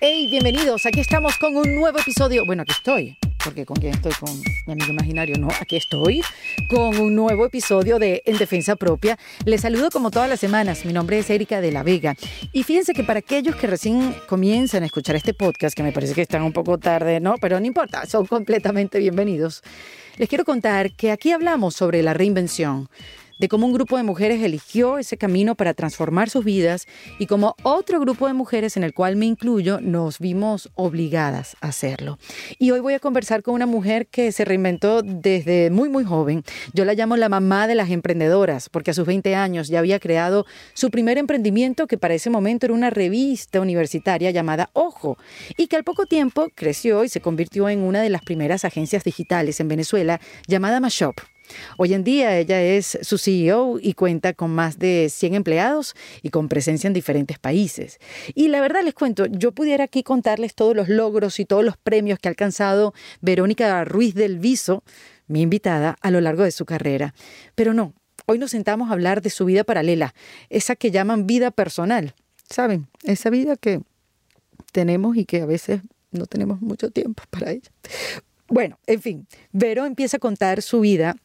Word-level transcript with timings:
Hey, 0.00 0.26
bienvenidos. 0.28 0.86
Aquí 0.86 0.98
estamos 1.00 1.38
con 1.38 1.56
un 1.56 1.76
nuevo 1.76 1.98
episodio. 1.98 2.44
Bueno, 2.44 2.62
aquí 2.62 2.72
estoy. 2.72 3.16
Porque 3.44 3.64
con 3.64 3.76
quién 3.76 3.94
estoy, 3.94 4.12
con 4.18 4.30
mi 4.66 4.72
amigo 4.72 4.92
imaginario. 4.92 5.36
No, 5.38 5.48
aquí 5.60 5.76
estoy 5.76 6.20
con 6.68 6.98
un 6.98 7.14
nuevo 7.14 7.46
episodio 7.46 8.00
de 8.00 8.22
En 8.26 8.36
Defensa 8.36 8.74
Propia. 8.74 9.16
Les 9.44 9.60
saludo 9.60 9.90
como 9.90 10.10
todas 10.10 10.28
las 10.28 10.40
semanas. 10.40 10.84
Mi 10.84 10.92
nombre 10.92 11.20
es 11.20 11.30
Erika 11.30 11.60
de 11.60 11.70
la 11.70 11.84
Vega. 11.84 12.16
Y 12.52 12.64
fíjense 12.64 12.92
que 12.92 13.04
para 13.04 13.20
aquellos 13.20 13.54
que 13.54 13.68
recién 13.68 14.16
comienzan 14.28 14.82
a 14.82 14.86
escuchar 14.86 15.14
este 15.14 15.32
podcast, 15.32 15.76
que 15.76 15.84
me 15.84 15.92
parece 15.92 16.14
que 16.14 16.22
están 16.22 16.42
un 16.42 16.52
poco 16.52 16.76
tarde, 16.78 17.20
¿no? 17.20 17.36
Pero 17.38 17.60
no 17.60 17.66
importa, 17.66 18.04
son 18.06 18.26
completamente 18.26 18.98
bienvenidos. 18.98 19.62
Les 20.16 20.28
quiero 20.28 20.44
contar 20.44 20.92
que 20.92 21.12
aquí 21.12 21.30
hablamos 21.30 21.76
sobre 21.76 22.02
la 22.02 22.14
reinvención 22.14 22.88
de 23.38 23.48
cómo 23.48 23.66
un 23.66 23.72
grupo 23.72 23.96
de 23.96 24.02
mujeres 24.02 24.42
eligió 24.42 24.98
ese 24.98 25.16
camino 25.16 25.54
para 25.54 25.74
transformar 25.74 26.30
sus 26.30 26.44
vidas 26.44 26.86
y 27.18 27.26
cómo 27.26 27.56
otro 27.62 28.00
grupo 28.00 28.26
de 28.26 28.34
mujeres, 28.34 28.76
en 28.76 28.84
el 28.84 28.94
cual 28.94 29.16
me 29.16 29.26
incluyo, 29.26 29.80
nos 29.80 30.18
vimos 30.18 30.70
obligadas 30.74 31.56
a 31.60 31.68
hacerlo. 31.68 32.18
Y 32.58 32.70
hoy 32.70 32.80
voy 32.80 32.94
a 32.94 33.00
conversar 33.00 33.42
con 33.42 33.54
una 33.54 33.66
mujer 33.66 34.06
que 34.06 34.32
se 34.32 34.44
reinventó 34.44 35.02
desde 35.02 35.70
muy, 35.70 35.88
muy 35.88 36.04
joven. 36.04 36.44
Yo 36.72 36.84
la 36.84 36.94
llamo 36.94 37.16
la 37.16 37.28
mamá 37.28 37.66
de 37.66 37.74
las 37.74 37.90
emprendedoras, 37.90 38.68
porque 38.68 38.90
a 38.90 38.94
sus 38.94 39.06
20 39.06 39.34
años 39.34 39.68
ya 39.68 39.78
había 39.78 40.00
creado 40.00 40.46
su 40.74 40.90
primer 40.90 41.18
emprendimiento, 41.18 41.86
que 41.86 41.98
para 41.98 42.14
ese 42.14 42.30
momento 42.30 42.66
era 42.66 42.74
una 42.74 42.90
revista 42.90 43.60
universitaria 43.60 44.30
llamada 44.30 44.70
Ojo, 44.72 45.18
y 45.56 45.66
que 45.66 45.76
al 45.76 45.84
poco 45.84 46.06
tiempo 46.06 46.48
creció 46.54 47.04
y 47.04 47.08
se 47.08 47.20
convirtió 47.20 47.68
en 47.68 47.80
una 47.80 48.02
de 48.02 48.10
las 48.10 48.22
primeras 48.22 48.64
agencias 48.64 49.04
digitales 49.04 49.60
en 49.60 49.68
Venezuela 49.68 50.20
llamada 50.46 50.80
Mashop. 50.80 51.33
Hoy 51.76 51.94
en 51.94 52.04
día 52.04 52.38
ella 52.38 52.62
es 52.62 52.98
su 53.02 53.18
CEO 53.18 53.78
y 53.80 53.94
cuenta 53.94 54.32
con 54.32 54.50
más 54.50 54.78
de 54.78 55.08
100 55.10 55.34
empleados 55.34 55.94
y 56.22 56.30
con 56.30 56.48
presencia 56.48 56.88
en 56.88 56.94
diferentes 56.94 57.38
países. 57.38 57.98
Y 58.34 58.48
la 58.48 58.60
verdad 58.60 58.82
les 58.84 58.94
cuento, 58.94 59.26
yo 59.26 59.52
pudiera 59.52 59.84
aquí 59.84 60.02
contarles 60.02 60.54
todos 60.54 60.74
los 60.74 60.88
logros 60.88 61.40
y 61.40 61.44
todos 61.44 61.64
los 61.64 61.76
premios 61.76 62.18
que 62.18 62.28
ha 62.28 62.30
alcanzado 62.30 62.94
Verónica 63.20 63.84
Ruiz 63.84 64.14
del 64.14 64.38
Viso, 64.38 64.82
mi 65.26 65.42
invitada, 65.42 65.96
a 66.00 66.10
lo 66.10 66.20
largo 66.20 66.44
de 66.44 66.50
su 66.50 66.64
carrera. 66.64 67.14
Pero 67.54 67.74
no, 67.74 67.94
hoy 68.26 68.38
nos 68.38 68.50
sentamos 68.50 68.90
a 68.90 68.92
hablar 68.92 69.22
de 69.22 69.30
su 69.30 69.44
vida 69.44 69.64
paralela, 69.64 70.14
esa 70.50 70.76
que 70.76 70.90
llaman 70.90 71.26
vida 71.26 71.50
personal. 71.50 72.14
¿Saben? 72.48 72.88
Esa 73.04 73.30
vida 73.30 73.56
que 73.56 73.80
tenemos 74.72 75.16
y 75.16 75.24
que 75.24 75.40
a 75.40 75.46
veces 75.46 75.80
no 76.10 76.26
tenemos 76.26 76.60
mucho 76.60 76.90
tiempo 76.90 77.22
para 77.30 77.52
ella. 77.52 77.70
Bueno, 78.48 78.78
en 78.86 79.00
fin, 79.00 79.26
Vero 79.52 79.86
empieza 79.86 80.18
a 80.18 80.20
contar 80.20 80.60
su 80.62 80.80
vida 80.80 81.16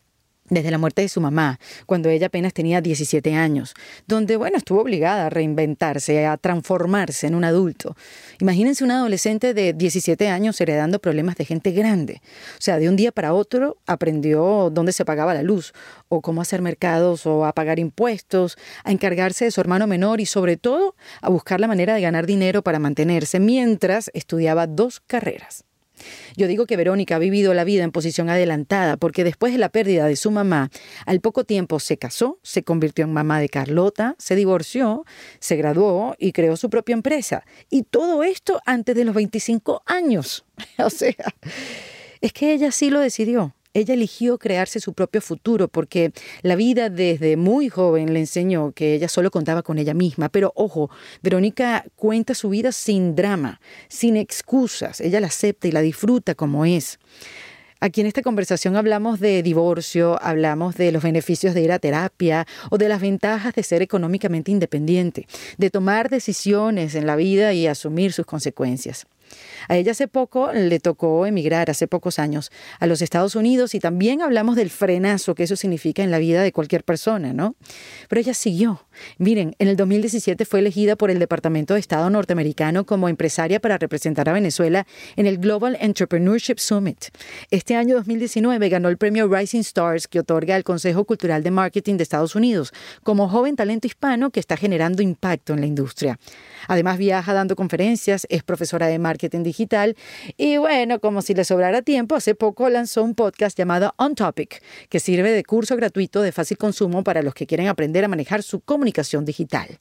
desde 0.49 0.71
la 0.71 0.77
muerte 0.77 1.01
de 1.01 1.09
su 1.09 1.21
mamá, 1.21 1.59
cuando 1.85 2.09
ella 2.09 2.27
apenas 2.27 2.53
tenía 2.53 2.81
17 2.81 3.35
años, 3.35 3.73
donde, 4.07 4.37
bueno, 4.37 4.57
estuvo 4.57 4.81
obligada 4.81 5.27
a 5.27 5.29
reinventarse, 5.29 6.25
a 6.25 6.37
transformarse 6.37 7.27
en 7.27 7.35
un 7.35 7.43
adulto. 7.43 7.95
Imagínense 8.39 8.83
un 8.83 8.91
adolescente 8.91 9.53
de 9.53 9.73
17 9.73 10.27
años 10.29 10.59
heredando 10.59 10.99
problemas 10.99 11.35
de 11.35 11.45
gente 11.45 11.71
grande. 11.71 12.21
O 12.53 12.61
sea, 12.61 12.77
de 12.79 12.89
un 12.89 12.95
día 12.95 13.11
para 13.11 13.33
otro 13.33 13.77
aprendió 13.85 14.69
dónde 14.71 14.91
se 14.91 15.05
pagaba 15.05 15.33
la 15.33 15.43
luz, 15.43 15.73
o 16.07 16.21
cómo 16.21 16.41
hacer 16.41 16.61
mercados, 16.61 17.25
o 17.25 17.45
a 17.45 17.53
pagar 17.53 17.79
impuestos, 17.79 18.57
a 18.83 18.91
encargarse 18.91 19.45
de 19.45 19.51
su 19.51 19.61
hermano 19.61 19.87
menor 19.87 20.21
y 20.21 20.25
sobre 20.25 20.57
todo 20.57 20.95
a 21.21 21.29
buscar 21.29 21.59
la 21.59 21.67
manera 21.67 21.93
de 21.93 22.01
ganar 22.01 22.25
dinero 22.25 22.63
para 22.63 22.79
mantenerse 22.79 23.39
mientras 23.39 24.11
estudiaba 24.13 24.67
dos 24.67 24.99
carreras. 24.99 25.68
Yo 26.35 26.47
digo 26.47 26.65
que 26.65 26.77
Verónica 26.77 27.15
ha 27.15 27.19
vivido 27.19 27.53
la 27.53 27.63
vida 27.63 27.83
en 27.83 27.91
posición 27.91 28.29
adelantada 28.29 28.97
porque 28.97 29.23
después 29.23 29.53
de 29.53 29.59
la 29.59 29.69
pérdida 29.69 30.07
de 30.07 30.15
su 30.15 30.31
mamá, 30.31 30.69
al 31.05 31.21
poco 31.21 31.43
tiempo 31.43 31.79
se 31.79 31.97
casó, 31.97 32.39
se 32.43 32.63
convirtió 32.63 33.05
en 33.05 33.13
mamá 33.13 33.39
de 33.39 33.49
Carlota, 33.49 34.15
se 34.17 34.35
divorció, 34.35 35.05
se 35.39 35.55
graduó 35.55 36.15
y 36.17 36.31
creó 36.31 36.57
su 36.57 36.69
propia 36.69 36.93
empresa. 36.93 37.43
Y 37.69 37.83
todo 37.83 38.23
esto 38.23 38.61
antes 38.65 38.95
de 38.95 39.05
los 39.05 39.15
25 39.15 39.83
años. 39.85 40.45
o 40.77 40.89
sea, 40.89 41.15
es 42.21 42.33
que 42.33 42.53
ella 42.53 42.71
sí 42.71 42.89
lo 42.89 42.99
decidió. 42.99 43.53
Ella 43.73 43.93
eligió 43.93 44.39
crearse 44.39 44.79
su 44.79 44.93
propio 44.93 45.21
futuro 45.21 45.67
porque 45.67 46.11
la 46.41 46.55
vida 46.55 46.89
desde 46.89 47.37
muy 47.37 47.69
joven 47.69 48.13
le 48.13 48.19
enseñó 48.19 48.71
que 48.71 48.95
ella 48.95 49.07
solo 49.07 49.29
contaba 49.29 49.61
con 49.61 49.77
ella 49.77 49.93
misma. 49.93 50.29
Pero 50.29 50.51
ojo, 50.55 50.89
Verónica 51.21 51.85
cuenta 51.95 52.33
su 52.33 52.49
vida 52.49 52.71
sin 52.71 53.15
drama, 53.15 53.61
sin 53.87 54.17
excusas. 54.17 55.01
Ella 55.01 55.19
la 55.19 55.27
acepta 55.27 55.67
y 55.67 55.71
la 55.71 55.81
disfruta 55.81 56.33
como 56.33 56.65
es. 56.65 56.97
Aquí 57.79 58.01
en 58.01 58.07
esta 58.07 58.23
conversación 58.23 58.75
hablamos 58.75 59.21
de 59.21 59.41
divorcio, 59.41 60.21
hablamos 60.21 60.75
de 60.75 60.91
los 60.91 61.01
beneficios 61.01 61.53
de 61.53 61.61
ir 61.61 61.71
a 61.71 61.79
terapia 61.79 62.45
o 62.71 62.77
de 62.77 62.89
las 62.89 62.99
ventajas 62.99 63.53
de 63.53 63.63
ser 63.63 63.81
económicamente 63.81 64.51
independiente, 64.51 65.27
de 65.57 65.69
tomar 65.69 66.09
decisiones 66.09 66.95
en 66.95 67.05
la 67.05 67.15
vida 67.15 67.53
y 67.53 67.67
asumir 67.67 68.11
sus 68.11 68.25
consecuencias. 68.25 69.05
A 69.67 69.77
ella 69.77 69.91
hace 69.91 70.07
poco 70.07 70.51
le 70.53 70.79
tocó 70.79 71.25
emigrar, 71.25 71.69
hace 71.69 71.87
pocos 71.87 72.19
años, 72.19 72.51
a 72.79 72.87
los 72.87 73.01
Estados 73.01 73.35
Unidos 73.35 73.75
y 73.75 73.79
también 73.79 74.21
hablamos 74.21 74.55
del 74.55 74.69
frenazo 74.69 75.35
que 75.35 75.43
eso 75.43 75.55
significa 75.55 76.03
en 76.03 76.11
la 76.11 76.19
vida 76.19 76.41
de 76.41 76.51
cualquier 76.51 76.83
persona, 76.83 77.33
¿no? 77.33 77.55
Pero 78.07 78.21
ella 78.21 78.33
siguió. 78.33 78.85
Miren, 79.17 79.55
en 79.59 79.67
el 79.67 79.75
2017 79.75 80.45
fue 80.45 80.59
elegida 80.59 80.95
por 80.95 81.11
el 81.11 81.19
Departamento 81.19 81.73
de 81.73 81.79
Estado 81.79 82.09
norteamericano 82.09 82.85
como 82.85 83.09
empresaria 83.09 83.59
para 83.59 83.77
representar 83.77 84.29
a 84.29 84.33
Venezuela 84.33 84.85
en 85.15 85.25
el 85.25 85.37
Global 85.37 85.77
Entrepreneurship 85.79 86.57
Summit. 86.57 87.05
Este 87.51 87.75
año 87.75 87.95
2019 87.95 88.69
ganó 88.69 88.89
el 88.89 88.97
premio 88.97 89.27
Rising 89.27 89.61
Stars 89.61 90.07
que 90.07 90.19
otorga 90.19 90.55
el 90.55 90.63
Consejo 90.63 91.05
Cultural 91.05 91.43
de 91.43 91.51
Marketing 91.51 91.95
de 91.95 92.03
Estados 92.03 92.35
Unidos 92.35 92.71
como 93.03 93.29
joven 93.29 93.55
talento 93.55 93.87
hispano 93.87 94.29
que 94.31 94.39
está 94.39 94.57
generando 94.57 95.01
impacto 95.01 95.53
en 95.53 95.61
la 95.61 95.65
industria. 95.65 96.19
Además 96.67 96.97
viaja 96.97 97.33
dando 97.33 97.55
conferencias, 97.55 98.25
es 98.29 98.43
profesora 98.43 98.87
de 98.87 98.99
marketing 98.99 99.18
digital 99.27 99.95
y 100.37 100.57
bueno, 100.57 100.99
como 100.99 101.21
si 101.21 101.33
le 101.33 101.43
sobrara 101.43 101.81
tiempo, 101.81 102.15
hace 102.15 102.35
poco 102.35 102.69
lanzó 102.69 103.03
un 103.03 103.15
podcast 103.15 103.57
llamado 103.57 103.93
On 103.97 104.15
Topic, 104.15 104.61
que 104.89 104.99
sirve 104.99 105.31
de 105.31 105.43
curso 105.43 105.75
gratuito 105.75 106.21
de 106.21 106.31
fácil 106.31 106.57
consumo 106.57 107.03
para 107.03 107.21
los 107.21 107.33
que 107.33 107.45
quieren 107.45 107.67
aprender 107.67 108.05
a 108.05 108.07
manejar 108.07 108.43
su 108.43 108.61
comunicación 108.61 109.25
digital. 109.25 109.79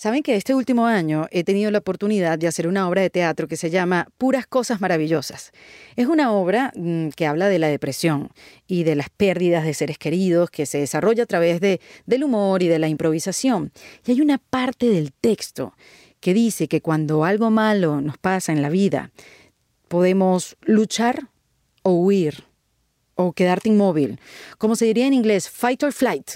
Saben 0.00 0.22
que 0.22 0.34
este 0.34 0.54
último 0.54 0.86
año 0.86 1.26
he 1.30 1.44
tenido 1.44 1.70
la 1.70 1.80
oportunidad 1.80 2.38
de 2.38 2.48
hacer 2.48 2.66
una 2.66 2.88
obra 2.88 3.02
de 3.02 3.10
teatro 3.10 3.46
que 3.46 3.58
se 3.58 3.68
llama 3.68 4.08
Puras 4.16 4.46
Cosas 4.46 4.80
Maravillosas. 4.80 5.52
Es 5.94 6.06
una 6.06 6.32
obra 6.32 6.72
mm, 6.74 7.08
que 7.10 7.26
habla 7.26 7.48
de 7.48 7.58
la 7.58 7.68
depresión 7.68 8.30
y 8.66 8.84
de 8.84 8.94
las 8.94 9.10
pérdidas 9.10 9.62
de 9.62 9.74
seres 9.74 9.98
queridos 9.98 10.48
que 10.48 10.64
se 10.64 10.78
desarrolla 10.78 11.24
a 11.24 11.26
través 11.26 11.60
de, 11.60 11.82
del 12.06 12.24
humor 12.24 12.62
y 12.62 12.68
de 12.68 12.78
la 12.78 12.88
improvisación. 12.88 13.72
Y 14.06 14.12
hay 14.12 14.22
una 14.22 14.38
parte 14.38 14.88
del 14.88 15.12
texto 15.12 15.74
que 16.20 16.34
dice 16.34 16.68
que 16.68 16.80
cuando 16.80 17.24
algo 17.24 17.50
malo 17.50 18.00
nos 18.00 18.18
pasa 18.18 18.52
en 18.52 18.62
la 18.62 18.68
vida, 18.68 19.10
podemos 19.88 20.56
luchar 20.62 21.28
o 21.82 21.92
huir 21.92 22.44
o 23.14 23.32
quedarte 23.32 23.68
inmóvil. 23.68 24.20
Como 24.58 24.76
se 24.76 24.86
diría 24.86 25.06
en 25.06 25.14
inglés, 25.14 25.50
fight 25.50 25.82
or 25.82 25.92
flight. 25.92 26.32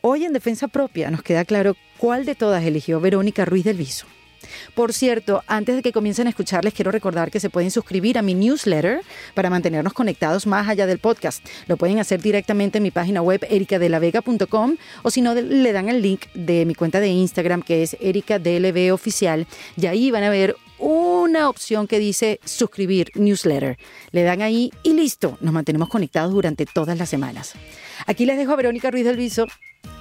Hoy 0.00 0.24
en 0.24 0.32
Defensa 0.32 0.68
Propia 0.68 1.10
nos 1.10 1.22
queda 1.22 1.44
claro 1.44 1.76
cuál 1.98 2.26
de 2.26 2.34
todas 2.34 2.64
eligió 2.64 3.00
Verónica 3.00 3.44
Ruiz 3.44 3.64
del 3.64 3.76
Viso. 3.76 4.06
Por 4.74 4.92
cierto, 4.92 5.42
antes 5.46 5.76
de 5.76 5.82
que 5.82 5.92
comiencen 5.92 6.26
a 6.26 6.30
escucharles, 6.30 6.74
quiero 6.74 6.90
recordar 6.90 7.30
que 7.30 7.40
se 7.40 7.50
pueden 7.50 7.70
suscribir 7.70 8.18
a 8.18 8.22
mi 8.22 8.34
newsletter 8.34 9.02
para 9.34 9.50
mantenernos 9.50 9.92
conectados 9.92 10.46
más 10.46 10.68
allá 10.68 10.86
del 10.86 10.98
podcast. 10.98 11.44
Lo 11.66 11.76
pueden 11.76 11.98
hacer 11.98 12.20
directamente 12.20 12.78
en 12.78 12.82
mi 12.82 12.90
página 12.90 13.22
web 13.22 13.46
ericadelavega.com 13.48 14.76
o 15.02 15.10
si 15.10 15.20
no, 15.20 15.34
le 15.34 15.72
dan 15.72 15.88
el 15.88 16.02
link 16.02 16.26
de 16.34 16.64
mi 16.64 16.74
cuenta 16.74 17.00
de 17.00 17.08
Instagram 17.08 17.62
que 17.62 17.82
es 17.82 17.96
ericadlv 18.00 18.92
oficial 18.92 19.46
y 19.76 19.86
ahí 19.86 20.10
van 20.10 20.24
a 20.24 20.30
ver 20.30 20.56
una 20.78 21.48
opción 21.48 21.86
que 21.86 21.98
dice 21.98 22.40
suscribir 22.44 23.10
newsletter. 23.14 23.78
Le 24.10 24.22
dan 24.22 24.42
ahí 24.42 24.70
y 24.82 24.92
listo, 24.92 25.38
nos 25.40 25.54
mantenemos 25.54 25.88
conectados 25.88 26.32
durante 26.32 26.66
todas 26.66 26.98
las 26.98 27.08
semanas. 27.08 27.54
Aquí 28.06 28.26
les 28.26 28.36
dejo 28.36 28.52
a 28.52 28.56
Verónica 28.56 28.90
Ruiz 28.90 29.04
del 29.04 29.16
Viso 29.16 29.46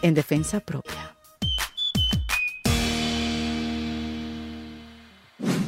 en 0.02 0.14
defensa 0.14 0.60
propia. 0.60 1.16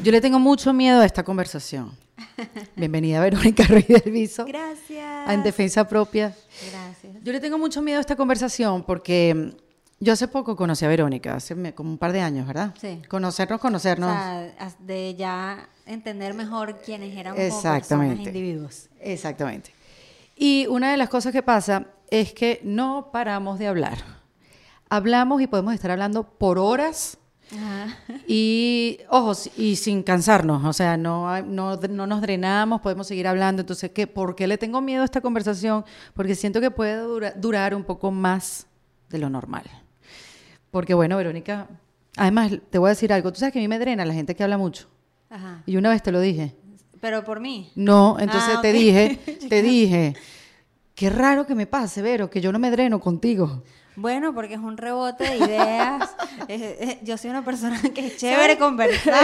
Yo 0.06 0.12
le 0.12 0.22
tengo 0.22 0.38
mucho 0.38 0.72
miedo 0.72 1.02
a 1.02 1.06
esta 1.08 1.24
conversación. 1.24 1.98
Bienvenida 2.76 3.20
Verónica 3.22 3.64
Ruiz 3.64 3.88
del 3.88 4.12
Viso. 4.12 4.46
Gracias. 4.46 5.32
En 5.32 5.42
defensa 5.42 5.88
propia. 5.88 6.32
Gracias. 6.70 7.24
Yo 7.24 7.34
le 7.34 7.40
tengo 7.40 7.58
mucho 7.58 7.82
miedo 7.82 7.98
a 7.98 8.02
esta 8.02 8.16
conversación 8.16 8.84
porque 8.84 9.34
mm, 9.34 10.04
yo 10.04 10.14
hace 10.14 10.28
poco 10.28 10.56
conocí 10.56 10.86
a 10.86 10.90
Verónica, 10.90 11.34
hace 11.34 11.74
como 11.74 11.90
un 11.90 11.98
par 11.98 12.12
de 12.12 12.22
años, 12.22 12.46
¿verdad? 12.46 12.76
Sí. 12.80 13.02
Conocernos, 13.10 13.58
O 13.58 13.60
conocernos. 13.60 14.12
sea, 14.12 14.54
de 14.78 15.16
ya 15.16 15.68
entender 15.88 16.36
mejor 16.36 16.78
quiénes 16.86 17.18
éramos 17.18 17.40
como 17.40 17.48
Exactamente. 17.48 18.16
personas, 18.18 18.28
individuos. 18.28 18.90
Exactamente. 19.00 19.74
Y 20.36 20.68
una 20.68 20.92
de 20.92 20.98
las 20.98 21.10
cosas 21.10 21.32
que 21.32 21.42
pasa 21.42 21.88
es 22.12 22.32
que 22.32 22.62
no 22.64 23.10
paramos 23.12 23.58
de 23.58 23.66
hablar. 23.66 23.98
Hablamos 24.88 25.42
y 25.42 25.48
podemos 25.48 25.74
estar 25.74 25.90
hablando 25.90 26.30
por 26.30 26.60
horas 26.60 27.18
Ajá. 27.54 27.98
y, 28.28 29.00
ojos, 29.10 29.50
y 29.58 29.76
sin 29.76 30.02
cansarnos. 30.04 30.64
O 30.66 30.74
sea, 30.74 30.98
no, 30.98 31.42
no, 31.44 31.76
no 31.78 32.08
nos 32.08 32.22
drenamos, 32.22 32.82
podemos 32.82 33.08
seguir 33.08 33.28
hablando. 33.28 33.62
Entonces, 33.62 33.92
¿qué, 33.92 34.08
¿por 34.08 34.36
qué 34.36 34.48
le 34.48 34.58
tengo 34.58 34.82
miedo 34.82 35.02
a 35.02 35.06
esta 35.06 35.22
conversación? 35.22 35.86
Porque 36.14 36.36
siento 36.36 36.60
que 36.62 36.72
puede 36.72 36.98
dura- 36.98 37.32
durar 37.36 37.76
un 37.76 37.84
poco 37.84 38.12
más 38.12 38.68
de 39.10 39.20
lo 39.20 39.30
normal. 39.30 39.64
Porque, 40.72 40.94
bueno, 40.94 41.18
Verónica, 41.18 41.68
además, 42.18 42.52
te 42.70 42.78
voy 42.78 42.88
a 42.88 42.90
decir 42.90 43.14
algo. 43.14 43.32
Tú 43.32 43.40
sabes 43.40 43.54
que 43.54 43.60
a 43.60 43.62
mí 43.62 43.68
me 43.68 43.80
drena 43.80 44.06
la 44.06 44.14
gente 44.14 44.36
que 44.36 44.44
habla 44.44 44.58
mucho. 44.58 44.88
Ajá. 45.30 45.62
Y 45.66 45.78
una 45.78 45.90
vez 45.90 46.02
te 46.04 46.12
lo 46.12 46.20
dije. 46.20 46.56
Pero 47.00 47.24
por 47.24 47.40
mí. 47.40 47.72
No, 47.76 48.18
entonces 48.20 48.56
Ah, 48.58 48.62
te 48.62 48.72
ok. 48.72 48.76
dije, 48.78 49.20
te 49.50 49.62
dije, 49.62 50.16
qué 50.96 51.10
raro 51.10 51.46
que 51.46 51.54
me 51.56 51.68
pase, 51.68 52.02
Vero, 52.02 52.30
que 52.30 52.42
yo 52.42 52.52
no 52.52 52.58
me 52.60 52.72
dreno 52.72 53.00
contigo. 53.00 53.64
Bueno, 53.96 54.34
porque 54.34 54.56
es 54.56 54.60
un 54.60 54.78
rebote 54.78 55.24
de 55.24 55.38
ideas. 55.38 56.16
Eh, 56.48 56.78
eh, 56.80 57.00
yo 57.02 57.18
soy 57.18 57.32
una 57.32 57.44
persona 57.44 57.82
que 57.82 58.08
es 58.08 58.18
chévere 58.18 58.58
conversar. 58.58 59.24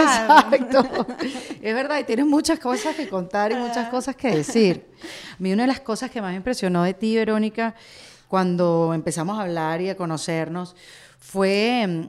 Exacto. 0.50 1.06
Es 1.62 1.74
verdad, 1.74 2.00
y 2.00 2.04
tienes 2.04 2.26
muchas 2.26 2.58
cosas 2.58 2.96
que 2.96 3.08
contar 3.08 3.52
y 3.52 3.54
muchas 3.54 3.88
cosas 3.90 4.16
que 4.16 4.34
decir. 4.34 4.86
A 5.32 5.36
mí 5.38 5.52
una 5.52 5.64
de 5.64 5.68
las 5.68 5.80
cosas 5.80 6.10
que 6.10 6.20
más 6.20 6.30
me 6.30 6.36
impresionó 6.36 6.82
de 6.82 6.94
ti, 6.94 7.14
Verónica, 7.14 7.74
cuando 8.26 8.92
empezamos 8.92 9.38
a 9.38 9.42
hablar 9.42 9.80
y 9.82 9.90
a 9.90 9.96
conocernos, 9.96 10.74
fue 11.20 11.86
mm, 11.86 12.06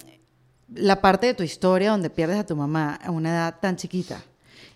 la 0.76 1.02
parte 1.02 1.28
de 1.28 1.34
tu 1.34 1.44
historia 1.44 1.92
donde 1.92 2.10
pierdes 2.10 2.38
a 2.40 2.46
tu 2.46 2.56
mamá 2.56 3.00
a 3.04 3.12
una 3.12 3.30
edad 3.30 3.60
tan 3.60 3.76
chiquita. 3.76 4.24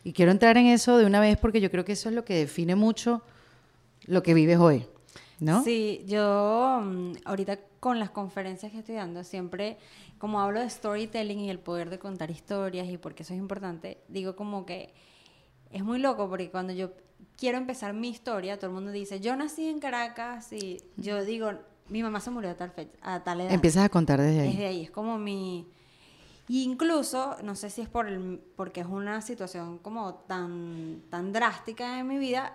Y 0.04 0.14
quiero 0.14 0.32
entrar 0.32 0.58
en 0.58 0.68
eso 0.68 0.98
de 0.98 1.06
una 1.06 1.20
vez 1.20 1.38
porque 1.38 1.62
yo 1.62 1.72
creo 1.72 1.84
que 1.84 1.94
eso 1.94 2.10
es 2.10 2.16
lo 2.16 2.24
que 2.24 2.36
define 2.36 2.76
mucho 2.76 3.24
lo 4.06 4.24
que 4.24 4.34
vives 4.34 4.58
hoy, 4.60 4.86
¿no? 5.40 5.64
Sí, 5.64 6.04
yo 6.06 6.82
mm, 6.84 7.14
ahorita 7.26 7.60
con 7.88 8.00
las 8.00 8.10
conferencias 8.10 8.70
que 8.74 8.80
estoy 8.80 8.96
dando, 8.96 9.24
siempre, 9.24 9.78
como 10.18 10.42
hablo 10.42 10.60
de 10.60 10.70
storytelling 10.70 11.40
y 11.40 11.50
el 11.50 11.58
poder 11.58 11.90
de 11.90 11.98
contar 11.98 12.30
historias 12.30 12.86
y 12.90 12.98
por 12.98 13.16
qué 13.16 13.24
eso 13.24 13.34
es 13.34 13.40
importante, 13.40 14.04
digo 14.10 14.36
como 14.36 14.66
que 14.66 14.94
es 15.72 15.86
muy 15.86 15.98
loco 15.98 16.28
porque 16.28 16.52
cuando 16.52 16.74
yo 16.74 16.92
quiero 17.38 17.58
empezar 17.58 17.94
mi 17.94 18.10
historia, 18.10 18.58
todo 18.58 18.72
el 18.72 18.74
mundo 18.74 18.92
dice, 18.92 19.22
yo 19.22 19.38
nací 19.38 19.70
en 19.70 19.80
Caracas 19.80 20.52
y 20.52 20.84
yo 20.98 21.24
digo, 21.24 21.54
mi 21.88 22.04
mamá 22.04 22.20
se 22.20 22.30
murió 22.30 22.50
a 22.50 22.56
tal, 22.56 22.72
fecha, 22.72 22.92
a 23.02 23.24
tal 23.24 23.40
edad. 23.40 23.54
Empiezas 23.54 23.86
a 23.86 23.90
contar 23.90 24.20
desde 24.20 24.42
ahí. 24.42 24.50
Desde 24.50 24.66
ahí, 24.66 24.84
es 24.84 24.92
como 24.92 25.18
mi... 25.18 25.66
Y 26.50 26.64
incluso, 26.64 27.38
no 27.42 27.56
sé 27.56 27.70
si 27.70 27.80
es 27.80 27.88
por 27.88 28.10
el, 28.10 28.42
porque 28.58 28.82
es 28.82 28.88
una 28.88 29.22
situación 29.22 29.78
como 29.78 30.14
tan, 30.14 31.04
tan 31.10 31.32
drástica 31.32 32.00
en 32.00 32.08
mi 32.10 32.18
vida, 32.18 32.54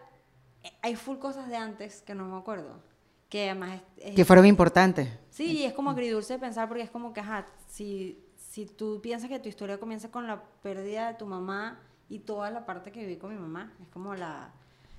eh, 0.62 0.72
hay 0.82 0.94
full 0.94 1.16
cosas 1.16 1.48
de 1.48 1.56
antes 1.56 2.02
que 2.02 2.14
no 2.14 2.26
me 2.26 2.36
acuerdo. 2.36 2.91
Que 3.32 3.44
además 3.48 3.80
es, 3.96 4.08
es- 4.10 4.14
Que 4.14 4.26
fueron 4.26 4.44
importantes. 4.44 5.08
Sí, 5.30 5.60
y 5.60 5.64
es 5.64 5.72
como 5.72 5.88
agridulce 5.90 6.38
pensar 6.38 6.68
porque 6.68 6.82
es 6.82 6.90
como 6.90 7.14
que, 7.14 7.20
ajá, 7.20 7.46
si, 7.66 8.22
si 8.36 8.66
tú 8.66 9.00
piensas 9.00 9.30
que 9.30 9.38
tu 9.38 9.48
historia 9.48 9.78
comienza 9.78 10.10
con 10.10 10.26
la 10.26 10.42
pérdida 10.62 11.08
de 11.08 11.14
tu 11.14 11.24
mamá 11.24 11.80
y 12.10 12.18
toda 12.18 12.50
la 12.50 12.66
parte 12.66 12.92
que 12.92 13.00
viví 13.00 13.16
con 13.16 13.30
mi 13.34 13.40
mamá, 13.40 13.72
es 13.80 13.88
como 13.88 14.14
la, 14.14 14.18
la- 14.18 14.52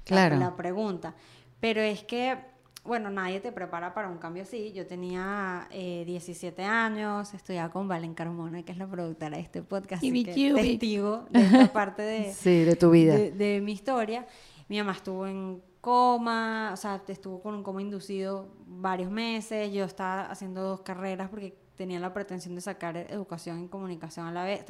Claro. 0.03 0.37
la, 0.37 0.55
pregunta. 0.55 1.13
Pero 1.59 1.79
es 1.81 2.03
que, 2.03 2.35
bueno, 2.83 3.11
nadie 3.11 3.39
te 3.39 3.51
prepara 3.51 3.93
para 3.93 4.09
un 4.09 4.17
cambio 4.17 4.41
así. 4.41 4.73
Yo 4.73 4.87
tenía 4.87 5.67
eh, 5.69 6.03
17 6.07 6.63
años, 6.63 7.35
estudiaba 7.35 7.71
con 7.71 7.87
Valen 7.87 8.15
Carmona, 8.15 8.63
que 8.63 8.71
es 8.71 8.79
la 8.79 8.87
productora 8.87 9.37
de 9.37 9.43
este 9.43 9.61
podcast, 9.61 10.01
así 10.03 10.09
Cubi, 10.09 10.23
que 10.25 10.53
testigo 10.55 11.27
de 11.29 11.41
esta 11.41 11.71
parte 11.71 12.01
de, 12.01 12.33
Sí, 12.35 12.63
de 12.63 12.75
tu 12.75 12.89
vida. 12.89 13.13
de, 13.15 13.31
de 13.31 13.61
mi 13.61 13.73
historia. 13.73 14.25
Mi 14.69 14.79
mamá 14.79 14.93
estuvo 14.93 15.27
en 15.27 15.61
coma, 15.83 16.69
o 16.71 16.77
sea, 16.77 17.01
estuvo 17.09 17.41
con 17.41 17.55
un 17.55 17.61
coma 17.61 17.81
inducido 17.81 18.47
varios 18.65 19.11
meses. 19.11 19.69
Yo 19.73 19.83
estaba 19.83 20.21
haciendo 20.27 20.61
dos 20.61 20.79
carreras 20.79 21.27
porque 21.29 21.57
tenía 21.75 21.99
la 21.99 22.13
pretensión 22.13 22.55
de 22.55 22.61
sacar 22.61 22.95
educación 22.95 23.57
en 23.57 23.67
comunicación 23.67 24.25
a 24.25 24.31
la 24.31 24.45
vez. 24.45 24.63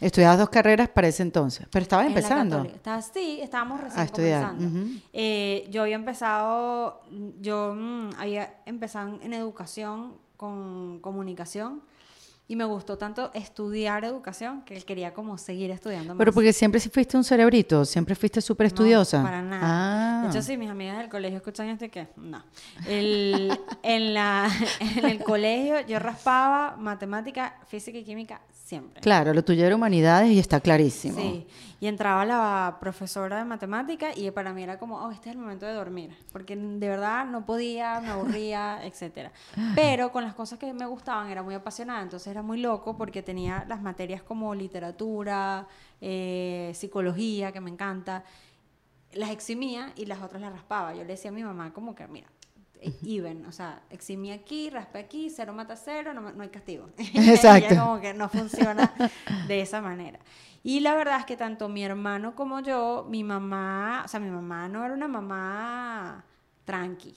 Estudiabas 0.00 0.38
dos 0.38 0.48
carreras 0.48 0.88
para 0.88 1.06
ese 1.08 1.22
entonces, 1.22 1.66
pero 1.70 1.82
estabas 1.82 2.06
en 2.06 2.12
empezando. 2.12 2.64
Estaba- 2.64 3.02
sí, 3.02 3.40
estábamos 3.42 3.78
recién 3.82 4.00
A 4.00 4.04
estudiar. 4.04 4.54
Eh, 5.12 5.68
yo 5.70 5.82
había 5.82 5.96
empezado, 5.96 7.02
yo 7.42 7.74
mm, 7.76 8.10
había 8.18 8.54
empezado 8.64 9.18
en 9.20 9.34
educación 9.34 10.14
con 10.38 10.98
comunicación 11.00 11.82
y 12.46 12.56
me 12.56 12.64
gustó 12.64 12.98
tanto 12.98 13.30
estudiar 13.32 14.04
educación 14.04 14.62
que 14.62 14.76
quería 14.82 15.14
como 15.14 15.38
seguir 15.38 15.70
estudiando 15.70 16.14
Pero 16.16 16.32
porque 16.32 16.52
siempre 16.52 16.78
fuiste 16.80 17.16
un 17.16 17.24
cerebrito, 17.24 17.84
siempre 17.86 18.14
fuiste 18.14 18.40
súper 18.42 18.66
estudiosa. 18.66 19.18
No, 19.18 19.24
para 19.24 19.42
nada. 19.42 19.60
Ah. 19.64 20.22
De 20.24 20.28
hecho, 20.28 20.42
sí, 20.42 20.56
mis 20.58 20.68
amigas 20.68 20.98
del 20.98 21.08
colegio 21.08 21.38
escuchan 21.38 21.68
este 21.68 21.88
que 21.88 22.08
no. 22.16 22.44
El- 22.86 23.58
en, 23.82 24.12
la, 24.14 24.48
en 24.80 25.04
el 25.06 25.24
colegio 25.24 25.80
yo 25.86 25.98
raspaba 25.98 26.76
matemática, 26.76 27.58
física 27.66 27.96
y 27.98 28.04
química 28.04 28.40
siempre. 28.52 29.00
Claro, 29.00 29.32
lo 29.32 29.42
tuyo 29.42 29.64
era 29.64 29.74
humanidades 29.74 30.30
y 30.30 30.38
está 30.38 30.60
clarísimo. 30.60 31.18
Sí, 31.18 31.46
y 31.84 31.86
entraba 31.86 32.24
la 32.24 32.78
profesora 32.80 33.36
de 33.36 33.44
matemática 33.44 34.16
y 34.16 34.30
para 34.30 34.54
mí 34.54 34.62
era 34.62 34.78
como, 34.78 34.96
oh, 35.04 35.10
este 35.10 35.28
es 35.28 35.36
el 35.36 35.42
momento 35.42 35.66
de 35.66 35.74
dormir, 35.74 36.16
porque 36.32 36.56
de 36.56 36.88
verdad 36.88 37.26
no 37.26 37.44
podía, 37.44 38.00
me 38.00 38.08
aburría, 38.08 38.80
etcétera. 38.86 39.30
Pero 39.74 40.10
con 40.10 40.24
las 40.24 40.32
cosas 40.32 40.58
que 40.58 40.72
me 40.72 40.86
gustaban 40.86 41.28
era 41.28 41.42
muy 41.42 41.54
apasionada, 41.54 42.00
entonces 42.00 42.28
era 42.28 42.40
muy 42.40 42.58
loco 42.58 42.96
porque 42.96 43.22
tenía 43.22 43.66
las 43.68 43.82
materias 43.82 44.22
como 44.22 44.54
literatura, 44.54 45.68
eh, 46.00 46.72
psicología, 46.74 47.52
que 47.52 47.60
me 47.60 47.68
encanta, 47.68 48.24
las 49.12 49.28
eximía 49.28 49.92
y 49.94 50.06
las 50.06 50.22
otras 50.22 50.40
las 50.40 50.54
raspaba. 50.54 50.94
Yo 50.94 51.02
le 51.02 51.08
decía 51.08 51.30
a 51.30 51.34
mi 51.34 51.44
mamá 51.44 51.74
como 51.74 51.94
que, 51.94 52.06
mira, 52.06 52.28
eh, 52.80 52.94
even, 53.04 53.44
o 53.44 53.52
sea, 53.52 53.82
eximí 53.90 54.32
aquí, 54.32 54.70
raspé 54.70 55.00
aquí, 55.00 55.28
cero 55.28 55.52
mata 55.52 55.76
cero, 55.76 56.14
no, 56.14 56.32
no 56.32 56.42
hay 56.42 56.48
castigo. 56.48 56.88
Exacto. 56.96 57.76
Como 57.76 58.00
que 58.00 58.14
no 58.14 58.30
funciona 58.30 58.90
de 59.46 59.60
esa 59.60 59.82
manera. 59.82 60.18
Y 60.64 60.80
la 60.80 60.94
verdad 60.96 61.20
es 61.20 61.26
que 61.26 61.36
tanto 61.36 61.68
mi 61.68 61.84
hermano 61.84 62.34
como 62.34 62.58
yo, 62.60 63.06
mi 63.08 63.22
mamá, 63.22 64.02
o 64.04 64.08
sea, 64.08 64.18
mi 64.18 64.30
mamá 64.30 64.66
no 64.68 64.82
era 64.84 64.94
una 64.94 65.06
mamá 65.08 66.24
tranqui. 66.64 67.14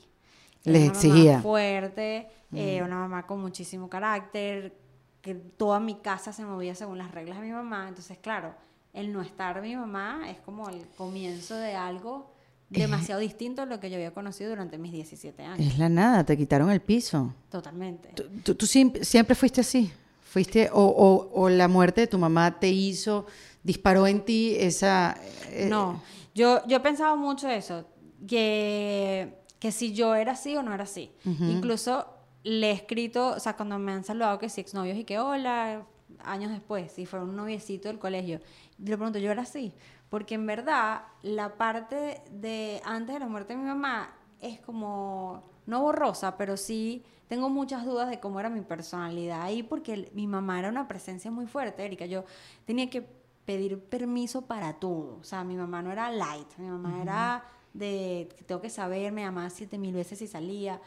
Era 0.66 0.74
Les 0.74 0.82
una 0.84 0.94
mamá 0.94 0.98
exigía. 1.08 1.42
fuerte, 1.42 2.28
eh, 2.54 2.82
una 2.84 2.98
mamá 3.00 3.26
con 3.26 3.40
muchísimo 3.42 3.90
carácter, 3.90 4.76
que 5.22 5.34
toda 5.34 5.80
mi 5.80 5.96
casa 5.96 6.34
se 6.34 6.44
movía 6.46 6.76
según 6.76 6.98
las 6.98 7.12
reglas 7.12 7.40
de 7.40 7.46
mi 7.48 7.52
mamá. 7.54 7.88
Entonces, 7.88 8.18
claro, 8.18 8.54
el 8.94 9.14
no 9.14 9.22
estar 9.22 9.62
mi 9.62 9.76
mamá 9.78 10.30
es 10.30 10.38
como 10.42 10.68
el 10.70 10.86
comienzo 10.98 11.56
de 11.56 11.74
algo 11.76 12.34
demasiado 12.70 13.22
distinto 13.22 13.62
a 13.62 13.66
lo 13.66 13.80
que 13.80 13.90
yo 13.90 13.96
había 13.96 14.14
conocido 14.14 14.50
durante 14.50 14.78
mis 14.78 14.92
17 14.92 15.42
años. 15.44 15.66
Es 15.66 15.78
la 15.78 15.88
nada, 15.88 16.26
te 16.26 16.36
quitaron 16.36 16.70
el 16.70 16.82
piso. 16.82 17.34
Totalmente. 17.50 18.10
¿Tú, 18.14 18.24
tú- 18.44 18.56
tú 18.56 18.66
siempre, 18.66 19.06
siempre 19.06 19.36
fuiste 19.36 19.62
así? 19.62 19.90
¿Fuiste, 20.30 20.70
o, 20.72 20.82
o- 20.84 21.30
o 21.42 21.50
la 21.50 21.68
muerte 21.68 22.02
de 22.02 22.08
tu 22.08 22.18
mamá 22.18 22.60
te 22.60 22.70
hizo, 22.70 23.26
disparó 23.64 24.06
en 24.08 24.24
ti 24.26 24.56
esa... 24.60 25.18
eh, 25.50 25.68
No, 25.70 26.02
yo, 26.36 26.66
yo 26.68 26.78
he 26.78 26.80
pensado 26.80 27.16
mucho 27.18 27.50
eso, 27.50 27.86
que, 28.28 29.34
que 29.60 29.72
si 29.72 29.94
yo 29.94 30.16
era 30.16 30.34
así 30.34 30.56
o 30.56 30.64
no 30.64 30.74
era 30.74 30.84
así. 30.84 31.12
Incluso 31.26 32.06
le 32.44 32.70
he 32.72 32.74
escrito, 32.74 33.30
o 33.30 33.40
sea, 33.40 33.56
cuando 33.56 33.78
me 33.80 33.92
han 33.92 34.04
saludado 34.04 34.38
que 34.40 34.50
si 34.50 34.62
exnovios 34.62 34.98
y 34.98 35.04
que 35.04 35.20
hola, 35.20 35.84
años 36.24 36.52
después, 36.52 36.92
si 36.92 37.06
fuera 37.06 37.26
un 37.26 37.36
noviecito 37.36 37.88
del 37.88 38.00
colegio, 38.00 38.40
le 38.80 38.96
pregunto, 38.98 39.20
yo 39.20 39.32
era 39.32 39.42
así. 39.44 39.74
Porque 40.10 40.36
en 40.36 40.46
verdad, 40.46 41.02
la 41.24 41.56
parte 41.58 42.22
de 42.32 42.82
antes 42.86 43.14
de 43.16 43.20
la 43.20 43.28
muerte 43.28 43.54
de 43.54 43.60
mi 43.60 43.66
mamá 43.66 44.14
es 44.40 44.60
como, 44.62 45.44
no 45.66 45.82
borrosa, 45.82 46.38
pero 46.38 46.56
sí 46.56 47.04
tengo 47.28 47.50
muchas 47.50 47.86
dudas 47.86 48.10
de 48.10 48.20
cómo 48.20 48.40
era 48.40 48.50
mi 48.50 48.62
personalidad 48.62 49.42
ahí, 49.42 49.64
porque 49.64 50.10
mi 50.14 50.28
mamá 50.28 50.60
era 50.60 50.70
una 50.70 50.88
presencia 50.88 51.30
muy 51.32 51.46
fuerte, 51.48 51.84
Erika. 51.86 52.06
Yo 52.06 52.24
tenía 52.66 52.90
que 52.90 53.06
pedir 53.46 53.80
permiso 53.80 54.42
para 54.44 54.74
todo. 54.74 55.18
O 55.20 55.24
sea, 55.24 55.44
mi 55.44 55.56
mamá 55.56 55.82
no 55.82 55.92
era 55.92 56.12
light, 56.12 56.48
mi 56.58 56.68
mamá 56.68 57.02
era 57.02 57.44
de 57.74 58.30
que 58.38 58.44
tengo 58.44 58.62
que 58.62 58.70
saber, 58.70 59.12
me 59.12 59.22
llamaba 59.22 59.50
siete 59.50 59.78
mil 59.78 59.94
veces 59.94 60.20
si 60.20 60.28
salía, 60.28 60.82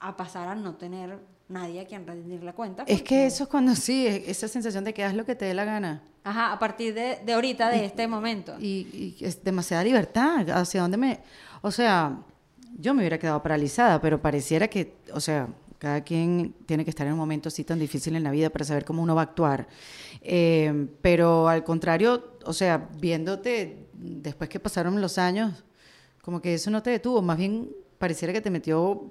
a 0.00 0.16
pasar 0.16 0.48
a 0.48 0.54
no 0.54 0.74
tener 0.74 1.18
nadie 1.48 1.80
a 1.80 1.86
quien 1.86 2.06
rendir 2.06 2.42
la 2.42 2.54
cuenta. 2.54 2.84
Es 2.86 3.02
que 3.02 3.26
eso 3.26 3.44
es 3.44 3.48
cuando 3.48 3.74
sí, 3.76 4.06
es- 4.06 4.28
esa 4.28 4.48
sensación 4.48 4.84
de 4.84 4.92
que 4.94 5.04
haz 5.04 5.14
lo 5.14 5.24
que 5.24 5.34
te 5.34 5.44
dé 5.44 5.54
la 5.54 5.64
gana. 5.64 6.02
Ajá, 6.24 6.52
a 6.52 6.58
partir 6.58 6.94
de, 6.94 7.18
de 7.24 7.32
ahorita, 7.34 7.68
de 7.70 7.84
este 7.84 8.06
momento. 8.08 8.56
Y, 8.58 9.14
y 9.20 9.24
es 9.24 9.42
demasiada 9.44 9.82
libertad. 9.84 10.48
¿Hacia 10.50 10.80
dónde 10.82 10.96
me...? 10.96 11.20
O 11.62 11.70
sea, 11.70 12.16
yo 12.78 12.94
me 12.94 13.00
hubiera 13.00 13.18
quedado 13.18 13.42
paralizada, 13.42 14.00
pero 14.00 14.20
pareciera 14.20 14.68
que, 14.68 14.94
o 15.12 15.20
sea, 15.20 15.48
cada 15.82 16.04
quien 16.04 16.54
tiene 16.64 16.84
que 16.84 16.90
estar 16.90 17.04
en 17.08 17.12
un 17.14 17.18
momento 17.18 17.48
así 17.48 17.64
tan 17.64 17.80
difícil 17.80 18.14
en 18.14 18.22
la 18.22 18.30
vida 18.30 18.50
para 18.50 18.64
saber 18.64 18.84
cómo 18.84 19.02
uno 19.02 19.16
va 19.16 19.22
a 19.22 19.24
actuar. 19.24 19.66
Eh, 20.20 20.86
pero 21.00 21.48
al 21.48 21.64
contrario, 21.64 22.36
o 22.44 22.52
sea, 22.52 22.88
viéndote 23.00 23.88
después 23.92 24.48
que 24.48 24.60
pasaron 24.60 25.00
los 25.00 25.18
años, 25.18 25.64
como 26.22 26.40
que 26.40 26.54
eso 26.54 26.70
no 26.70 26.84
te 26.84 26.90
detuvo, 26.90 27.20
más 27.20 27.36
bien 27.36 27.68
pareciera 27.98 28.32
que 28.32 28.40
te 28.40 28.48
metió, 28.48 29.10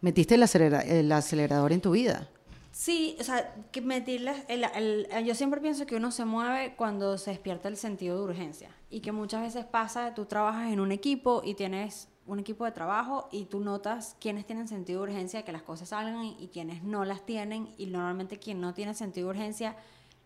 metiste 0.00 0.36
el, 0.36 0.42
acelera- 0.42 0.80
el 0.86 1.12
acelerador 1.12 1.72
en 1.74 1.82
tu 1.82 1.90
vida. 1.90 2.30
Sí, 2.72 3.14
o 3.20 3.22
sea, 3.22 3.54
que 3.70 3.82
metirles, 3.82 4.36
el, 4.48 4.64
el- 4.74 5.24
yo 5.26 5.34
siempre 5.34 5.60
pienso 5.60 5.84
que 5.84 5.96
uno 5.96 6.10
se 6.12 6.24
mueve 6.24 6.74
cuando 6.76 7.18
se 7.18 7.30
despierta 7.32 7.68
el 7.68 7.76
sentido 7.76 8.16
de 8.16 8.24
urgencia 8.24 8.70
y 8.88 9.00
que 9.00 9.12
muchas 9.12 9.42
veces 9.42 9.66
pasa, 9.66 10.14
tú 10.14 10.24
trabajas 10.24 10.72
en 10.72 10.80
un 10.80 10.92
equipo 10.92 11.42
y 11.44 11.52
tienes 11.52 12.08
un 12.26 12.38
equipo 12.38 12.64
de 12.64 12.72
trabajo 12.72 13.28
y 13.30 13.44
tú 13.44 13.60
notas 13.60 14.16
quiénes 14.20 14.46
tienen 14.46 14.68
sentido 14.68 15.00
de 15.00 15.10
urgencia, 15.10 15.44
que 15.44 15.52
las 15.52 15.62
cosas 15.62 15.90
salgan 15.90 16.24
y, 16.24 16.36
y 16.40 16.48
quienes 16.48 16.82
no 16.82 17.04
las 17.04 17.24
tienen 17.24 17.74
y 17.78 17.86
normalmente 17.86 18.38
quien 18.38 18.60
no 18.60 18.74
tiene 18.74 18.94
sentido 18.94 19.28
de 19.28 19.38
urgencia 19.38 19.76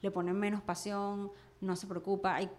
le 0.03 0.11
pone 0.11 0.33
menos 0.33 0.63
pasión, 0.63 1.31
no 1.61 1.77
se 1.77 1.87
preocupa. 1.87 2.35
Hay 2.35 2.51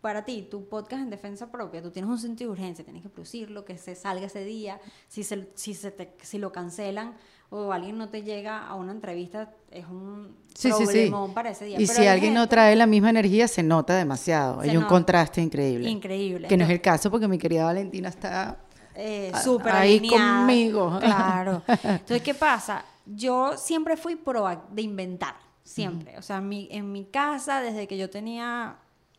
para 0.00 0.24
ti, 0.24 0.46
tu 0.50 0.66
podcast 0.66 1.02
en 1.02 1.10
defensa 1.10 1.50
propia, 1.50 1.82
tú 1.82 1.90
tienes 1.90 2.10
un 2.10 2.18
sentido 2.18 2.50
de 2.50 2.52
urgencia, 2.52 2.84
tienes 2.84 3.02
que 3.02 3.10
producirlo, 3.10 3.64
que 3.64 3.76
se 3.76 3.94
salga 3.94 4.26
ese 4.26 4.44
día, 4.44 4.80
si, 5.08 5.22
se, 5.24 5.50
si, 5.54 5.74
se 5.74 5.90
te, 5.90 6.14
si 6.22 6.38
lo 6.38 6.52
cancelan 6.52 7.14
o 7.50 7.72
alguien 7.72 7.98
no 7.98 8.08
te 8.08 8.22
llega 8.22 8.66
a 8.66 8.76
una 8.76 8.92
entrevista, 8.92 9.52
es 9.70 9.84
un 9.86 10.36
sí, 10.54 10.68
problemón 10.68 11.26
sí, 11.26 11.30
sí. 11.30 11.34
para 11.34 11.50
ese 11.50 11.64
día. 11.66 11.80
Y 11.80 11.86
Pero 11.86 11.98
si 11.98 12.06
alguien 12.06 12.32
no 12.32 12.48
trae 12.48 12.76
la 12.76 12.86
misma 12.86 13.10
energía, 13.10 13.48
se 13.48 13.62
nota 13.62 13.94
demasiado. 13.96 14.62
Se 14.62 14.70
Hay 14.70 14.76
un 14.76 14.84
contraste 14.84 15.42
increíble. 15.42 15.90
Increíble. 15.90 16.48
Que 16.48 16.56
no 16.56 16.64
es 16.64 16.70
el 16.70 16.80
caso 16.80 17.10
porque 17.10 17.28
mi 17.28 17.38
querida 17.38 17.64
Valentina 17.64 18.08
está 18.08 18.56
eh, 19.02 19.30
a- 19.34 19.42
súper 19.42 19.72
ahí 19.72 19.98
conmigo. 20.08 20.98
Claro. 21.00 21.62
Entonces, 21.66 22.22
¿qué 22.22 22.34
pasa? 22.34 22.84
Yo 23.06 23.56
siempre 23.56 23.96
fui 23.96 24.16
pro 24.16 24.46
de 24.70 24.82
inventar, 24.82 25.34
siempre. 25.64 26.16
O 26.18 26.22
sea, 26.22 26.36
en 26.38 26.48
mi, 26.48 26.68
en 26.70 26.92
mi 26.92 27.04
casa, 27.06 27.60
desde 27.60 27.88
que 27.88 27.96
yo 27.96 28.08
tenía 28.10 28.76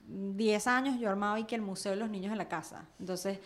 10 0.08 0.68
años, 0.68 1.00
yo 1.00 1.10
armaba 1.10 1.40
y 1.40 1.46
que 1.46 1.56
el 1.56 1.62
museo 1.62 1.92
de 1.92 1.98
los 1.98 2.10
niños 2.10 2.32
en 2.32 2.38
la 2.38 2.48
casa. 2.48 2.86
Entonces, 3.00 3.40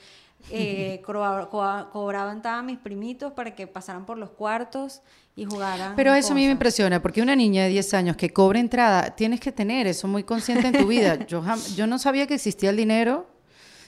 eh, 0.52 1.02
cobra- 1.06 1.48
co- 1.50 1.90
cobraban 1.92 2.46
a 2.46 2.62
mis 2.62 2.78
primitos 2.78 3.32
para 3.34 3.56
que 3.56 3.66
pasaran 3.68 4.06
por 4.06 4.18
los 4.18 4.32
cuartos 4.32 5.02
y 5.36 5.46
jugaran. 5.46 5.96
Pero 5.96 6.14
eso 6.14 6.34
a 6.34 6.36
mí 6.36 6.46
me 6.46 6.52
impresiona, 6.52 7.02
porque 7.02 7.22
una 7.22 7.36
niña 7.36 7.64
de 7.64 7.70
10 7.70 7.94
años 7.94 8.16
que 8.18 8.30
cobra 8.32 8.60
entrada, 8.60 9.16
tienes 9.16 9.40
que 9.40 9.52
tener 9.52 9.88
eso 9.88 10.08
muy 10.08 10.24
consciente 10.24 10.68
en 10.68 10.74
tu 10.78 10.88
vida. 10.88 11.16
Yo, 11.28 11.44
yo 11.76 11.88
no 11.88 11.98
sabía 12.00 12.26
que 12.28 12.36
existía 12.36 12.70
el 12.70 12.78
dinero, 12.78 13.28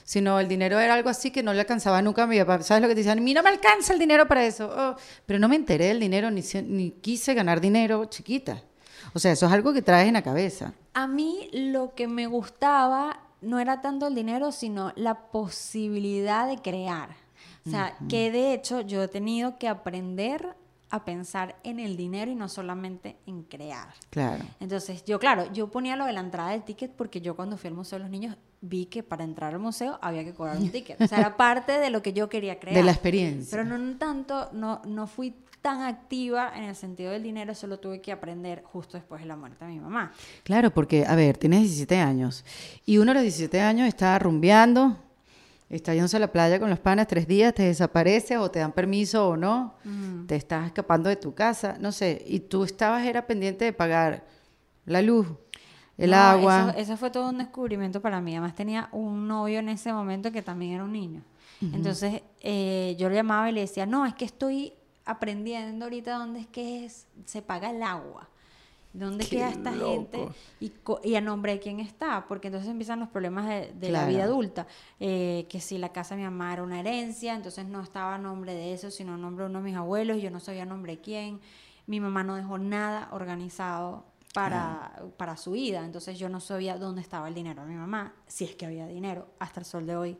sino 0.08 0.40
el 0.40 0.48
dinero 0.48 0.80
era 0.80 0.94
algo 0.94 1.10
así 1.10 1.30
que 1.30 1.42
no 1.42 1.52
le 1.52 1.60
alcanzaba 1.60 2.00
nunca 2.00 2.22
a 2.22 2.26
mi 2.26 2.38
papá. 2.38 2.62
¿Sabes 2.62 2.80
lo 2.80 2.88
que 2.88 2.94
te 2.94 3.00
decían? 3.00 3.18
A 3.18 3.20
mí 3.20 3.34
no 3.34 3.42
me 3.42 3.50
alcanza 3.50 3.92
el 3.92 3.98
dinero 3.98 4.26
para 4.26 4.42
eso. 4.42 4.70
Oh, 4.74 4.96
pero 5.26 5.38
no 5.38 5.50
me 5.50 5.56
enteré 5.56 5.88
del 5.88 6.00
dinero, 6.00 6.30
ni, 6.30 6.40
ni 6.66 6.92
quise 6.92 7.34
ganar 7.34 7.60
dinero 7.60 8.06
chiquita. 8.06 8.62
O 9.12 9.18
sea, 9.18 9.32
eso 9.32 9.44
es 9.44 9.52
algo 9.52 9.74
que 9.74 9.82
traes 9.82 10.08
en 10.08 10.14
la 10.14 10.22
cabeza. 10.22 10.72
A 10.94 11.06
mí 11.06 11.50
lo 11.52 11.94
que 11.94 12.08
me 12.08 12.26
gustaba 12.26 13.20
no 13.42 13.58
era 13.58 13.82
tanto 13.82 14.06
el 14.06 14.14
dinero, 14.14 14.50
sino 14.50 14.94
la 14.96 15.26
posibilidad 15.30 16.48
de 16.48 16.56
crear. 16.56 17.10
O 17.66 17.70
sea, 17.70 17.94
que 18.08 18.30
de 18.30 18.54
hecho 18.54 18.80
yo 18.80 19.02
he 19.02 19.08
tenido 19.08 19.58
que 19.58 19.68
aprender 19.68 20.56
a 20.88 21.04
pensar 21.04 21.56
en 21.64 21.80
el 21.80 21.98
dinero 21.98 22.30
y 22.30 22.34
no 22.34 22.48
solamente 22.48 23.18
en 23.26 23.42
crear. 23.42 23.88
Claro. 24.08 24.42
Entonces, 24.58 25.04
yo, 25.04 25.18
claro, 25.18 25.52
yo 25.52 25.70
ponía 25.70 25.96
lo 25.96 26.06
de 26.06 26.14
la 26.14 26.20
entrada 26.20 26.52
del 26.52 26.62
ticket 26.62 26.92
porque 26.92 27.20
yo 27.20 27.36
cuando 27.36 27.58
fui 27.58 27.68
al 27.68 27.74
Museo 27.74 27.98
de 27.98 28.04
los 28.04 28.10
Niños 28.10 28.38
vi 28.60 28.86
que 28.86 29.02
para 29.02 29.24
entrar 29.24 29.54
al 29.54 29.60
museo 29.60 29.98
había 30.02 30.24
que 30.24 30.34
cobrar 30.34 30.56
un 30.56 30.70
ticket. 30.72 31.00
O 31.00 31.06
sea, 31.06 31.18
era 31.18 31.36
parte 31.36 31.78
de 31.78 31.90
lo 31.90 32.02
que 32.02 32.12
yo 32.12 32.28
quería 32.28 32.58
crear. 32.58 32.76
De 32.76 32.82
la 32.82 32.92
experiencia. 32.92 33.50
Pero 33.50 33.64
no 33.64 33.96
tanto, 33.96 34.50
no, 34.52 34.82
no 34.84 35.06
fui 35.06 35.34
tan 35.62 35.82
activa 35.82 36.52
en 36.56 36.64
el 36.64 36.76
sentido 36.76 37.10
del 37.12 37.22
dinero, 37.22 37.52
eso 37.52 37.66
lo 37.66 37.78
tuve 37.78 38.00
que 38.00 38.12
aprender 38.12 38.62
justo 38.64 38.96
después 38.96 39.20
de 39.20 39.26
la 39.26 39.36
muerte 39.36 39.64
de 39.64 39.72
mi 39.72 39.80
mamá. 39.80 40.12
Claro, 40.44 40.70
porque, 40.70 41.04
a 41.04 41.14
ver, 41.14 41.36
tienes 41.36 41.62
17 41.62 41.96
años 41.96 42.44
y 42.86 42.98
uno 42.98 43.10
a 43.10 43.14
los 43.14 43.22
17 43.22 43.60
años 43.60 43.88
está 43.88 44.18
rumbeando, 44.18 44.96
está 45.68 45.94
yéndose 45.94 46.16
a 46.16 46.20
la 46.20 46.32
playa 46.32 46.60
con 46.60 46.70
los 46.70 46.78
panas 46.78 47.06
tres 47.06 47.26
días, 47.26 47.54
te 47.54 47.64
desapareces 47.64 48.38
o 48.38 48.50
te 48.50 48.60
dan 48.60 48.72
permiso 48.72 49.28
o 49.28 49.36
no, 49.36 49.74
te 50.26 50.36
estás 50.36 50.66
escapando 50.66 51.08
de 51.08 51.16
tu 51.16 51.34
casa, 51.34 51.76
no 51.80 51.92
sé, 51.92 52.22
y 52.26 52.40
tú 52.40 52.64
estabas, 52.64 53.04
era 53.04 53.26
pendiente 53.26 53.64
de 53.64 53.72
pagar 53.72 54.24
la 54.86 55.02
luz, 55.02 55.26
el 55.98 56.10
No, 56.10 56.14
agua. 56.14 56.70
Eso, 56.70 56.78
eso 56.78 56.96
fue 56.96 57.10
todo 57.10 57.28
un 57.30 57.38
descubrimiento 57.38 58.00
para 58.00 58.20
mí. 58.20 58.32
Además 58.36 58.54
tenía 58.54 58.88
un 58.92 59.26
novio 59.28 59.58
en 59.58 59.68
ese 59.68 59.92
momento 59.92 60.30
que 60.32 60.42
también 60.42 60.72
era 60.72 60.84
un 60.84 60.92
niño. 60.92 61.22
Entonces 61.72 62.22
eh, 62.40 62.96
yo 62.98 63.08
le 63.08 63.16
llamaba 63.16 63.50
y 63.50 63.52
le 63.52 63.60
decía, 63.62 63.84
no, 63.86 64.06
es 64.06 64.14
que 64.14 64.24
estoy 64.24 64.72
aprendiendo 65.04 65.86
ahorita 65.86 66.16
dónde 66.18 66.40
es 66.40 66.46
que 66.46 66.84
es, 66.84 67.06
se 67.24 67.42
paga 67.42 67.70
el 67.70 67.82
agua. 67.82 68.28
¿Dónde 68.92 69.24
Qué 69.24 69.30
queda 69.30 69.50
esta 69.50 69.72
gente? 69.72 70.18
loco. 70.18 70.34
Y, 70.60 70.70
co- 70.70 71.00
y 71.04 71.14
a 71.16 71.20
nombre 71.20 71.52
de 71.52 71.60
quién 71.60 71.78
está, 71.80 72.26
porque 72.26 72.48
entonces 72.48 72.70
empiezan 72.70 73.00
los 73.00 73.08
problemas 73.10 73.46
de, 73.48 73.72
de 73.74 73.90
la 73.90 74.00
Claro. 74.00 74.06
vida 74.06 74.24
adulta. 74.24 74.66
Eh, 74.98 75.46
que 75.48 75.60
si 75.60 75.78
la 75.78 75.90
casa 75.90 76.14
de 76.16 76.22
mi 76.22 76.24
mamá 76.24 76.52
era 76.54 76.62
una 76.62 76.80
herencia, 76.80 77.34
entonces 77.34 77.66
no 77.66 77.82
estaba 77.82 78.14
a 78.14 78.18
nombre 78.18 78.54
de 78.54 78.72
eso, 78.72 78.90
sino 78.90 79.14
a 79.14 79.16
nombre 79.18 79.44
de 79.44 79.50
uno 79.50 79.60
de 79.60 79.64
mis 79.66 79.76
abuelos, 79.76 80.16
y 80.16 80.22
yo 80.22 80.30
no 80.30 80.40
sabía 80.40 80.62
a 80.62 80.66
nombre 80.66 80.92
de 80.96 81.00
quién. 81.02 81.40
Mi 81.86 82.00
mamá 82.00 82.24
no 82.24 82.34
dejó 82.36 82.58
nada 82.58 83.08
organizado 83.12 84.04
para, 84.34 84.92
para 85.16 85.36
su 85.36 85.52
vida, 85.52 85.84
entonces 85.84 86.18
yo 86.18 86.28
no 86.28 86.40
sabía 86.40 86.76
dónde 86.78 87.00
estaba 87.00 87.28
el 87.28 87.34
dinero 87.34 87.62
de 87.62 87.68
mi 87.70 87.76
mamá, 87.76 88.14
si 88.26 88.44
es 88.44 88.54
que 88.54 88.66
había 88.66 88.86
dinero. 88.86 89.28
Hasta 89.38 89.60
el 89.60 89.66
sol 89.66 89.86
de 89.86 89.96
hoy 89.96 90.18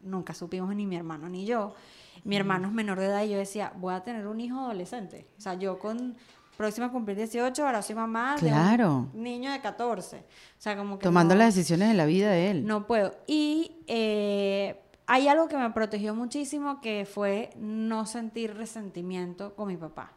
nunca 0.00 0.34
supimos 0.34 0.74
ni 0.74 0.86
mi 0.86 0.96
hermano 0.96 1.28
ni 1.28 1.44
yo. 1.46 1.74
Mi 2.24 2.36
hermano 2.36 2.66
es 2.68 2.74
menor 2.74 2.98
de 2.98 3.06
edad 3.06 3.22
y 3.22 3.30
yo 3.30 3.38
decía, 3.38 3.72
voy 3.76 3.94
a 3.94 4.02
tener 4.02 4.26
un 4.26 4.40
hijo 4.40 4.58
adolescente. 4.58 5.26
O 5.38 5.40
sea, 5.40 5.54
yo 5.54 5.78
con 5.78 6.16
próxima 6.56 6.86
a 6.86 6.90
cumplir 6.90 7.16
18, 7.16 7.64
ahora 7.64 7.80
soy 7.82 7.94
mamá 7.94 8.34
Claro. 8.38 9.08
de 9.12 9.18
un 9.18 9.22
niño 9.24 9.52
de 9.52 9.60
14. 9.60 10.16
O 10.18 10.22
sea, 10.58 10.76
como 10.76 10.98
que 10.98 11.04
Tomando 11.04 11.34
no- 11.34 11.38
las 11.38 11.54
decisiones 11.54 11.88
de 11.88 11.94
la 11.94 12.04
vida 12.06 12.30
de 12.32 12.50
él. 12.50 12.66
no 12.66 12.86
puedo. 12.88 13.14
Y 13.28 13.76
eh, 13.86 14.82
hay 15.06 15.28
algo 15.28 15.46
que 15.46 15.56
me 15.56 15.70
protegió 15.70 16.16
muchísimo 16.16 16.80
que 16.80 17.06
fue 17.10 17.50
no 17.56 18.04
sentir 18.06 18.54
resentimiento 18.56 19.54
con 19.54 19.68
mi 19.68 19.76
papá. 19.76 20.12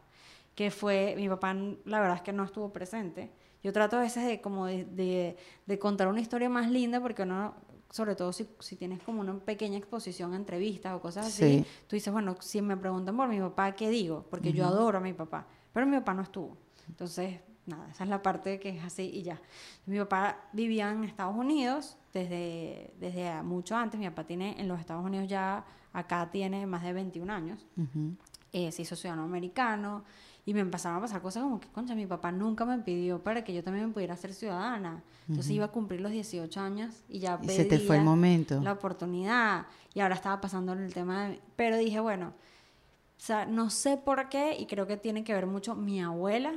Que 0.54 0.70
fue, 0.70 1.14
mi 1.16 1.28
papá 1.28 1.54
la 1.54 2.00
verdad 2.00 2.16
es 2.16 2.22
que 2.22 2.32
no 2.32 2.44
estuvo 2.44 2.72
presente. 2.72 3.30
Yo 3.62 3.72
trato 3.72 3.96
a 3.96 4.00
veces 4.00 4.26
de 4.26 4.40
como 4.40 4.66
de, 4.66 4.84
de- 4.84 5.36
de 5.66 5.78
contar 5.78 6.08
una 6.08 6.20
historia 6.20 6.48
más 6.48 6.70
linda 6.70 7.00
porque 7.00 7.22
uno, 7.22 7.54
sobre 7.90 8.14
todo 8.16 8.32
si, 8.32 8.46
si 8.58 8.76
tienes 8.76 9.02
como 9.02 9.20
una 9.20 9.34
pequeña 9.38 9.78
exposición 9.78 10.32
a 10.32 10.36
entrevistas 10.36 10.94
o 10.94 11.00
cosas 11.00 11.26
así, 11.26 11.58
Sí. 11.60 11.66
tú 11.86 11.96
dices, 11.96 12.12
bueno, 12.12 12.36
si 12.40 12.60
me 12.60 12.76
preguntan 12.76 13.16
por 13.16 13.28
mi 13.28 13.38
papá, 13.40 13.72
¿qué 13.72 13.88
digo? 13.88 14.26
Porque 14.30 14.52
yo 14.52 14.66
adoro 14.66 14.98
a 14.98 15.00
mi 15.00 15.12
papá, 15.12 15.46
pero 15.72 15.86
mi 15.86 15.96
papá 15.98 16.12
no 16.14 16.22
estuvo. 16.22 16.56
Entonces, 16.88 17.40
nada, 17.66 17.88
esa 17.90 18.02
es 18.04 18.10
la 18.10 18.20
parte 18.22 18.58
que 18.58 18.70
es 18.70 18.82
así 18.84 19.04
y 19.14 19.22
ya. 19.22 19.40
Mi 19.86 19.96
papá 19.98 20.40
vivía 20.52 20.90
en 20.90 21.04
Estados 21.04 21.36
Unidos 21.36 21.96
desde, 22.12 22.92
desde 22.98 23.42
mucho 23.42 23.76
antes. 23.76 23.98
Mi 24.00 24.08
papá 24.10 24.24
tiene 24.24 24.60
en 24.60 24.66
los 24.68 24.80
Estados 24.80 25.04
Unidos 25.04 25.28
ya, 25.28 25.64
acá 25.92 26.28
tiene 26.32 26.66
más 26.66 26.82
de 26.82 26.92
21 26.92 27.30
años. 27.32 27.64
Ujú. 27.76 28.16
Eh, 28.52 28.70
se 28.72 28.82
hizo 28.82 28.96
ciudadano 28.96 29.22
americano 29.24 30.04
y 30.44 30.54
me 30.54 30.60
empezaron 30.60 30.98
a 30.98 31.00
pasar 31.00 31.22
cosas 31.22 31.42
como 31.42 31.60
que, 31.60 31.68
concha, 31.68 31.94
mi 31.94 32.06
papá 32.06 32.32
nunca 32.32 32.64
me 32.64 32.78
pidió 32.78 33.22
para 33.22 33.44
que 33.44 33.54
yo 33.54 33.62
también 33.62 33.86
me 33.86 33.92
pudiera 33.92 34.16
ser 34.16 34.34
ciudadana. 34.34 35.02
Entonces 35.28 35.52
iba 35.52 35.66
a 35.66 35.68
cumplir 35.68 36.00
los 36.00 36.10
18 36.10 36.60
años 36.60 37.04
y 37.08 37.20
ya 37.20 37.38
Y 37.42 37.48
se 37.48 37.64
te 37.64 37.78
fue 37.78 37.98
el 37.98 38.02
momento. 38.02 38.60
La 38.60 38.72
oportunidad. 38.72 39.66
Y 39.94 40.00
ahora 40.00 40.16
estaba 40.16 40.40
pasando 40.40 40.72
el 40.72 40.92
tema 40.92 41.28
de... 41.28 41.40
Pero 41.54 41.78
dije, 41.78 42.00
bueno, 42.00 42.28
o 42.28 43.24
sea, 43.24 43.46
no 43.46 43.70
sé 43.70 43.96
por 43.96 44.28
qué, 44.28 44.56
y 44.58 44.66
creo 44.66 44.88
que 44.88 44.96
tiene 44.96 45.22
que 45.22 45.32
ver 45.32 45.46
mucho 45.46 45.76
mi 45.76 46.02
abuela. 46.02 46.52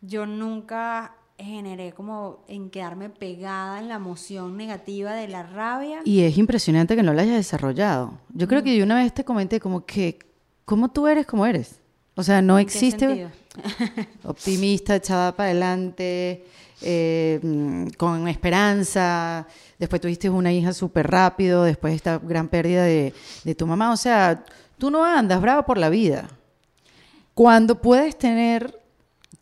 Yo 0.00 0.24
nunca 0.24 1.16
generé 1.36 1.92
como 1.92 2.44
en 2.46 2.70
quedarme 2.70 3.10
pegada 3.10 3.80
en 3.80 3.88
la 3.88 3.96
emoción 3.96 4.56
negativa 4.56 5.14
de 5.14 5.26
la 5.26 5.42
rabia. 5.42 6.00
Y 6.04 6.20
es 6.20 6.38
impresionante 6.38 6.94
que 6.94 7.02
no 7.02 7.12
lo 7.12 7.20
hayas 7.20 7.34
desarrollado. 7.34 8.12
Yo 8.32 8.46
creo 8.46 8.62
que 8.62 8.76
yo 8.76 8.84
una 8.84 8.96
vez 8.96 9.12
te 9.12 9.24
comenté 9.24 9.58
como 9.58 9.84
que, 9.84 10.18
¿cómo 10.64 10.90
tú 10.90 11.08
eres 11.08 11.26
como 11.26 11.44
eres? 11.44 11.80
O 12.14 12.22
sea, 12.22 12.42
no 12.42 12.58
¿En 12.58 12.66
qué 12.66 12.72
existe 12.72 13.28
optimista, 14.24 14.96
echada 14.96 15.34
para 15.34 15.50
adelante, 15.50 16.44
eh, 16.82 17.88
con 17.96 18.28
esperanza. 18.28 19.46
Después 19.78 20.00
tuviste 20.00 20.28
una 20.30 20.52
hija 20.52 20.72
súper 20.72 21.10
rápido, 21.10 21.64
después 21.64 21.94
esta 21.94 22.18
gran 22.18 22.48
pérdida 22.48 22.84
de, 22.84 23.14
de 23.44 23.54
tu 23.54 23.66
mamá. 23.66 23.92
O 23.92 23.96
sea, 23.96 24.44
tú 24.78 24.90
no 24.90 25.04
andas 25.04 25.40
brava 25.40 25.64
por 25.64 25.78
la 25.78 25.88
vida. 25.88 26.28
Cuando 27.34 27.80
puedes 27.80 28.18
tener 28.18 28.80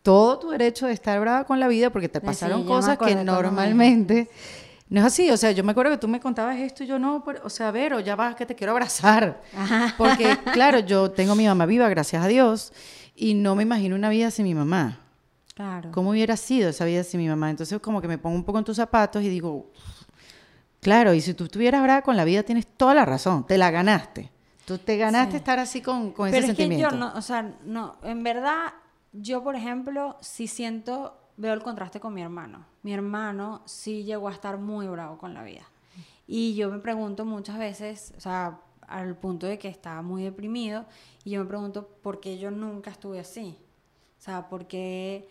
todo 0.01 0.39
tu 0.39 0.49
derecho 0.51 0.87
de 0.87 0.93
estar 0.93 1.19
brava 1.19 1.43
con 1.43 1.59
la 1.59 1.67
vida 1.67 1.89
porque 1.89 2.09
te 2.09 2.19
Sí, 2.19 2.25
pasaron 2.25 2.65
cosas 2.65 2.97
que 2.97 3.15
normalmente... 3.15 4.29
No 4.89 4.99
es 5.01 5.05
así, 5.05 5.29
o 5.29 5.37
sea, 5.37 5.51
yo 5.51 5.63
me 5.63 5.71
acuerdo 5.71 5.91
que 5.91 5.97
tú 5.99 6.07
me 6.07 6.19
contabas 6.19 6.57
esto 6.57 6.83
y 6.83 6.87
yo 6.87 6.97
no, 6.97 7.23
pero- 7.23 7.41
o 7.43 7.49
sea, 7.49 7.69
Vero, 7.71 7.99
ya 7.99 8.15
vas 8.15 8.35
que 8.35 8.45
te 8.45 8.55
quiero 8.55 8.71
abrazar. 8.71 9.41
Ajá. 9.55 9.93
Porque, 9.97 10.35
claro, 10.53 10.79
yo 10.79 11.11
tengo 11.11 11.33
a 11.33 11.35
mi 11.35 11.45
mamá 11.45 11.65
viva, 11.67 11.87
gracias 11.89 12.23
a 12.23 12.27
Dios, 12.27 12.73
y 13.15 13.35
no 13.35 13.55
me 13.55 13.63
imagino 13.63 13.95
una 13.95 14.09
vida 14.09 14.31
sin 14.31 14.45
mi 14.45 14.55
mamá. 14.55 14.99
Claro. 15.53 15.91
¿Cómo 15.91 16.11
hubiera 16.11 16.35
sido 16.37 16.69
esa 16.69 16.85
vida 16.85 17.03
sin 17.03 17.19
mi 17.19 17.27
mamá? 17.27 17.49
Entonces, 17.49 17.79
como 17.79 18.01
que 18.01 18.07
me 18.07 18.17
pongo 18.17 18.35
un 18.35 18.43
poco 18.43 18.57
en 18.59 18.65
tus 18.65 18.77
zapatos 18.77 19.21
y 19.21 19.29
digo, 19.29 19.71
claro, 20.81 21.13
y 21.13 21.21
si 21.21 21.33
tú 21.33 21.45
estuvieras 21.45 21.83
brava 21.83 22.01
con 22.01 22.15
la 22.17 22.23
vida, 22.23 22.43
tienes 22.43 22.65
toda 22.65 22.93
la 22.93 23.05
razón, 23.05 23.45
te 23.45 23.57
la 23.57 23.69
ganaste. 23.71 24.31
Tú 24.65 24.77
te 24.77 24.97
ganaste 24.97 25.31
Sí. 25.31 25.37
estar 25.37 25.59
así 25.59 25.81
con, 25.81 26.11
con 26.11 26.31
Pero 26.31 26.43
ese 26.43 26.51
es 26.51 26.57
que 26.57 26.63
sentimiento. 26.63 26.91
yo 26.91 26.97
no, 26.97 27.13
o 27.15 27.21
sea, 27.21 27.53
no, 27.65 27.97
en 28.03 28.23
verdad, 28.23 28.73
yo 29.11 29.43
por 29.43 29.55
ejemplo, 29.55 30.15
sí 30.21 30.47
siento, 30.47 31.17
veo 31.39 31.53
el 31.53 31.63
contraste 31.63 32.01
con 32.01 32.13
mi 32.13 32.21
hermano. 32.21 32.65
Mi 32.83 32.93
hermano 32.93 33.61
sí 33.65 34.03
llegó 34.03 34.27
a 34.27 34.33
estar 34.33 34.57
muy 34.57 34.87
bravo 34.87 35.17
con 35.17 35.33
la 35.33 35.43
vida. 35.43 35.63
Y 36.27 36.53
yo 36.55 36.69
me 36.69 36.79
pregunto 36.79 37.25
muchas 37.25 37.57
veces, 37.57 38.13
o 38.17 38.19
sea, 38.19 38.59
al 38.81 39.15
punto 39.15 39.47
de 39.47 39.57
que 39.57 39.69
estaba 39.69 40.01
muy 40.01 40.23
deprimido, 40.23 40.85
y 41.23 41.31
yo 41.31 41.41
me 41.41 41.47
pregunto 41.47 41.87
por 42.03 42.19
qué 42.19 42.37
yo 42.37 42.51
nunca 42.51 42.91
estuve 42.91 43.19
así. 43.19 43.57
O 44.19 44.21
sea, 44.21 44.47
porque... 44.49 45.27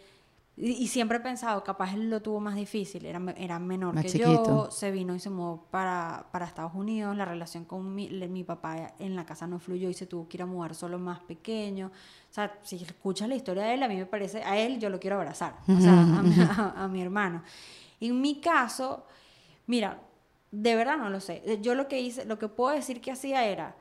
Y, 0.61 0.71
y 0.73 0.88
siempre 0.88 1.19
he 1.19 1.21
pensado, 1.21 1.62
capaz 1.62 1.95
él 1.95 2.11
lo 2.11 2.21
tuvo 2.21 2.41
más 2.41 2.57
difícil, 2.57 3.07
era, 3.07 3.21
era 3.37 3.61
menor 3.61 3.95
Más 3.95 4.03
que 4.05 4.11
chiquito. 4.11 4.67
yo, 4.67 4.71
se 4.73 4.91
vino 4.91 5.15
y 5.15 5.21
se 5.21 5.31
mudó 5.31 5.65
para, 5.71 6.27
para 6.33 6.47
Estados 6.47 6.75
Unidos, 6.75 7.17
la 7.17 7.25
relación 7.25 7.65
con 7.65 7.95
mi, 7.95 8.09
le- 8.09 8.27
mi 8.27 8.43
papá 8.43 8.95
en 8.99 9.15
la 9.15 9.25
casa 9.25 9.47
no 9.47 9.61
fluyó 9.61 9.88
y 9.88 9.95
se 9.95 10.07
tuvo 10.07 10.29
que 10.29 10.37
ir 10.37 10.43
a 10.43 10.47
mudar 10.47 10.75
solo 10.75 10.99
más 10.99 11.21
pequeño. 11.21 11.87
O 12.31 12.33
sea, 12.35 12.59
si 12.62 12.75
escuchas 12.83 13.29
la 13.29 13.37
historia 13.37 13.62
de 13.62 13.75
él, 13.75 13.83
a 13.85 13.88
mí 13.88 13.95
me 13.97 14.07
parece, 14.07 14.43
a 14.43 14.59
él 14.59 14.81
yo 14.81 14.91
lo 14.91 14.99
quiero 14.99 15.15
abrazar, 15.17 15.55
o 15.69 15.81
sea, 15.81 15.93
a 16.19 16.23
mi, 16.23 16.35
a- 16.41 16.75
a 16.77 16.88
mi 16.88 17.03
hermano. 17.03 17.43
En 18.00 18.21
mi 18.21 18.41
caso, 18.41 19.07
mira, 19.67 20.00
de 20.50 20.75
verdad 20.75 20.97
no 20.99 21.09
lo 21.11 21.21
sé. 21.21 21.59
Yo 21.62 21.75
lo 21.77 21.87
que 21.87 22.00
hice, 22.00 22.25
lo 22.25 22.38
que 22.38 22.49
puedo 22.49 22.75
decir 22.75 23.00
que 23.00 23.12
hacía 23.12 23.45
era 23.45 23.77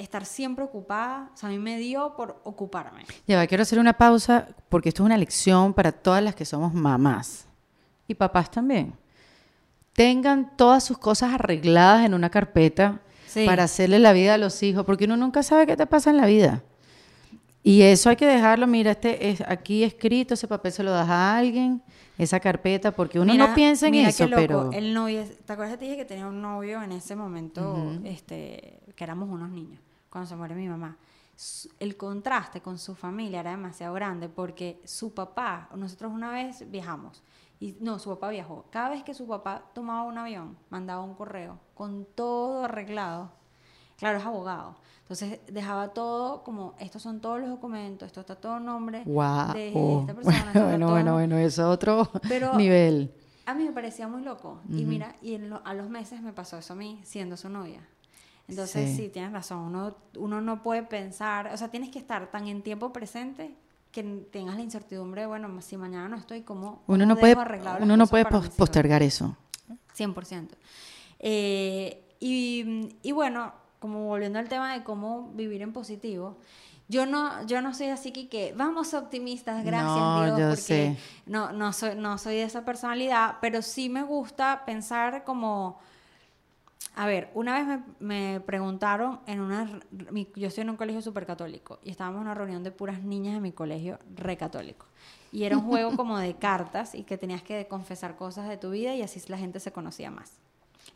estar 0.00 0.24
siempre 0.24 0.64
ocupada, 0.64 1.30
o 1.32 1.36
sea, 1.36 1.48
a 1.48 1.52
mí 1.52 1.58
me 1.58 1.78
dio 1.78 2.14
por 2.16 2.40
ocuparme. 2.44 3.04
Ya 3.26 3.36
va, 3.36 3.46
quiero 3.46 3.62
hacer 3.62 3.78
una 3.78 3.92
pausa 3.94 4.48
porque 4.68 4.88
esto 4.88 5.02
es 5.02 5.06
una 5.06 5.18
lección 5.18 5.72
para 5.74 5.92
todas 5.92 6.22
las 6.22 6.34
que 6.34 6.44
somos 6.44 6.72
mamás 6.74 7.46
y 8.08 8.14
papás 8.14 8.50
también. 8.50 8.94
Tengan 9.92 10.56
todas 10.56 10.84
sus 10.84 10.98
cosas 10.98 11.34
arregladas 11.34 12.06
en 12.06 12.14
una 12.14 12.30
carpeta 12.30 13.00
Sí. 13.26 13.46
para 13.46 13.64
hacerle 13.64 13.98
la 14.00 14.12
vida 14.12 14.34
a 14.34 14.38
los 14.38 14.60
hijos, 14.62 14.84
porque 14.84 15.04
uno 15.04 15.16
nunca 15.16 15.42
sabe 15.44 15.64
qué 15.66 15.76
te 15.76 15.86
pasa 15.86 16.10
en 16.10 16.16
la 16.16 16.26
vida. 16.26 16.62
Y 17.62 17.82
eso 17.82 18.08
hay 18.10 18.16
que 18.16 18.26
dejarlo, 18.26 18.66
mira, 18.66 18.90
este 18.92 19.28
es 19.30 19.42
aquí 19.42 19.84
escrito, 19.84 20.34
ese 20.34 20.48
papel 20.48 20.72
se 20.72 20.82
lo 20.82 20.90
das 20.90 21.08
a 21.08 21.36
alguien, 21.36 21.82
esa 22.18 22.40
carpeta, 22.40 22.90
porque 22.90 23.20
uno 23.20 23.32
Mira- 23.32 23.48
no 23.48 23.54
piensa 23.54 23.86
en 23.86 23.92
mira 23.92 24.08
eso, 24.08 24.24
qué 24.24 24.30
loco, 24.30 24.40
pero 24.42 24.72
El 24.72 24.94
novio, 24.94 25.22
¿te 25.44 25.52
acuerdas 25.52 25.74
que 25.74 25.78
te 25.78 25.84
dije 25.84 25.96
que 25.98 26.04
tenía 26.06 26.26
un 26.26 26.40
novio 26.42 26.82
en 26.82 26.90
ese 26.92 27.14
momento, 27.14 27.92
este, 28.04 28.80
que 28.96 29.04
éramos 29.04 29.28
unos 29.28 29.50
niños, 29.50 29.78
cuando 30.10 30.28
se 30.28 30.36
muere 30.36 30.54
mi 30.54 30.68
mamá? 30.68 30.96
El 31.78 31.96
contraste 31.96 32.60
con 32.60 32.78
su 32.78 32.94
familia 32.94 33.40
era 33.40 33.52
demasiado 33.52 33.94
grande 33.94 34.28
porque 34.28 34.82
su 34.84 35.14
papá, 35.14 35.70
nosotros 35.74 36.12
una 36.12 36.30
vez 36.30 36.70
viajamos, 36.70 37.22
y 37.58 37.76
no, 37.80 37.98
su 37.98 38.10
papá 38.10 38.28
viajó. 38.30 38.66
Cada 38.70 38.90
vez 38.90 39.02
que 39.04 39.14
su 39.14 39.26
papá 39.26 39.64
tomaba 39.74 40.02
un 40.04 40.18
avión, 40.18 40.56
mandaba 40.70 41.02
un 41.02 41.14
correo 41.14 41.58
con 41.74 42.04
todo 42.14 42.64
arreglado. 42.64 43.30
Claro, 43.96 44.18
es 44.18 44.24
abogado. 44.24 44.76
Entonces 45.02 45.40
dejaba 45.46 45.88
todo 45.88 46.42
como, 46.42 46.74
estos 46.78 47.02
son 47.02 47.20
todos 47.20 47.38
los 47.40 47.50
documentos, 47.50 48.06
esto 48.06 48.20
está 48.20 48.36
todo 48.36 48.60
nombre 48.60 49.02
wow. 49.04 49.52
de 49.52 49.68
esta 50.00 50.14
persona. 50.14 50.50
bueno, 50.54 50.90
bueno, 50.90 51.20
en- 51.20 51.30
bueno, 51.30 51.38
eso 51.38 51.62
es 51.62 51.68
otro 51.68 52.10
Pero- 52.28 52.54
nivel. 52.56 53.14
a 53.44 53.54
mí 53.54 53.64
me 53.64 53.72
parecía 53.72 54.08
muy 54.08 54.22
loco. 54.22 54.60
Y 54.70 54.84
mira, 54.84 55.16
y 55.20 55.36
lo- 55.38 55.60
a 55.66 55.74
los 55.74 55.90
meses 55.90 56.22
me 56.22 56.32
pasó 56.32 56.56
eso 56.58 56.72
a 56.74 56.76
mí, 56.76 57.00
siendo 57.04 57.36
su 57.36 57.48
novia. 57.50 57.86
Entonces, 58.50 58.90
Sí. 58.90 58.96
sí, 58.96 59.08
tienes 59.08 59.32
razón. 59.32 59.58
Uno, 59.58 59.96
uno 60.16 60.40
no 60.40 60.62
puede 60.62 60.82
pensar, 60.82 61.50
o 61.52 61.56
sea, 61.56 61.68
tienes 61.68 61.90
que 61.90 61.98
estar 61.98 62.30
tan 62.30 62.46
en 62.48 62.62
tiempo 62.62 62.92
presente 62.92 63.54
que 63.92 64.02
tengas 64.30 64.54
la 64.56 64.62
incertidumbre 64.62 65.22
de, 65.22 65.26
bueno, 65.26 65.60
si 65.62 65.76
mañana 65.76 66.08
no 66.08 66.16
estoy, 66.16 66.42
¿cómo, 66.42 66.82
Uno 66.86 67.06
no 67.06 67.16
puede, 67.16 67.36
uno 67.80 67.96
no 67.96 68.06
puede 68.06 68.24
postergar 68.24 69.02
eso. 69.02 69.36
100%. 69.96 70.48
Eh, 71.18 72.04
y, 72.20 72.96
y 73.02 73.12
bueno, 73.12 73.52
como 73.78 74.04
volviendo 74.06 74.38
al 74.38 74.48
tema 74.48 74.72
de 74.74 74.84
cómo 74.84 75.30
vivir 75.34 75.62
en 75.62 75.72
positivo, 75.72 76.36
yo 76.88 77.06
no, 77.06 77.46
yo 77.46 77.62
no 77.62 77.72
soy 77.72 77.86
así 77.88 78.12
que, 78.12 78.28
que 78.28 78.52
vamos 78.56 78.94
optimistas, 78.94 79.64
gracias 79.64 79.96
No, 79.96 80.24
Dios, 80.24 80.38
yo 80.38 80.48
porque 80.48 80.56
sé. 80.56 80.96
no, 81.26 81.52
no, 81.52 81.72
soy, 81.72 81.94
no 81.94 82.18
soy 82.18 82.36
de 82.36 82.42
esa 82.44 82.64
personalidad, 82.64 83.36
pero 83.40 83.62
sí 83.62 83.88
me 83.88 84.02
gusta 84.02 84.64
pensar 84.66 85.24
como... 85.24 85.78
A 86.96 87.06
ver, 87.06 87.30
una 87.34 87.54
vez 87.54 87.66
me, 88.00 88.32
me 88.32 88.40
preguntaron 88.40 89.20
en 89.26 89.40
una... 89.40 89.80
mi- 90.10 90.28
yo 90.34 90.48
estoy 90.48 90.62
en 90.62 90.70
un 90.70 90.76
colegio 90.76 91.00
súper 91.00 91.24
católico 91.24 91.78
y 91.82 91.90
estábamos 91.90 92.18
en 92.18 92.22
una 92.26 92.34
reunión 92.34 92.62
de 92.64 92.72
puras 92.72 93.02
niñas 93.02 93.34
de 93.34 93.40
mi 93.40 93.52
colegio 93.52 93.98
re 94.16 94.36
católico. 94.36 94.86
Y 95.32 95.44
era 95.44 95.56
un 95.56 95.64
juego 95.66 95.96
como 95.96 96.18
de 96.18 96.34
cartas 96.38 96.94
y 96.94 97.04
que 97.04 97.16
tenías 97.16 97.42
que 97.42 97.66
confesar 97.68 98.16
cosas 98.16 98.48
de 98.48 98.56
tu 98.56 98.70
vida 98.70 98.94
y 98.94 99.02
así 99.02 99.20
la 99.28 99.38
gente 99.38 99.60
se 99.60 99.72
conocía 99.72 100.10
más. 100.10 100.32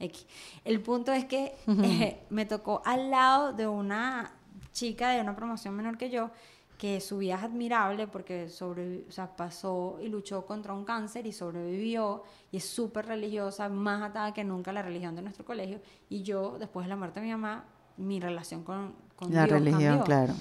X. 0.01 0.27
El 0.65 0.81
punto 0.81 1.13
es 1.13 1.25
que 1.27 1.55
eh, 1.69 2.21
me 2.29 2.45
tocó 2.45 2.83
al 2.85 3.11
lado 3.11 3.53
de 3.53 3.67
una 3.69 4.33
chica 4.73 5.11
de 5.11 5.21
una 5.21 5.37
promoción 5.37 5.75
menor 5.77 5.97
que 5.97 6.11
yo, 6.11 6.31
que 6.78 7.00
su 7.00 7.19
vida 7.19 7.37
es 7.37 7.43
admirable 7.43 8.07
porque 8.09 8.49
sobre, 8.49 9.04
o 9.09 9.12
sea, 9.12 9.37
pasó 9.37 9.99
y 10.02 10.09
luchó 10.09 10.45
contra 10.45 10.75
un 10.75 10.85
cáncer 10.85 11.26
y 11.26 11.33
sobrevivió 11.33 12.25
y 12.50 12.57
es 12.59 12.64
súper 12.64 13.07
religiosa, 13.07 13.69
más 13.69 14.02
atada 14.02 14.35
que 14.35 14.45
nunca 14.45 14.71
a 14.71 14.75
la 14.75 14.83
religión 14.83 15.14
de 15.14 15.23
nuestro 15.23 15.45
colegio. 15.45 15.81
Y 16.09 16.23
yo, 16.23 16.57
después 16.59 16.85
de 16.85 16.88
la 16.90 16.97
muerte 16.97 17.21
de 17.21 17.26
mi 17.26 17.33
mamá, 17.33 17.64
mi 17.97 18.19
relación 18.21 18.64
con, 18.64 18.95
con 19.14 19.33
La 19.33 19.45
Dios 19.45 19.59
religión, 19.59 19.99
cambió. 19.99 20.04
claro. 20.04 20.35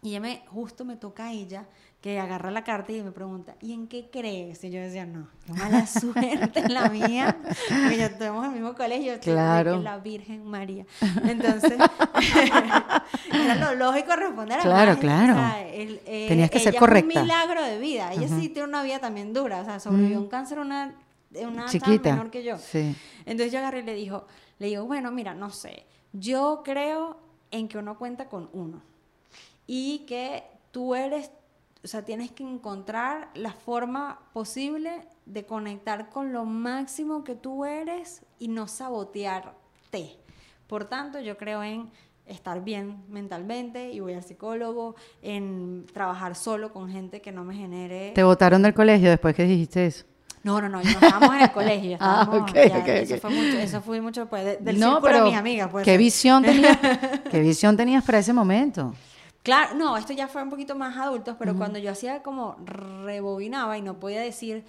Y 0.00 0.10
ella 0.10 0.20
me, 0.20 0.44
justo 0.46 0.84
me 0.84 0.96
toca 0.96 1.26
a 1.26 1.32
ella 1.32 1.66
que 2.00 2.20
agarra 2.20 2.52
la 2.52 2.62
carta 2.62 2.92
y 2.92 3.02
me 3.02 3.10
pregunta, 3.10 3.56
¿y 3.60 3.72
en 3.72 3.88
qué 3.88 4.08
crees? 4.08 4.62
Y 4.62 4.70
yo 4.70 4.80
decía, 4.80 5.04
no, 5.04 5.26
qué 5.44 5.52
mala 5.52 5.84
suerte 5.88 6.68
la 6.68 6.88
mía, 6.90 7.36
porque 7.42 7.96
ya 7.96 8.06
estamos 8.06 8.44
en 8.44 8.52
el 8.52 8.60
mismo 8.60 8.74
colegio, 8.76 9.14
yo 9.14 9.20
Claro. 9.20 9.78
que 9.78 9.82
la 9.82 9.98
Virgen 9.98 10.46
María. 10.46 10.86
Entonces, 11.24 11.72
era 13.32 13.54
lo 13.56 13.74
lógico 13.74 14.14
responder 14.16 14.58
a 14.58 14.62
Claro, 14.62 14.98
claro. 14.98 15.32
o 15.34 15.36
sea, 15.36 15.68
el- 15.68 16.00
eh, 16.06 16.26
Tenías 16.28 16.50
que 16.50 16.60
ser 16.60 16.76
correcta. 16.76 17.10
Es 17.10 17.16
un 17.16 17.22
milagro 17.22 17.62
de 17.64 17.78
vida. 17.78 18.12
Ella 18.12 18.28
sí 18.28 18.48
tiene 18.48 18.68
una 18.68 18.82
vida 18.82 18.98
también 19.00 19.32
dura, 19.32 19.60
o 19.62 19.64
sea, 19.64 19.80
sobrevivió 19.80 20.18
a 20.18 20.20
un 20.20 20.28
cáncer 20.28 20.58
una, 20.58 20.94
una 21.34 21.62
tan 21.62 21.68
Chiquita. 21.68 22.10
menor 22.12 22.30
que 22.30 22.44
yo. 22.44 22.58
Sí. 22.58 22.94
Entonces 23.26 23.52
yo 23.52 23.58
agarré 23.58 23.80
y 23.80 23.84
le 23.84 23.94
dijo, 23.94 24.26
le 24.58 24.68
digo, 24.68 24.84
bueno, 24.84 25.10
mira, 25.10 25.34
no 25.34 25.50
sé, 25.50 25.84
yo 26.12 26.62
creo 26.64 27.18
en 27.50 27.68
que 27.68 27.78
uno 27.78 27.98
cuenta 27.98 28.28
con 28.28 28.48
uno 28.52 28.82
y 29.66 30.00
que 30.06 30.44
tú 30.70 30.94
eres, 30.94 31.30
o 31.84 31.86
sea, 31.88 32.04
tienes 32.04 32.30
que 32.32 32.42
encontrar 32.42 33.30
la 33.34 33.52
forma 33.52 34.20
posible 34.32 35.06
de 35.26 35.44
conectar 35.46 36.08
con 36.10 36.32
lo 36.32 36.44
máximo 36.44 37.22
que 37.24 37.34
tú 37.34 37.64
eres 37.64 38.22
y 38.38 38.48
no 38.48 38.66
sabotearte. 38.68 40.16
Por 40.66 40.84
tanto, 40.84 41.20
yo 41.20 41.36
creo 41.36 41.62
en 41.62 41.90
estar 42.26 42.62
bien 42.62 43.02
mentalmente 43.08 43.90
y 43.90 44.00
voy 44.00 44.12
al 44.14 44.22
psicólogo, 44.22 44.96
en 45.22 45.86
trabajar 45.92 46.34
solo 46.34 46.72
con 46.72 46.90
gente 46.90 47.20
que 47.22 47.32
no 47.32 47.42
me 47.44 47.54
genere... 47.54 48.12
Te 48.14 48.22
votaron 48.22 48.62
del 48.62 48.74
colegio 48.74 49.08
después 49.08 49.34
que 49.34 49.44
dijiste 49.44 49.86
eso. 49.86 50.04
No, 50.44 50.60
no, 50.60 50.68
no, 50.68 50.82
no 50.82 50.88
estábamos 50.90 51.34
en 51.34 51.40
el 51.42 51.52
colegio, 51.52 51.96
Ah, 52.00 52.22
estábamos, 52.24 52.50
ok, 52.50 52.56
ya, 52.68 52.78
ok, 52.78 52.88
eso 52.88 53.18
fue 53.18 53.30
mucho, 53.30 53.58
eso 53.58 53.80
fue 53.82 54.00
mucho 54.00 54.24
de- 54.26 54.56
del 54.58 54.78
no, 54.78 55.00
pero 55.00 55.18
de 55.18 55.30
mis 55.30 55.36
amigas, 55.36 55.68
pues. 55.70 55.84
¿qué 55.84 55.96
visión 55.96 56.42
tenías? 56.42 56.78
¿Qué 57.30 57.40
visión 57.40 57.76
tenías 57.76 58.04
para 58.04 58.18
ese 58.18 58.32
momento? 58.32 58.94
Claro, 59.48 59.74
no, 59.76 59.96
esto 59.96 60.12
ya 60.12 60.28
fue 60.28 60.42
un 60.42 60.50
poquito 60.50 60.74
más 60.74 60.94
adultos, 60.98 61.36
pero 61.38 61.56
cuando 61.56 61.78
yo 61.78 61.90
hacía 61.90 62.22
como 62.22 62.56
rebobinaba 62.66 63.78
y 63.78 63.80
no 63.80 63.98
podía 63.98 64.20
decir, 64.20 64.66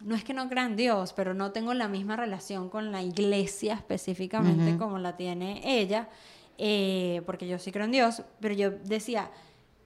no 0.00 0.16
es 0.16 0.24
que 0.24 0.34
no 0.34 0.48
crea 0.48 0.64
en 0.66 0.74
Dios, 0.74 1.12
pero 1.12 1.32
no 1.32 1.52
tengo 1.52 1.72
la 1.74 1.86
misma 1.86 2.16
relación 2.16 2.68
con 2.68 2.90
la 2.90 3.02
iglesia 3.02 3.74
específicamente 3.74 4.76
como 4.78 4.98
la 4.98 5.16
tiene 5.16 5.60
ella, 5.80 6.08
eh, 6.58 7.22
porque 7.24 7.46
yo 7.46 7.60
sí 7.60 7.70
creo 7.70 7.84
en 7.84 7.92
Dios, 7.92 8.24
pero 8.40 8.52
yo 8.52 8.72
decía, 8.72 9.30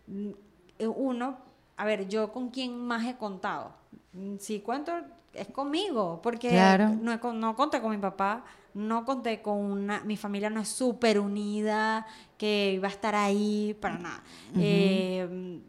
mm, 0.07 0.31
eh, 0.79 0.87
uno, 0.89 1.37
a 1.77 1.85
ver, 1.85 2.09
yo 2.09 2.33
con 2.33 2.49
quién 2.49 2.79
más 2.79 3.05
he 3.07 3.17
contado. 3.19 3.73
Mm, 4.15 4.37
Si 4.39 4.61
cuento, 4.61 4.93
es 5.35 5.49
conmigo, 5.49 6.19
porque 6.23 6.49
Claro. 6.49 6.89
no, 6.89 7.19
no 7.35 7.55
conté 7.55 7.83
con 7.83 7.91
mi 7.91 7.99
papá, 7.99 8.43
no 8.75 9.05
conté 9.05 9.43
con 9.43 9.59
una, 9.59 10.01
mi 10.05 10.17
familia 10.17 10.51
no 10.51 10.61
es 10.61 10.69
súper 10.69 11.19
unida, 11.19 12.07
que 12.39 12.73
iba 12.75 12.89
a 12.89 12.91
estar 12.91 13.15
ahí 13.15 13.77
para 13.81 13.99
nada. 13.99 14.23
Eh, 14.57 15.61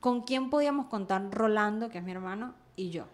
¿Con 0.00 0.22
quién 0.22 0.50
podíamos 0.50 0.86
contar? 0.86 1.30
Rolando, 1.30 1.88
que 1.88 1.98
es 1.98 2.04
mi 2.04 2.12
hermano, 2.12 2.54
y 2.76 2.90
yo. 2.90 3.04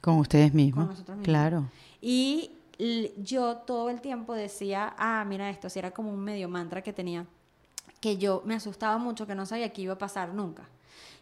Con 0.00 0.18
ustedes 0.18 0.52
mismos. 0.52 0.84
Con 0.84 0.92
nosotros 0.94 1.18
mismos. 1.18 1.24
Claro. 1.24 1.64
Y 2.00 2.50
yo 3.18 3.58
todo 3.58 3.90
el 3.90 4.00
tiempo 4.00 4.34
decía, 4.34 4.94
ah, 4.98 5.24
mira 5.26 5.48
esto, 5.50 5.70
si 5.70 5.78
era 5.78 5.92
como 5.92 6.12
un 6.12 6.20
medio 6.20 6.48
mantra 6.48 6.82
que 6.82 6.92
tenía, 6.92 7.26
que 8.00 8.18
yo 8.18 8.42
me 8.44 8.54
asustaba 8.54 8.98
mucho, 8.98 9.26
que 9.26 9.34
no 9.34 9.46
sabía 9.46 9.72
qué 9.72 9.82
iba 9.82 9.94
a 9.94 9.98
pasar 9.98 10.34
nunca. 10.34 10.68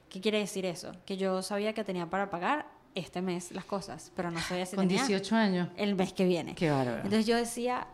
¿Qué 0.08 0.20
quiere 0.20 0.38
decir 0.38 0.64
eso? 0.64 0.92
Que 1.04 1.16
yo 1.16 1.42
sabía 1.42 1.74
que 1.74 1.84
tenía 1.84 2.08
para 2.08 2.30
pagar 2.30 2.66
este 2.94 3.22
mes 3.22 3.52
las 3.52 3.64
cosas, 3.64 4.12
pero 4.16 4.30
no 4.30 4.40
sabía 4.40 4.66
si 4.66 4.76
Con 4.76 4.88
tenía 4.88 5.04
18 5.06 5.36
años. 5.36 5.68
el 5.76 5.94
mes 5.94 6.12
que 6.12 6.24
viene. 6.24 6.54
Qué 6.54 6.70
bárbaro. 6.70 6.96
Entonces 6.98 7.26
yo 7.26 7.36
decía, 7.36 7.86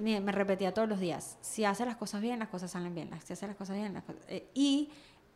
me, 0.00 0.20
me 0.20 0.32
repetía 0.32 0.72
todos 0.74 0.88
los 0.88 1.00
días, 1.00 1.38
si 1.40 1.64
hace 1.64 1.84
las 1.86 1.96
cosas 1.96 2.20
bien, 2.20 2.38
las 2.38 2.48
cosas 2.48 2.70
salen 2.70 2.94
bien, 2.94 3.10
si 3.24 3.32
hace 3.32 3.46
las 3.46 3.56
cosas 3.56 3.76
bien, 3.76 3.94
las 3.94 4.02
cosas... 4.04 4.22
eh, 4.28 4.46
y 4.54 4.90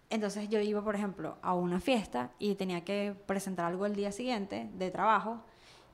entonces 0.09 0.49
yo 0.49 0.61
iba, 0.61 0.83
por 0.85 0.95
ejemplo, 0.95 1.37
a 1.43 1.55
una 1.55 1.81
fiesta 1.81 2.31
y 2.39 2.55
tenía 2.55 2.85
que 2.85 3.15
presentar 3.27 3.65
algo 3.67 3.87
el 3.87 3.97
día 3.97 4.13
siguiente 4.13 4.71
de 4.75 4.91
trabajo 4.91 5.41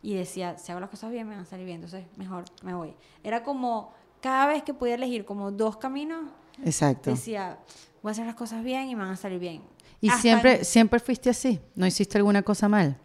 y 0.03 0.15
decía, 0.15 0.59
si 0.59 0.71
hago 0.73 0.81
las 0.81 0.91
cosas 0.91 1.11
bien, 1.11 1.27
me 1.29 1.35
van 1.35 1.45
a 1.45 1.47
salir 1.47 1.65
bien, 1.65 1.77
entonces 1.77 2.05
mejor 2.17 2.45
me 2.63 2.75
voy. 2.75 2.95
Era 3.25 3.43
como, 3.43 3.95
cada 4.21 4.47
vez 4.49 4.65
que 4.65 4.75
podía 4.75 4.97
elegir 4.97 5.25
como 5.25 5.51
dos 5.51 5.77
caminos, 5.79 6.25
Exacto. 6.65 7.11
decía, 7.11 7.59
voy 8.03 8.11
a 8.11 8.13
hacer 8.13 8.27
las 8.27 8.35
cosas 8.35 8.63
bien 8.65 8.89
y 8.89 8.95
me 8.97 9.03
van 9.03 9.13
a 9.13 9.17
salir 9.17 9.39
bien. 9.39 9.63
¿Y 10.01 10.09
Hasta 10.09 10.21
siempre, 10.21 10.65
siempre 10.65 10.99
fuiste 11.01 11.31
así? 11.31 11.61
¿No 11.77 11.87
hiciste 11.87 12.19
alguna 12.19 12.43
cosa 12.43 12.69
mal? 12.69 12.99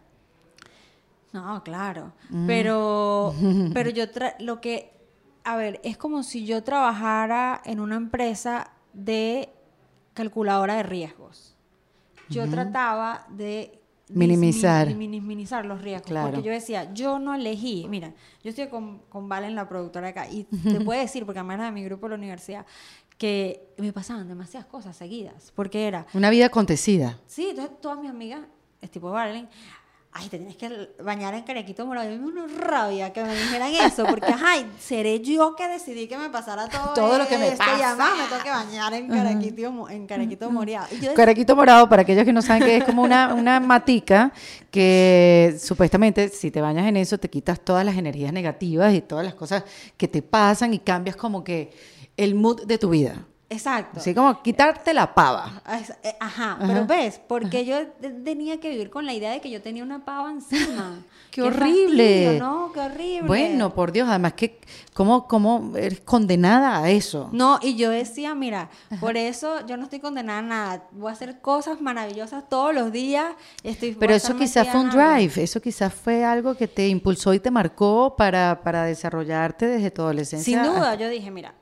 No, 1.42 1.62
claro. 1.64 2.12
Mm. 2.30 2.46
Pero, 2.46 3.34
pero 3.74 3.90
yo 3.90 4.10
tra- 4.10 4.34
lo 4.40 4.60
que, 4.60 4.92
a 5.44 5.56
ver, 5.56 5.80
es 5.84 5.96
como 5.96 6.22
si 6.22 6.44
yo 6.44 6.62
trabajara 6.64 7.60
en 7.64 7.80
una 7.80 7.96
empresa 7.96 8.70
de 8.92 9.50
calculadora 10.14 10.74
de 10.76 10.82
riesgos. 10.82 11.54
Yo 12.28 12.48
trataba 12.48 13.26
de 13.30 13.80
Minimizar. 14.10 14.86
mini- 14.88 15.20
minimizar 15.20 15.64
los 15.64 15.80
riesgos. 15.80 16.08
Claro. 16.08 16.30
Porque 16.30 16.42
yo 16.46 16.52
decía, 16.52 16.92
yo 16.92 17.18
no 17.18 17.34
elegí, 17.34 17.86
mira, 17.88 18.12
yo 18.42 18.50
estoy 18.50 18.68
con, 18.68 18.98
con 19.08 19.28
Valen, 19.28 19.54
la 19.54 19.68
productora 19.68 20.08
acá, 20.08 20.28
y 20.28 20.44
te 20.62 20.80
puedo 20.80 21.00
decir, 21.00 21.24
porque 21.24 21.38
además 21.38 21.54
era 21.56 21.64
de 21.66 21.72
mi 21.72 21.84
grupo 21.84 22.06
de 22.06 22.10
la 22.10 22.16
universidad, 22.16 22.66
que 23.16 23.68
me 23.78 23.92
pasaban 23.92 24.28
demasiadas 24.28 24.66
cosas 24.66 24.96
seguidas. 24.96 25.52
Porque 25.54 25.86
era, 25.86 26.06
Una 26.14 26.30
vida 26.30 26.46
acontecida. 26.46 27.18
Sí, 27.26 27.48
entonces 27.50 27.80
todas 27.80 27.98
mis 27.98 28.10
amigas, 28.10 28.40
es 28.80 28.90
tipo 28.90 29.10
Valen, 29.10 29.48
ay, 30.12 30.28
te 30.28 30.38
tienes 30.38 30.56
que 30.56 30.90
bañar 31.02 31.34
en 31.34 31.42
carequito 31.42 31.86
morado. 31.86 32.12
Y 32.12 32.18
me 32.18 32.26
una 32.26 32.46
rabia 32.46 33.12
que 33.12 33.22
me 33.22 33.34
dijeran 33.34 33.72
eso, 33.74 34.04
porque, 34.06 34.32
ay, 34.44 34.66
seré 34.78 35.20
yo 35.20 35.54
que 35.54 35.68
decidí 35.68 36.08
que 36.08 36.16
me 36.16 36.30
pasara 36.30 36.68
todo, 36.68 36.94
Todo 36.94 37.18
lo 37.18 37.28
que 37.28 37.38
me 37.38 37.48
esto, 37.48 37.62
Y 37.64 37.66
pasa. 37.66 37.88
además 37.90 38.10
me 38.16 38.26
tengo 38.26 38.42
que 38.42 38.50
bañar 38.50 38.94
en 38.94 39.08
carequito, 39.08 39.88
en 39.88 40.06
carequito 40.06 40.50
morado. 40.50 40.86
Yo 41.00 41.14
Caraquito 41.14 41.54
morado, 41.54 41.88
para 41.88 42.02
aquellos 42.02 42.24
que 42.24 42.32
no 42.32 42.42
saben 42.42 42.62
que 42.62 42.76
es 42.78 42.84
como 42.84 43.02
una, 43.02 43.34
una 43.34 43.60
matica 43.60 44.32
que 44.70 45.56
supuestamente 45.60 46.28
si 46.28 46.50
te 46.50 46.60
bañas 46.60 46.86
en 46.86 46.96
eso 46.96 47.18
te 47.18 47.28
quitas 47.30 47.60
todas 47.60 47.84
las 47.84 47.96
energías 47.96 48.32
negativas 48.32 48.94
y 48.94 49.00
todas 49.00 49.24
las 49.24 49.34
cosas 49.34 49.64
que 49.96 50.08
te 50.08 50.22
pasan 50.22 50.74
y 50.74 50.78
cambias 50.78 51.16
como 51.16 51.44
que 51.44 51.70
el 52.16 52.34
mood 52.34 52.64
de 52.64 52.78
tu 52.78 52.90
vida. 52.90 53.24
Exacto. 53.50 54.00
Así 54.00 54.14
como 54.14 54.42
quitarte 54.42 54.92
la 54.92 55.14
pava. 55.14 55.62
Eh, 56.02 56.14
Ajá, 56.20 56.58
pero 56.60 56.84
ves, 56.86 57.18
porque 57.26 57.64
yo 57.64 57.86
tenía 58.22 58.60
que 58.60 58.68
vivir 58.68 58.90
con 58.90 59.06
la 59.06 59.14
idea 59.14 59.30
de 59.30 59.40
que 59.40 59.48
yo 59.50 59.62
tenía 59.62 59.82
una 59.82 60.04
pava 60.04 60.30
encima. 60.30 60.98
¡Qué 61.30 61.40
horrible! 61.42 62.24
fastidio, 62.26 62.38
¿no? 62.40 62.72
¡Qué 62.72 62.80
horrible! 62.80 63.26
Bueno, 63.26 63.74
por 63.74 63.92
Dios, 63.92 64.06
además 64.08 64.34
que 64.34 64.58
cómo, 64.92 65.26
cómo 65.26 65.72
eres 65.76 66.00
condenada 66.00 66.82
a 66.82 66.90
eso. 66.90 67.30
No, 67.32 67.58
y 67.62 67.76
yo 67.76 67.88
decía, 67.90 68.34
mira, 68.34 68.68
por 69.00 69.16
eso 69.16 69.64
yo 69.66 69.78
no 69.78 69.84
estoy 69.84 70.00
condenada 70.00 70.40
a 70.40 70.42
nada. 70.42 70.82
Voy 70.92 71.08
a 71.08 71.12
hacer 71.12 71.40
cosas 71.40 71.80
maravillosas 71.80 72.46
todos 72.50 72.74
los 72.74 72.92
días. 72.92 73.34
Estoy, 73.62 73.94
Pero 73.98 74.12
eso 74.14 74.36
quizás 74.36 74.68
fue 74.68 74.80
un 74.80 74.90
drive, 74.90 75.42
eso 75.42 75.60
quizás 75.62 75.94
fue 75.94 76.22
algo 76.22 76.54
que 76.54 76.68
te 76.68 76.86
impulsó 76.88 77.32
y 77.32 77.40
te 77.40 77.50
marcó 77.50 78.14
para, 78.14 78.60
para 78.62 78.84
desarrollarte 78.84 79.66
desde 79.66 79.90
tu 79.90 80.02
adolescencia. 80.02 80.44
Sin 80.62 80.62
duda, 80.70 80.90
hasta- 80.92 80.94
yo 80.96 81.08
dije, 81.08 81.30
mira, 81.30 81.54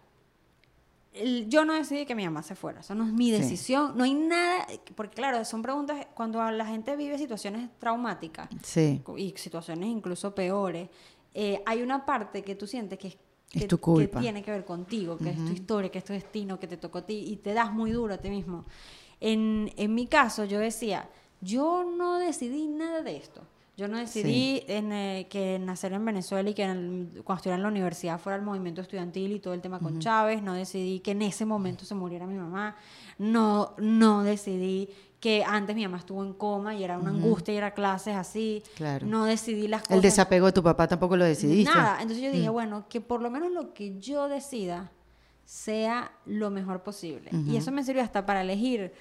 yo 1.48 1.64
no 1.64 1.72
decidí 1.74 2.04
que 2.06 2.14
mi 2.14 2.24
mamá 2.24 2.42
se 2.42 2.54
fuera, 2.54 2.80
eso 2.80 2.94
no 2.94 3.04
es 3.06 3.12
mi 3.12 3.30
decisión, 3.30 3.92
no 3.96 4.04
hay 4.04 4.14
nada, 4.14 4.66
porque 4.94 5.14
claro, 5.14 5.44
son 5.44 5.62
preguntas, 5.62 6.06
cuando 6.14 6.42
la 6.50 6.66
gente 6.66 6.94
vive 6.96 7.16
situaciones 7.18 7.70
traumáticas 7.78 8.48
Sí. 8.62 9.02
y 9.16 9.32
situaciones 9.36 9.88
incluso 9.88 10.34
peores, 10.34 10.88
eh, 11.34 11.62
hay 11.66 11.82
una 11.82 12.04
parte 12.06 12.42
que 12.42 12.54
tú 12.54 12.66
sientes 12.66 12.98
que, 12.98 13.08
Es 13.08 13.62
que- 13.62 13.68
tu 13.68 13.78
culpa. 13.78 14.18
que 14.18 14.22
tiene 14.24 14.42
que 14.42 14.50
ver 14.50 14.64
contigo, 14.64 15.16
que 15.18 15.30
es 15.30 15.36
tu 15.44 15.52
historia, 15.52 15.90
que 15.90 15.98
es 15.98 16.04
tu 16.04 16.12
destino, 16.12 16.58
que 16.58 16.66
te 16.66 16.76
tocó 16.76 16.98
a 16.98 17.06
ti 17.06 17.14
y 17.28 17.36
te 17.36 17.54
das 17.54 17.72
muy 17.72 17.90
duro 17.92 18.14
a 18.14 18.18
ti 18.18 18.28
mismo. 18.30 18.64
En, 19.20 19.72
en 19.76 19.94
mi 19.94 20.06
caso, 20.06 20.44
yo 20.44 20.58
decía, 20.58 21.08
yo 21.40 21.84
no 21.84 22.18
decidí 22.18 22.66
nada 22.68 23.02
de 23.02 23.16
esto. 23.16 23.42
Yo 23.76 23.88
no 23.88 23.98
decidí 23.98 24.62
en, 24.68 24.90
eh, 24.92 25.26
que 25.28 25.58
nacer 25.58 25.92
en 25.92 26.02
Venezuela 26.04 26.48
y 26.48 26.54
que 26.54 26.62
en 26.62 26.70
el- 26.70 27.22
cuando 27.24 27.40
estuviera 27.40 27.56
en 27.56 27.62
la 27.62 27.68
universidad 27.68 28.18
fuera 28.18 28.36
el 28.36 28.42
movimiento 28.42 28.80
estudiantil 28.80 29.32
y 29.32 29.38
todo 29.40 29.52
el 29.52 29.60
tema 29.60 29.78
con 29.80 29.98
Chávez. 29.98 30.42
No 30.42 30.54
decidí 30.54 31.00
que 31.00 31.10
en 31.10 31.20
ese 31.22 31.44
momento 31.44 31.84
se 31.84 31.94
muriera 31.94 32.26
mi 32.26 32.36
mamá. 32.38 32.74
No, 33.18 33.74
no 33.78 34.22
decidí 34.22 34.88
que 35.20 35.44
antes 35.44 35.76
mi 35.76 35.82
mamá 35.82 35.98
estuvo 35.98 36.24
en 36.24 36.32
coma 36.32 36.74
y 36.74 36.84
era 36.84 36.98
una 36.98 37.10
angustia 37.10 37.52
ir 37.54 37.64
a 37.64 37.72
clases 37.74 38.14
así. 38.16 38.62
Claro. 38.76 39.06
No 39.06 39.24
decidí 39.26 39.68
las 39.68 39.82
cosas. 39.82 39.96
El 39.96 40.02
desapego 40.02 40.46
de 40.46 40.52
tu 40.52 40.62
papá 40.62 40.88
tampoco 40.88 41.16
lo 41.16 41.24
decidiste. 41.26 41.70
Nada. 41.74 42.00
Entonces 42.00 42.24
yo 42.24 42.30
dije, 42.32 42.48
bueno, 42.48 42.86
que 42.88 43.00
por 43.02 43.20
lo 43.20 43.30
menos 43.30 43.50
lo 43.52 43.74
que 43.74 43.98
yo 43.98 44.28
decida 44.28 44.90
sea 45.44 46.12
lo 46.24 46.50
mejor 46.50 46.82
posible. 46.82 47.30
Y 47.46 47.56
eso 47.56 47.70
me 47.72 47.84
sirvió 47.84 48.02
hasta 48.02 48.24
para 48.24 48.40
elegir 48.40 48.92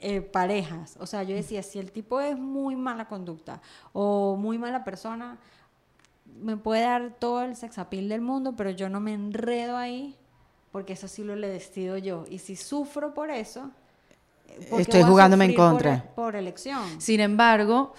eh, 0.00 0.20
parejas. 0.20 0.96
O 0.98 1.06
sea, 1.06 1.22
yo 1.22 1.34
decía, 1.34 1.62
si 1.62 1.78
el 1.78 1.92
tipo 1.92 2.20
es 2.20 2.36
muy 2.38 2.74
mala 2.76 3.06
conducta 3.08 3.60
o 3.92 4.36
muy 4.36 4.58
mala 4.58 4.82
persona, 4.84 5.38
me 6.42 6.56
puede 6.56 6.82
dar 6.82 7.16
todo 7.18 7.42
el 7.42 7.56
sexapil 7.56 8.08
del 8.08 8.20
mundo, 8.20 8.54
pero 8.56 8.70
yo 8.70 8.88
no 8.88 9.00
me 9.00 9.12
enredo 9.12 9.76
ahí 9.76 10.16
porque 10.72 10.92
eso 10.94 11.08
sí 11.08 11.24
lo 11.24 11.34
le 11.36 11.48
decido 11.48 11.98
yo. 11.98 12.24
Y 12.30 12.38
si 12.38 12.56
sufro 12.56 13.12
por 13.12 13.30
eso, 13.30 13.70
eh, 14.48 14.66
¿por 14.70 14.76
qué 14.78 14.82
Estoy 14.82 15.02
jugándome 15.02 15.44
en 15.46 15.50
sufrir 15.50 15.56
por 15.58 15.70
contra. 15.72 15.94
e- 15.96 16.02
Por, 16.14 16.36
elección. 16.36 17.00
Sin 17.00 17.20
embargo, 17.20 17.92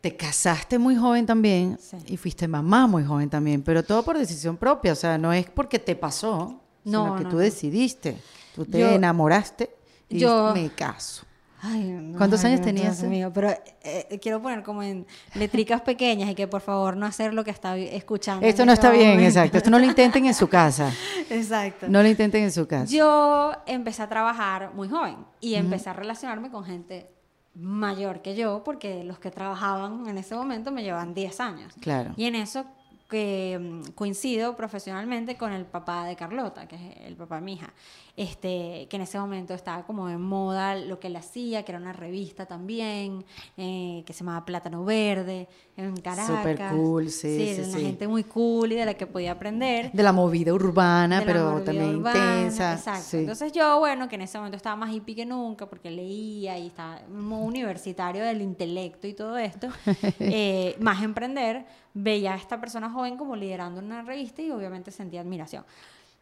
te 0.00 0.16
casaste 0.16 0.78
muy 0.78 0.96
joven 0.96 1.26
también 1.26 1.78
Sí. 1.78 1.98
y 2.06 2.16
fuiste 2.16 2.48
mamá 2.48 2.86
muy 2.86 3.04
joven 3.04 3.28
también, 3.30 3.62
pero 3.62 3.82
todo 3.84 4.02
por 4.02 4.18
decisión 4.18 4.56
propia, 4.56 4.92
o 4.92 4.96
sea, 4.96 5.18
no 5.18 5.32
es 5.32 5.48
porque 5.50 5.78
te 5.78 5.94
pasó, 5.94 6.58
No, 6.84 7.04
sino 7.04 7.16
que 7.16 7.24
no, 7.24 7.30
tú 7.30 7.36
no. 7.36 7.42
decidiste, 7.42 8.16
tú 8.56 8.64
te 8.64 8.80
Yo- 8.80 8.88
enamoraste 8.88 9.70
y 10.16 10.18
yo- 10.20 10.52
me 10.54 10.68
caso. 10.70 11.24
Ay, 11.64 11.80
no, 11.84 12.18
¿Cuántos 12.18 12.44
años 12.44 12.60
tenías 12.60 12.98
Dios 12.98 13.08
mío, 13.08 13.30
pero 13.32 13.50
eh, 13.84 14.18
quiero 14.20 14.42
poner 14.42 14.64
como 14.64 14.82
en 14.82 15.06
letricas 15.36 15.80
pequeñas 15.80 16.28
y 16.28 16.34
que 16.34 16.48
por 16.48 16.60
favor 16.60 16.96
no 16.96 17.06
hacer 17.06 17.32
lo 17.32 17.44
que 17.44 17.52
está 17.52 17.76
escuchando. 17.76 18.44
Esto 18.44 18.66
no 18.66 18.72
este 18.72 18.88
está 18.88 18.96
bien, 18.98 19.20
exacto, 19.20 19.58
esto 19.58 19.70
no 19.70 19.78
lo 19.78 19.84
intenten 19.84 20.26
en 20.26 20.34
su 20.34 20.48
casa, 20.48 20.90
Exacto. 21.30 21.86
no 21.88 22.02
lo 22.02 22.08
intenten 22.08 22.42
en 22.42 22.50
su 22.50 22.66
casa. 22.66 22.86
Yo 22.92 23.52
empecé 23.66 24.02
a 24.02 24.08
trabajar 24.08 24.72
muy 24.74 24.88
joven 24.88 25.18
y 25.40 25.54
empecé 25.54 25.88
a 25.90 25.92
relacionarme 25.92 26.50
con 26.50 26.64
gente 26.64 27.08
mayor 27.54 28.22
que 28.22 28.34
yo 28.34 28.62
porque 28.64 29.04
los 29.04 29.20
que 29.20 29.30
trabajaban 29.30 30.08
en 30.08 30.18
ese 30.18 30.34
momento 30.34 30.72
me 30.72 30.82
llevaban 30.82 31.14
10 31.14 31.38
años. 31.38 31.72
Claro. 31.80 32.12
Y 32.16 32.24
en 32.24 32.34
eso 32.34 32.64
que 33.12 33.58
mm, 33.60 33.92
coincido 33.94 34.56
profesionalmente 34.56 35.36
con 35.36 35.52
el 35.52 35.66
papá 35.66 36.06
de 36.06 36.16
Carlota, 36.16 36.66
que 36.66 36.76
es 36.76 37.06
el 37.06 37.14
papá 37.14 37.36
de 37.36 37.42
mi 37.42 37.52
hija, 37.52 37.74
este, 38.16 38.86
que 38.88 38.96
en 38.96 39.02
ese 39.02 39.18
momento 39.18 39.52
estaba 39.52 39.84
como 39.84 40.08
en 40.08 40.22
moda 40.22 40.76
lo 40.76 40.98
que 40.98 41.08
él 41.08 41.16
hacía, 41.16 41.62
que 41.62 41.72
era 41.72 41.78
una 41.78 41.92
revista 41.92 42.46
también, 42.46 43.26
eh, 43.58 44.02
que 44.06 44.14
se 44.14 44.20
llamaba 44.20 44.46
Plátano 44.46 44.82
Verde, 44.86 45.46
en 45.76 45.96
Caracas. 45.96 46.26
Súper 46.26 46.58
cool, 46.70 47.08
sí, 47.08 47.38
sí, 47.38 47.54
de 47.54 47.64
una 47.68 47.78
sí. 47.78 47.84
gente 47.84 48.06
muy 48.06 48.24
cool 48.24 48.72
y 48.72 48.76
de 48.76 48.84
la 48.84 48.94
que 48.94 49.06
podía 49.06 49.32
aprender 49.32 49.90
De 49.92 50.02
la 50.02 50.12
movida 50.12 50.52
urbana, 50.52 51.20
la 51.20 51.26
pero 51.26 51.50
movida 51.50 51.64
también 51.64 51.96
urbana, 51.96 52.36
intensa. 52.36 52.74
Exacto. 52.74 53.04
sí. 53.08 53.16
Entonces 53.18 53.52
yo, 53.52 53.78
bueno, 53.78 54.08
que 54.08 54.16
en 54.16 54.22
ese 54.22 54.36
momento 54.38 54.56
estaba 54.56 54.76
más 54.76 54.92
hippie 54.92 55.14
que 55.14 55.26
nunca 55.26 55.66
porque 55.66 55.90
leía 55.90 56.58
y 56.58 56.66
estaba 56.66 57.00
modo 57.08 57.44
universitario 57.44 58.22
del 58.22 58.42
intelecto 58.42 59.06
y 59.06 59.14
todo 59.14 59.38
esto, 59.38 59.68
eh, 60.20 60.76
más 60.78 61.02
emprender, 61.02 61.64
veía 61.94 62.34
a 62.34 62.36
esta 62.36 62.60
persona 62.60 62.90
joven 62.90 63.16
como 63.16 63.34
liderando 63.34 63.80
una 63.80 64.02
revista 64.02 64.42
y 64.42 64.50
obviamente 64.50 64.90
sentía 64.90 65.22
admiración. 65.22 65.64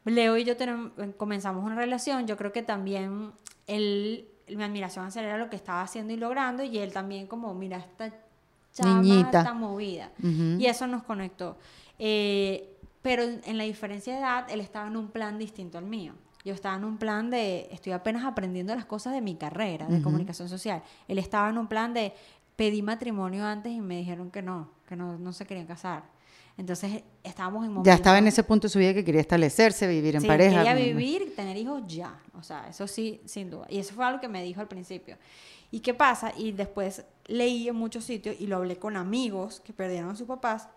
Leo 0.05 0.37
y 0.37 0.45
yo 0.45 0.57
tenemos, 0.57 0.93
comenzamos 1.17 1.65
una 1.65 1.75
relación, 1.75 2.27
yo 2.27 2.37
creo 2.37 2.53
que 2.53 2.63
también 2.63 3.33
él, 3.67 4.29
mi 4.49 4.63
admiración 4.63 5.05
hacia 5.05 5.21
él 5.21 5.29
era 5.29 5.39
lo 5.39 5.51
que 5.51 5.57
estaba 5.57 5.83
haciendo 5.83 6.13
y 6.15 6.17
logrando 6.17 6.63
y 6.63 6.79
él 6.79 6.93
también 6.93 7.27
como, 7.27 7.53
mira, 7.53 7.79
esta 7.79 8.11
chama 8.73 9.01
Niñita. 9.01 9.39
está 9.41 9.55
movida. 9.55 10.11
Ujú. 10.19 10.59
Y 10.59 10.67
eso 10.67 10.87
nos 10.87 11.03
conectó. 11.03 11.57
Eh, 11.99 12.77
pero 13.03 13.23
en, 13.23 13.59
la 13.59 13.65
diferencia 13.65 14.13
de 14.15 14.21
edad, 14.21 14.47
él 14.51 14.61
estaba 14.61 14.87
en 14.87 14.97
un 14.97 15.09
plan 15.09 15.39
distinto 15.39 15.79
al 15.79 15.85
mío. 15.85 16.15
Yo 16.45 16.55
estaba 16.55 16.77
en 16.77 16.85
un 16.85 16.97
plan 16.97 17.31
de, 17.31 17.69
estoy 17.71 17.93
apenas 17.93 18.25
aprendiendo 18.25 18.75
las 18.75 18.87
cosas 18.87 19.13
de 19.13 19.21
mi 19.21 19.35
carrera, 19.35 19.87
de 19.87 20.01
comunicación 20.01 20.49
social. 20.49 20.83
Él 21.07 21.19
estaba 21.19 21.51
en 21.51 21.59
un 21.59 21.67
plan 21.67 21.93
de, 21.93 22.15
pedí 22.57 22.83
matrimonio 22.83 23.45
antes 23.45 23.73
y 23.73 23.81
me 23.81 23.99
dijeron 23.99 24.31
que 24.31 24.43
no, 24.43 24.71
que 24.87 24.97
no, 24.97 25.19
no 25.19 25.33
se 25.33 25.47
querían 25.47 25.67
casar. 25.67 26.05
Entonces 26.59 27.03
estábamos 27.23 27.65
en 27.65 27.83
Ya 27.85 27.95
estaba 27.95 28.19
en 28.19 28.27
ese 28.27 28.43
punto 28.43 28.67
de 28.67 28.71
su 28.71 28.79
vida 28.79 28.93
que 28.93 29.03
quería 29.03 29.23
establecerse, 29.23 29.87
vivir 29.87 30.15
en 30.17 30.21
Sí, 30.21 30.27
pareja. 30.27 30.63
quería 30.63 30.75
vivir, 30.75 31.35
tener 31.35 31.57
hijos 31.57 31.83
ya. 31.87 32.19
O 32.39 32.43
sea, 32.43 32.69
eso 32.69 32.87
sí, 32.87 33.23
sin 33.25 33.51
duda. 33.51 33.67
Y 33.71 33.79
eso 33.79 33.95
fue 33.95 34.05
algo 34.05 34.21
que 34.21 34.29
me 34.29 34.43
dijo 34.43 34.61
al 34.61 34.69
principio. 34.69 35.17
¿Y 35.71 35.81
qué 35.81 35.95
pasa? 35.95 36.33
Y 36.37 36.53
después 36.53 37.05
leí 37.31 37.69
en 37.69 37.77
muchos 37.77 38.05
sitios 38.05 38.37
y 38.39 38.47
lo 38.47 38.57
hablé 38.57 38.77
con 38.77 38.97
amigos 38.97 39.61
que 39.61 39.73
perdieron 39.73 40.11
a 40.11 40.17
sus 40.17 40.27
papás, 40.27 40.69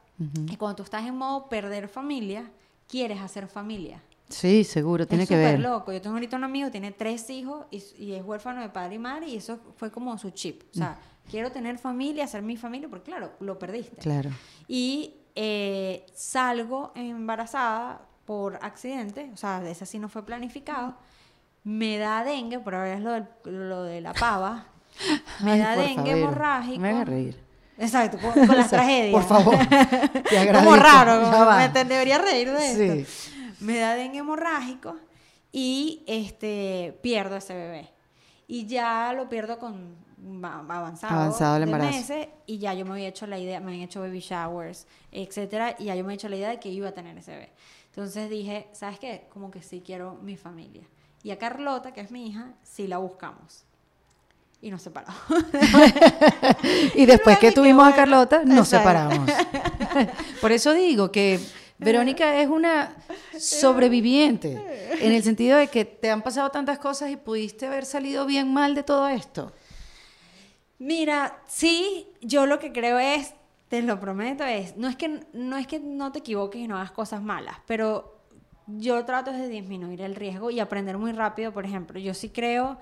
que 0.47 0.57
cuando 0.57 0.77
tú 0.77 0.83
estás 0.83 1.05
en 1.05 1.15
modo 1.17 1.49
perder 1.49 1.89
familia, 1.89 2.49
quieres 2.87 3.19
hacer 3.19 3.47
familia. 3.47 4.01
Sí, 4.29 4.63
seguro, 4.63 5.05
tiene 5.05 5.23
es 5.23 5.29
que 5.29 5.35
ver. 5.35 5.59
loco. 5.59 5.91
Yo 5.91 6.01
tengo 6.01 6.15
ahorita 6.15 6.37
un 6.37 6.43
amigo, 6.45 6.71
tiene 6.71 6.91
tres 6.91 7.29
hijos 7.29 7.65
y, 7.71 7.83
y 7.97 8.13
es 8.13 8.23
huérfano 8.23 8.61
de 8.61 8.69
padre 8.69 8.95
y 8.95 8.99
madre 8.99 9.27
y 9.27 9.35
eso 9.35 9.59
fue 9.75 9.91
como 9.91 10.17
su 10.17 10.29
chip. 10.31 10.63
O 10.71 10.77
sea, 10.77 10.97
quiero 11.29 11.51
tener 11.51 11.77
familia, 11.77 12.23
hacer 12.23 12.41
mi 12.41 12.55
familia, 12.57 12.87
porque 12.89 13.11
claro, 13.11 13.33
lo 13.41 13.59
perdiste. 13.59 13.97
Claro. 13.97 14.29
Y 14.67 15.15
eh, 15.35 16.05
salgo 16.15 16.93
embarazada 16.95 18.07
por 18.25 18.55
accidente, 18.61 19.29
o 19.33 19.37
sea, 19.37 19.67
ese 19.69 19.85
sí 19.85 19.99
no 19.99 20.07
fue 20.09 20.23
planificado. 20.25 20.95
Me 21.63 21.97
da 21.97 22.23
dengue, 22.23 22.59
por 22.59 22.75
ahora 22.75 22.93
es 22.93 23.01
lo, 23.01 23.11
del- 23.11 23.27
lo 23.69 23.83
de 23.83 24.01
la 24.01 24.13
pava. 24.13 24.67
Me 25.41 25.57
da 25.57 25.75
dengue 25.75 26.11
hemorrágico. 26.11 26.79
Me 26.79 26.89
haga 26.89 27.05
reír. 27.05 27.41
Exacto, 27.77 28.17
con, 28.19 28.31
con 28.47 28.55
las 28.57 28.69
tragedias. 28.69 29.11
Por 29.11 29.23
favor. 29.23 29.55
Te 30.29 30.37
agradezco. 30.37 30.63
Como 30.69 30.75
raro, 30.75 31.21
como 31.31 31.51
me 31.51 31.69
te- 31.69 31.85
debería 31.85 32.17
reír 32.19 32.51
de 32.51 32.75
Sí. 32.75 33.01
esto. 33.01 33.31
Me 33.59 33.77
da 33.79 33.95
dengue 33.95 34.19
hemorrágico 34.19 34.95
y 35.51 36.03
este 36.07 36.97
pierdo 37.01 37.35
ese 37.37 37.53
bebé. 37.53 37.89
Y 38.47 38.65
ya 38.67 39.13
lo 39.15 39.29
pierdo 39.29 39.57
con 39.57 39.95
va- 40.19 40.59
avanzado, 40.67 41.13
Avanzado 41.15 41.55
el 41.57 41.61
de 41.65 41.71
embarazo. 41.71 41.91
meses, 41.97 42.27
y 42.45 42.57
ya 42.59 42.73
yo 42.73 42.85
me 42.85 42.91
había 42.91 43.07
hecho 43.07 43.25
la 43.25 43.39
idea, 43.39 43.59
me 43.59 43.71
habían 43.71 43.85
hecho 43.85 44.01
baby 44.01 44.19
showers, 44.19 44.85
etcétera, 45.11 45.75
y 45.79 45.85
ya 45.85 45.95
yo 45.95 46.03
me 46.03 46.07
había 46.09 46.15
hecho 46.15 46.29
la 46.29 46.35
idea 46.35 46.49
de 46.49 46.59
que 46.59 46.69
iba 46.69 46.89
a 46.89 46.91
tener 46.93 47.17
ese 47.17 47.31
bebé. 47.31 47.53
Entonces 47.87 48.29
dije, 48.29 48.67
¿sabes 48.73 48.99
qué? 48.99 49.27
Como 49.31 49.49
que 49.49 49.61
sí 49.61 49.81
quiero 49.85 50.15
mi 50.21 50.35
familia. 50.37 50.83
Y 51.23 51.31
a 51.31 51.37
Carlota, 51.37 51.93
que 51.93 52.01
es 52.01 52.11
mi 52.11 52.27
hija, 52.27 52.53
sí 52.63 52.87
la 52.87 52.97
buscamos. 52.97 53.63
Y 54.63 54.71
nos 54.71 54.81
separamos. 54.81 55.21
Y 56.95 57.05
después 57.05 57.37
que 57.37 57.51
tuvimos 57.51 57.85
a 57.85 57.93
Carlota, 57.93 58.43
nos 58.45 58.69
separamos. 58.69 59.29
Por 60.41 60.53
eso 60.53 60.73
digo 60.73 61.11
que 61.11 61.37
Verónica 61.77 62.39
es 62.39 62.47
una 62.47 62.95
sobreviviente, 63.37 64.57
en 65.01 65.11
el 65.11 65.21
sentido 65.21 65.57
de 65.57 65.67
que 65.67 65.83
te 65.83 66.09
han 66.09 66.21
pasado 66.21 66.49
tantas 66.49 66.79
cosas 66.79 67.11
y 67.11 67.17
pudiste 67.17 67.65
haber 67.65 67.83
salido 67.83 68.25
bien 68.25 68.53
mal 68.53 68.73
de 68.73 68.83
todo 68.83 69.09
esto. 69.09 69.51
Mira, 70.79 71.41
sí, 71.45 72.07
yo 72.21 72.45
lo 72.45 72.57
que 72.57 72.71
creo 72.71 72.99
es, 72.99 73.33
te 73.67 73.81
lo 73.81 73.99
prometo, 73.99 74.45
es, 74.45 74.77
no 74.77 74.87
es 74.87 74.95
que 74.95 75.25
no, 75.33 75.57
es 75.57 75.67
que 75.67 75.81
no 75.81 76.13
te 76.13 76.19
equivoques 76.19 76.61
y 76.61 76.69
no 76.69 76.77
hagas 76.77 76.91
cosas 76.91 77.21
malas, 77.21 77.57
pero 77.67 78.17
yo 78.67 79.03
trato 79.03 79.33
de 79.33 79.49
disminuir 79.49 79.99
el 79.99 80.15
riesgo 80.15 80.51
y 80.51 80.61
aprender 80.61 80.97
muy 80.97 81.11
rápido, 81.11 81.51
por 81.51 81.65
ejemplo, 81.65 81.99
yo 81.99 82.13
sí 82.13 82.29
creo 82.29 82.79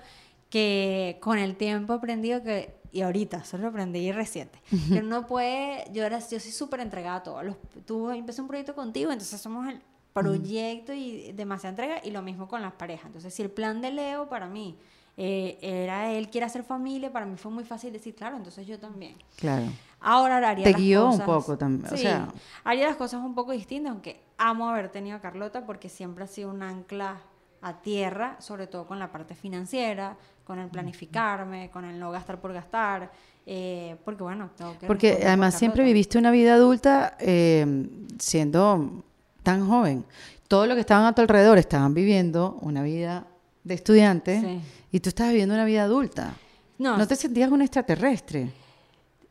que 0.52 1.16
con 1.22 1.38
el 1.38 1.56
tiempo 1.56 1.94
he 1.94 1.96
aprendido 1.96 2.42
que, 2.42 2.74
y 2.92 3.00
ahorita, 3.00 3.42
solo 3.42 3.68
aprendí 3.68 4.12
reciente, 4.12 4.60
que 4.90 4.98
uno 4.98 5.26
puede, 5.26 5.86
yo, 5.94 6.04
era, 6.04 6.18
yo 6.18 6.38
soy 6.38 6.52
súper 6.52 6.80
entregada 6.80 7.16
a 7.16 7.22
todo. 7.22 7.42
Los, 7.42 7.56
tú 7.86 8.10
empecé 8.10 8.42
un 8.42 8.48
proyecto 8.48 8.74
contigo, 8.74 9.10
entonces 9.10 9.40
somos 9.40 9.66
el 9.66 9.80
proyecto 10.12 10.92
y 10.92 11.32
demasiada 11.32 11.70
entrega, 11.70 12.06
y 12.06 12.10
lo 12.10 12.20
mismo 12.20 12.48
con 12.48 12.60
las 12.60 12.74
parejas. 12.74 13.06
Entonces, 13.06 13.32
si 13.32 13.40
el 13.40 13.50
plan 13.50 13.80
de 13.80 13.92
Leo 13.92 14.28
para 14.28 14.46
mí 14.46 14.76
eh, 15.16 15.56
era 15.62 16.12
él 16.12 16.28
quiere 16.28 16.44
hacer 16.44 16.64
familia, 16.64 17.10
para 17.10 17.24
mí 17.24 17.38
fue 17.38 17.50
muy 17.50 17.64
fácil 17.64 17.90
decir, 17.90 18.14
claro, 18.14 18.36
entonces 18.36 18.66
yo 18.66 18.78
también. 18.78 19.16
Claro. 19.36 19.64
Ahora 20.00 20.36
haría 20.46 20.64
Te 20.64 20.72
las 20.72 20.80
guió 20.82 21.04
un 21.06 21.10
cosas- 21.12 21.26
poco 21.26 21.56
también, 21.56 21.86
o 21.94 21.96
sí, 21.96 22.02
sea- 22.02 22.28
haría 22.62 22.88
las 22.88 22.96
cosas 22.96 23.22
un 23.22 23.34
poco 23.34 23.52
distintas, 23.52 23.90
aunque 23.92 24.20
amo 24.36 24.68
haber 24.68 24.90
tenido 24.90 25.16
a 25.16 25.20
Carlota 25.20 25.64
porque 25.64 25.88
siempre 25.88 26.24
ha 26.24 26.26
sido 26.26 26.50
un 26.50 26.62
ancla 26.62 27.22
a 27.64 27.80
tierra, 27.80 28.36
sobre 28.40 28.66
todo 28.66 28.86
con 28.86 28.98
la 28.98 29.12
parte 29.12 29.36
financiera, 29.36 30.16
con 30.44 30.58
el 30.58 30.68
planificarme, 30.68 31.70
con 31.70 31.84
el 31.84 31.98
no 31.98 32.10
gastar 32.10 32.40
por 32.40 32.52
gastar, 32.52 33.10
eh, 33.46 33.96
porque 34.04 34.22
bueno, 34.22 34.50
tengo 34.56 34.78
que 34.78 34.86
Porque 34.86 35.20
además 35.24 35.54
siempre 35.56 35.84
viviste 35.84 36.18
una 36.18 36.30
vida 36.30 36.54
adulta 36.54 37.16
eh, 37.20 37.88
siendo 38.18 39.02
tan 39.42 39.66
joven. 39.68 40.04
Todo 40.48 40.66
lo 40.66 40.74
que 40.74 40.80
estaban 40.82 41.06
a 41.06 41.14
tu 41.14 41.22
alrededor 41.22 41.58
estaban 41.58 41.94
viviendo 41.94 42.58
una 42.60 42.82
vida 42.82 43.26
de 43.64 43.74
estudiante 43.74 44.40
Sí. 44.40 44.60
y 44.92 45.00
tú 45.00 45.08
estabas 45.08 45.32
viviendo 45.32 45.54
una 45.54 45.64
vida 45.64 45.84
adulta. 45.84 46.34
No, 46.78 46.96
No 46.96 47.06
te 47.06 47.16
sentías 47.16 47.50
un 47.50 47.62
extraterrestre. 47.62 48.50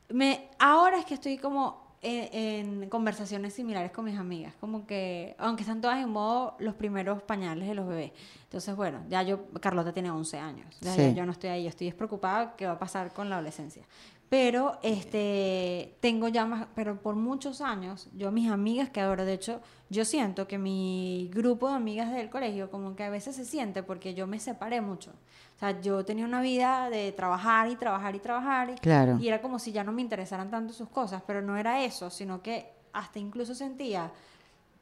Me, 0.09 0.49
ahora 0.59 0.99
es 0.99 1.05
que 1.05 1.13
estoy 1.15 1.37
como 1.37 1.80
en, 2.03 2.81
en 2.83 2.89
conversaciones 2.89 3.53
similares 3.53 3.91
con 3.91 4.05
mis 4.05 4.17
amigas, 4.17 4.53
como 4.59 4.85
que, 4.87 5.35
aunque 5.37 5.61
están 5.63 5.81
todas 5.81 6.01
en 6.01 6.09
modo 6.09 6.55
los 6.59 6.73
primeros 6.75 7.21
pañales 7.23 7.67
de 7.67 7.75
los 7.75 7.87
bebés. 7.87 8.11
Entonces, 8.43 8.75
bueno, 8.75 9.03
ya 9.07 9.21
yo, 9.23 9.45
Carlota 9.61 9.93
tiene 9.93 10.09
11 10.11 10.37
años, 10.39 10.77
ya, 10.81 10.93
Sí. 10.93 11.01
ya 11.01 11.09
yo 11.11 11.25
no 11.25 11.31
estoy 11.31 11.49
ahí, 11.51 11.63
yo 11.63 11.69
estoy 11.69 11.87
despreocupada 11.87 12.55
qué 12.55 12.65
va 12.65 12.73
a 12.73 12.79
pasar 12.79 13.13
con 13.13 13.29
la 13.29 13.35
adolescencia. 13.35 13.83
Pero 14.29 14.79
este, 14.81 15.97
tengo 15.99 16.27
ya 16.29 16.45
más, 16.45 16.67
pero 16.73 17.01
por 17.01 17.15
muchos 17.15 17.59
años, 17.61 18.09
yo 18.15 18.31
mis 18.31 18.49
amigas 18.49 18.89
que 18.89 19.01
ahora, 19.01 19.25
de 19.25 19.33
hecho, 19.33 19.61
yo 19.91 20.05
siento 20.05 20.47
que 20.47 20.57
mi 20.57 21.29
grupo 21.33 21.67
de 21.67 21.75
amigas 21.75 22.13
del 22.13 22.29
colegio 22.29 22.71
como 22.71 22.95
que 22.95 23.03
a 23.03 23.09
veces 23.09 23.35
se 23.35 23.43
siente 23.43 23.83
porque 23.83 24.13
yo 24.13 24.25
me 24.25 24.39
separé 24.39 24.79
mucho. 24.79 25.11
O 25.11 25.59
sea, 25.59 25.81
yo 25.81 26.05
tenía 26.05 26.23
una 26.25 26.41
vida 26.41 26.89
de 26.89 27.11
trabajar 27.11 27.69
y 27.69 27.75
trabajar 27.75 28.15
y 28.15 28.19
trabajar 28.19 28.69
y, 28.69 28.75
Claro. 28.75 29.17
y 29.19 29.27
era 29.27 29.41
como 29.41 29.59
si 29.59 29.73
ya 29.73 29.83
no 29.83 29.91
me 29.91 30.01
interesaran 30.01 30.49
tanto 30.49 30.73
sus 30.73 30.87
cosas, 30.87 31.21
pero 31.27 31.41
no 31.41 31.57
era 31.57 31.83
eso, 31.83 32.09
sino 32.09 32.41
que 32.41 32.69
hasta 32.93 33.19
incluso 33.19 33.53
sentía 33.53 34.11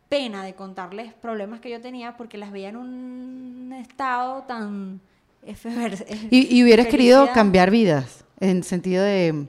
pena 0.10 0.44
de 0.44 0.54
contarles 0.54 1.12
problemas 1.14 1.60
que 1.60 1.72
yo 1.72 1.82
tenía 1.82 2.16
porque 2.16 2.38
las 2.38 2.52
veía 2.52 2.70
en 2.70 2.78
un 2.78 3.74
estado 3.74 4.44
tan 4.44 5.02
Y, 6.30 6.56
y 6.56 6.64
hubieras 6.64 6.88
querido 6.88 7.32
cambiar 7.34 7.72
vidas, 7.72 8.26
en 8.40 8.64
sentido 8.64 9.04
de, 9.04 9.48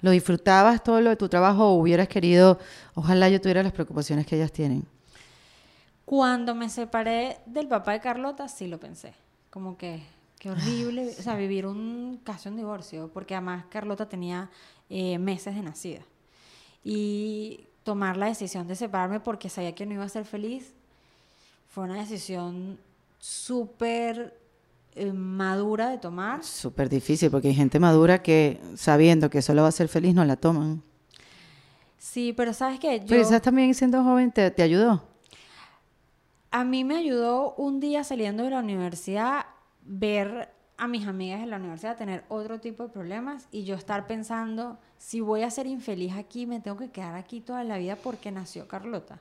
¿lo 0.00 0.10
disfrutabas 0.10 0.82
todo 0.82 1.00
lo 1.00 1.10
de 1.10 1.16
tu 1.16 1.28
trabajo 1.28 1.68
o 1.68 1.74
hubieras 1.74 2.08
querido, 2.08 2.58
ojalá 2.94 3.28
yo 3.28 3.40
tuviera 3.40 3.62
las 3.62 3.72
preocupaciones 3.72 4.26
que 4.26 4.36
ellas 4.36 4.52
tienen? 4.52 4.84
Cuando 6.04 6.54
me 6.54 6.68
separé 6.68 7.38
del 7.46 7.68
papá 7.68 7.92
de 7.92 8.00
Carlota, 8.00 8.48
sí 8.48 8.66
lo 8.66 8.80
pensé. 8.80 9.12
Como 9.50 9.76
que, 9.76 10.02
qué 10.38 10.50
horrible, 10.50 11.08
o 11.18 11.22
sea, 11.22 11.34
vivir 11.34 11.66
un 11.66 12.20
casi 12.24 12.48
un 12.48 12.56
divorcio, 12.56 13.10
porque 13.12 13.34
además 13.34 13.66
Carlota 13.68 14.08
tenía 14.08 14.50
eh, 14.88 15.18
meses 15.18 15.54
de 15.54 15.62
nacida. 15.62 16.00
Y 16.82 17.66
tomar 17.84 18.16
la 18.16 18.26
decisión 18.26 18.66
de 18.68 18.76
separarme 18.76 19.20
porque 19.20 19.48
sabía 19.48 19.74
que 19.74 19.86
no 19.86 19.94
iba 19.94 20.04
a 20.04 20.08
ser 20.08 20.24
feliz 20.24 20.74
fue 21.68 21.84
una 21.84 21.96
decisión 21.96 22.78
súper 23.18 24.38
eh, 24.98 25.12
madura 25.12 25.88
de 25.90 25.98
tomar. 25.98 26.42
Súper 26.44 26.88
difícil, 26.88 27.30
porque 27.30 27.48
hay 27.48 27.54
gente 27.54 27.78
madura 27.78 28.22
que 28.22 28.60
sabiendo 28.74 29.30
que 29.30 29.42
solo 29.42 29.62
va 29.62 29.68
a 29.68 29.72
ser 29.72 29.88
feliz 29.88 30.14
no 30.14 30.24
la 30.24 30.36
toman. 30.36 30.82
Sí, 31.98 32.32
pero 32.36 32.52
sabes 32.52 32.78
qué, 32.78 33.00
yo, 33.00 33.06
Pero 33.06 33.22
quizás 33.22 33.42
también 33.42 33.74
siendo 33.74 34.02
joven 34.02 34.32
te, 34.32 34.50
te 34.50 34.62
ayudó. 34.62 35.02
A 36.50 36.64
mí 36.64 36.84
me 36.84 36.96
ayudó 36.96 37.54
un 37.56 37.80
día 37.80 38.04
saliendo 38.04 38.44
de 38.44 38.50
la 38.50 38.60
universidad 38.60 39.46
ver 39.82 40.50
a 40.78 40.86
mis 40.88 41.06
amigas 41.06 41.40
en 41.42 41.50
la 41.50 41.56
universidad 41.56 41.96
tener 41.96 42.24
otro 42.28 42.60
tipo 42.60 42.84
de 42.84 42.88
problemas 42.88 43.46
y 43.50 43.64
yo 43.64 43.74
estar 43.74 44.06
pensando, 44.06 44.78
si 44.96 45.20
voy 45.20 45.42
a 45.42 45.50
ser 45.50 45.66
infeliz 45.66 46.14
aquí, 46.14 46.46
me 46.46 46.60
tengo 46.60 46.76
que 46.76 46.90
quedar 46.90 47.14
aquí 47.16 47.40
toda 47.40 47.64
la 47.64 47.78
vida 47.78 47.96
porque 47.96 48.30
nació 48.30 48.66
Carlota. 48.68 49.18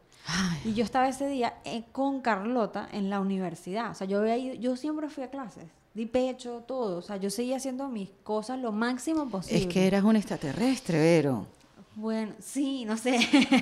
Y 0.66 0.74
yo 0.74 0.84
estaba 0.84 1.08
ese 1.08 1.28
día 1.28 1.56
eh, 1.66 1.84
con 1.92 2.22
Carlota 2.22 2.88
en 2.92 3.10
la 3.10 3.20
universidad. 3.20 3.92
O 3.92 3.94
sea, 3.96 4.06
yo, 4.08 4.20
había 4.20 4.38
ido- 4.38 4.56
yo 4.56 4.76
siempre 4.76 5.10
fui 5.10 5.24
a 5.24 5.30
clases, 5.30 5.66
di 5.94 6.06
pecho, 6.06 6.64
todo. 6.68 6.98
O 6.98 7.02
sea, 7.02 7.18
yo 7.18 7.30
seguía 7.30 7.58
haciendo 7.58 7.88
mis 7.88 8.10
cosas 8.24 8.60
lo 8.60 8.72
máximo 8.72 9.28
posible. 9.30 9.60
Es 9.62 9.68
que 9.68 9.88
eras 9.88 10.04
un 10.04 10.16
extraterrestre, 10.16 11.00
Vero. 11.00 11.48
Bueno, 12.00 12.34
sí, 12.38 12.86
no 12.86 12.96
sé. 12.96 13.18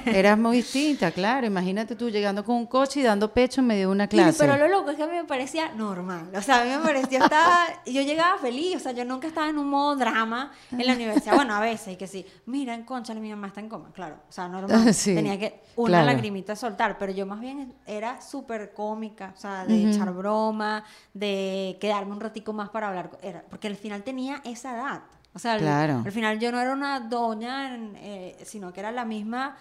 Eras 0.08 0.38
muy 0.46 0.58
distinta, 0.58 1.10
claro. 1.12 1.48
Imagínate 1.48 1.96
tú 1.96 2.10
llegando 2.10 2.44
con 2.44 2.58
un 2.58 2.66
coche 2.66 3.00
y 3.00 3.04
dando 3.04 3.32
pecho 3.34 3.62
en 3.62 3.68
medio 3.68 3.88
de 3.88 3.94
una 3.94 4.04
Sí, 4.04 4.10
clase. 4.10 4.38
pero 4.38 4.58
lo 4.58 4.68
loco 4.68 4.90
es 4.92 4.98
que 4.98 5.04
a 5.04 5.08
mí 5.08 5.14
me 5.16 5.24
parecía 5.24 5.72
normal. 5.74 6.30
O 6.36 6.42
sea, 6.42 6.60
a 6.62 6.66
mí 6.66 6.72
me 6.72 6.80
parecía, 6.80 7.20
estaba, 7.20 7.60
yo 7.86 8.02
llegaba 8.02 8.38
feliz, 8.38 8.76
o 8.76 8.80
sea, 8.80 8.92
yo 8.92 9.06
nunca 9.06 9.28
estaba 9.28 9.48
en 9.48 9.58
un 9.58 9.70
modo 9.70 9.96
drama 9.96 10.52
en 10.70 10.86
la 10.86 10.94
universidad. 10.96 11.36
Bueno, 11.36 11.56
a 11.56 11.60
veces, 11.62 11.94
y 11.94 11.96
que 11.96 12.08
sí, 12.08 12.26
mira, 12.46 12.74
en 12.74 12.84
concha, 12.84 13.14
mi 13.14 13.30
mamá 13.30 13.48
está 13.48 13.62
en 13.62 13.70
coma, 13.70 13.90
claro. 13.94 14.18
O 14.28 14.32
sea, 14.34 14.50
normal. 14.50 14.94
Sí, 14.94 15.16
Tenía 15.16 15.40
que 15.40 15.62
una 15.78 16.00
claro. 16.00 16.06
lagrimita 16.08 16.58
soltar, 16.58 16.98
pero 16.98 17.14
yo 17.14 17.26
más 17.26 17.40
bien 17.40 17.74
era 17.88 18.20
súper 18.20 18.74
cómica, 18.74 19.32
o 19.34 19.40
sea, 19.40 19.66
de 19.66 19.90
echar 19.92 20.12
broma, 20.12 20.84
de 21.14 21.78
quedarme 21.80 22.12
un 22.12 22.20
ratico 22.20 22.52
más 22.52 22.68
para 22.68 22.90
hablar. 22.90 23.12
Era, 23.22 23.46
porque 23.50 23.68
al 23.68 23.78
final 23.78 24.04
tenía 24.04 24.42
esa 24.44 24.76
edad. 24.76 25.02
O 25.36 25.40
sea, 25.40 25.54
al- 25.54 25.60
Claro. 25.60 26.02
al 26.06 26.12
final 26.12 26.40
yo 26.40 26.52
no 26.52 26.60
era 26.60 26.74
una 26.74 27.00
doña, 27.02 27.76
en- 27.76 27.96
eh, 27.98 28.38
sino 28.46 28.72
que 28.74 28.80
era 28.80 28.92
la 28.92 29.06
misma 29.06 29.56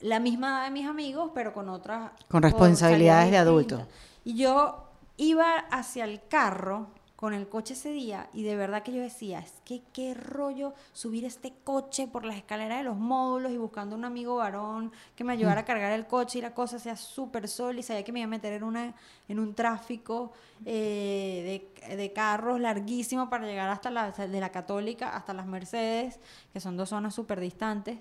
la 0.00 0.20
misma 0.20 0.48
edad 0.48 0.64
de 0.66 0.70
mis 0.72 0.86
amigos, 0.86 1.30
pero 1.34 1.54
con 1.54 1.70
otras... 1.70 2.10
Con 2.28 2.42
responsabilidades 2.42 3.30
de 3.30 3.38
adulto. 3.38 3.86
Y 4.24 4.36
yo 4.36 4.90
iba 5.16 5.54
hacia 5.70 6.04
el 6.04 6.20
carro 6.28 6.88
con 7.16 7.32
el 7.32 7.48
coche 7.48 7.72
ese 7.72 7.92
día 7.92 8.28
y 8.34 8.42
de 8.42 8.56
verdad 8.56 8.82
que 8.82 8.92
yo 8.92 9.00
decía, 9.00 9.38
es 9.38 9.54
que 9.64 9.82
qué 9.94 10.12
rollo 10.12 10.74
subir 10.92 11.24
este 11.24 11.54
coche 11.64 12.06
por 12.06 12.26
las 12.26 12.36
escaleras 12.36 12.76
de 12.78 12.84
los 12.84 12.98
módulos 12.98 13.52
y 13.52 13.56
buscando 13.56 13.96
un 13.96 14.04
amigo 14.04 14.36
varón 14.36 14.92
que 15.14 15.24
me 15.24 15.32
ayudara 15.32 15.60
a 15.60 15.64
Mm. 15.64 15.66
cargar 15.66 15.92
el 15.92 16.06
coche 16.06 16.40
y 16.40 16.42
la 16.42 16.52
cosa 16.52 16.78
sea 16.78 16.94
súper 16.94 17.48
sol 17.48 17.78
y 17.78 17.82
sabía 17.82 18.04
que 18.04 18.12
me 18.12 18.20
iba 18.20 18.26
a 18.26 18.28
meter 18.28 18.52
en, 18.52 18.64
una, 18.64 18.94
en 19.28 19.38
un 19.38 19.54
tráfico 19.54 20.32
eh, 20.66 21.70
de, 21.88 21.96
de 21.96 22.12
carros 22.12 22.60
larguísimo 22.60 23.30
para 23.30 23.46
llegar 23.46 23.70
hasta 23.70 23.90
la, 23.90 24.10
de 24.10 24.40
la 24.40 24.50
Católica 24.52 25.16
hasta 25.16 25.32
las 25.32 25.46
Mercedes, 25.46 26.20
que 26.52 26.60
son 26.60 26.76
dos 26.76 26.90
zonas 26.90 27.14
súper 27.14 27.40
distantes. 27.40 27.98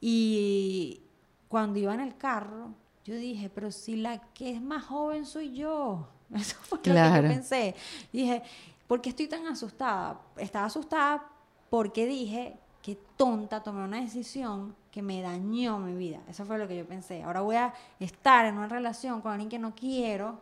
Y 0.00 1.02
cuando 1.48 1.78
iba 1.78 1.92
en 1.94 2.00
el 2.00 2.16
carro, 2.16 2.70
yo 3.04 3.14
dije, 3.14 3.50
pero 3.50 3.70
si 3.70 3.96
la 3.96 4.18
que 4.32 4.50
es 4.50 4.62
más 4.62 4.84
joven 4.84 5.26
soy 5.26 5.54
yo. 5.54 6.08
Eso 6.34 6.56
fue 6.62 6.78
lo 6.78 6.82
que 6.82 6.90
Claro. 6.90 7.28
yo 7.28 7.34
pensé. 7.34 7.74
Dije, 8.12 8.42
¿por 8.86 9.00
qué 9.00 9.10
estoy 9.10 9.28
tan 9.28 9.46
asustada? 9.46 10.20
Estaba 10.36 10.66
asustada 10.66 11.26
porque 11.70 12.06
dije, 12.06 12.56
qué 12.82 12.98
tonta, 13.16 13.62
tomé 13.62 13.84
una 13.84 14.00
decisión 14.00 14.74
que 14.90 15.02
me 15.02 15.20
dañó 15.20 15.78
mi 15.78 15.94
vida. 15.94 16.20
Eso 16.28 16.44
fue 16.44 16.58
lo 16.58 16.66
que 16.68 16.76
yo 16.76 16.86
pensé. 16.86 17.22
Ahora 17.22 17.40
voy 17.42 17.56
a 17.56 17.74
estar 18.00 18.46
en 18.46 18.56
una 18.56 18.68
relación 18.68 19.20
con 19.20 19.32
alguien 19.32 19.48
que 19.50 19.58
no 19.58 19.74
quiero, 19.74 20.40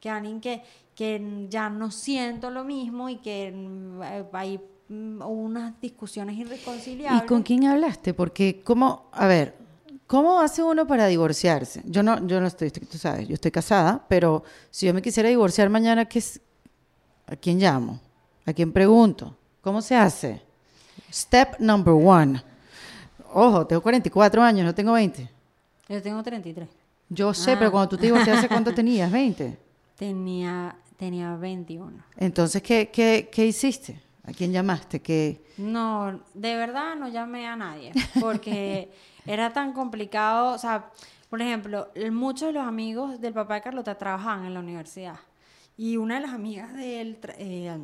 que 0.00 0.10
alguien 0.10 0.40
que, 0.40 0.62
que 0.96 1.46
ya 1.48 1.68
no 1.70 1.90
siento 1.90 2.50
lo 2.50 2.64
mismo 2.64 3.08
y 3.08 3.16
que 3.18 3.52
mm, 3.52 4.00
hay 4.32 4.60
mm, 4.88 5.22
unas 5.22 5.80
discusiones 5.80 6.36
irreconciliables. 6.36 7.22
¿Y 7.22 7.26
con 7.26 7.42
quién 7.42 7.66
hablaste? 7.66 8.12
Porque, 8.14 8.62
¿cómo, 8.64 9.04
a 9.12 9.26
ver, 9.26 9.54
cómo 10.12 10.40
hace 10.40 10.62
uno 10.62 10.86
para 10.86 11.06
divorciarse? 11.06 11.80
Yo 11.86 12.02
no, 12.02 12.26
yo 12.26 12.38
no 12.38 12.46
estoy, 12.46 12.70
tú 12.70 12.98
sabes, 12.98 13.26
yo 13.26 13.32
estoy 13.32 13.50
casada, 13.50 14.04
pero 14.08 14.44
si 14.70 14.84
yo 14.84 14.92
me 14.92 15.00
quisiera 15.00 15.30
divorciar 15.30 15.70
mañana, 15.70 16.04
¿qué 16.04 16.18
es? 16.18 16.38
¿a 17.26 17.34
quién 17.34 17.58
llamo? 17.58 17.98
¿A 18.44 18.52
quién 18.52 18.72
pregunto? 18.74 19.34
¿Cómo 19.62 19.80
se 19.80 19.96
hace? 19.96 20.42
Step 21.10 21.58
number 21.60 21.94
one. 21.94 22.42
Ojo, 23.32 23.66
tengo 23.66 23.80
44 23.80 24.42
años, 24.42 24.66
no 24.66 24.74
tengo 24.74 24.92
20. 24.92 25.30
Yo 25.88 26.02
tengo 26.02 26.22
33. 26.22 26.68
Yo 27.08 27.32
sé, 27.32 27.52
Ah. 27.52 27.56
pero 27.58 27.70
cuando 27.70 27.88
tú 27.88 27.96
te 27.96 28.04
divorciaste, 28.04 28.48
¿cuánto 28.48 28.74
tenías? 28.74 29.10
20. 29.10 29.58
Tenía, 29.96 30.76
tenía 30.98 31.36
21. 31.36 31.90
Entonces, 32.18 32.60
¿qué, 32.62 32.90
qué, 32.92 33.30
qué 33.32 33.46
hiciste? 33.46 33.98
¿A 34.24 34.32
quién 34.32 34.52
llamaste? 34.52 35.00
¿Qué? 35.00 35.42
No, 35.56 36.20
de 36.34 36.54
verdad 36.56 36.96
no 36.96 37.08
llamé 37.08 37.46
a 37.48 37.56
nadie, 37.56 37.92
porque 38.20 38.90
era 39.26 39.52
tan 39.52 39.72
complicado, 39.72 40.54
o 40.54 40.58
sea, 40.58 40.90
por 41.30 41.40
ejemplo, 41.40 41.88
muchos 42.10 42.48
de 42.48 42.52
los 42.52 42.66
amigos 42.66 43.20
del 43.20 43.32
papá 43.32 43.54
de 43.54 43.62
Carlota 43.62 43.96
trabajaban 43.96 44.44
en 44.44 44.54
la 44.54 44.60
universidad 44.60 45.16
y 45.76 45.96
una 45.96 46.16
de 46.16 46.20
las 46.22 46.32
amigas 46.32 46.74
de 46.74 47.00
él 47.00 47.18
eh, 47.38 47.76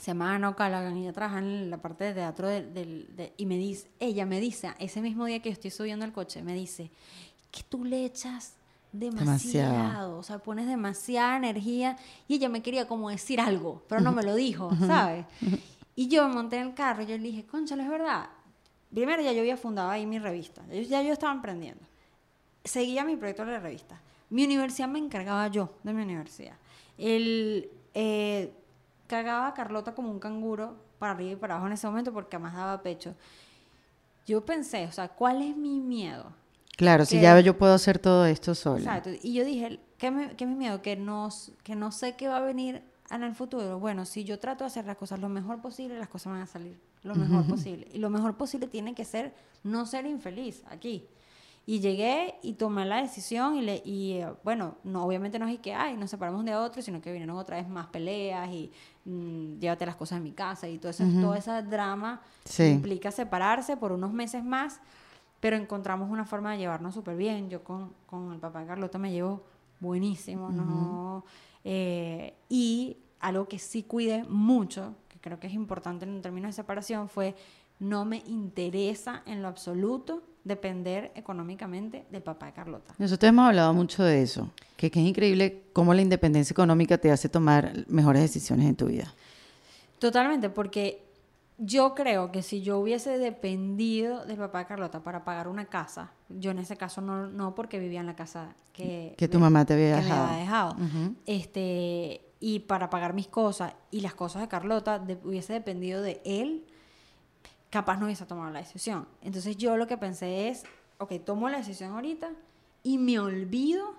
se 0.00 0.06
llama 0.06 0.34
Ana 0.34 0.48
O'Callaghan 0.48 0.96
y 0.96 1.02
ella 1.02 1.12
trabaja 1.12 1.38
en 1.38 1.70
la 1.70 1.76
parte 1.76 2.04
de 2.04 2.14
teatro 2.14 2.48
de- 2.48 3.32
y 3.36 3.46
me 3.46 3.56
dice, 3.56 3.88
ella 4.00 4.26
me 4.26 4.40
dice, 4.40 4.72
ese 4.78 5.00
mismo 5.00 5.26
día 5.26 5.40
que 5.40 5.50
yo 5.50 5.52
estoy 5.52 5.70
subiendo 5.70 6.04
el 6.04 6.12
coche, 6.12 6.42
me 6.42 6.54
dice 6.54 6.90
que 7.50 7.62
tú 7.62 7.84
le 7.84 8.04
echas 8.04 8.54
demasiado, 8.92 9.72
Demasiado. 9.72 10.18
o 10.18 10.22
sea, 10.22 10.38
pones 10.38 10.66
demasiada 10.66 11.36
energía 11.36 11.96
y 12.28 12.34
ella 12.34 12.48
me 12.48 12.62
quería 12.62 12.88
como 12.88 13.08
decir 13.10 13.40
algo, 13.40 13.82
pero 13.88 14.00
no 14.00 14.12
me 14.12 14.22
lo 14.22 14.34
dijo, 14.34 14.70
¿sabes? 14.86 15.24
Y 15.94 16.08
yo 16.08 16.26
me 16.28 16.34
monté 16.34 16.56
en 16.58 16.68
el 16.68 16.74
carro 16.74 17.02
y 17.02 17.06
yo 17.06 17.16
le 17.16 17.22
dije, 17.22 17.44
conchale, 17.46 17.82
es 17.84 17.88
verdad. 17.88 18.26
Primero 18.92 19.22
ya 19.22 19.32
yo 19.32 19.40
había 19.40 19.56
fundado 19.56 19.90
ahí 19.90 20.06
mi 20.06 20.18
revista, 20.18 20.62
ya 20.68 20.74
yo- 20.74 20.82
ya 20.88 21.02
yo 21.02 21.12
estaba 21.12 21.32
emprendiendo 21.32 21.82
seguía 22.64 23.04
mi 23.04 23.16
proyecto 23.16 23.44
de 23.44 23.52
la 23.52 23.58
revista. 23.58 24.00
Mi 24.30 24.44
universidad 24.44 24.86
me 24.86 25.00
encargaba 25.00 25.48
yo 25.48 25.70
de 25.82 25.92
mi 25.92 26.02
universidad. 26.02 26.54
El, 26.96 27.68
eh, 27.92 28.52
cargaba 29.08 29.48
a 29.48 29.54
Carlota 29.54 29.94
como 29.96 30.10
un 30.12 30.20
canguro 30.20 30.76
para 31.00 31.12
arriba 31.12 31.32
y 31.32 31.36
para 31.36 31.54
abajo 31.54 31.66
en 31.66 31.72
ese 31.72 31.88
momento 31.88 32.12
porque 32.12 32.36
además 32.36 32.54
daba 32.54 32.80
pecho. 32.82 33.16
Yo 34.26 34.44
pensé, 34.46 34.86
o 34.86 34.92
sea, 34.92 35.08
¿cuál 35.08 35.42
es 35.42 35.56
mi 35.56 35.80
miedo? 35.80 36.32
Claro, 36.76 37.04
si 37.04 37.20
ya 37.20 37.38
yo 37.40 37.58
puedo 37.58 37.74
hacer 37.74 37.98
todo 37.98 38.26
esto 38.26 38.54
sola. 38.54 38.78
Exacto. 38.78 39.10
Y 39.22 39.34
yo 39.34 39.44
dije, 39.44 39.80
¿qué, 39.98 40.10
me, 40.12 40.36
qué 40.36 40.44
es 40.44 40.50
mi 40.50 40.56
miedo? 40.56 40.80
Que 40.82 40.94
no, 40.96 41.28
que 41.64 41.74
no 41.74 41.90
sé 41.90 42.14
qué 42.16 42.28
va 42.28 42.36
a 42.36 42.40
venir 42.42 42.82
en 43.10 43.22
el 43.22 43.34
futuro. 43.34 43.78
Bueno, 43.78 44.04
si 44.04 44.24
yo 44.24 44.38
trato 44.38 44.64
de 44.64 44.68
hacer 44.68 44.86
las 44.86 44.96
cosas 44.96 45.20
lo 45.20 45.28
mejor 45.28 45.60
posible, 45.60 45.98
las 45.98 46.08
cosas 46.08 46.32
van 46.32 46.42
a 46.42 46.46
salir 46.46 46.78
lo 47.02 47.14
mejor 47.14 47.44
posible. 47.46 47.88
Y 47.92 47.98
lo 47.98 48.10
mejor 48.10 48.36
posible 48.36 48.66
tiene 48.68 48.94
que 48.94 49.04
ser 49.04 49.34
no 49.64 49.86
ser 49.86 50.06
infeliz 50.06 50.62
aquí. 50.70 51.06
Y 51.64 51.78
llegué 51.78 52.34
y 52.42 52.54
tomé 52.54 52.84
la 52.86 53.00
decisión 53.02 53.54
y, 53.56 53.62
le, 53.62 53.82
y 53.84 54.14
eh, 54.14 54.28
bueno, 54.42 54.76
no, 54.82 55.04
obviamente 55.04 55.38
no 55.38 55.46
es 55.46 55.58
que, 55.60 55.72
ay, 55.74 55.96
nos 55.96 56.10
separamos 56.10 56.44
de 56.44 56.56
otro, 56.56 56.82
sino 56.82 57.00
que 57.00 57.12
vinieron 57.12 57.36
otra 57.36 57.56
vez 57.56 57.68
más 57.68 57.86
peleas 57.86 58.50
y 58.50 58.72
mm, 59.04 59.60
llévate 59.60 59.86
las 59.86 59.94
cosas 59.94 60.18
de 60.18 60.24
mi 60.24 60.32
casa 60.32 60.68
y 60.68 60.78
todo 60.78 60.90
eso, 60.90 61.04
todo 61.20 61.34
ese 61.36 61.62
drama 61.62 62.20
Sí. 62.44 62.64
implica 62.64 63.12
separarse 63.12 63.76
por 63.76 63.92
unos 63.92 64.12
meses 64.12 64.42
más, 64.42 64.80
pero 65.38 65.54
encontramos 65.56 66.10
una 66.10 66.24
forma 66.24 66.50
de 66.52 66.58
llevarnos 66.58 66.94
súper 66.94 67.16
bien. 67.16 67.48
Yo 67.48 67.62
con, 67.62 67.92
con 68.06 68.32
el 68.32 68.40
papá 68.40 68.60
de 68.60 68.66
Carlota 68.66 68.98
me 68.98 69.12
llevo 69.12 69.44
buenísimo, 69.78 70.50
¿no? 70.50 71.24
Eh, 71.64 72.34
y 72.48 72.96
algo 73.20 73.48
que 73.48 73.58
sí 73.58 73.82
cuidé 73.82 74.24
mucho, 74.24 74.94
que 75.08 75.18
creo 75.18 75.38
que 75.38 75.46
es 75.46 75.54
importante 75.54 76.04
en 76.04 76.22
términos 76.22 76.50
de 76.50 76.52
separación, 76.54 77.08
fue 77.08 77.34
no 77.78 78.04
me 78.04 78.18
interesa 78.26 79.22
en 79.26 79.42
lo 79.42 79.48
absoluto 79.48 80.22
depender 80.44 81.12
económicamente 81.14 82.04
del 82.10 82.22
papá 82.22 82.46
de 82.46 82.52
Carlota. 82.52 82.94
Nosotros 82.98 83.28
hemos 83.28 83.46
hablado 83.46 83.72
mucho 83.74 84.02
de 84.02 84.22
eso, 84.22 84.50
que, 84.76 84.90
que 84.90 85.00
es 85.00 85.06
increíble 85.06 85.64
cómo 85.72 85.94
la 85.94 86.02
independencia 86.02 86.52
económica 86.52 86.98
te 86.98 87.10
hace 87.10 87.28
tomar 87.28 87.72
mejores 87.88 88.22
decisiones 88.22 88.66
en 88.66 88.76
tu 88.76 88.86
vida. 88.86 89.14
Totalmente, 89.98 90.50
porque 90.50 91.11
yo 91.64 91.94
creo 91.94 92.32
que 92.32 92.42
si 92.42 92.62
yo 92.62 92.78
hubiese 92.78 93.18
dependido 93.18 94.24
del 94.24 94.36
papá 94.38 94.58
de 94.60 94.66
Carlota 94.66 95.02
para 95.02 95.22
pagar 95.24 95.46
una 95.48 95.66
casa, 95.66 96.10
yo 96.28 96.50
en 96.50 96.58
ese 96.58 96.76
caso 96.76 97.00
no, 97.00 97.28
no 97.28 97.54
porque 97.54 97.78
vivía 97.78 98.00
en 98.00 98.06
la 98.06 98.16
casa 98.16 98.54
que, 98.72 99.14
Que 99.16 99.28
tu 99.28 99.38
mamá 99.38 99.64
te 99.64 99.74
había 99.74 99.96
dejado. 99.96 100.24
había 100.26 100.38
dejado, 100.38 100.72
Ujú. 100.74 101.14
este, 101.26 102.24
y 102.40 102.60
para 102.60 102.90
pagar 102.90 103.14
mis 103.14 103.28
cosas 103.28 103.74
y 103.90 104.00
las 104.00 104.14
cosas 104.14 104.42
de 104.42 104.48
Carlota 104.48 104.98
de- 104.98 105.18
hubiese 105.24 105.52
dependido 105.52 106.02
de 106.02 106.20
él, 106.24 106.64
capaz 107.70 107.96
no 107.98 108.06
hubiese 108.06 108.26
tomado 108.26 108.50
la 108.50 108.58
decisión. 108.60 109.06
Entonces 109.20 109.56
yo 109.56 109.76
lo 109.76 109.86
que 109.86 109.96
pensé 109.96 110.48
es, 110.48 110.64
ok, 110.98 111.12
tomo 111.24 111.48
la 111.48 111.58
decisión 111.58 111.92
ahorita 111.92 112.30
y 112.82 112.98
me 112.98 113.18
olvido 113.18 113.94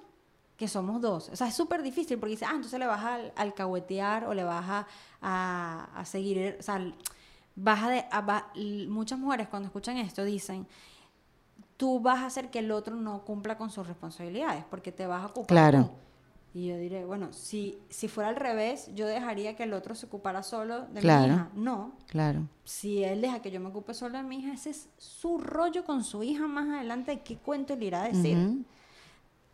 que 0.57 0.67
somos 0.67 1.01
dos. 1.01 1.29
O 1.29 1.35
sea, 1.35 1.47
es 1.47 1.55
súper 1.55 1.81
difícil 1.81 2.17
porque 2.19 2.31
dice, 2.31 2.45
ah, 2.45 2.51
entonces 2.55 2.79
le 2.79 2.85
vas 2.85 3.03
a 3.03 3.15
al- 3.15 3.33
alcahuetear 3.35 4.25
o 4.25 4.33
le 4.33 4.43
vas 4.43 4.65
a, 4.69 4.87
a, 5.21 5.89
a 5.95 6.05
seguir, 6.05 6.57
o 6.59 6.61
sea, 6.61 6.79
vas 7.55 7.83
a, 7.83 7.89
de- 7.89 8.05
a- 8.11 8.21
va- 8.21 8.51
muchas 8.87 9.19
mujeres 9.19 9.47
cuando 9.47 9.67
escuchan 9.67 9.97
esto 9.97 10.23
dicen, 10.23 10.67
tú 11.77 11.99
vas 11.99 12.19
a 12.19 12.25
hacer 12.27 12.49
que 12.49 12.59
el 12.59 12.71
otro 12.71 12.95
no 12.95 13.23
cumpla 13.25 13.57
con 13.57 13.69
sus 13.69 13.87
responsabilidades 13.87 14.63
porque 14.69 14.91
te 14.91 15.05
vas 15.07 15.23
a 15.23 15.27
ocupar 15.27 15.47
Claro. 15.47 15.85
tú. 15.85 15.91
Y 16.55 16.67
yo 16.67 16.77
diré, 16.77 17.03
bueno, 17.03 17.33
si, 17.33 17.79
si 17.89 18.07
fuera 18.07 18.29
al 18.29 18.35
revés, 18.35 18.91
yo 18.93 19.07
dejaría 19.07 19.55
que 19.55 19.63
el 19.63 19.73
otro 19.73 19.95
se 19.95 20.05
ocupara 20.05 20.43
solo 20.43 20.85
de 20.87 21.01
Claro. 21.01 21.27
mi 21.27 21.33
hija. 21.33 21.49
No, 21.55 21.93
Claro. 22.07 22.41
si 22.63 23.03
él 23.03 23.21
deja 23.21 23.41
que 23.41 23.49
yo 23.49 23.59
me 23.59 23.69
ocupe 23.69 23.95
solo 23.95 24.17
de 24.19 24.23
mi 24.23 24.37
hija, 24.37 24.53
ese 24.53 24.69
es 24.69 24.87
su 24.99 25.39
rollo 25.39 25.83
con 25.83 26.03
su 26.03 26.21
hija 26.21 26.45
más 26.47 26.69
adelante, 26.69 27.21
¿qué 27.21 27.37
cuento 27.37 27.75
le 27.75 27.85
irá 27.85 28.03
a 28.03 28.07
decir? 28.09 28.63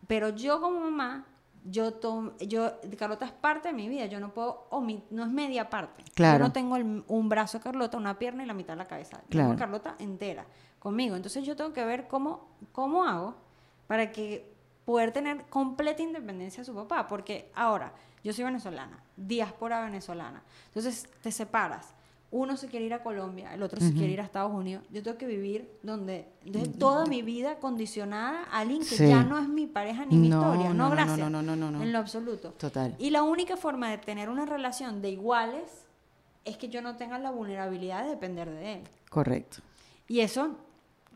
Pero 0.06 0.28
yo 0.30 0.60
como 0.60 0.78
mamá, 0.80 1.24
yo 1.64 1.92
tomo, 1.94 2.32
yo, 2.38 2.72
Carlota 2.98 3.26
es 3.26 3.32
parte 3.32 3.68
de 3.68 3.74
mi 3.74 3.88
vida, 3.88 4.06
yo 4.06 4.18
no 4.20 4.32
puedo, 4.32 4.66
omi- 4.70 5.02
no 5.10 5.24
es 5.24 5.30
media 5.30 5.68
parte. 5.70 6.02
Claro. 6.14 6.38
Yo 6.38 6.44
no 6.44 6.52
tengo 6.52 6.76
el- 6.76 7.04
un 7.06 7.28
brazo 7.28 7.58
de 7.58 7.64
Carlota, 7.64 7.96
una 7.98 8.18
pierna 8.18 8.42
y 8.42 8.46
la 8.46 8.54
mitad 8.54 8.72
de 8.74 8.78
la 8.78 8.86
cabeza. 8.88 9.18
Tengo 9.28 9.28
Claro. 9.30 9.56
Carlota 9.56 9.94
entera 9.98 10.46
conmigo. 10.78 11.16
Entonces 11.16 11.44
yo 11.44 11.56
tengo 11.56 11.72
que 11.72 11.84
ver 11.84 12.08
cómo, 12.08 12.48
cómo 12.72 13.04
hago 13.04 13.34
para 13.86 14.10
que 14.12 14.50
poder 14.84 15.12
tener 15.12 15.44
completa 15.46 16.02
independencia 16.02 16.62
de 16.62 16.64
su 16.64 16.74
papá. 16.74 17.06
Porque 17.06 17.50
ahora, 17.54 17.92
yo 18.24 18.32
soy 18.32 18.44
venezolana, 18.44 18.98
diáspora 19.16 19.82
venezolana. 19.82 20.42
Entonces 20.68 21.08
te 21.22 21.30
separas. 21.30 21.94
Uno 22.32 22.56
se 22.56 22.68
quiere 22.68 22.86
ir 22.86 22.94
a 22.94 23.02
Colombia, 23.02 23.52
el 23.54 23.62
otro 23.62 23.80
se 23.80 23.92
quiere 23.92 24.12
ir 24.12 24.20
a 24.20 24.24
Estados 24.24 24.52
Unidos. 24.52 24.84
Yo 24.92 25.02
tengo 25.02 25.18
que 25.18 25.26
vivir 25.26 25.68
donde, 25.82 26.26
entonces 26.44 26.78
toda 26.78 27.04
mi 27.06 27.22
vida 27.22 27.56
condicionada 27.56 28.44
a 28.52 28.60
alguien 28.60 28.80
que 28.80 28.84
Sí. 28.96 29.08
ya 29.08 29.24
no 29.24 29.36
es 29.38 29.48
mi 29.48 29.66
pareja 29.66 30.04
ni 30.04 30.16
mi 30.16 30.28
No, 30.28 30.40
historia. 30.52 30.72
no, 30.72 30.90
gracias. 30.90 31.18
no, 31.18 31.28
no, 31.28 31.42
no, 31.42 31.56
no, 31.56 31.72
no. 31.72 31.82
En 31.82 31.90
lo 31.92 31.98
absoluto. 31.98 32.50
Total. 32.52 32.94
Y 33.00 33.10
la 33.10 33.24
única 33.24 33.56
forma 33.56 33.90
de 33.90 33.98
tener 33.98 34.28
una 34.28 34.46
relación 34.46 35.02
de 35.02 35.10
iguales 35.10 35.64
es 36.44 36.56
que 36.56 36.68
yo 36.68 36.82
no 36.82 36.94
tenga 36.96 37.18
la 37.18 37.32
vulnerabilidad 37.32 38.04
de 38.04 38.10
depender 38.10 38.48
de 38.48 38.74
él. 38.74 38.80
Correcto. 39.08 39.58
Y 40.06 40.20
eso, 40.20 40.54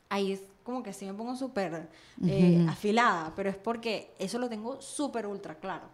ahí 0.09 0.33
es 0.33 0.43
como 0.65 0.83
que 0.83 0.93
sí 0.93 1.05
me 1.07 1.15
pongo 1.15 1.37
súper 1.37 1.89
eh, 2.27 2.67
afilada, 2.69 3.33
pero 3.37 3.51
es 3.51 3.57
porque 3.57 4.13
eso 4.19 4.39
lo 4.41 4.49
tengo 4.49 4.81
súper 4.83 5.27
ultra 5.29 5.55
claro. 5.55 5.85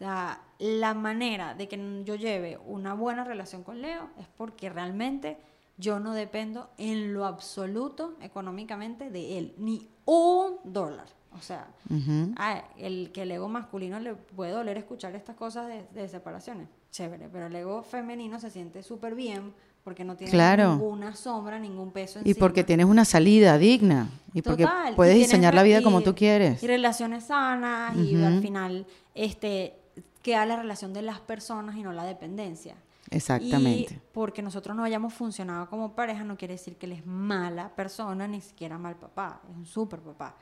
O 0.00 0.04
sea, 0.04 0.40
la 0.60 0.94
manera 0.94 1.54
de 1.54 1.66
que 1.66 2.02
yo 2.04 2.14
lleve 2.14 2.56
una 2.66 2.94
buena 2.94 3.24
relación 3.24 3.64
con 3.64 3.82
Leo 3.82 4.10
es 4.18 4.26
porque 4.36 4.70
realmente 4.70 5.36
yo 5.76 5.98
no 5.98 6.12
dependo 6.14 6.70
en 6.78 7.12
lo 7.14 7.24
absoluto 7.26 8.14
económicamente 8.20 9.10
de 9.10 9.38
él, 9.38 9.54
ni 9.58 9.88
un 10.04 10.56
dólar. 10.64 11.06
O 11.36 11.40
sea, 11.42 11.66
el 12.76 13.10
que 13.12 13.22
el 13.22 13.30
ego 13.32 13.48
masculino 13.48 13.98
le 14.00 14.14
puede 14.14 14.52
doler 14.52 14.78
escuchar 14.78 15.14
estas 15.14 15.36
cosas 15.36 15.68
de, 15.68 15.84
de 15.94 16.08
separaciones, 16.08 16.68
chévere, 16.90 17.28
pero 17.30 17.46
el 17.46 17.56
ego 17.56 17.82
femenino 17.82 18.38
se 18.40 18.50
siente 18.50 18.82
súper 18.82 19.14
bien 19.14 19.52
porque 19.84 20.04
no 20.04 20.16
tiene 20.16 20.30
Claro. 20.32 20.72
ninguna 20.72 21.14
sombra, 21.14 21.58
ningún 21.58 21.90
peso 21.92 22.18
Y 22.24 22.30
encima. 22.30 22.38
porque 22.46 22.62
tienes 22.64 22.86
una 22.86 23.04
salida 23.04 23.56
digna. 23.58 24.08
Y 24.34 24.42
porque 24.42 24.64
Total, 24.64 24.92
y 24.92 24.96
puedes 24.96 25.16
diseñar 25.16 25.54
la 25.54 25.62
vida 25.62 25.82
como 25.82 26.00
y- 26.00 26.04
tú 26.04 26.14
quieres. 26.14 26.62
Y 26.62 26.66
relaciones 26.66 27.24
sanas 27.24 27.96
y 27.96 28.22
al 28.22 28.40
final 28.42 28.86
este 29.14 29.74
queda 30.22 30.46
la 30.46 30.56
relación 30.56 30.92
de 30.92 31.02
las 31.02 31.20
personas 31.20 31.76
y 31.76 31.82
no 31.82 31.92
la 31.92 32.04
dependencia. 32.04 32.76
Exactamente. 33.10 33.94
Y 33.94 34.00
porque 34.12 34.42
nosotros 34.42 34.76
no 34.76 34.84
hayamos 34.84 35.14
funcionado 35.14 35.68
como 35.68 35.94
pareja 35.94 36.24
no 36.24 36.36
quiere 36.36 36.54
decir 36.54 36.76
que 36.76 36.86
él 36.86 36.92
es 36.92 37.06
mala 37.06 37.70
persona, 37.74 38.28
ni 38.28 38.40
siquiera 38.40 38.78
mal 38.78 38.96
papá, 38.96 39.40
es 39.48 39.56
un 39.56 39.66
súper 39.66 40.00
papá. 40.00 40.34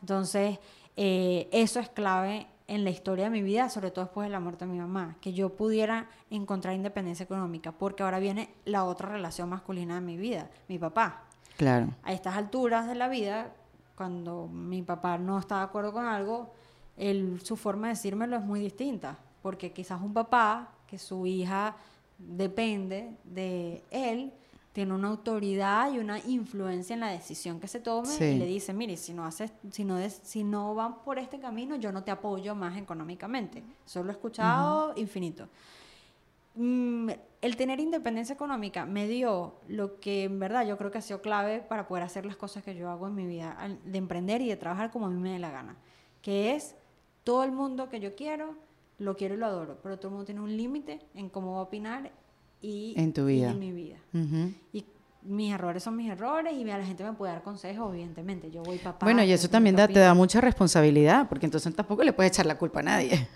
Entonces, 0.00 0.58
eh, 0.96 1.48
eso 1.52 1.80
es 1.80 1.88
clave 1.88 2.46
en 2.66 2.84
la 2.84 2.90
historia 2.90 3.24
de 3.24 3.30
mi 3.30 3.42
vida, 3.42 3.68
sobre 3.70 3.90
todo 3.90 4.04
después 4.04 4.26
de 4.26 4.32
la 4.32 4.40
muerte 4.40 4.66
de 4.66 4.72
mi 4.72 4.78
mamá, 4.78 5.16
que 5.20 5.32
yo 5.32 5.56
pudiera 5.56 6.08
encontrar 6.30 6.74
independencia 6.74 7.24
económica, 7.24 7.72
porque 7.72 8.02
ahora 8.02 8.18
viene 8.18 8.50
la 8.64 8.84
otra 8.84 9.08
relación 9.08 9.48
masculina 9.48 9.96
de 9.96 10.00
mi 10.02 10.16
vida, 10.16 10.50
mi 10.68 10.78
papá. 10.78 11.24
Claro. 11.56 11.88
A 12.02 12.12
estas 12.12 12.36
alturas 12.36 12.86
de 12.86 12.94
la 12.94 13.08
vida, 13.08 13.52
cuando 13.96 14.46
mi 14.48 14.82
papá 14.82 15.18
no 15.18 15.38
está 15.38 15.58
de 15.58 15.64
acuerdo 15.64 15.92
con 15.92 16.04
algo, 16.04 16.52
él, 16.98 17.40
su 17.42 17.56
forma 17.56 17.86
de 17.88 17.94
decírmelo 17.94 18.36
es 18.36 18.42
muy 18.42 18.60
distinta, 18.60 19.16
porque 19.42 19.72
quizás 19.72 20.00
un 20.02 20.12
papá 20.12 20.72
que 20.86 20.98
su 20.98 21.26
hija 21.26 21.76
depende 22.18 23.16
de 23.24 23.82
él, 23.90 24.32
tiene 24.72 24.94
una 24.94 25.08
autoridad 25.08 25.92
y 25.92 25.98
una 25.98 26.18
influencia 26.20 26.94
en 26.94 27.00
la 27.00 27.08
decisión 27.08 27.58
que 27.58 27.66
se 27.66 27.80
tome 27.80 28.06
Sí. 28.08 28.24
y 28.24 28.38
le 28.38 28.46
dice, 28.46 28.72
mire, 28.72 28.96
si 28.96 29.12
no 29.12 29.24
haces, 29.24 29.52
si 29.72 29.84
no 29.84 29.96
des- 29.96 30.20
si 30.22 30.44
no 30.44 30.74
van 30.74 31.02
por 31.02 31.18
este 31.18 31.40
camino, 31.40 31.74
yo 31.76 31.90
no 31.90 32.04
te 32.04 32.10
apoyo 32.12 32.54
más 32.54 32.76
económicamente. 32.76 33.62
Solo 33.84 34.10
he 34.10 34.12
escuchado 34.12 34.92
infinito. 34.96 35.48
Mm, 36.54 37.10
el 37.40 37.56
tener 37.56 37.78
independencia 37.78 38.32
económica 38.34 38.84
me 38.84 39.06
dio 39.06 39.54
lo 39.68 40.00
que 40.00 40.24
en 40.24 40.38
verdad 40.40 40.66
yo 40.66 40.76
creo 40.76 40.90
que 40.90 40.98
ha 40.98 41.02
sido 41.02 41.22
clave 41.22 41.60
para 41.60 41.86
poder 41.86 42.02
hacer 42.04 42.26
las 42.26 42.36
cosas 42.36 42.64
que 42.64 42.74
yo 42.74 42.90
hago 42.90 43.06
en 43.06 43.14
mi 43.14 43.26
vida, 43.26 43.56
de 43.84 43.98
emprender 43.98 44.40
y 44.42 44.48
de 44.48 44.56
trabajar 44.56 44.90
como 44.90 45.06
a 45.06 45.10
mí 45.10 45.20
me 45.20 45.30
dé 45.32 45.38
la 45.38 45.50
gana, 45.50 45.76
que 46.20 46.54
es 46.56 46.74
todo 47.28 47.44
el 47.44 47.52
mundo 47.52 47.90
que 47.90 48.00
yo 48.00 48.14
quiero, 48.14 48.54
lo 48.98 49.14
quiero 49.14 49.34
y 49.34 49.36
lo 49.36 49.44
adoro, 49.44 49.76
pero 49.82 49.98
todo 49.98 50.08
el 50.08 50.12
mundo 50.12 50.24
tiene 50.24 50.40
un 50.40 50.56
límite 50.56 50.98
en 51.14 51.28
cómo 51.28 51.52
va 51.52 51.58
a 51.58 51.62
opinar 51.64 52.10
y 52.62 52.94
En 52.96 53.12
tu 53.12 53.28
y 53.28 53.34
vida. 53.34 53.50
en 53.50 53.58
mi 53.58 53.70
vida. 53.70 53.96
Y 54.72 54.86
mis 55.24 55.52
errores 55.52 55.82
son 55.82 55.94
mis 55.94 56.10
errores 56.10 56.54
y 56.54 56.64
la 56.64 56.82
gente 56.82 57.04
me 57.04 57.12
puede 57.12 57.32
dar 57.34 57.42
consejos, 57.42 57.92
evidentemente. 57.92 58.50
Yo 58.50 58.62
voy 58.62 58.78
papá. 58.78 59.04
Bueno, 59.04 59.22
y 59.22 59.30
eso 59.32 59.50
también 59.50 59.76
da- 59.76 59.86
te 59.88 59.98
da 59.98 60.14
mucha 60.14 60.40
responsabilidad, 60.40 61.28
porque 61.28 61.44
entonces 61.44 61.74
tampoco 61.76 62.02
le 62.02 62.14
puedes 62.14 62.32
echar 62.32 62.46
la 62.46 62.56
culpa 62.56 62.80
a 62.80 62.84
nadie. 62.84 63.28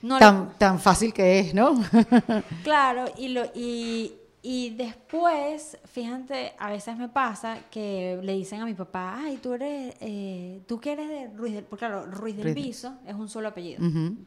No 0.00 0.18
tan, 0.20 0.56
tan 0.56 0.78
fácil 0.78 1.12
que 1.12 1.40
es, 1.40 1.54
¿no? 1.54 1.74
Claro, 2.62 3.06
y, 3.18 3.28
lo, 3.28 3.42
y, 3.52 4.14
y 4.46 4.70
después, 4.76 5.78
fíjate, 5.86 6.52
a 6.58 6.68
veces 6.68 6.98
me 6.98 7.08
pasa 7.08 7.60
que 7.70 8.20
le 8.22 8.34
dicen 8.34 8.60
a 8.60 8.66
mi 8.66 8.74
papá, 8.74 9.14
ay, 9.16 9.38
tú 9.38 9.54
eres, 9.54 9.94
eh, 10.00 10.60
tú 10.68 10.78
que 10.78 10.92
eres 10.92 11.08
de 11.08 11.28
Ruiz 11.34 11.54
del, 11.54 11.64
porque 11.64 11.86
claro, 11.86 12.04
Ruiz 12.04 12.36
del 12.36 12.44
Ruiz- 12.52 12.54
Viso 12.54 12.98
es 13.06 13.14
un 13.14 13.26
solo 13.30 13.48
apellido. 13.48 13.80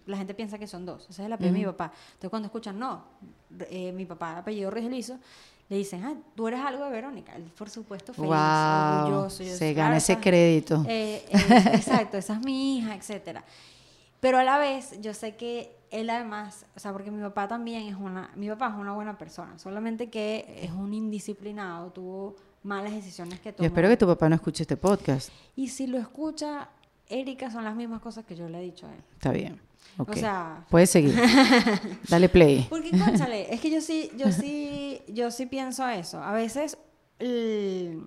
La 0.07 0.17
gente 0.17 0.33
piensa 0.33 0.57
que 0.57 0.65
son 0.65 0.87
dos, 0.87 1.03
ese 1.09 1.21
es 1.21 1.25
el 1.27 1.33
apellido 1.33 1.53
de 1.53 1.59
mi 1.59 1.65
papá. 1.65 1.91
Entonces 2.07 2.29
cuando 2.31 2.47
escuchan, 2.47 2.79
no, 2.79 3.03
eh, 3.69 3.91
mi 3.91 4.05
papá, 4.05 4.39
apellido 4.39 4.71
Ruiz 4.71 4.85
del 4.85 4.93
Viso, 4.93 5.19
le 5.69 5.75
dicen, 5.77 6.03
ah, 6.03 6.15
tú 6.33 6.47
eres 6.47 6.61
algo 6.61 6.85
de 6.85 6.89
Verónica. 6.91 7.35
Él, 7.35 7.43
por 7.55 7.69
supuesto, 7.69 8.11
feliz, 8.11 8.29
Wow, 8.29 9.01
orgulloso. 9.01 9.43
Yo, 9.43 9.53
se 9.55 9.73
gana 9.75 9.97
ese 9.97 10.13
esa- 10.13 10.21
crédito. 10.21 10.83
eh, 10.87 11.23
eh, 11.29 11.63
exacto, 11.73 12.17
esa 12.17 12.33
es 12.33 12.39
mi 12.43 12.77
hija, 12.79 12.95
etcétera. 12.95 13.43
Pero 14.19 14.39
a 14.39 14.43
la 14.43 14.57
vez, 14.57 14.99
yo 14.99 15.13
sé 15.13 15.35
que 15.35 15.76
él 15.91 16.09
además, 16.09 16.65
o 16.75 16.79
sea, 16.79 16.91
porque 16.91 17.11
mi 17.11 17.21
papá 17.21 17.47
también 17.47 17.83
es 17.87 17.95
una, 17.95 18.31
mi 18.35 18.47
papá 18.49 18.69
es 18.69 18.75
una 18.79 18.93
buena 18.93 19.17
persona, 19.17 19.57
solamente 19.57 20.09
que 20.09 20.59
es 20.63 20.71
un 20.71 20.93
indisciplinado, 20.93 21.91
tuvo 21.91 22.35
malas 22.63 22.91
decisiones 22.93 23.39
que 23.39 23.49
Yo 23.51 23.55
tomó. 23.55 23.67
espero 23.67 23.87
que 23.89 23.97
tu 23.97 24.05
papá 24.07 24.27
no 24.29 24.35
escuche 24.35 24.63
este 24.63 24.75
podcast. 24.77 25.29
Y 25.55 25.69
si 25.69 25.87
lo 25.87 25.97
escucha, 25.97 26.69
Erika, 27.09 27.49
son 27.51 27.63
las 27.63 27.75
mismas 27.75 28.01
cosas 28.01 28.25
que 28.25 28.35
yo 28.35 28.49
le 28.49 28.59
he 28.59 28.61
dicho 28.61 28.85
a 28.87 28.93
él. 28.93 29.01
Está 29.13 29.31
bien. 29.31 29.59
O 29.97 30.13
sea, 30.13 30.65
Puedes 30.69 30.89
seguir. 30.89 31.15
Dale 32.09 32.29
play. 32.29 32.67
porque, 32.69 32.91
cónchale, 32.91 33.51
es 33.53 33.61
que 33.61 33.71
yo 33.71 33.81
sí, 33.81 34.11
yo 34.17 34.31
sí, 34.31 35.01
yo 35.07 35.31
sí 35.31 35.45
pienso 35.45 35.87
eso. 35.87 36.21
A 36.21 36.33
veces, 36.33 36.77
el- 37.19 38.03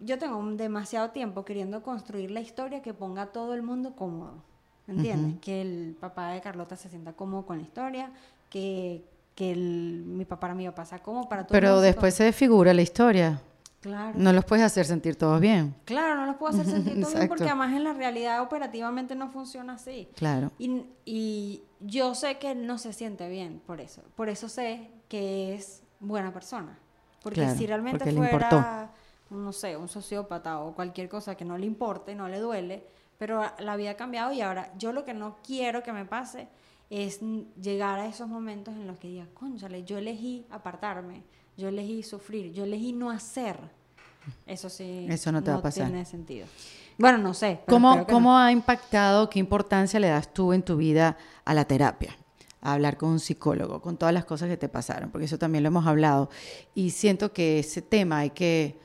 yo 0.00 0.18
tengo 0.18 0.36
un- 0.36 0.56
demasiado 0.56 1.10
tiempo 1.10 1.44
queriendo 1.44 1.82
construir 1.82 2.30
la 2.30 2.40
historia 2.40 2.82
que 2.82 2.92
ponga 2.94 3.22
a 3.22 3.26
todo 3.32 3.54
el 3.54 3.62
mundo 3.62 3.96
cómodo. 3.96 4.42
¿Entiendes? 4.88 5.40
Que 5.40 5.60
el 5.62 5.96
papá 6.00 6.30
de 6.30 6.40
Carlota 6.40 6.76
se 6.76 6.88
sienta 6.88 7.12
cómodo 7.12 7.44
con 7.46 7.56
la 7.58 7.62
historia, 7.64 8.10
que, 8.50 9.04
que 9.34 9.52
el- 9.52 10.04
mi 10.06 10.24
papá 10.24 10.40
para 10.40 10.54
mi 10.54 10.66
papá 10.66 10.84
sea 10.84 11.02
cómodo 11.02 11.28
para 11.28 11.44
todo 11.46 11.56
el 11.56 11.60
Pero 11.60 11.80
después 11.80 12.14
se 12.14 12.24
desfigura 12.24 12.72
la 12.72 12.82
historia. 12.82 13.40
Claro. 13.80 14.14
No 14.18 14.32
los 14.32 14.44
puedes 14.44 14.64
hacer 14.64 14.84
sentir 14.86 15.16
todos 15.16 15.40
bien. 15.40 15.74
Claro, 15.84 16.16
no 16.16 16.26
los 16.26 16.36
puedo 16.36 16.52
hacer 16.54 16.66
sentir 16.84 17.00
todo 17.02 17.12
bien 17.14 17.28
porque 17.28 17.44
además 17.44 17.72
en 17.74 17.84
la 17.84 17.92
realidad 17.92 18.42
operativamente 18.42 19.14
no 19.14 19.28
funciona 19.30 19.74
así. 19.74 20.08
Claro. 20.14 20.50
Y, 20.58 20.84
y 21.04 21.62
yo 21.80 22.14
sé 22.14 22.38
que 22.38 22.52
él 22.52 22.66
no 22.66 22.78
se 22.78 22.92
siente 22.92 23.28
bien 23.28 23.60
por 23.66 23.80
eso. 23.80 24.02
Por 24.16 24.28
eso 24.28 24.48
sé 24.48 24.88
que 25.08 25.54
es 25.54 25.82
buena 26.00 26.32
persona. 26.32 26.78
Porque 27.22 27.40
Claro, 27.42 27.58
si 27.58 27.66
realmente 27.66 27.98
porque 28.04 28.14
fuera, 28.16 28.90
no 29.30 29.52
sé, 29.52 29.76
un 29.76 29.88
sociópata 29.88 30.60
o 30.60 30.74
cualquier 30.74 31.08
cosa 31.08 31.34
que 31.36 31.44
no 31.44 31.58
le 31.58 31.66
importe, 31.66 32.14
no 32.14 32.28
le 32.28 32.38
duele, 32.40 32.84
pero 33.18 33.42
la 33.58 33.76
vida 33.76 33.92
ha 33.92 33.96
cambiado 33.96 34.32
y 34.32 34.40
ahora 34.40 34.72
yo 34.78 34.92
lo 34.92 35.04
que 35.04 35.14
no 35.14 35.36
quiero 35.42 35.82
que 35.82 35.92
me 35.92 36.04
pase 36.04 36.48
es 36.90 37.20
llegar 37.60 37.98
a 37.98 38.06
esos 38.06 38.28
momentos 38.28 38.74
en 38.74 38.86
los 38.86 38.98
que 38.98 39.08
diga, 39.08 39.26
cónchale, 39.34 39.84
yo 39.84 39.98
elegí 39.98 40.46
apartarme, 40.50 41.24
yo 41.56 41.68
elegí 41.68 42.02
sufrir, 42.02 42.52
yo 42.52 42.64
elegí 42.64 42.92
no 42.92 43.10
hacer. 43.10 43.58
Eso 44.46 44.68
sí. 44.68 45.06
Eso 45.08 45.32
no 45.32 45.42
te 45.42 45.50
va 45.50 45.58
a 45.58 45.62
pasar. 45.62 45.86
tiene 45.86 46.04
sentido. 46.04 46.46
Bueno, 46.98 47.18
no 47.18 47.34
sé. 47.34 47.60
¿Cómo, 47.66 47.92
que 47.92 47.98
no. 47.98 48.06
¿Cómo 48.06 48.38
ha 48.38 48.50
impactado, 48.52 49.28
qué 49.28 49.38
importancia 49.38 50.00
le 50.00 50.08
das 50.08 50.32
tú 50.32 50.52
en 50.52 50.62
tu 50.62 50.76
vida 50.76 51.16
a 51.44 51.54
la 51.54 51.64
terapia? 51.64 52.16
A 52.60 52.72
hablar 52.72 52.96
con 52.96 53.10
un 53.10 53.20
psicólogo, 53.20 53.80
con 53.80 53.96
todas 53.96 54.14
las 54.14 54.24
cosas 54.24 54.48
que 54.48 54.56
te 54.56 54.68
pasaron, 54.68 55.10
porque 55.10 55.26
eso 55.26 55.38
también 55.38 55.62
lo 55.62 55.68
hemos 55.68 55.86
hablado. 55.86 56.30
Y 56.74 56.90
siento 56.90 57.32
que 57.32 57.60
ese 57.60 57.82
tema 57.82 58.18
hay 58.18 58.30
que, 58.30 58.78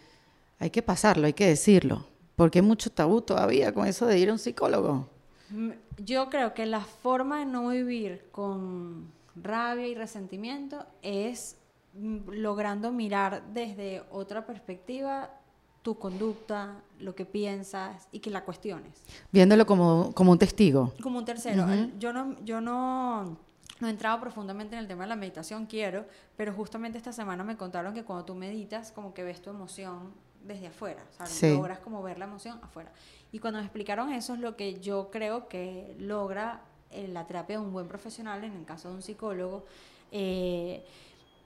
hay 0.59 0.69
que 0.69 0.81
pasarlo, 0.81 1.25
hay 1.25 1.33
que 1.33 1.47
decirlo, 1.47 2.05
porque 2.41 2.57
hay 2.57 2.65
mucho 2.65 2.89
tabú 2.89 3.21
todavía 3.21 3.71
con 3.71 3.85
eso 3.85 4.07
de 4.07 4.17
ir 4.17 4.29
a 4.29 4.31
un 4.31 4.39
psicólogo. 4.39 5.07
Mm, 5.51 5.73
Yo 6.03 6.27
creo 6.31 6.55
que 6.55 6.65
la 6.65 6.81
forma 6.81 7.37
de 7.37 7.45
no 7.45 7.67
vivir 7.67 8.25
con 8.31 9.11
rabia 9.35 9.87
y 9.87 9.93
resentimiento 9.93 10.83
es 11.03 11.55
mm, 11.93 12.31
logrando 12.31 12.91
mirar 12.91 13.43
desde 13.53 14.01
otra 14.09 14.47
perspectiva 14.47 15.29
tu 15.83 15.99
conducta, 15.99 16.81
lo 16.99 17.13
que 17.13 17.25
piensas 17.25 18.07
y 18.11 18.21
que 18.21 18.31
la 18.31 18.43
cuestiones. 18.43 19.03
Viéndolo 19.31 19.67
como, 19.67 20.11
como 20.15 20.31
un 20.31 20.39
testigo. 20.39 20.93
Como 20.99 21.19
un 21.19 21.25
tercero, 21.25 21.67
yo 21.99 22.11
no, 22.11 22.35
yo 22.43 22.59
no, 22.59 23.37
no 23.79 23.87
he 23.87 23.91
entrado 23.91 24.19
profundamente 24.19 24.75
en 24.75 24.79
el 24.81 24.87
tema 24.87 25.03
de 25.03 25.09
la 25.09 25.15
meditación, 25.15 25.67
quiero, 25.67 26.07
pero 26.35 26.53
justamente 26.53 26.97
esta 26.97 27.13
semana 27.13 27.43
me 27.43 27.55
contaron 27.55 27.93
que 27.93 28.03
cuando 28.03 28.25
tú 28.25 28.33
meditas, 28.33 28.91
como 28.91 29.13
que 29.13 29.23
ves 29.23 29.43
tu 29.43 29.51
emoción 29.51 30.30
desde 30.43 30.67
afuera, 30.67 31.03
Sí. 31.25 31.53
logras 31.53 31.79
como 31.79 32.01
ver 32.03 32.17
la 32.17 32.25
emoción 32.25 32.59
afuera. 32.63 32.91
Y 33.31 33.39
cuando 33.39 33.59
me 33.59 33.65
explicaron 33.65 34.11
eso 34.11 34.33
es 34.33 34.39
lo 34.39 34.55
que 34.55 34.79
yo 34.79 35.09
creo 35.11 35.47
que 35.47 35.95
logra 35.99 36.61
la 36.91 37.25
terapia 37.25 37.57
de 37.59 37.65
un 37.65 37.71
buen 37.71 37.87
profesional, 37.87 38.43
en 38.43 38.53
el 38.53 38.65
caso 38.65 38.89
de 38.89 38.95
un 38.95 39.01
psicólogo. 39.01 39.65
Eh, 40.11 40.83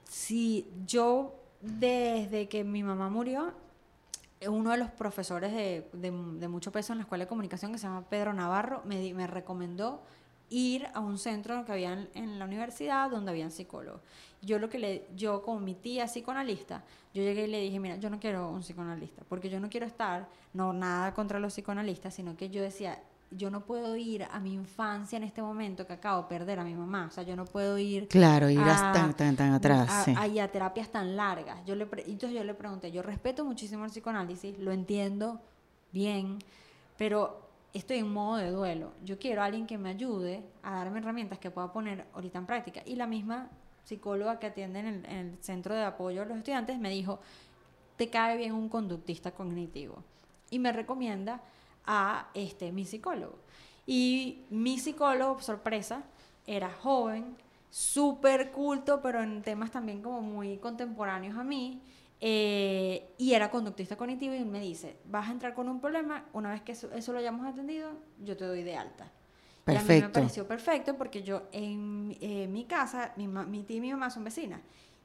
si 0.08 0.68
yo, 0.86 1.34
desde 1.60 2.48
que 2.48 2.64
mi 2.64 2.82
mamá 2.82 3.08
murió, 3.08 3.52
uno 4.48 4.70
de 4.72 4.76
los 4.76 4.90
profesores 4.90 5.52
de, 5.52 5.88
de- 5.92 6.10
de 6.10 6.48
mucho 6.48 6.70
peso 6.72 6.92
en 6.92 6.98
la 6.98 7.02
escuela 7.04 7.24
de 7.24 7.28
comunicación, 7.28 7.72
que 7.72 7.78
se 7.78 7.86
llama 7.86 8.02
Pedro 8.08 8.32
Navarro, 8.34 8.82
me 8.84 9.26
recomendó 9.26 10.02
ir 10.50 10.86
a 10.94 11.00
un 11.00 11.18
centro 11.18 11.64
que 11.64 11.72
había 11.72 11.92
en, 11.92 12.08
en 12.14 12.38
la 12.38 12.44
universidad 12.44 13.10
donde 13.10 13.30
habían 13.32 13.50
psicólogos. 13.50 14.00
Yo 14.42 14.58
lo 14.58 14.68
que 14.68 14.78
le, 14.78 15.06
yo 15.16 15.42
como 15.42 15.60
mi 15.60 15.74
tía 15.74 16.04
psicoanalista, 16.06 16.84
yo 17.12 17.22
llegué 17.22 17.44
y 17.44 17.50
le 17.50 17.60
dije, 17.60 17.80
mira, 17.80 17.96
yo 17.96 18.10
no 18.10 18.20
quiero 18.20 18.50
un 18.50 18.60
psicoanalista, 18.60 19.22
porque 19.28 19.48
yo 19.48 19.58
no 19.58 19.68
quiero 19.68 19.86
estar, 19.86 20.28
no 20.54 20.72
nada 20.72 21.14
contra 21.14 21.40
los 21.40 21.52
psicoanalistas, 21.54 22.14
sino 22.14 22.36
que 22.36 22.48
yo 22.50 22.62
decía, 22.62 23.02
yo 23.32 23.50
no 23.50 23.62
puedo 23.62 23.96
ir 23.96 24.22
a 24.22 24.38
mi 24.38 24.52
infancia 24.54 25.16
en 25.16 25.24
este 25.24 25.42
momento 25.42 25.84
que 25.84 25.94
acabo 25.94 26.22
de 26.22 26.28
perder 26.28 26.60
a 26.60 26.64
mi 26.64 26.74
mamá, 26.74 27.06
o 27.08 27.10
sea, 27.10 27.24
yo 27.24 27.34
no 27.34 27.44
puedo 27.44 27.76
ir 27.76 28.06
Claro, 28.06 28.48
ir 28.48 28.60
a- 28.60 28.92
tan, 28.92 29.14
tan, 29.16 29.34
tan 29.34 29.52
atrás. 29.52 29.88
a, 29.90 30.04
sí. 30.04 30.14
a- 30.16 30.28
y 30.28 30.38
a 30.38 30.52
terapias 30.52 30.90
tan 30.90 31.16
largas. 31.16 31.58
Yo 31.66 31.74
le 31.74 31.84
entonces 32.06 32.32
yo 32.32 32.44
le 32.44 32.54
pregunté, 32.54 32.92
yo 32.92 33.02
respeto 33.02 33.44
muchísimo 33.44 33.84
el 33.84 33.90
psicoanálisis, 33.90 34.56
lo 34.60 34.70
entiendo 34.70 35.40
bien, 35.90 36.38
pero 36.96 37.45
estoy 37.76 37.98
en 37.98 38.12
modo 38.12 38.36
de 38.36 38.50
duelo. 38.50 38.92
Yo 39.04 39.18
quiero 39.18 39.42
a 39.42 39.46
alguien 39.46 39.66
que 39.66 39.78
me 39.78 39.90
ayude 39.90 40.44
a 40.62 40.76
darme 40.76 40.98
herramientas 40.98 41.38
que 41.38 41.50
pueda 41.50 41.72
poner 41.72 42.06
ahorita 42.14 42.38
en 42.38 42.46
práctica. 42.46 42.82
Y 42.84 42.96
la 42.96 43.06
misma 43.06 43.50
psicóloga 43.84 44.38
que 44.38 44.46
atiende 44.46 44.80
en 44.80 44.86
el, 44.86 45.06
en 45.06 45.16
el 45.16 45.38
centro 45.42 45.74
de 45.74 45.84
apoyo 45.84 46.22
a 46.22 46.24
los 46.24 46.38
estudiantes 46.38 46.78
me 46.78 46.90
dijo, 46.90 47.20
te 47.96 48.10
cae 48.10 48.36
bien 48.36 48.52
un 48.52 48.68
conductista 48.68 49.32
cognitivo. 49.32 50.02
Y 50.50 50.58
me 50.58 50.72
recomienda 50.72 51.40
a 51.84 52.28
este, 52.34 52.72
mi 52.72 52.84
psicólogo. 52.84 53.38
Y 53.86 54.44
mi 54.50 54.78
psicólogo, 54.78 55.40
sorpresa, 55.40 56.02
era 56.46 56.70
joven, 56.70 57.36
súper 57.70 58.52
culto, 58.52 59.00
pero 59.00 59.22
en 59.22 59.42
temas 59.42 59.70
también 59.70 60.02
como 60.02 60.20
muy 60.20 60.58
contemporáneos 60.58 61.36
a 61.36 61.44
mí. 61.44 61.80
Eh, 62.20 63.14
y 63.18 63.34
era 63.34 63.50
conductista 63.50 63.96
cognitivo 63.96 64.34
y 64.34 64.44
me 64.44 64.60
dice, 64.60 64.96
vas 65.04 65.28
a 65.28 65.32
entrar 65.32 65.54
con 65.54 65.68
un 65.68 65.80
problema, 65.80 66.24
una 66.32 66.50
vez 66.50 66.62
que 66.62 66.72
eso, 66.72 66.90
eso 66.92 67.12
lo 67.12 67.18
hayamos 67.18 67.46
atendido, 67.46 67.92
yo 68.22 68.36
te 68.36 68.44
doy 68.44 68.62
de 68.62 68.76
alta. 68.76 69.10
Y 69.66 69.74
a 69.74 69.82
mí 69.82 70.00
me 70.00 70.08
pareció 70.08 70.46
perfecto 70.46 70.96
porque 70.96 71.22
yo 71.22 71.42
en 71.50 72.16
eh, 72.20 72.46
mi 72.46 72.64
casa, 72.64 73.12
mi, 73.16 73.26
mi 73.26 73.64
tía 73.64 73.78
y 73.78 73.80
mi 73.80 73.90
mamá 73.90 74.10
son 74.10 74.22
vecinas. 74.22 74.60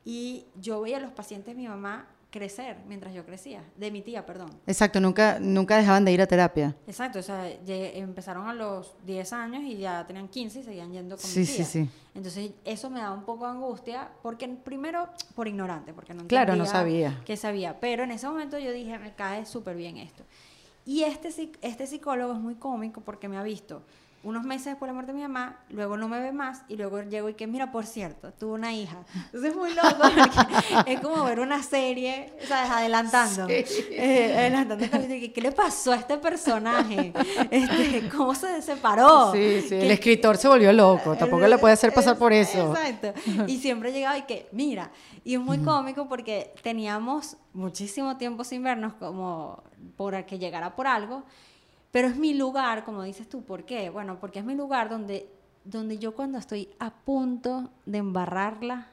Y 0.05 0.45
yo 0.55 0.81
veía 0.81 0.97
a 0.97 0.99
los 0.99 1.11
pacientes 1.11 1.55
de 1.55 1.61
mi 1.61 1.67
mamá 1.67 2.07
crecer 2.31 2.77
mientras 2.87 3.13
yo 3.13 3.25
crecía, 3.25 3.61
de 3.75 3.91
mi 3.91 4.01
tía, 4.01 4.25
perdón. 4.25 4.49
Exacto, 4.65 4.99
nunca, 4.99 5.37
nunca 5.39 5.77
dejaban 5.77 6.05
de 6.05 6.13
ir 6.13 6.21
a 6.21 6.25
terapia. 6.27 6.75
Exacto, 6.87 7.19
o 7.19 7.21
sea, 7.21 7.43
llegué- 7.63 7.97
empezaron 7.99 8.47
a 8.47 8.53
los 8.53 8.95
10 9.05 9.31
años 9.33 9.61
y 9.63 9.77
ya 9.77 10.07
tenían 10.07 10.27
15 10.29 10.61
y 10.61 10.63
seguían 10.63 10.91
yendo 10.91 11.17
con 11.17 11.29
Sí, 11.29 11.39
mi 11.41 11.45
sí, 11.45 11.55
tía. 11.57 11.65
sí. 11.65 11.89
Entonces, 12.15 12.51
eso 12.65 12.89
me 12.89 13.01
da 13.01 13.11
un 13.11 13.23
poco 13.25 13.45
de 13.45 13.51
angustia, 13.51 14.09
porque 14.23 14.47
primero, 14.47 15.09
por 15.35 15.47
ignorante, 15.47 15.93
porque 15.93 16.13
no 16.13 16.25
Claro, 16.27 16.55
no 16.55 16.65
sabía. 16.65 17.21
qué 17.25 17.35
sabía. 17.37 17.79
Pero 17.79 18.03
en 18.03 18.11
ese 18.11 18.27
momento 18.27 18.57
yo 18.57 18.71
dije, 18.71 18.97
me 18.97 19.13
cae 19.13 19.45
súper 19.45 19.75
bien 19.75 19.97
esto. 19.97 20.23
Y 20.85 21.03
este, 21.03 21.29
este 21.61 21.85
psicólogo 21.85 22.33
es 22.33 22.39
muy 22.39 22.55
cómico 22.55 23.01
porque 23.01 23.27
me 23.27 23.37
ha 23.37 23.43
visto 23.43 23.83
unos 24.23 24.43
meses 24.43 24.65
después 24.65 24.87
de 24.87 24.87
la 24.87 24.93
muerte 24.93 25.11
de 25.13 25.17
mi 25.17 25.23
mamá, 25.23 25.57
luego 25.69 25.97
no 25.97 26.07
me 26.07 26.19
ve 26.19 26.31
más 26.31 26.61
y 26.67 26.75
luego 26.75 27.01
llego 27.01 27.29
y 27.29 27.33
que, 27.33 27.47
mira, 27.47 27.71
por 27.71 27.85
cierto, 27.85 28.31
tuvo 28.33 28.53
una 28.53 28.71
hija. 28.73 28.97
Entonces 29.25 29.51
es 29.51 29.55
muy 29.55 29.73
loco 29.73 29.95
porque 30.01 30.91
es 30.93 30.99
como 30.99 31.23
ver 31.23 31.39
una 31.39 31.63
serie, 31.63 32.31
¿sabes? 32.47 32.69
Adelantando. 32.69 33.47
Eh, 33.49 34.35
adelantando 34.37 34.85
¿Qué 35.33 35.41
le 35.41 35.51
pasó 35.51 35.91
a 35.93 35.95
este 35.95 36.17
personaje? 36.17 37.13
Este, 37.49 38.09
¿Cómo 38.15 38.35
se 38.35 38.61
separó? 38.61 39.31
Sí, 39.31 39.61
sí, 39.61 39.69
¿Qué- 39.69 39.81
el 39.85 39.91
escritor 39.91 40.37
se 40.37 40.47
volvió 40.47 40.71
loco, 40.71 41.15
tampoco 41.15 41.47
le 41.47 41.57
puede 41.57 41.73
hacer 41.73 41.93
pasar 41.93 42.17
por 42.17 42.31
eso. 42.33 42.75
Exacto. 42.75 43.13
Y 43.47 43.57
siempre 43.57 43.91
llegaba 43.91 44.17
y 44.17 44.23
que, 44.23 44.47
mira, 44.51 44.91
y 45.23 45.33
es 45.35 45.39
muy 45.39 45.59
cómico 45.59 46.07
porque 46.07 46.53
teníamos 46.61 47.37
muchísimo 47.53 48.17
tiempo 48.17 48.43
sin 48.43 48.63
vernos 48.63 48.93
como 48.93 49.63
por 49.97 50.25
que 50.25 50.37
llegara 50.39 50.75
por 50.75 50.87
algo, 50.87 51.23
pero 51.91 52.07
es 52.07 52.15
mi 52.15 52.33
lugar, 52.33 52.83
como 52.83 53.03
dices 53.03 53.27
tú, 53.27 53.43
¿por 53.43 53.65
qué? 53.65 53.89
Bueno, 53.89 54.19
porque 54.19 54.39
es 54.39 54.45
mi 54.45 54.55
lugar 54.55 54.89
donde, 54.89 55.29
donde 55.65 55.97
yo 55.97 56.15
cuando 56.15 56.37
estoy 56.37 56.69
a 56.79 56.91
punto 56.91 57.69
de 57.85 57.99
embarrarla, 57.99 58.87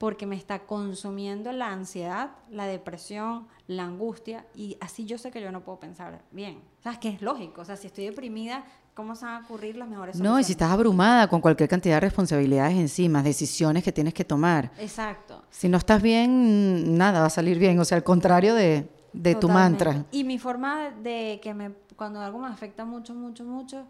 porque 0.00 0.24
me 0.24 0.34
está 0.34 0.60
consumiendo 0.60 1.52
la 1.52 1.70
ansiedad, 1.72 2.30
la 2.50 2.64
depresión, 2.64 3.46
la 3.66 3.84
angustia 3.84 4.46
y 4.54 4.78
así 4.80 5.04
yo 5.04 5.18
sé 5.18 5.30
que 5.30 5.42
yo 5.42 5.52
no 5.52 5.60
puedo 5.60 5.78
pensar 5.78 6.22
bien. 6.30 6.62
O 6.78 6.82
sea, 6.82 6.92
es 6.92 6.98
que 6.98 7.10
es 7.10 7.20
lógico, 7.20 7.60
o 7.60 7.64
sea, 7.66 7.76
si 7.76 7.88
estoy 7.88 8.06
deprimida, 8.06 8.64
¿cómo 8.94 9.14
se 9.14 9.26
van 9.26 9.42
a 9.42 9.44
ocurrir 9.44 9.76
las 9.76 9.88
mejores 9.90 10.16
soluciones? 10.16 10.32
No, 10.32 10.40
y 10.40 10.44
si 10.44 10.52
estás 10.52 10.70
abrumada 10.70 11.28
con 11.28 11.42
cualquier 11.42 11.68
cantidad 11.68 11.96
de 11.96 12.00
responsabilidades 12.00 12.78
encima, 12.78 13.22
decisiones 13.22 13.84
que 13.84 13.92
tienes 13.92 14.14
que 14.14 14.24
tomar. 14.24 14.72
Exacto. 14.78 15.44
Si 15.50 15.68
no 15.68 15.76
estás 15.76 16.00
bien, 16.00 16.96
nada 16.96 17.20
va 17.20 17.26
a 17.26 17.30
salir 17.30 17.58
bien, 17.58 17.78
o 17.78 17.84
sea, 17.84 17.98
al 17.98 18.04
contrario 18.04 18.54
de, 18.54 18.88
de 19.12 19.34
tu 19.34 19.50
mantra. 19.50 20.06
Y 20.12 20.24
mi 20.24 20.38
forma 20.38 20.92
de 21.02 21.40
que 21.42 21.52
me, 21.52 21.72
cuando 22.00 22.22
algo 22.22 22.38
me 22.38 22.48
afecta 22.48 22.86
mucho, 22.86 23.12
mucho, 23.12 23.44
mucho, 23.44 23.84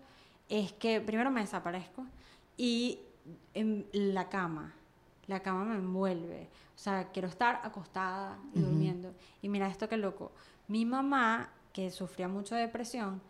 es 0.48 0.72
que 0.72 1.00
primero 1.00 1.30
me 1.30 1.42
desaparezco 1.42 2.04
y 2.56 2.98
en 3.54 3.86
la 3.92 4.28
cama, 4.28 4.74
la 5.28 5.38
cama 5.38 5.64
me 5.64 5.76
envuelve. 5.76 6.48
O 6.74 6.78
sea, 6.78 7.04
quiero 7.12 7.28
estar 7.28 7.60
acostada 7.62 8.36
y 8.52 8.58
durmiendo. 8.58 9.14
Y 9.42 9.48
mira 9.48 9.68
esto 9.68 9.88
que 9.88 9.96
loco. 9.96 10.32
Mi 10.66 10.84
mamá, 10.84 11.50
que 11.72 11.92
sufría 11.92 12.26
mucho 12.26 12.56
de 12.56 12.62
depresión, 12.62 13.22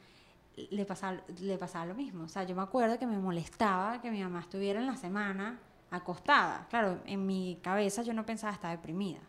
le 0.56 0.86
pasaba, 0.86 1.20
le 1.42 1.58
pasaba 1.58 1.84
lo 1.84 1.94
mismo. 1.94 2.24
O 2.24 2.28
sea, 2.30 2.44
yo 2.44 2.56
me 2.56 2.62
acuerdo 2.62 2.98
que 2.98 3.06
me 3.06 3.18
molestaba 3.18 4.00
que 4.00 4.10
mi 4.10 4.22
mamá 4.22 4.40
estuviera 4.40 4.80
en 4.80 4.86
la 4.86 4.96
semana 4.96 5.58
acostada. 5.90 6.66
Claro, 6.70 7.02
en 7.04 7.26
mi 7.26 7.58
cabeza 7.60 8.00
yo 8.00 8.14
no 8.14 8.24
pensaba 8.24 8.54
estar 8.54 8.74
deprimida. 8.74 9.20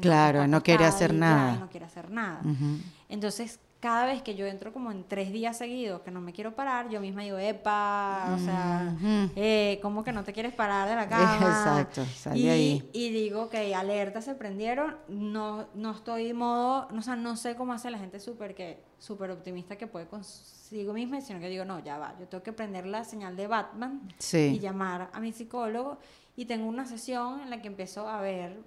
Claro, 0.00 0.48
no 0.48 0.64
quiere 0.64 0.84
hacer 0.84 1.14
nada. 1.14 1.58
no 1.58 1.68
quiere 1.68 1.86
hacer 1.86 2.10
nada. 2.10 2.40
Ujú. 2.40 2.80
Entonces, 3.08 3.60
cada 3.80 4.06
vez 4.06 4.22
que 4.22 4.34
yo 4.34 4.46
entro 4.46 4.72
como 4.72 4.90
en 4.90 5.04
tres 5.04 5.30
días 5.32 5.58
seguidos 5.58 6.00
que 6.00 6.10
no 6.10 6.20
me 6.20 6.32
quiero 6.32 6.54
parar, 6.54 6.88
yo 6.88 7.00
misma 7.00 7.22
digo, 7.22 7.38
epa, 7.38 8.34
o 8.34 8.38
sea, 8.38 8.96
eh, 9.36 9.78
¿cómo 9.82 10.02
que 10.02 10.12
no 10.12 10.24
te 10.24 10.32
quieres 10.32 10.54
parar 10.54 10.88
de 10.88 10.96
la 10.96 11.08
cama? 11.08 11.34
Exacto, 11.36 12.04
sal 12.06 12.36
y, 12.36 12.48
ahí. 12.48 12.90
Y 12.92 13.10
digo, 13.10 13.50
que 13.50 13.74
alertas 13.74 14.24
se 14.24 14.34
prendieron, 14.34 14.96
no, 15.08 15.66
no 15.74 15.90
estoy 15.92 16.32
modo, 16.32 16.88
o 16.96 17.02
sea, 17.02 17.16
no 17.16 17.36
sé 17.36 17.54
cómo 17.54 17.74
hace 17.74 17.90
la 17.90 17.98
gente 17.98 18.18
súper 18.18 18.54
que 18.54 18.82
súper 18.98 19.30
optimista 19.30 19.76
que 19.76 19.86
puede 19.86 20.06
consigo 20.06 20.94
misma, 20.94 21.20
sino 21.20 21.38
que 21.38 21.48
digo, 21.48 21.64
no, 21.64 21.78
ya 21.80 21.98
va, 21.98 22.14
yo 22.18 22.26
tengo 22.26 22.42
que 22.42 22.52
prender 22.52 22.86
la 22.86 23.04
señal 23.04 23.36
de 23.36 23.46
Batman 23.46 24.08
Sí. 24.18 24.52
y 24.56 24.58
llamar 24.58 25.10
a 25.12 25.20
mi 25.20 25.32
psicólogo 25.32 25.98
y 26.34 26.46
tengo 26.46 26.66
una 26.66 26.86
sesión 26.86 27.40
en 27.40 27.50
la 27.50 27.60
que 27.60 27.68
empiezo 27.68 28.08
a 28.08 28.20
ver... 28.20 28.58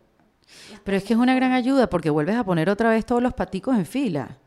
Pero 0.83 0.97
es 0.97 1.03
que 1.03 1.13
es 1.13 1.19
una 1.19 1.35
gran 1.35 1.51
ayuda 1.51 1.89
porque 1.89 2.09
vuelves 2.09 2.35
a 2.35 2.43
poner 2.43 2.69
otra 2.69 2.89
vez 2.89 3.05
todos 3.05 3.21
los 3.21 3.33
paticos 3.33 3.75
en 3.75 3.85
fila. 3.85 4.37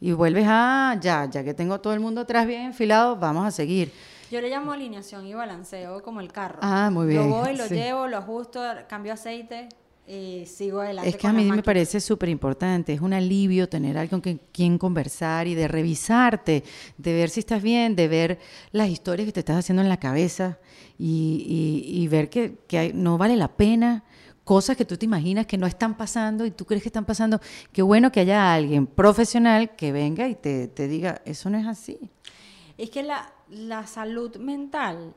Y 0.00 0.12
vuelves 0.12 0.44
a, 0.48 0.96
ya, 1.00 1.28
ya 1.30 1.42
que 1.42 1.54
tengo 1.54 1.80
todo 1.80 1.92
el 1.92 2.00
mundo 2.00 2.20
atrás 2.22 2.46
bien 2.46 2.62
enfilado, 2.62 3.16
vamos 3.16 3.46
a 3.46 3.50
seguir. 3.50 3.90
Yo 4.30 4.40
le 4.40 4.48
llamo 4.50 4.72
alineación 4.72 5.26
y 5.26 5.34
balanceo 5.34 6.02
como 6.02 6.20
el 6.20 6.30
carro. 6.30 6.58
Ah, 6.62 6.90
muy 6.92 7.06
bien, 7.08 7.22
Yo 7.22 7.28
voy, 7.28 7.56
lo 7.56 7.66
sí. 7.66 7.74
llevo, 7.74 8.06
lo 8.06 8.18
ajusto, 8.18 8.60
cambio 8.88 9.14
aceite 9.14 9.68
y 10.06 10.44
sigo 10.46 10.80
adelante. 10.80 11.08
Es 11.08 11.16
que 11.16 11.22
con 11.22 11.30
a 11.30 11.32
mí 11.32 11.44
me 11.50 11.62
parece 11.62 12.00
súper 12.00 12.28
importante, 12.28 12.92
es 12.92 13.00
un 13.00 13.12
alivio 13.12 13.68
tener 13.68 13.96
alguien 13.98 14.20
con 14.20 14.40
quien 14.52 14.78
conversar 14.78 15.46
y 15.46 15.54
de 15.54 15.66
revisarte, 15.66 16.62
de 16.96 17.12
ver 17.14 17.30
si 17.30 17.40
estás 17.40 17.62
bien, 17.62 17.96
de 17.96 18.06
ver 18.08 18.38
las 18.70 18.88
historias 18.90 19.26
que 19.26 19.32
te 19.32 19.40
estás 19.40 19.56
haciendo 19.56 19.82
en 19.82 19.88
la 19.88 19.98
cabeza 19.98 20.58
y, 20.98 21.84
y- 21.88 22.02
y 22.02 22.08
ver 22.08 22.30
que, 22.30 22.58
que 22.68 22.78
hay- 22.78 22.92
no 22.92 23.18
vale 23.18 23.36
la 23.36 23.48
pena 23.48 24.04
cosas 24.48 24.78
que 24.78 24.86
tú 24.86 24.96
te 24.96 25.04
imaginas 25.04 25.46
que 25.46 25.58
no 25.58 25.66
están 25.66 25.94
pasando 25.94 26.46
y 26.46 26.50
tú 26.50 26.64
crees 26.64 26.82
que 26.82 26.88
están 26.88 27.04
pasando. 27.04 27.38
Qué 27.70 27.82
bueno 27.82 28.10
que 28.10 28.20
haya 28.20 28.54
alguien 28.54 28.86
profesional 28.86 29.76
que 29.76 29.92
venga 29.92 30.26
y 30.26 30.34
te, 30.34 30.68
te 30.68 30.88
diga, 30.88 31.20
eso 31.26 31.50
no 31.50 31.58
es 31.58 31.66
así. 31.66 31.98
Es 32.78 32.88
que 32.88 33.02
la, 33.02 33.30
la 33.50 33.86
salud 33.86 34.38
mental 34.38 35.12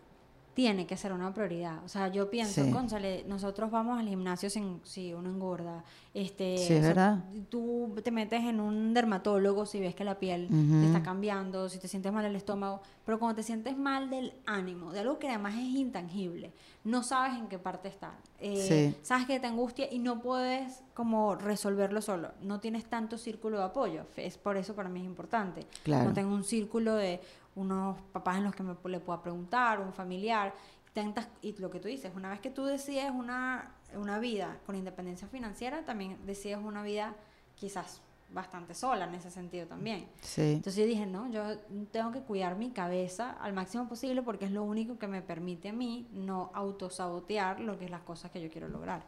tiene 0.53 0.85
que 0.85 0.97
ser 0.97 1.13
una 1.13 1.33
prioridad. 1.33 1.83
O 1.85 1.87
sea, 1.87 2.09
yo 2.09 2.29
pienso, 2.29 2.63
Sí. 2.65 2.71
cónchale, 2.71 3.23
nosotros 3.27 3.71
vamos 3.71 3.99
al 3.99 4.07
gimnasio 4.07 4.49
sin, 4.49 4.81
si 4.83 5.13
uno 5.13 5.29
engorda. 5.29 5.83
Este, 6.13 6.57
Sí, 6.57 6.73
es 6.73 6.79
o 6.79 6.81
sea, 6.81 6.87
verdad. 6.89 7.23
Tú 7.49 7.95
te 8.03 8.11
metes 8.11 8.43
en 8.43 8.59
un 8.59 8.93
dermatólogo 8.93 9.65
si 9.65 9.79
ves 9.79 9.95
que 9.95 10.03
la 10.03 10.19
piel 10.19 10.47
te 10.49 10.85
está 10.87 11.01
cambiando, 11.01 11.69
si 11.69 11.79
te 11.79 11.87
sientes 11.87 12.11
mal 12.11 12.25
el 12.25 12.35
estómago. 12.35 12.81
Pero 13.05 13.17
cuando 13.17 13.35
te 13.37 13.43
sientes 13.43 13.77
mal 13.77 14.09
del 14.09 14.33
ánimo, 14.45 14.91
de 14.91 14.99
algo 14.99 15.19
que 15.19 15.29
además 15.29 15.53
es 15.55 15.63
intangible, 15.75 16.51
no 16.83 17.01
sabes 17.03 17.37
en 17.37 17.47
qué 17.47 17.57
parte 17.57 17.87
está. 17.87 18.11
Eh, 18.39 18.65
Sí. 18.93 18.95
Sabes 19.03 19.25
que 19.27 19.39
te 19.39 19.47
angustia 19.47 19.87
y 19.91 19.99
no 19.99 20.21
puedes 20.21 20.83
como 20.93 21.35
resolverlo 21.35 22.01
solo. 22.01 22.31
No 22.41 22.59
tienes 22.59 22.85
tanto 22.85 23.17
círculo 23.17 23.57
de 23.59 23.63
apoyo. 23.63 24.05
Es 24.17 24.37
por 24.37 24.57
eso 24.57 24.75
para 24.75 24.89
mí 24.89 24.99
es 24.99 25.05
importante. 25.05 25.65
Claro. 25.83 26.09
No 26.09 26.13
tengo 26.13 26.33
un 26.33 26.43
círculo 26.43 26.95
de 26.95 27.21
unos 27.55 27.99
papás 28.11 28.37
en 28.37 28.45
los 28.45 28.55
que 28.55 28.63
me, 28.63 28.75
le 28.85 28.99
pueda 28.99 29.21
preguntar, 29.21 29.79
un 29.79 29.93
familiar. 29.93 30.53
Tantas, 30.93 31.27
y 31.41 31.53
lo 31.57 31.71
que 31.71 31.79
tú 31.79 31.87
dices, 31.87 32.11
una 32.15 32.29
vez 32.29 32.41
que 32.41 32.49
tú 32.49 32.65
decides 32.65 33.11
una, 33.11 33.75
una 33.95 34.19
vida 34.19 34.59
con 34.65 34.75
independencia 34.75 35.27
financiera, 35.27 35.85
también 35.85 36.17
decides 36.25 36.57
una 36.57 36.83
vida 36.83 37.15
quizás 37.55 38.01
bastante 38.33 38.73
sola 38.73 39.05
en 39.05 39.15
ese 39.15 39.29
sentido 39.31 39.67
también. 39.67 40.07
Sí. 40.21 40.41
Entonces 40.41 40.75
yo 40.75 40.85
dije, 40.85 41.05
no, 41.05 41.29
yo 41.31 41.57
tengo 41.91 42.11
que 42.11 42.19
cuidar 42.21 42.57
mi 42.57 42.71
cabeza 42.71 43.31
al 43.41 43.53
máximo 43.53 43.87
posible 43.87 44.21
porque 44.21 44.45
es 44.45 44.51
lo 44.51 44.63
único 44.63 44.97
que 44.97 45.07
me 45.07 45.21
permite 45.21 45.69
a 45.69 45.73
mí 45.73 46.07
no 46.13 46.51
autosabotear 46.53 47.59
lo 47.59 47.77
que 47.77 47.85
es 47.85 47.91
las 47.91 48.01
cosas 48.01 48.31
que 48.31 48.41
yo 48.41 48.49
quiero 48.49 48.67
lograr. 48.67 49.03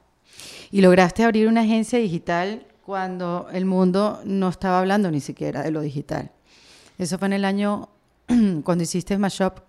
Y 0.72 0.82
lograste 0.82 1.24
abrir 1.24 1.48
una 1.48 1.62
agencia 1.62 2.00
digital 2.00 2.66
cuando 2.86 3.48
el 3.52 3.66
mundo 3.66 4.22
no 4.26 4.50
estaba 4.50 4.80
hablando 4.80 5.12
ni 5.12 5.20
siquiera 5.20 5.64
de 5.64 5.72
lo 5.72 5.82
digital. 5.82 6.32
Eso 6.98 7.18
fue 7.18 7.28
en 7.28 7.34
el 7.34 7.46
año 7.46 7.90
cuando 8.64 8.84
hiciste 8.84 9.18
Mashop, 9.18 9.60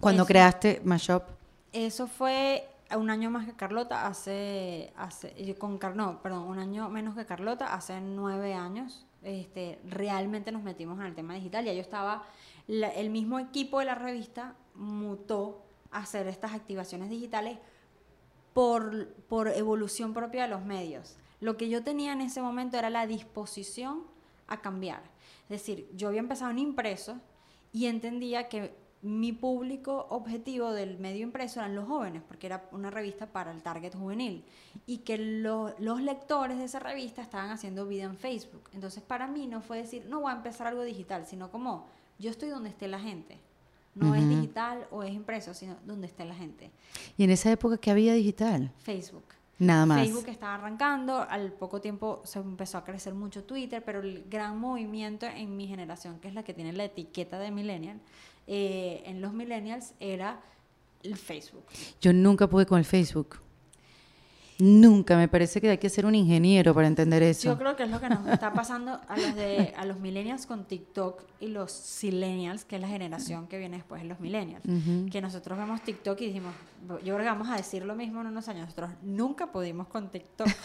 cuando 0.00 0.22
Eso. 0.22 0.28
creaste 0.28 0.80
Mashop. 0.84 1.24
Eso 1.72 2.06
fue 2.06 2.68
un 2.96 3.10
año 3.10 3.30
más 3.30 3.46
que 3.46 3.52
Carlota, 3.52 4.06
hace, 4.06 4.92
hace 4.96 5.54
con 5.58 5.78
Car- 5.78 5.96
no, 5.96 6.22
perdón, 6.22 6.44
un 6.44 6.58
año 6.58 6.88
menos 6.88 7.14
que 7.16 7.26
Carlota, 7.26 7.74
hace 7.74 8.00
nueve 8.00 8.54
años. 8.54 9.04
Este, 9.22 9.80
realmente 9.84 10.52
nos 10.52 10.62
metimos 10.62 10.98
en 11.00 11.06
el 11.06 11.14
tema 11.14 11.34
digital. 11.34 11.64
Ya 11.64 11.72
yo 11.72 11.80
estaba, 11.80 12.22
la- 12.68 12.90
el 12.90 13.10
mismo 13.10 13.38
equipo 13.40 13.80
de 13.80 13.86
la 13.86 13.94
revista 13.96 14.54
mutó 14.74 15.62
a 15.90 15.98
hacer 15.98 16.28
estas 16.28 16.52
activaciones 16.54 17.10
digitales 17.10 17.58
por, 18.52 19.08
por 19.28 19.48
evolución 19.48 20.14
propia 20.14 20.42
de 20.44 20.48
los 20.48 20.64
medios. 20.64 21.16
Lo 21.40 21.56
que 21.56 21.68
yo 21.68 21.82
tenía 21.82 22.12
en 22.12 22.20
ese 22.20 22.40
momento 22.40 22.78
era 22.78 22.88
la 22.90 23.06
disposición 23.06 24.04
a 24.46 24.60
cambiar. 24.60 25.02
Es 25.44 25.60
decir, 25.60 25.88
yo 25.94 26.08
había 26.08 26.20
empezado 26.20 26.50
en 26.50 26.58
impreso 26.58 27.18
y 27.76 27.86
entendía 27.86 28.48
que 28.48 28.74
mi 29.02 29.32
público 29.32 30.06
objetivo 30.08 30.72
del 30.72 30.98
medio 30.98 31.22
impreso 31.22 31.60
eran 31.60 31.74
los 31.74 31.86
jóvenes, 31.86 32.22
porque 32.26 32.46
era 32.46 32.66
una 32.72 32.90
revista 32.90 33.26
para 33.26 33.52
el 33.52 33.62
target 33.62 33.94
juvenil, 33.94 34.42
y 34.86 34.98
que 34.98 35.18
lo- 35.18 35.74
los 35.78 36.00
lectores 36.00 36.56
de 36.58 36.64
esa 36.64 36.78
revista 36.80 37.20
estaban 37.20 37.50
haciendo 37.50 37.86
vida 37.86 38.04
en 38.04 38.16
Facebook. 38.16 38.62
Entonces, 38.72 39.02
para 39.02 39.26
mí 39.26 39.46
no 39.46 39.60
fue 39.60 39.76
decir, 39.76 40.06
no 40.08 40.20
voy 40.22 40.32
a 40.32 40.36
empezar 40.36 40.66
algo 40.68 40.82
digital, 40.82 41.26
sino 41.26 41.50
como 41.50 41.86
yo 42.18 42.30
estoy 42.30 42.48
donde 42.48 42.70
esté 42.70 42.88
la 42.88 42.98
gente. 42.98 43.38
No 43.94 44.14
es 44.14 44.28
digital 44.28 44.86
o 44.90 45.02
es 45.02 45.12
impreso, 45.12 45.52
sino 45.54 45.76
donde 45.86 46.06
esté 46.06 46.24
la 46.24 46.34
gente. 46.34 46.70
Y 47.18 47.24
en 47.24 47.30
esa 47.30 47.50
época 47.50 47.76
que 47.78 47.90
había 47.90 48.14
digital, 48.14 48.72
Facebook. 48.78 49.24
Nada 49.58 49.86
más. 49.86 50.00
Facebook 50.00 50.28
estaba 50.28 50.54
arrancando, 50.54 51.20
al 51.20 51.52
poco 51.52 51.80
tiempo 51.80 52.20
se 52.24 52.38
empezó 52.38 52.78
a 52.78 52.84
crecer 52.84 53.14
mucho 53.14 53.44
Twitter, 53.44 53.82
pero 53.84 54.00
el 54.00 54.24
gran 54.28 54.58
movimiento 54.58 55.26
en 55.26 55.56
mi 55.56 55.66
generación, 55.66 56.18
que 56.20 56.28
es 56.28 56.34
la 56.34 56.42
que 56.42 56.54
tiene 56.54 56.72
la 56.72 56.84
etiqueta 56.84 57.38
de 57.38 57.50
millennial, 57.50 58.00
eh, 58.46 59.02
en 59.06 59.20
los 59.20 59.32
millennials 59.32 59.94
era 60.00 60.40
el 61.02 61.16
Facebook. 61.16 61.64
Yo 62.00 62.12
nunca 62.12 62.48
pude 62.48 62.66
con 62.66 62.78
el 62.78 62.84
Facebook. 62.84 63.40
Nunca, 64.58 65.16
me 65.16 65.28
parece 65.28 65.60
que 65.60 65.68
hay 65.68 65.78
que 65.78 65.90
ser 65.90 66.06
un 66.06 66.14
ingeniero 66.14 66.72
para 66.74 66.86
entender 66.86 67.22
eso. 67.22 67.48
Yo 67.48 67.58
creo 67.58 67.76
que 67.76 67.82
es 67.82 67.90
lo 67.90 68.00
que 68.00 68.08
nos 68.08 68.26
está 68.26 68.52
pasando 68.54 68.98
a 69.08 69.16
los 69.16 69.34
de 69.34 69.74
a 69.76 69.84
los 69.84 70.00
millennials 70.00 70.46
con 70.46 70.64
TikTok 70.64 71.22
y 71.40 71.48
los 71.48 71.72
silenials, 71.72 72.64
que 72.64 72.76
es 72.76 72.82
la 72.82 72.88
generación 72.88 73.48
que 73.48 73.58
viene 73.58 73.76
después 73.76 74.02
de 74.02 74.08
los 74.08 74.18
millennials. 74.20 74.62
Que 75.10 75.20
nosotros 75.20 75.58
vemos 75.58 75.82
TikTok 75.82 76.20
y 76.22 76.28
decimos, 76.28 76.54
yo 76.88 77.14
creo 77.14 77.18
que 77.18 77.24
vamos 77.24 77.48
a 77.48 77.56
decir 77.56 77.84
lo 77.84 77.94
mismo 77.94 78.20
en 78.22 78.28
unos 78.28 78.48
años. 78.48 78.64
Nosotros 78.66 78.90
nunca 79.02 79.52
pudimos 79.52 79.88
con 79.88 80.10
TikTok. 80.10 80.48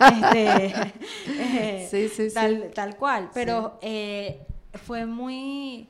Este, 0.00 0.92
eh, 1.28 1.88
Sí, 1.90 2.08
sí, 2.08 2.28
sí. 2.30 2.34
tal, 2.34 2.70
tal 2.74 2.96
cual. 2.96 3.30
Pero 3.32 3.78
eh, 3.82 4.46
fue 4.74 5.06
muy 5.06 5.88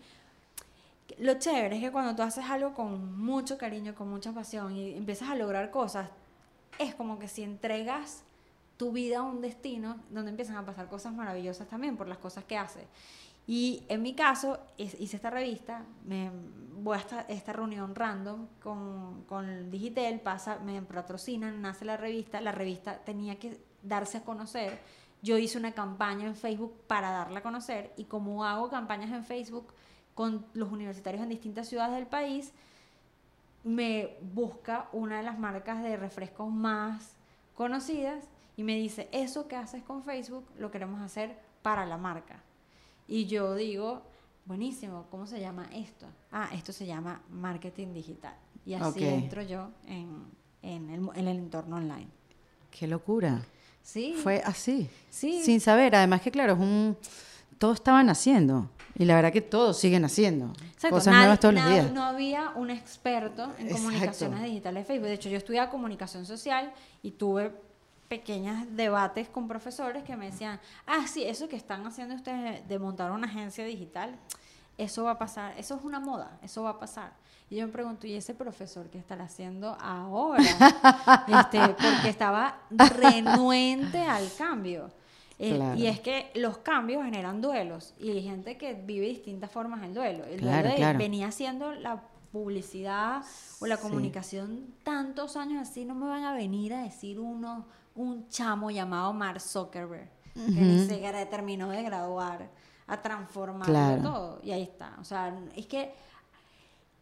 lo 1.20 1.34
chévere 1.34 1.76
es 1.76 1.82
que 1.82 1.92
cuando 1.92 2.16
tú 2.16 2.22
haces 2.22 2.44
algo 2.46 2.72
con 2.72 3.18
mucho 3.18 3.58
cariño, 3.58 3.94
con 3.94 4.08
mucha 4.08 4.32
pasión 4.32 4.74
y 4.74 4.94
empiezas 4.94 5.28
a 5.28 5.34
lograr 5.34 5.70
cosas, 5.70 6.08
es 6.80 6.94
como 6.94 7.18
que 7.18 7.28
si 7.28 7.42
entregas 7.42 8.24
tu 8.76 8.92
vida 8.92 9.18
a 9.18 9.22
un 9.22 9.42
destino 9.42 10.00
donde 10.08 10.30
empiezan 10.30 10.56
a 10.56 10.64
pasar 10.64 10.88
cosas 10.88 11.12
maravillosas 11.12 11.68
también 11.68 11.98
por 11.98 12.08
las 12.08 12.16
cosas 12.16 12.44
que 12.44 12.56
haces. 12.56 12.86
Y 13.46 13.84
en 13.88 14.00
mi 14.00 14.14
caso, 14.14 14.58
hice 14.78 15.16
esta 15.16 15.28
revista, 15.28 15.84
me 16.06 16.30
voy 16.76 16.96
a 16.96 17.00
esta, 17.00 17.20
esta 17.22 17.52
reunión 17.52 17.94
random 17.94 18.46
con, 18.62 19.24
con 19.24 19.70
Digitel, 19.70 20.20
pasa, 20.20 20.58
me 20.60 20.80
patrocinan, 20.80 21.60
nace 21.60 21.84
la 21.84 21.96
revista, 21.96 22.40
la 22.40 22.52
revista 22.52 22.98
tenía 23.04 23.38
que 23.38 23.60
darse 23.82 24.18
a 24.18 24.24
conocer. 24.24 24.78
Yo 25.20 25.36
hice 25.36 25.58
una 25.58 25.72
campaña 25.72 26.26
en 26.26 26.34
Facebook 26.34 26.74
para 26.86 27.10
darla 27.10 27.40
a 27.40 27.42
conocer 27.42 27.92
y 27.96 28.04
como 28.04 28.44
hago 28.46 28.70
campañas 28.70 29.10
en 29.10 29.24
Facebook 29.24 29.74
con 30.14 30.46
los 30.54 30.72
universitarios 30.72 31.22
en 31.22 31.28
distintas 31.28 31.68
ciudades 31.68 31.96
del 31.96 32.06
país, 32.06 32.52
me 33.64 34.16
busca 34.34 34.88
una 34.92 35.18
de 35.18 35.22
las 35.22 35.38
marcas 35.38 35.82
de 35.82 35.96
refrescos 35.96 36.50
más 36.50 37.16
conocidas 37.54 38.24
y 38.56 38.62
me 38.62 38.76
dice, 38.76 39.08
eso 39.12 39.48
que 39.48 39.56
haces 39.56 39.82
con 39.82 40.02
Facebook 40.02 40.44
lo 40.58 40.70
queremos 40.70 41.00
hacer 41.00 41.38
para 41.62 41.86
la 41.86 41.96
marca. 41.96 42.42
Y 43.06 43.26
yo 43.26 43.54
digo, 43.54 44.02
buenísimo, 44.44 45.06
¿cómo 45.10 45.26
se 45.26 45.40
llama 45.40 45.68
esto? 45.74 46.06
Ah, 46.30 46.48
esto 46.52 46.72
se 46.72 46.86
llama 46.86 47.22
marketing 47.30 47.92
digital. 47.92 48.34
Y 48.64 48.74
así 48.74 49.04
entro 49.04 49.42
yo 49.42 49.70
en, 49.86 50.24
en 50.62 50.90
el, 50.90 51.08
en 51.14 51.28
el 51.28 51.38
entorno 51.38 51.76
online. 51.76 52.08
Qué 52.70 52.86
locura. 52.86 53.42
Sí. 53.82 54.14
Fue 54.22 54.42
así. 54.44 54.88
Sí. 55.08 55.42
Sin 55.42 55.60
saber. 55.60 55.94
Además 55.94 56.20
que, 56.20 56.30
claro, 56.30 56.52
es 56.52 56.58
un... 56.58 56.96
Todos 57.60 57.74
estaban 57.76 58.08
haciendo. 58.08 58.70
Y 58.98 59.04
la 59.04 59.16
verdad 59.16 59.30
que 59.32 59.42
todos 59.42 59.78
siguen 59.78 60.02
haciendo. 60.06 60.46
Exacto, 60.72 60.96
Cosas 60.96 61.12
nadie- 61.12 61.18
nuevas 61.18 61.40
todos 61.40 61.54
los 61.54 61.68
días. 61.68 61.92
No 61.92 62.02
había 62.04 62.52
un 62.54 62.70
experto 62.70 63.44
en 63.58 63.66
Exacto. 63.66 63.74
comunicaciones 63.76 64.42
digitales 64.42 64.82
de 64.82 64.86
Facebook. 64.86 65.08
De 65.08 65.12
hecho, 65.14 65.28
yo 65.28 65.36
estudiaba 65.36 65.70
comunicación 65.70 66.24
social 66.24 66.72
y 67.02 67.10
tuve 67.10 67.52
pequeños 68.08 68.56
debates 68.70 69.28
con 69.28 69.46
profesores 69.46 70.02
que 70.04 70.16
me 70.16 70.30
decían, 70.30 70.58
ah, 70.86 71.06
sí, 71.06 71.22
eso 71.22 71.50
que 71.50 71.56
están 71.56 71.86
haciendo 71.86 72.14
ustedes 72.14 72.66
de 72.66 72.78
montar 72.78 73.10
una 73.12 73.26
agencia 73.26 73.62
digital, 73.66 74.16
eso 74.78 75.04
va 75.04 75.10
a 75.12 75.18
pasar, 75.18 75.52
eso 75.58 75.74
es 75.76 75.84
una 75.84 76.00
moda, 76.00 76.38
eso 76.42 76.62
va 76.62 76.70
a 76.70 76.78
pasar. 76.78 77.12
Y 77.50 77.56
yo 77.56 77.66
me 77.66 77.72
pregunto, 77.74 78.06
¿y 78.06 78.14
ese 78.14 78.32
profesor 78.32 78.88
qué 78.88 78.96
estará 78.98 79.24
haciendo 79.24 79.76
ahora? 79.80 80.42
este, 81.28 81.60
porque 81.68 82.08
estaba 82.08 82.56
renuente 82.70 83.98
al 84.02 84.28
cambio. 84.38 84.90
Eh, 85.42 85.54
Claro. 85.56 85.78
Y 85.78 85.86
es 85.86 86.00
que 86.00 86.30
los 86.34 86.58
cambios 86.58 87.02
generan 87.02 87.40
duelos 87.40 87.94
y 87.98 88.10
hay 88.10 88.22
gente 88.22 88.58
que 88.58 88.74
vive 88.74 89.06
distintas 89.06 89.50
formas 89.50 89.82
el 89.82 89.94
duelo. 89.94 90.24
El 90.24 90.40
Claro, 90.40 90.58
duelo 90.58 90.70
de 90.70 90.76
claro. 90.76 90.98
venía 90.98 91.28
haciendo 91.28 91.72
la 91.72 92.02
publicidad 92.30 93.22
o 93.58 93.66
la 93.66 93.76
Sí. 93.76 93.82
comunicación 93.82 94.74
tantos 94.84 95.36
años 95.36 95.66
así, 95.68 95.84
no 95.86 95.94
me 95.94 96.06
van 96.06 96.24
a 96.24 96.34
venir 96.34 96.74
a 96.74 96.82
decir 96.82 97.18
uno, 97.18 97.66
un 97.94 98.28
chamo 98.28 98.70
llamado 98.70 99.12
Mark 99.14 99.40
Zuckerberg, 99.40 100.10
que 100.34 100.40
ni 100.60 100.86
siquiera 100.86 101.28
terminó 101.28 101.70
de 101.70 101.82
graduar, 101.82 102.50
a 102.86 103.00
transformarlo 103.00 103.64
Claro. 103.72 104.02
todo. 104.02 104.40
Y 104.42 104.50
ahí 104.52 104.62
está. 104.62 104.96
O 105.00 105.04
sea, 105.04 105.34
es 105.56 105.66
que, 105.66 105.92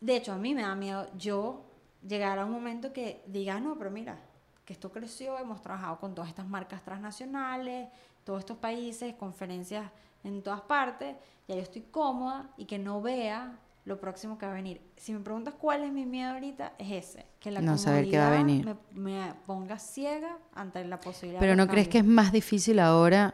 de 0.01 0.17
hecho, 0.17 0.33
a 0.33 0.37
mí 0.37 0.55
me 0.55 0.63
da 0.63 0.75
miedo 0.77 1.09
yo 1.17 1.65
llegar 2.07 2.39
a 2.39 2.45
un 2.45 2.53
momento 2.53 2.93
que 2.93 3.23
diga, 3.27 3.59
no, 3.59 3.77
pero 3.77 3.91
mira, 3.91 4.19
que 4.65 4.73
esto 4.75 4.93
creció, 4.93 5.39
hemos 5.39 5.61
trabajado 5.63 5.99
con 5.99 6.15
todas 6.15 6.29
estas 6.31 6.47
marcas 6.47 6.83
transnacionales, 6.85 7.89
todos 8.29 8.41
estos 8.41 8.59
países, 8.59 9.15
conferencias 9.15 9.91
en 10.23 10.43
todas 10.43 10.61
partes, 10.61 11.17
ya 11.49 11.55
yo 11.55 11.63
estoy 11.63 11.81
cómoda 11.91 12.51
y 12.59 12.67
que 12.67 12.79
no 12.79 13.01
vea 13.01 13.59
lo 13.87 13.99
próximo 13.99 14.37
que 14.37 14.45
va 14.45 14.53
a 14.53 14.55
venir. 14.55 14.83
Si 14.99 15.15
me 15.15 15.21
preguntas 15.21 15.55
cuál 15.59 15.83
es 15.83 15.91
mi 15.91 16.05
miedo 16.05 16.35
ahorita, 16.35 16.75
es 16.77 17.07
ese, 17.07 17.25
que 17.41 17.51
la 17.51 17.63
No 17.63 17.79
saber 17.79 18.07
qué 18.11 18.19
va 18.19 18.27
a 18.27 18.37
comodidad 18.37 18.67
venir. 18.67 18.77
Me, 18.93 19.23
me 19.23 19.33
ponga 19.47 19.79
ciega 19.79 20.37
ante 20.55 20.85
la 20.85 21.01
posibilidad 21.01 21.41
Pero 21.41 21.57
¿no 21.57 21.67
crees 21.69 21.89
que 21.89 21.97
es 21.97 22.05
más 22.05 22.31
difícil 22.31 22.81
ahora 22.81 23.33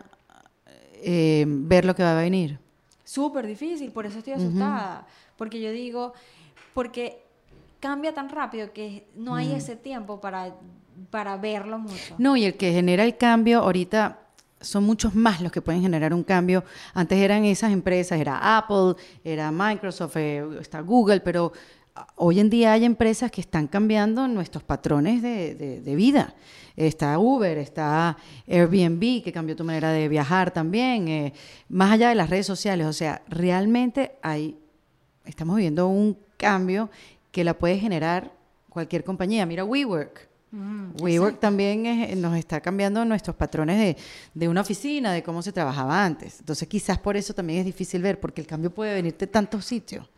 eh, 1.02 1.44
ver 1.44 1.86
lo 1.86 1.96
que 1.96 2.04
va 2.04 2.16
a 2.16 2.22
venir? 2.22 2.60
Súper 3.02 3.48
difícil, 3.48 3.90
por 3.90 4.06
eso 4.06 4.18
estoy 4.18 4.34
asustada. 4.34 5.08
Porque 5.36 5.60
yo 5.60 5.72
digo, 5.72 6.12
porque 6.72 7.20
cambia 7.80 8.14
tan 8.14 8.28
rápido 8.28 8.72
que 8.72 9.08
no 9.16 9.34
hay 9.34 9.54
ese 9.54 9.74
tiempo 9.74 10.20
para, 10.20 10.54
para 11.10 11.36
verlo 11.36 11.80
mucho. 11.80 12.14
Mm. 12.16 12.22
No, 12.22 12.36
y 12.36 12.44
el 12.44 12.54
que 12.54 12.70
genera 12.70 13.02
el 13.02 13.16
cambio 13.16 13.58
ahorita 13.58 14.20
son 14.64 14.84
muchos 14.84 15.14
más 15.14 15.40
los 15.40 15.52
que 15.52 15.62
pueden 15.62 15.82
generar 15.82 16.12
un 16.12 16.24
cambio. 16.24 16.64
Antes 16.92 17.18
eran 17.18 17.44
esas 17.44 17.72
empresas, 17.72 18.18
era 18.18 18.56
Apple, 18.56 18.94
era 19.22 19.50
Microsoft, 19.52 20.16
eh, 20.16 20.44
está 20.60 20.80
Google, 20.80 21.20
pero 21.20 21.52
ah, 21.94 22.06
hoy 22.16 22.40
en 22.40 22.50
día 22.50 22.72
hay 22.72 22.84
empresas 22.84 23.30
que 23.30 23.40
están 23.40 23.66
cambiando 23.66 24.26
nuestros 24.28 24.62
patrones 24.62 25.22
de, 25.22 25.94
vida. 25.94 26.34
Está 26.76 27.18
Uber, 27.18 27.56
está 27.58 28.16
Airbnb, 28.48 29.22
que 29.22 29.32
cambió 29.32 29.54
tu 29.54 29.62
manera 29.62 29.92
de 29.92 30.08
viajar 30.08 30.50
también, 30.50 31.06
eh, 31.06 31.32
más 31.68 31.92
allá 31.92 32.08
de 32.08 32.16
las 32.16 32.30
redes 32.30 32.46
sociales. 32.46 32.86
O 32.86 32.92
sea, 32.92 33.22
realmente 33.28 34.16
hay, 34.22 34.58
estamos 35.24 35.56
viviendo 35.56 35.86
un 35.86 36.18
cambio 36.36 36.90
que 37.30 37.44
la 37.44 37.54
puede 37.54 37.78
generar 37.78 38.32
cualquier 38.68 39.04
compañía. 39.04 39.46
Mira 39.46 39.64
WeWork. 39.64 40.33
Mm, 40.54 41.02
WeWork 41.02 41.40
también 41.40 41.84
es- 41.86 42.16
nos 42.16 42.36
está 42.36 42.60
cambiando 42.60 43.04
nuestros 43.04 43.34
patrones 43.34 43.76
de, 43.78 43.96
de 44.34 44.48
una 44.48 44.60
oficina, 44.60 45.12
de 45.12 45.22
cómo 45.22 45.42
se 45.42 45.52
trabajaba 45.52 46.04
antes. 46.04 46.38
Entonces 46.38 46.68
quizás 46.68 46.98
por 46.98 47.16
eso 47.16 47.34
también 47.34 47.58
es 47.60 47.64
difícil 47.66 48.00
ver, 48.02 48.20
porque 48.20 48.40
el 48.40 48.46
cambio 48.46 48.72
puede 48.72 48.94
venir 48.94 49.16
de 49.16 49.26
tantos 49.26 49.64
sitios 49.64 50.08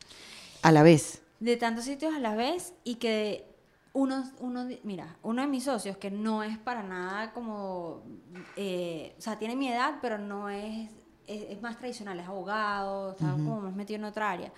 a 0.63 0.71
la 0.73 0.83
vez. 0.83 1.23
de 1.41 1.57
tantos 1.57 1.85
sitios 1.85 2.15
a 2.15 2.19
la 2.19 2.35
vez 2.35 2.75
y 2.85 2.97
que 2.97 3.47
uno, 3.95 4.25
uno, 4.41 4.67
mira, 4.85 5.17
uno 5.23 5.41
de 5.41 5.49
mis 5.49 5.65
socios 5.65 5.97
que 5.97 6.11
no 6.11 6.43
es 6.43 6.59
para 6.59 6.83
nada 6.83 7.33
como, 7.33 8.03
eh, 8.57 9.15
o 9.19 9.23
sea, 9.23 9.39
tiene 9.39 9.57
mi 9.57 9.69
edad, 9.69 9.95
pero 10.03 10.19
no 10.19 10.51
es, 10.51 10.91
es, 11.27 11.43
es 11.51 11.63
más 11.63 11.79
tradicional, 11.79 12.21
es 12.21 12.27
abogado, 12.27 13.13
está 13.13 13.33
como 13.33 13.61
más 13.63 13.75
metido 13.75 13.99
en 13.99 14.05
otra 14.05 14.31
área. 14.31 14.53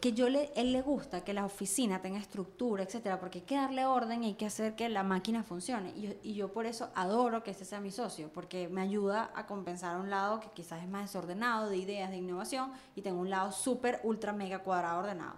Que 0.00 0.12
yo 0.12 0.28
le, 0.28 0.52
él 0.54 0.72
le 0.72 0.80
gusta 0.80 1.24
que 1.24 1.32
la 1.32 1.44
oficina 1.44 2.00
tenga 2.00 2.18
estructura, 2.18 2.84
etcétera, 2.84 3.18
porque 3.18 3.38
hay 3.38 3.44
que 3.44 3.56
darle 3.56 3.84
orden 3.84 4.22
y 4.22 4.28
hay 4.28 4.34
que 4.34 4.46
hacer 4.46 4.76
que 4.76 4.88
la 4.88 5.02
máquina 5.02 5.42
funcione. 5.42 5.92
Y 5.96 6.02
yo, 6.02 6.12
y 6.22 6.34
yo 6.34 6.52
por 6.52 6.66
eso 6.66 6.90
adoro 6.94 7.42
que 7.42 7.50
ese 7.50 7.64
sea 7.64 7.80
mi 7.80 7.90
socio, 7.90 8.30
porque 8.32 8.68
me 8.68 8.80
ayuda 8.80 9.32
a 9.34 9.46
compensar 9.46 9.98
un 9.98 10.08
lado 10.08 10.38
que 10.38 10.50
quizás 10.50 10.82
es 10.82 10.88
más 10.88 11.02
desordenado, 11.02 11.68
de 11.68 11.78
ideas, 11.78 12.10
de 12.10 12.18
innovación, 12.18 12.70
y 12.94 13.02
tengo 13.02 13.20
un 13.20 13.30
lado 13.30 13.50
súper, 13.50 14.00
ultra, 14.04 14.32
mega 14.32 14.60
cuadrado, 14.60 15.00
ordenado. 15.00 15.34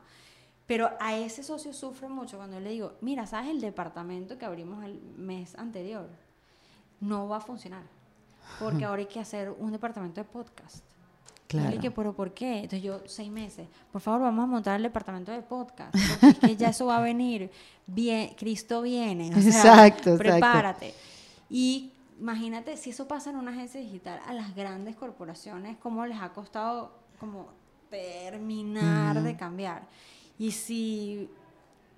Pero 0.71 0.91
a 1.01 1.17
ese 1.17 1.43
socio 1.43 1.73
sufre 1.73 2.09
mucho 2.09 2.37
cuando 2.37 2.59
yo 2.59 2.61
le 2.61 2.71
digo, 2.71 2.93
mira, 3.01 3.27
¿sabes 3.27 3.51
el 3.51 3.61
departamento 3.61 4.39
que 4.39 4.45
abrimos 4.45 4.85
el 4.85 5.01
mes 5.17 5.57
anterior? 5.57 6.09
No 7.01 7.29
va 7.29 7.39
a 7.39 7.41
funcionar. 7.41 7.83
Porque 8.61 8.85
ahora 8.85 9.01
hay 9.01 9.09
que 9.09 9.19
hacer 9.19 9.51
un 9.51 9.73
departamento 9.73 10.21
de 10.21 10.29
podcast. 10.29 10.85
Claro. 11.51 11.74
y 11.74 11.78
que, 11.80 11.90
¿pero 11.90 12.14
por 12.14 12.32
qué? 12.32 12.59
Entonces 12.59 12.82
yo, 12.82 13.01
seis 13.07 13.28
meses. 13.28 13.66
Por 13.90 14.01
favor, 14.01 14.20
vamos 14.20 14.44
a 14.44 14.46
montar 14.46 14.76
el 14.76 14.84
departamento 14.84 15.32
de 15.32 15.42
podcast. 15.42 15.92
Porque 16.20 16.28
es 16.28 16.38
que 16.38 16.57
ya 16.57 16.68
eso 16.68 16.86
va 16.86 16.98
a 16.98 17.01
venir. 17.01 17.51
Bien, 17.88 18.34
Cristo 18.38 18.82
viene. 18.82 19.30
o 19.34 19.40
sea, 19.40 19.51
Exacto, 19.51 20.11
exacto. 20.11 20.18
Prepárate. 20.18 20.94
Y 21.48 21.90
imagínate, 22.20 22.76
si 22.76 22.90
eso 22.90 23.09
pasa 23.09 23.30
en 23.30 23.36
una 23.36 23.51
agencia 23.51 23.80
digital, 23.80 24.20
a 24.28 24.32
las 24.32 24.55
grandes 24.55 24.94
corporaciones, 24.94 25.76
¿cómo 25.78 26.07
les 26.07 26.20
ha 26.20 26.32
costado 26.32 26.92
como 27.18 27.48
terminar 27.90 29.20
de 29.20 29.36
cambiar? 29.36 29.88
Y 30.38 30.53
si 30.53 31.28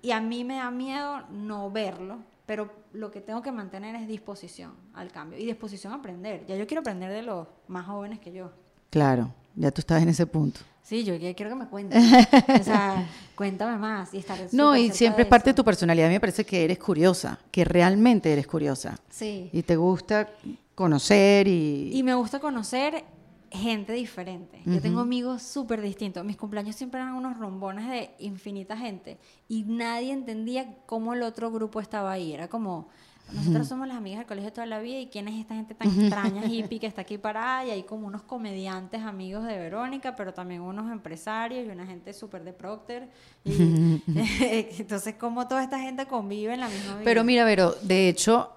y 0.01 0.11
a 0.11 0.19
mí 0.19 0.43
me 0.43 0.55
da 0.55 0.71
miedo 0.71 1.21
no 1.29 1.69
verlo, 1.69 2.17
pero 2.47 2.71
lo 2.91 3.11
que 3.11 3.21
tengo 3.21 3.43
que 3.43 3.51
mantener 3.51 3.95
es 3.95 4.07
disposición 4.07 4.73
al 4.95 5.11
cambio 5.11 5.37
y 5.37 5.45
disposición 5.45 5.93
a 5.93 5.97
aprender. 5.97 6.43
Ya 6.47 6.55
yo 6.55 6.65
quiero 6.65 6.81
aprender 6.81 7.11
de 7.11 7.21
los 7.21 7.47
más 7.67 7.85
jóvenes 7.85 8.19
que 8.19 8.33
yo. 8.33 8.51
Claro, 8.89 9.33
ya 9.55 9.71
tú 9.71 9.81
estás 9.81 10.01
en 10.01 10.09
ese 10.09 10.25
punto. 10.25 10.59
Sí, 10.83 11.05
yo 11.05 11.17
quiero 11.17 11.49
que 11.49 11.55
me 11.55 11.67
cuentes. 11.67 12.03
o 12.59 12.63
sea, 12.63 13.07
cuéntame 13.35 13.77
más 13.77 14.13
y 14.13 14.17
estar 14.17 14.37
No, 14.51 14.75
y 14.75 14.91
siempre 14.91 15.23
es 15.23 15.29
parte 15.29 15.51
de 15.51 15.53
tu 15.53 15.63
personalidad. 15.63 16.07
A 16.07 16.09
mí 16.09 16.15
me 16.15 16.19
parece 16.19 16.45
que 16.45 16.63
eres 16.63 16.77
curiosa, 16.77 17.39
que 17.51 17.63
realmente 17.63 18.31
eres 18.31 18.45
curiosa. 18.45 18.99
Sí. 19.09 19.49
Y 19.53 19.63
te 19.63 19.77
gusta 19.77 20.29
conocer 20.75 21.47
y... 21.47 21.91
Y 21.93 22.03
me 22.03 22.13
gusta 22.15 22.39
conocer 22.39 23.05
gente 23.53 23.93
diferente. 23.93 24.61
Yo 24.65 24.81
tengo 24.81 24.99
amigos 24.99 25.43
súper 25.43 25.79
distintos. 25.79 26.25
Mis 26.25 26.37
cumpleaños 26.37 26.75
siempre 26.75 26.99
eran 26.99 27.13
unos 27.13 27.37
rombones 27.37 27.87
de 27.87 28.09
infinita 28.19 28.75
gente 28.75 29.19
y 29.47 29.63
nadie 29.63 30.11
entendía 30.11 30.75
cómo 30.87 31.13
el 31.13 31.21
otro 31.21 31.51
grupo 31.51 31.79
estaba 31.79 32.11
ahí. 32.11 32.33
Era 32.33 32.47
como, 32.47 32.89
nosotros 33.31 33.67
somos 33.67 33.87
las 33.87 33.97
amigas 33.97 34.19
del 34.19 34.27
colegio 34.27 34.53
toda 34.53 34.67
la 34.67 34.79
vida 34.79 34.99
y 34.99 35.07
quién 35.07 35.27
es 35.27 35.39
esta 35.39 35.55
gente 35.55 35.73
tan 35.73 35.87
extraña, 35.87 36.45
hippie, 36.45 36.79
que 36.79 36.87
está 36.87 37.01
aquí 37.01 37.17
parada 37.17 37.65
y 37.65 37.71
hay 37.71 37.83
como 37.83 38.07
unos 38.07 38.23
comediantes 38.23 39.01
amigos 39.01 39.45
de 39.45 39.57
Verónica, 39.57 40.15
pero 40.15 40.33
también 40.33 40.61
unos 40.61 40.91
empresarios 40.91 41.65
y 41.65 41.69
una 41.69 41.85
gente 41.85 42.13
súper 42.13 42.43
de 42.43 42.53
Procter. 42.53 43.09
Y, 43.43 44.01
entonces, 44.79 45.15
cómo 45.15 45.47
toda 45.47 45.63
esta 45.63 45.79
gente 45.79 46.05
convive 46.05 46.53
en 46.53 46.59
la 46.59 46.67
misma 46.67 46.93
vida. 46.95 47.03
Pero 47.03 47.23
mira, 47.23 47.45
Vero, 47.45 47.75
de 47.81 48.09
hecho, 48.09 48.51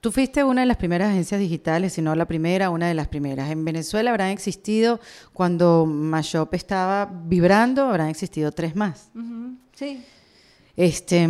tú 0.00 0.12
fuiste 0.12 0.44
una 0.44 0.62
de 0.62 0.66
las 0.66 0.76
primeras 0.76 1.10
agencias 1.10 1.40
digitales, 1.40 1.94
si 1.94 2.02
no 2.02 2.14
la 2.14 2.26
primera, 2.26 2.70
una 2.70 2.88
de 2.88 2.94
las 2.94 3.08
primeras. 3.08 3.50
En 3.50 3.64
Venezuela 3.64 4.10
habrán 4.10 4.30
existido, 4.30 5.00
cuando 5.32 5.86
Mashop 5.86 6.52
estaba 6.54 7.06
vibrando, 7.06 7.84
habrán 7.84 8.08
existido 8.08 8.52
tres 8.52 8.76
más. 8.76 9.10
Sí. 9.74 10.04
Este, 10.78 11.28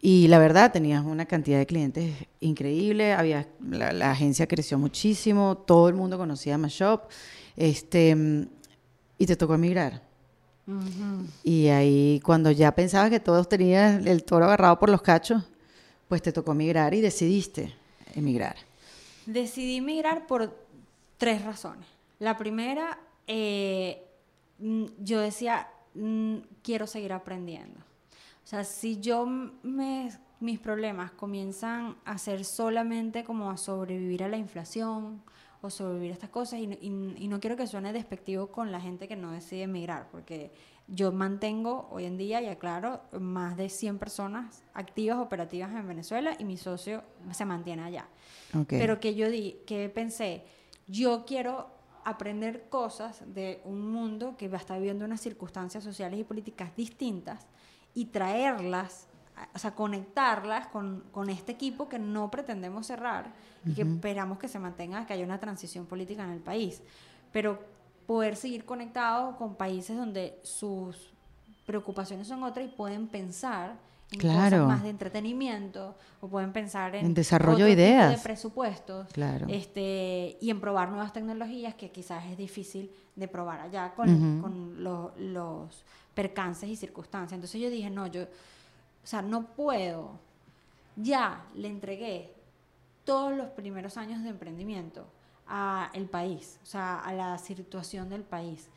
y 0.00 0.26
la 0.26 0.40
verdad, 0.40 0.72
tenías 0.72 1.04
una 1.04 1.24
cantidad 1.24 1.58
de 1.58 1.66
clientes 1.66 2.12
increíble, 2.40 3.12
había, 3.12 3.46
la, 3.60 3.92
la 3.92 4.10
agencia 4.10 4.48
creció 4.48 4.80
muchísimo, 4.80 5.58
todo 5.58 5.88
el 5.88 5.94
mundo 5.94 6.18
conocía 6.18 6.58
Mashop, 6.58 7.04
este, 7.54 8.48
y 9.16 9.26
te 9.26 9.36
tocó 9.36 9.54
emigrar. 9.54 10.02
Y 11.44 11.68
ahí, 11.68 12.20
cuando 12.24 12.50
ya 12.50 12.74
pensabas 12.74 13.10
que 13.10 13.20
todos 13.20 13.48
tenían 13.48 14.08
el 14.08 14.24
toro 14.24 14.46
agarrado 14.46 14.80
por 14.80 14.90
los 14.90 15.02
cachos, 15.02 15.44
pues 16.08 16.20
te 16.20 16.32
tocó 16.32 16.50
emigrar 16.50 16.92
y 16.92 17.00
decidiste 17.00 17.72
emigrar. 18.16 18.56
Decidí 19.24 19.80
migrar 19.80 20.26
por 20.26 20.52
tres 21.16 21.44
razones. 21.44 21.86
La 22.18 22.36
primera, 22.36 22.98
eh, 23.28 24.02
mm, 24.58 24.86
yo 24.98 25.20
decía, 25.20 25.68
mm, 25.94 26.38
quiero 26.64 26.88
seguir 26.88 27.12
aprendiendo. 27.12 27.88
O 28.50 28.52
sea, 28.52 28.64
si 28.64 28.98
yo 29.00 29.26
me 29.26 30.10
mis 30.40 30.58
problemas 30.58 31.12
comienzan 31.12 31.94
a 32.04 32.18
ser 32.18 32.44
solamente 32.44 33.22
como 33.22 33.48
a 33.48 33.56
sobrevivir 33.56 34.24
a 34.24 34.28
la 34.28 34.38
inflación 34.38 35.22
o 35.62 35.70
sobrevivir 35.70 36.10
a 36.10 36.14
estas 36.14 36.30
cosas 36.30 36.58
y, 36.58 36.66
no- 36.66 36.74
y- 36.80 37.14
y 37.24 37.28
no 37.28 37.38
quiero 37.38 37.54
que 37.56 37.68
suene 37.68 37.92
despectivo 37.92 38.48
con 38.48 38.72
la 38.72 38.80
gente 38.80 39.06
que 39.06 39.14
no 39.14 39.30
decide 39.30 39.62
emigrar, 39.62 40.08
porque 40.10 40.50
yo 40.88 41.12
mantengo 41.12 41.86
hoy 41.92 42.06
en 42.06 42.16
día, 42.16 42.42
y 42.42 42.46
aclaro, 42.48 43.02
más 43.20 43.56
de 43.56 43.68
100 43.68 43.98
personas 43.98 44.64
activas, 44.74 45.18
operativas 45.18 45.70
en 45.72 45.86
Venezuela 45.86 46.34
y 46.36 46.44
mi 46.44 46.56
socio 46.56 47.04
se 47.30 47.44
mantiene 47.44 47.84
allá. 47.84 48.08
Ok. 48.58 48.66
Pero 48.70 48.98
que 48.98 49.14
yo 49.14 49.30
di, 49.30 49.58
que 49.64 49.88
pensé, 49.90 50.42
yo 50.88 51.24
quiero 51.24 51.68
aprender 52.04 52.68
cosas 52.68 53.22
de 53.32 53.60
un 53.64 53.92
mundo 53.92 54.36
que 54.36 54.48
va 54.48 54.56
a 54.56 54.60
estar 54.60 54.78
viviendo 54.78 55.04
unas 55.04 55.20
circunstancias 55.20 55.84
sociales 55.84 56.18
y 56.18 56.24
políticas 56.24 56.74
distintas 56.74 57.46
y 57.94 58.06
traerlas, 58.06 59.06
o 59.54 59.58
sea, 59.58 59.74
conectarlas 59.74 60.66
con, 60.68 61.04
con 61.12 61.30
este 61.30 61.52
equipo 61.52 61.88
que 61.88 61.98
no 61.98 62.30
pretendemos 62.30 62.86
cerrar 62.86 63.32
y 63.64 63.74
que 63.74 63.82
esperamos 63.82 64.38
que 64.38 64.48
se 64.48 64.58
mantenga, 64.58 65.06
que 65.06 65.12
haya 65.14 65.24
una 65.24 65.40
transición 65.40 65.86
política 65.86 66.22
en 66.24 66.30
el 66.30 66.40
país. 66.40 66.82
Pero 67.32 67.58
poder 68.06 68.36
seguir 68.36 68.64
conectado 68.64 69.36
con 69.36 69.54
países 69.54 69.96
donde 69.96 70.38
sus 70.42 71.12
preocupaciones 71.66 72.26
son 72.28 72.42
otras 72.42 72.66
y 72.66 72.68
pueden 72.68 73.06
pensar 73.06 73.76
en 74.12 74.18
Claro. 74.18 74.56
cosas 74.56 74.66
más 74.66 74.82
de 74.82 74.90
entretenimiento 74.90 75.94
o 76.20 76.26
pueden 76.26 76.52
pensar 76.52 76.96
en, 76.96 77.06
En 77.06 77.14
desarrollo 77.14 77.64
de 77.66 77.70
ideas. 77.72 78.10
de 78.10 78.18
presupuestos 78.18 79.06
Claro. 79.12 79.46
este, 79.48 80.36
y 80.40 80.50
en 80.50 80.60
probar 80.60 80.88
nuevas 80.88 81.12
tecnologías 81.12 81.74
que 81.76 81.90
quizás 81.92 82.24
es 82.26 82.36
difícil 82.36 82.90
de 83.14 83.28
probar 83.28 83.60
allá 83.60 83.94
con, 83.94 84.08
Ujú. 84.10 84.42
con 84.42 84.82
lo- 84.82 85.12
los 85.16 85.84
percances 86.20 86.68
y 86.68 86.76
circunstancias. 86.76 87.32
Entonces 87.32 87.60
yo 87.60 87.70
dije, 87.70 87.88
no, 87.88 88.06
yo, 88.06 88.24
o 88.24 89.06
sea, 89.06 89.22
no 89.22 89.46
puedo. 89.46 90.18
Ya 90.96 91.46
le 91.54 91.68
entregué 91.68 92.34
todos 93.04 93.34
los 93.34 93.48
primeros 93.48 93.96
años 93.96 94.22
de 94.22 94.28
emprendimiento 94.28 95.06
al 95.46 96.04
país, 96.06 96.60
o 96.62 96.66
sea, 96.66 97.00
a 97.00 97.12
la 97.12 97.38
situación 97.38 98.08
del 98.10 98.22
país. 98.22 98.68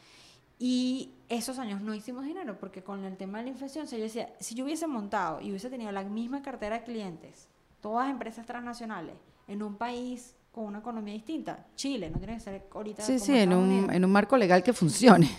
Y 0.57 1.11
esos 1.27 1.59
años 1.59 1.81
no 1.81 1.93
hicimos 1.93 2.23
dinero 2.23 2.57
porque 2.57 2.81
con 2.81 3.03
el 3.03 3.17
tema 3.17 3.39
de 3.39 3.43
la 3.43 3.49
inflación, 3.49 3.85
o 3.85 3.87
sea, 3.87 3.99
yo 3.99 4.05
decía, 4.05 4.33
si 4.39 4.55
yo 4.55 4.63
hubiese 4.63 4.87
montado 4.87 5.41
y 5.41 5.49
hubiese 5.49 5.69
tenido 5.69 5.91
la 5.91 6.03
misma 6.03 6.41
cartera 6.41 6.79
de 6.79 6.83
clientes, 6.85 7.49
todas 7.81 8.09
empresas 8.09 8.45
transnacionales, 8.45 9.15
en 9.47 9.61
un 9.61 9.75
país 9.75 10.33
con 10.53 10.65
una 10.65 10.79
economía 10.79 11.13
distinta, 11.13 11.67
Chile, 11.75 12.09
no 12.09 12.17
tiene 12.17 12.35
que 12.35 12.39
ser 12.39 12.65
ahorita. 12.73 13.03
Sí, 13.03 13.19
sí, 13.19 13.37
en 13.37 13.53
un, 13.53 13.91
en 13.91 14.05
un 14.05 14.11
marco 14.11 14.37
legal 14.37 14.63
que 14.63 14.71
funcione. 14.71 15.29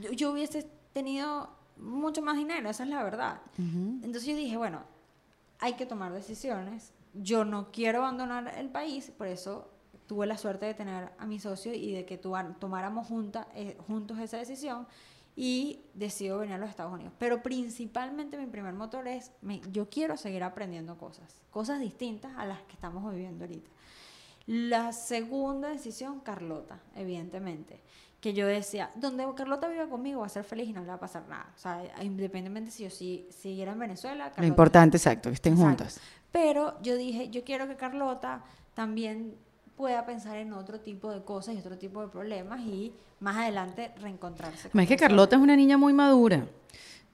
yo, 0.00 0.10
yo 0.12 0.32
hubiese 0.32 0.66
tenido 0.92 1.50
mucho 1.76 2.22
más 2.22 2.36
dinero, 2.36 2.68
esa 2.70 2.82
es 2.84 2.88
la 2.88 3.02
verdad. 3.02 3.40
Entonces 4.04 4.26
yo 4.26 4.36
dije, 4.36 4.56
bueno, 4.56 4.80
hay 5.58 5.74
que 5.74 5.86
tomar 5.86 6.12
decisiones. 6.12 6.92
Yo 7.14 7.44
no 7.44 7.70
quiero 7.72 7.98
abandonar 8.00 8.54
el 8.56 8.68
país, 8.70 9.10
por 9.16 9.26
eso 9.26 9.68
tuve 10.06 10.26
la 10.26 10.36
suerte 10.38 10.66
de 10.66 10.74
tener 10.74 11.12
a 11.18 11.26
mi 11.26 11.38
socio 11.38 11.72
y 11.74 11.92
de 11.92 12.04
que 12.04 12.18
tomáramos 12.18 13.06
junta, 13.06 13.48
eh, 13.54 13.76
juntos 13.86 14.18
esa 14.18 14.36
decisión 14.38 14.86
y 15.34 15.80
decido 15.94 16.38
venir 16.38 16.54
a 16.54 16.58
los 16.58 16.68
Estados 16.68 16.92
Unidos. 16.92 17.12
Pero 17.18 17.42
principalmente 17.42 18.36
mi 18.36 18.46
primer 18.46 18.74
motor 18.74 19.08
es, 19.08 19.30
me- 19.40 19.60
yo 19.72 19.88
quiero 19.88 20.16
seguir 20.18 20.42
aprendiendo 20.42 20.98
cosas, 20.98 21.40
cosas 21.50 21.80
distintas 21.80 22.32
a 22.36 22.44
las 22.44 22.60
que 22.62 22.72
estamos 22.74 23.10
viviendo 23.12 23.44
ahorita. 23.44 23.70
La 24.46 24.92
segunda 24.92 25.68
decisión, 25.68 26.20
Carlota, 26.20 26.80
evidentemente. 26.96 27.80
Que 28.22 28.32
yo 28.32 28.46
decía, 28.46 28.88
donde 28.94 29.26
Carlota 29.36 29.66
viva 29.68 29.86
conmigo 29.88 30.20
va 30.20 30.26
a 30.26 30.30
ser 30.30 30.44
feliz 30.44 30.68
y 30.68 30.72
no 30.72 30.80
le 30.80 30.86
va 30.86 30.94
a 30.94 31.00
pasar 31.00 31.24
nada. 31.28 31.48
O 31.54 31.58
sea, 31.58 31.82
independientemente 32.02 32.70
si 32.70 32.84
yo 32.84 32.88
si, 32.90 33.26
siguiera 33.30 33.72
en 33.72 33.78
Venezuela. 33.80 34.26
Lo 34.26 34.30
Carlota- 34.30 34.46
importante, 34.46 34.96
exacto, 34.96 35.28
que 35.28 35.34
estén 35.34 35.54
Exacto. 35.54 35.68
juntas. 35.84 36.00
Pero 36.30 36.80
yo 36.82 36.96
dije, 36.96 37.28
yo 37.30 37.42
quiero 37.44 37.66
que 37.68 37.74
Carlota 37.76 38.42
también 38.74 39.34
pueda 39.76 40.06
pensar 40.06 40.36
en 40.36 40.52
otro 40.52 40.78
tipo 40.80 41.10
de 41.10 41.22
cosas 41.24 41.56
y 41.56 41.58
otro 41.58 41.76
tipo 41.76 42.00
de 42.00 42.08
problemas 42.08 42.60
y 42.60 42.94
más 43.20 43.36
adelante 43.36 43.92
reencontrarse. 44.00 44.70
con 44.70 44.80
Es 44.80 44.88
que. 44.88 44.96
Carlota 44.96 45.36
es 45.36 45.42
una 45.42 45.56
niña 45.56 45.76
muy 45.76 45.92
madura. 45.92 46.46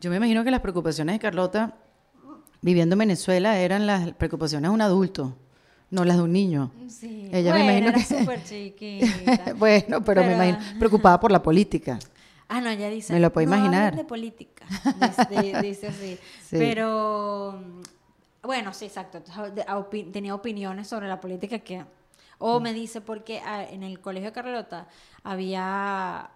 Yo 0.01 0.11
me 0.11 0.17
imagino 0.19 0.45
que 0.45 0.51
las 0.51 0.61
preocupaciones 0.61 1.15
de 1.15 1.19
Carlota 1.21 1.75
viviendo 2.61 2.95
en 2.97 2.99
Venezuela 3.01 3.59
eran 3.59 3.87
las 3.87 4.13
preocupaciones 4.13 4.69
de 4.71 4.75
un 4.75 4.83
adulto, 4.83 5.37
no 5.91 6.05
las 6.05 6.16
de 6.16 6.22
un 6.22 6.32
niño. 6.32 6.70
Sí, 6.89 7.28
Ella 7.32 7.55
me 7.55 7.62
bueno, 7.64 7.78
imagino 7.78 7.89
era 7.89 7.99
que- 7.99 8.20
súper 8.20 8.45
chiquita. 8.45 9.53
bueno, 9.55 10.05
pero, 10.05 10.22
me 10.22 10.34
imagino 10.34 10.59
preocupada 10.78 11.18
por 11.20 11.30
la 11.32 11.43
política. 11.43 11.99
Ah, 12.49 12.61
no, 12.61 12.70
ella 12.70 12.89
dice. 12.89 13.12
Me 13.12 13.20
lo 13.20 13.32
puedo 13.32 13.47
"No 13.49 13.57
imaginar". 13.57 13.95
de 13.97 14.05
política. 14.05 14.64
Dice, 15.62 15.89
así. 15.89 16.18
Sí. 16.43 16.57
Pero, 16.59 17.61
bueno, 18.43 18.72
sí, 18.72 18.86
exacto. 18.86 19.22
Tenía 20.12 20.34
opiniones 20.34 20.89
sobre 20.89 21.09
la 21.09 21.20
política 21.20 21.59
que. 21.59 21.84
O 22.41 22.61
me 22.61 22.72
dice 22.72 23.01
porque 23.01 23.41
ah, 23.45 23.64
en 23.64 23.82
el 23.82 23.99
colegio 24.01 24.28
de 24.30 24.32
Carlota 24.32 24.86
había 25.24 26.30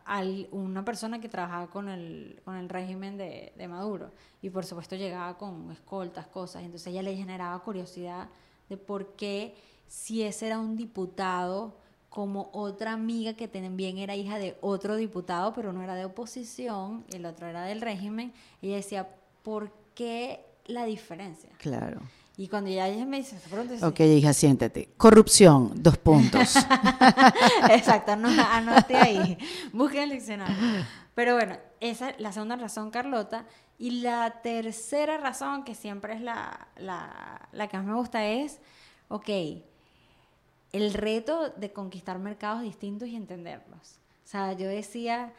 una 0.51 0.85
persona 0.85 1.21
que 1.21 1.29
trabajaba 1.29 1.69
con 1.69 1.89
el, 1.89 2.41
con 2.45 2.57
el 2.57 2.69
régimen 2.69 3.17
de, 3.17 3.53
de 3.57 3.69
Maduro. 3.69 4.11
Y 4.43 4.51
por 4.51 4.65
supuesto 4.67 4.97
llegaba 4.97 5.39
con 5.39 5.71
escoltas, 5.71 6.27
cosas. 6.27 6.63
Entonces 6.65 6.89
ella 6.89 7.03
le 7.03 7.17
generaba 7.17 7.57
curiosidad 7.61 8.29
de 8.73 8.79
por 8.79 9.15
qué, 9.17 9.55
si 9.87 10.23
ese 10.23 10.47
era 10.47 10.59
un 10.59 10.77
diputado, 10.77 11.77
como 12.09 12.51
otra 12.53 12.93
amiga 12.93 13.35
que 13.35 13.49
también 13.49 13.97
era 13.99 14.15
hija 14.17 14.39
de 14.39 14.57
otro 14.61 14.97
diputado, 14.97 15.53
pero 15.55 15.73
no 15.73 15.83
era 15.83 15.95
de 15.95 16.05
oposición, 16.05 17.05
el 17.11 17.25
otro 17.25 17.47
era 17.47 17.65
del 17.65 17.81
régimen, 17.81 18.33
ella 18.61 18.77
decía, 18.77 19.09
¿por 19.43 19.73
qué 19.95 20.45
la 20.67 20.85
diferencia? 20.85 21.51
Claro. 21.59 22.01
Y 22.37 22.49
cuando 22.49 22.71
ella 22.71 22.87
me 23.07 23.19
dice, 23.19 23.37
dice, 23.69 23.85
Ok, 23.85 24.01
hija, 24.01 24.33
siéntate. 24.33 24.91
Corrupción, 24.97 25.73
dos 25.77 25.99
puntos. 25.99 26.57
Exacto, 27.71 28.17
no, 28.17 28.29
anote 28.29 28.97
ahí, 28.97 29.39
busque 29.73 30.03
el 30.03 30.11
diccionario. 30.11 30.57
Pero 31.15 31.35
bueno, 31.35 31.59
esa 31.81 32.11
es 32.11 32.21
la 32.21 32.33
segunda 32.33 32.57
razón, 32.57 32.91
Carlota. 32.91 33.47
Y 33.79 34.03
la 34.03 34.43
tercera 34.43 35.19
razón, 35.19 35.65
que 35.65 35.75
siempre 35.75 36.15
es 36.15 36.21
la, 36.21 36.69
la, 36.77 37.49
la 37.53 37.69
que 37.69 37.77
más 37.77 37.87
me 37.87 37.95
gusta, 37.95 38.27
es, 38.27 38.61
ok, 39.09 39.29
el 40.73 40.95
reto 40.95 41.51
de 41.51 41.73
conquistar 41.73 42.19
mercados 42.19 42.63
distintos 42.63 43.09
y 43.09 43.17
entenderlos. 43.17 43.99
O 44.25 44.29
sea, 44.33 44.53
yo 44.53 44.69
decía, 44.69 45.33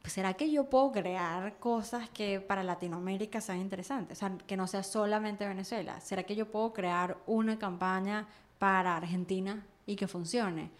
pues, 0.00 0.12
¿será 0.12 0.34
que 0.34 0.50
yo 0.50 0.70
puedo 0.70 0.92
crear 0.92 1.58
cosas 1.58 2.08
que 2.10 2.40
para 2.40 2.62
Latinoamérica 2.62 3.40
sean 3.40 3.58
interesantes? 3.58 4.18
O 4.18 4.20
sea, 4.20 4.38
que 4.46 4.56
no 4.56 4.66
sea 4.66 4.82
solamente 4.82 5.46
Venezuela. 5.46 6.00
¿Será 6.00 6.22
que 6.22 6.36
yo 6.36 6.50
puedo 6.50 6.72
crear 6.72 7.18
una 7.26 7.58
campaña 7.58 8.26
para 8.58 8.96
Argentina 8.96 9.64
y 9.86 9.96
que 9.96 10.08
funcione? 10.08 10.70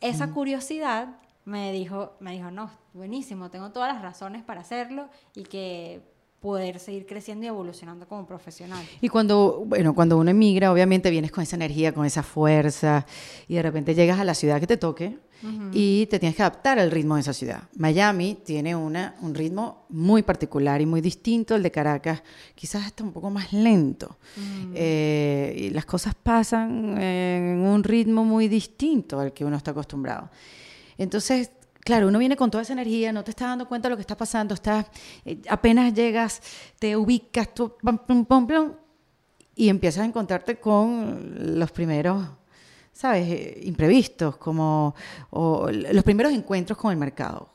Esa 0.00 0.32
curiosidad 0.32 1.16
me 1.44 1.72
dijo, 1.72 2.12
me 2.20 2.32
dijo, 2.32 2.50
no, 2.50 2.70
buenísimo, 2.94 3.50
tengo 3.50 3.70
todas 3.70 3.92
las 3.92 4.02
razones 4.02 4.42
para 4.42 4.60
hacerlo 4.60 5.08
y 5.34 5.42
que 5.44 6.00
poder 6.42 6.80
seguir 6.80 7.06
creciendo 7.06 7.44
y 7.44 7.48
evolucionando 7.48 8.06
como 8.08 8.26
profesional. 8.26 8.84
Y 9.00 9.08
cuando, 9.08 9.62
bueno, 9.64 9.94
cuando 9.94 10.18
uno 10.18 10.30
emigra, 10.30 10.72
obviamente 10.72 11.08
vienes 11.08 11.30
con 11.30 11.44
esa 11.44 11.54
energía, 11.54 11.92
con 11.92 12.04
esa 12.04 12.24
fuerza, 12.24 13.06
y 13.46 13.54
de 13.54 13.62
repente 13.62 13.94
llegas 13.94 14.18
a 14.18 14.24
la 14.24 14.34
ciudad 14.34 14.58
que 14.58 14.66
te 14.66 14.76
toque 14.76 15.18
y 15.72 16.06
te 16.06 16.20
tienes 16.20 16.36
que 16.36 16.42
adaptar 16.42 16.78
al 16.78 16.92
ritmo 16.92 17.16
de 17.16 17.22
esa 17.22 17.32
ciudad. 17.32 17.64
Miami 17.76 18.38
tiene 18.44 18.76
una, 18.76 19.16
un 19.22 19.34
ritmo 19.34 19.86
muy 19.88 20.22
particular 20.22 20.80
y 20.80 20.86
muy 20.86 21.00
distinto 21.00 21.56
al 21.56 21.64
de 21.64 21.70
Caracas, 21.70 22.22
quizás 22.54 22.86
hasta 22.86 23.02
un 23.02 23.12
poco 23.12 23.28
más 23.28 23.52
lento. 23.52 24.18
Eh, 24.74 25.54
y 25.56 25.70
las 25.70 25.84
cosas 25.84 26.14
pasan 26.14 26.96
en 27.00 27.58
un 27.58 27.82
ritmo 27.82 28.24
muy 28.24 28.46
distinto 28.46 29.18
al 29.18 29.32
que 29.32 29.44
uno 29.44 29.56
está 29.56 29.72
acostumbrado. 29.72 30.30
Entonces, 31.02 31.50
claro, 31.80 32.08
uno 32.08 32.18
viene 32.18 32.36
con 32.36 32.50
toda 32.50 32.62
esa 32.62 32.72
energía, 32.72 33.12
no 33.12 33.24
te 33.24 33.30
estás 33.30 33.48
dando 33.48 33.68
cuenta 33.68 33.88
de 33.88 33.90
lo 33.90 33.96
que 33.96 34.02
está 34.02 34.16
pasando, 34.16 34.54
estás, 34.54 34.86
eh, 35.24 35.40
apenas 35.48 35.92
llegas, 35.94 36.40
te 36.78 36.96
ubicas, 36.96 37.52
tú, 37.54 37.74
pam, 37.82 37.98
pam, 37.98 38.24
pam, 38.24 38.46
pam, 38.46 38.72
y 39.54 39.68
empiezas 39.68 40.02
a 40.02 40.06
encontrarte 40.06 40.58
con 40.58 41.58
los 41.58 41.70
primeros, 41.72 42.26
¿sabes? 42.92 43.28
Eh, 43.28 43.60
imprevistos, 43.64 44.36
como 44.36 44.94
o 45.30 45.70
los 45.70 46.04
primeros 46.04 46.32
encuentros 46.32 46.78
con 46.78 46.90
el 46.90 46.96
mercado. 46.96 47.50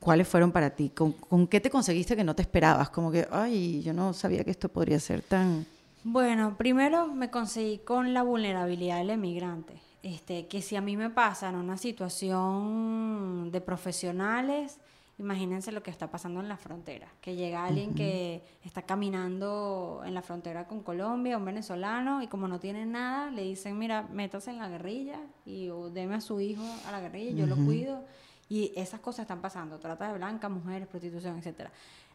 ¿Cuáles 0.00 0.26
fueron 0.26 0.50
para 0.50 0.70
ti? 0.70 0.90
¿Con, 0.90 1.12
con 1.12 1.46
qué 1.46 1.60
te 1.60 1.70
conseguiste 1.70 2.16
que 2.16 2.24
no 2.24 2.34
te 2.34 2.42
esperabas? 2.42 2.90
Como 2.90 3.12
que, 3.12 3.28
ay, 3.30 3.82
yo 3.82 3.92
no 3.92 4.12
sabía 4.12 4.42
que 4.42 4.50
esto 4.50 4.68
podría 4.68 4.98
ser 4.98 5.22
tan... 5.22 5.66
Bueno, 6.02 6.56
primero 6.56 7.06
me 7.06 7.30
conseguí 7.30 7.78
con 7.78 8.12
la 8.14 8.22
vulnerabilidad 8.22 8.98
del 8.98 9.10
emigrante. 9.10 9.85
Este, 10.06 10.46
que 10.46 10.62
si 10.62 10.76
a 10.76 10.80
mí 10.80 10.96
me 10.96 11.10
pasa 11.10 11.48
en 11.48 11.56
una 11.56 11.76
situación 11.76 13.50
de 13.50 13.60
profesionales, 13.60 14.78
imagínense 15.18 15.72
lo 15.72 15.82
que 15.82 15.90
está 15.90 16.12
pasando 16.12 16.38
en 16.38 16.48
la 16.48 16.56
frontera. 16.56 17.08
Que 17.20 17.34
llega 17.34 17.64
alguien 17.64 17.92
que 17.92 18.44
está 18.64 18.82
caminando 18.82 20.04
en 20.06 20.14
la 20.14 20.22
frontera 20.22 20.68
con 20.68 20.84
Colombia, 20.84 21.36
un 21.36 21.44
venezolano, 21.44 22.22
y 22.22 22.28
como 22.28 22.46
no 22.46 22.60
tiene 22.60 22.86
nada, 22.86 23.32
le 23.32 23.42
dicen, 23.42 23.76
mira, 23.80 24.02
métase 24.12 24.52
en 24.52 24.58
la 24.58 24.68
guerrilla 24.68 25.18
y 25.44 25.70
o 25.70 25.90
deme 25.90 26.14
a 26.14 26.20
su 26.20 26.40
hijo 26.40 26.62
a 26.86 26.92
la 26.92 27.00
guerrilla, 27.00 27.32
yo 27.32 27.46
lo 27.48 27.56
cuido. 27.56 28.04
Y 28.48 28.72
esas 28.76 29.00
cosas 29.00 29.22
están 29.22 29.40
pasando, 29.40 29.80
trata 29.80 30.06
de 30.06 30.18
blancas, 30.18 30.48
mujeres, 30.48 30.86
prostitución, 30.86 31.36
etcétera. 31.36 31.72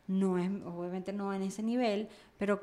No 0.07 0.37
es, 0.37 0.49
obviamente 0.65 1.11
no 1.11 1.33
en 1.33 1.41
ese 1.41 1.61
nivel, 1.61 2.07
pero 2.37 2.61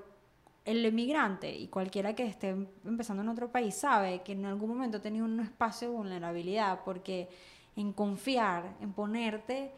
el 0.71 0.85
emigrante 0.85 1.55
y 1.57 1.69
cualquiera 1.69 2.14
que 2.14 2.27
esté 2.27 2.51
empezando 2.85 3.23
en 3.23 3.29
otro 3.31 3.51
país 3.51 3.75
sabe 3.75 4.23
que 4.23 4.33
en 4.33 4.45
algún 4.45 4.69
momento 4.69 4.99
ha 4.99 5.01
tenido 5.01 5.25
un 5.25 5.41
espacio 5.41 5.89
de 5.91 5.95
vulnerabilidad 5.97 6.81
porque 6.85 7.29
en 7.75 7.93
confiar, 7.93 8.77
en 8.81 8.93
ponerte, 8.93 9.73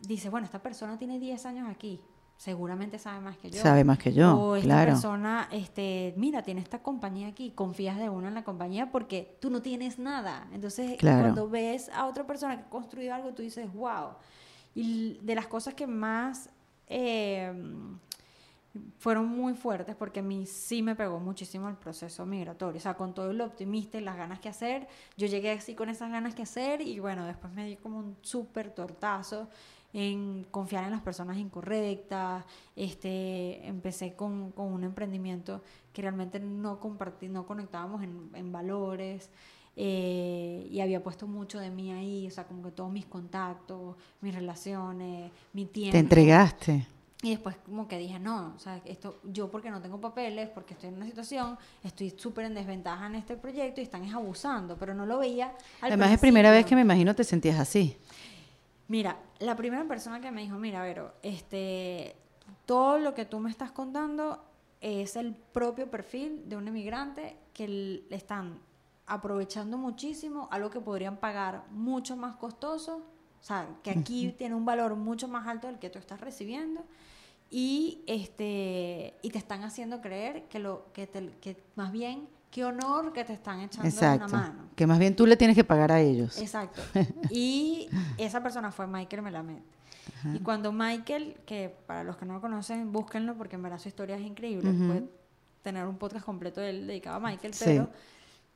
dice, 0.00 0.28
bueno, 0.28 0.44
esta 0.44 0.62
persona 0.62 0.96
tiene 0.96 1.18
10 1.18 1.44
años 1.46 1.68
aquí, 1.68 2.00
seguramente 2.36 3.00
sabe 3.00 3.20
más 3.20 3.36
que 3.36 3.50
yo. 3.50 3.60
Sabe 3.60 3.82
más 3.82 3.98
que 3.98 4.12
yo, 4.12 4.38
o 4.38 4.54
esta 4.54 4.66
claro. 4.68 4.92
persona, 4.92 5.48
este, 5.50 6.14
mira, 6.16 6.42
tiene 6.42 6.60
esta 6.60 6.80
compañía 6.84 7.26
aquí, 7.26 7.50
confías 7.50 7.98
de 7.98 8.08
uno 8.08 8.28
en 8.28 8.34
la 8.34 8.44
compañía 8.44 8.92
porque 8.92 9.36
tú 9.40 9.50
no 9.50 9.60
tienes 9.60 9.98
nada. 9.98 10.46
Entonces, 10.52 10.96
Claro. 10.98 11.22
cuando 11.22 11.48
ves 11.48 11.88
a 11.88 12.06
otra 12.06 12.24
persona 12.28 12.56
que 12.58 12.62
ha 12.62 12.68
construido 12.70 13.12
algo, 13.12 13.32
tú 13.34 13.42
dices, 13.42 13.72
wow. 13.74 14.10
Y 14.74 15.18
de 15.22 15.34
las 15.34 15.48
cosas 15.48 15.74
que 15.74 15.88
más 15.88 16.48
eh, 16.86 17.52
fueron 18.98 19.28
muy 19.28 19.54
fuertes, 19.54 19.96
porque 19.96 20.20
a 20.20 20.22
mí 20.22 20.46
sí 20.46 20.82
me 20.82 20.94
pegó 20.94 21.20
muchísimo 21.20 21.68
el 21.68 21.76
proceso 21.76 22.26
migratorio. 22.26 22.78
O 22.78 22.80
sea, 22.80 22.94
con 22.94 23.14
todo 23.14 23.32
lo 23.32 23.44
optimista 23.44 23.98
y 23.98 24.00
las 24.00 24.16
ganas 24.16 24.40
que 24.40 24.48
hacer, 24.48 24.88
yo 25.16 25.26
llegué 25.26 25.52
así 25.52 25.74
con 25.74 25.88
esas 25.88 26.10
ganas 26.10 26.34
que 26.34 26.42
hacer 26.42 26.80
y 26.80 26.98
bueno, 26.98 27.26
después 27.26 27.52
me 27.52 27.66
di 27.66 27.76
como 27.76 27.98
un 27.98 28.16
súper 28.22 28.70
tortazo 28.70 29.48
en 29.92 30.44
confiar 30.50 30.84
en 30.84 30.90
las 30.90 31.00
personas 31.00 31.38
incorrectas, 31.38 32.44
este, 32.76 33.66
empecé 33.66 34.14
con, 34.14 34.52
con 34.52 34.72
un 34.72 34.84
emprendimiento 34.84 35.62
que 35.92 36.02
realmente 36.02 36.40
no 36.40 36.78
compartí, 36.78 37.28
no 37.28 37.46
conectábamos 37.46 38.02
en, 38.02 38.30
en 38.34 38.52
valores, 38.52 39.30
eh, 39.80 40.66
y 40.72 40.80
había 40.80 41.04
puesto 41.04 41.28
mucho 41.28 41.60
de 41.60 41.70
mí 41.70 41.92
ahí, 41.92 42.26
o 42.26 42.30
sea, 42.32 42.48
como 42.48 42.64
que 42.64 42.72
todos 42.72 42.90
mis 42.90 43.06
contactos, 43.06 43.94
mis 44.20 44.34
relaciones, 44.34 45.30
mi 45.52 45.66
tiempo. 45.66 45.92
Te 45.92 46.00
entregaste. 46.00 46.84
Y 47.22 47.30
después 47.30 47.56
como 47.64 47.88
que 47.88 47.98
dije, 47.98 48.20
no, 48.20 48.54
o 48.54 48.58
sea, 48.60 48.80
esto, 48.84 49.18
yo 49.24 49.50
porque 49.50 49.70
no 49.70 49.82
tengo 49.82 50.00
papeles, 50.00 50.48
porque 50.50 50.74
estoy 50.74 50.90
en 50.90 50.96
una 50.96 51.06
situación, 51.06 51.58
estoy 51.82 52.10
súper 52.10 52.44
en 52.44 52.54
desventaja 52.54 53.06
en 53.06 53.16
este 53.16 53.36
proyecto 53.36 53.80
y 53.80 53.84
están 53.84 54.04
es 54.04 54.14
abusando, 54.14 54.76
pero 54.76 54.94
no 54.94 55.04
lo 55.04 55.18
veía. 55.18 55.48
al 55.80 55.88
Además 55.88 56.12
es 56.12 56.20
primera 56.20 56.52
vez 56.52 56.64
que 56.64 56.76
me 56.76 56.82
imagino 56.82 57.16
te 57.16 57.24
sentías 57.24 57.58
así. 57.58 57.96
Mira, 58.86 59.18
la 59.40 59.56
primera 59.56 59.84
persona 59.84 60.20
que 60.20 60.30
me 60.30 60.42
dijo, 60.42 60.56
mira, 60.58 60.80
Vero, 60.82 61.12
este, 61.22 62.14
todo 62.66 62.98
lo 62.98 63.14
que 63.14 63.24
tú 63.24 63.40
me 63.40 63.50
estás 63.50 63.72
contando 63.72 64.44
es 64.80 65.16
el 65.16 65.34
propio 65.34 65.90
perfil 65.90 66.48
de 66.48 66.56
un 66.56 66.68
emigrante 66.68 67.36
que 67.52 67.66
le 67.68 68.16
están 68.16 68.60
aprovechando 69.06 69.76
muchísimo, 69.76 70.48
algo 70.52 70.70
que 70.70 70.80
podrían 70.80 71.16
pagar 71.16 71.64
mucho 71.70 72.16
más 72.16 72.36
costoso, 72.36 73.02
o 73.40 73.44
sea, 73.44 73.68
que 73.82 73.90
aquí 73.90 74.34
tiene 74.36 74.54
un 74.54 74.64
valor 74.64 74.94
mucho 74.96 75.28
más 75.28 75.46
alto 75.46 75.66
del 75.68 75.78
que 75.78 75.90
tú 75.90 75.98
estás 75.98 76.20
recibiendo 76.20 76.84
y 77.50 78.02
este 78.06 79.14
y 79.22 79.30
te 79.30 79.38
están 79.38 79.62
haciendo 79.64 80.00
creer 80.00 80.44
que 80.48 80.58
lo 80.58 80.86
que, 80.92 81.06
te- 81.06 81.32
que 81.40 81.56
más 81.76 81.92
bien 81.92 82.28
qué 82.50 82.64
honor 82.64 83.12
que 83.12 83.24
te 83.24 83.32
están 83.32 83.60
echando 83.60 83.88
Exacto. 83.88 84.26
una 84.26 84.38
mano. 84.38 84.62
Que 84.74 84.86
más 84.86 84.98
bien 84.98 85.14
tú 85.16 85.26
le 85.26 85.36
tienes 85.36 85.54
que 85.56 85.64
pagar 85.64 85.92
a 85.92 86.00
ellos. 86.00 86.38
Exacto. 86.38 86.80
Y 87.30 87.88
esa 88.16 88.42
persona 88.42 88.70
fue 88.70 88.86
Michael 88.86 89.22
Melamed. 89.22 89.60
Y 90.34 90.38
cuando 90.40 90.72
Michael, 90.72 91.36
que 91.46 91.72
para 91.86 92.02
los 92.02 92.16
que 92.16 92.24
no 92.24 92.34
lo 92.34 92.40
conocen, 92.40 92.90
búsquenlo 92.90 93.36
porque 93.36 93.56
en 93.56 93.62
verdad 93.62 93.78
su 93.78 93.88
historia 93.88 94.16
es 94.16 94.22
increíble. 94.22 94.70
Puede 94.72 95.04
tener 95.62 95.86
un 95.86 95.96
podcast 95.96 96.24
completo 96.24 96.60
de 96.60 96.70
él 96.70 96.86
dedicado 96.86 97.16
a 97.16 97.20
Michael, 97.20 97.54
Sí. 97.54 97.64
pero 97.66 97.90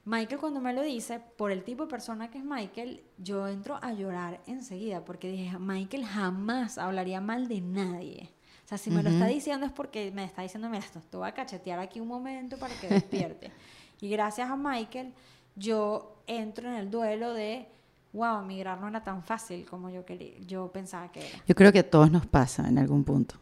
Michael 0.04 0.40
cuando 0.40 0.60
me 0.60 0.72
lo 0.72 0.82
dice, 0.82 1.20
por 1.36 1.52
el 1.52 1.62
tipo 1.62 1.84
de 1.84 1.90
persona 1.90 2.28
que 2.28 2.38
es 2.38 2.44
Michael, 2.44 3.04
yo 3.18 3.46
entro 3.46 3.78
a 3.80 3.92
llorar 3.92 4.40
enseguida 4.46 5.04
porque 5.04 5.30
dije, 5.30 5.58
Michael 5.58 6.04
jamás 6.04 6.76
hablaría 6.76 7.20
mal 7.20 7.46
de 7.46 7.60
nadie. 7.60 8.30
O 8.64 8.68
sea, 8.68 8.78
si 8.78 8.90
me 8.90 9.02
lo 9.02 9.10
está 9.10 9.26
diciendo 9.26 9.66
es 9.66 9.72
porque 9.72 10.10
me 10.10 10.24
está 10.24 10.42
diciendo, 10.42 10.68
mira, 10.68 10.84
esto 10.84 11.00
te 11.00 11.16
voy 11.16 11.28
a 11.28 11.32
cachetear 11.32 11.78
aquí 11.78 12.00
un 12.00 12.08
momento 12.08 12.56
para 12.58 12.74
que 12.74 12.88
despierte. 12.88 13.52
y 14.00 14.08
gracias 14.08 14.50
a 14.50 14.56
Michael, 14.56 15.12
yo 15.54 16.16
entro 16.26 16.68
en 16.68 16.74
el 16.74 16.90
duelo 16.90 17.32
de, 17.32 17.68
wow, 18.12 18.40
emigrar 18.40 18.80
no 18.80 18.88
era 18.88 19.04
tan 19.04 19.22
fácil 19.22 19.66
como 19.66 19.88
yo, 19.88 20.04
quería, 20.04 20.36
yo 20.40 20.72
pensaba 20.72 21.12
que 21.12 21.28
era. 21.28 21.38
Yo 21.46 21.54
creo 21.54 21.72
que 21.72 21.80
a 21.80 21.88
todos 21.88 22.10
nos 22.10 22.26
pasa 22.26 22.66
en 22.66 22.78
algún 22.78 23.04
punto. 23.04 23.36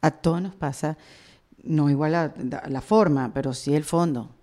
A 0.00 0.10
todos 0.10 0.40
nos 0.40 0.54
pasa, 0.54 0.96
no 1.62 1.90
igual 1.90 2.14
a, 2.14 2.32
a 2.62 2.68
la 2.70 2.80
forma, 2.80 3.30
pero 3.34 3.52
sí 3.52 3.74
el 3.74 3.84
fondo. 3.84 4.37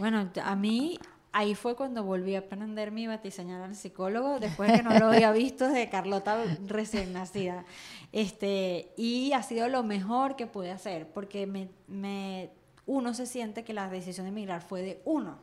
Bueno, 0.00 0.28
a 0.42 0.56
mí 0.56 0.98
ahí 1.32 1.54
fue 1.54 1.76
cuando 1.76 2.02
volví 2.02 2.34
a 2.34 2.40
aprender 2.40 2.90
mi 2.90 3.06
batiseñal 3.06 3.62
al 3.62 3.76
psicólogo, 3.76 4.40
después 4.40 4.70
de 4.72 4.78
que 4.78 4.82
no 4.82 4.98
lo 4.98 5.06
había 5.10 5.30
visto 5.30 5.68
de 5.68 5.88
Carlota 5.88 6.42
recién 6.66 7.12
nacida. 7.12 7.64
Este, 8.10 8.92
y 8.96 9.32
ha 9.32 9.42
sido 9.44 9.68
lo 9.68 9.82
mejor 9.84 10.34
que 10.36 10.46
pude 10.48 10.72
hacer, 10.72 11.06
porque 11.12 11.46
me, 11.46 11.68
me- 11.86 12.50
uno 12.86 13.14
se 13.14 13.26
siente 13.26 13.62
que 13.62 13.72
la 13.74 13.88
decisión 13.88 14.24
de 14.24 14.30
emigrar 14.30 14.62
fue 14.62 14.82
de 14.82 15.02
uno. 15.04 15.38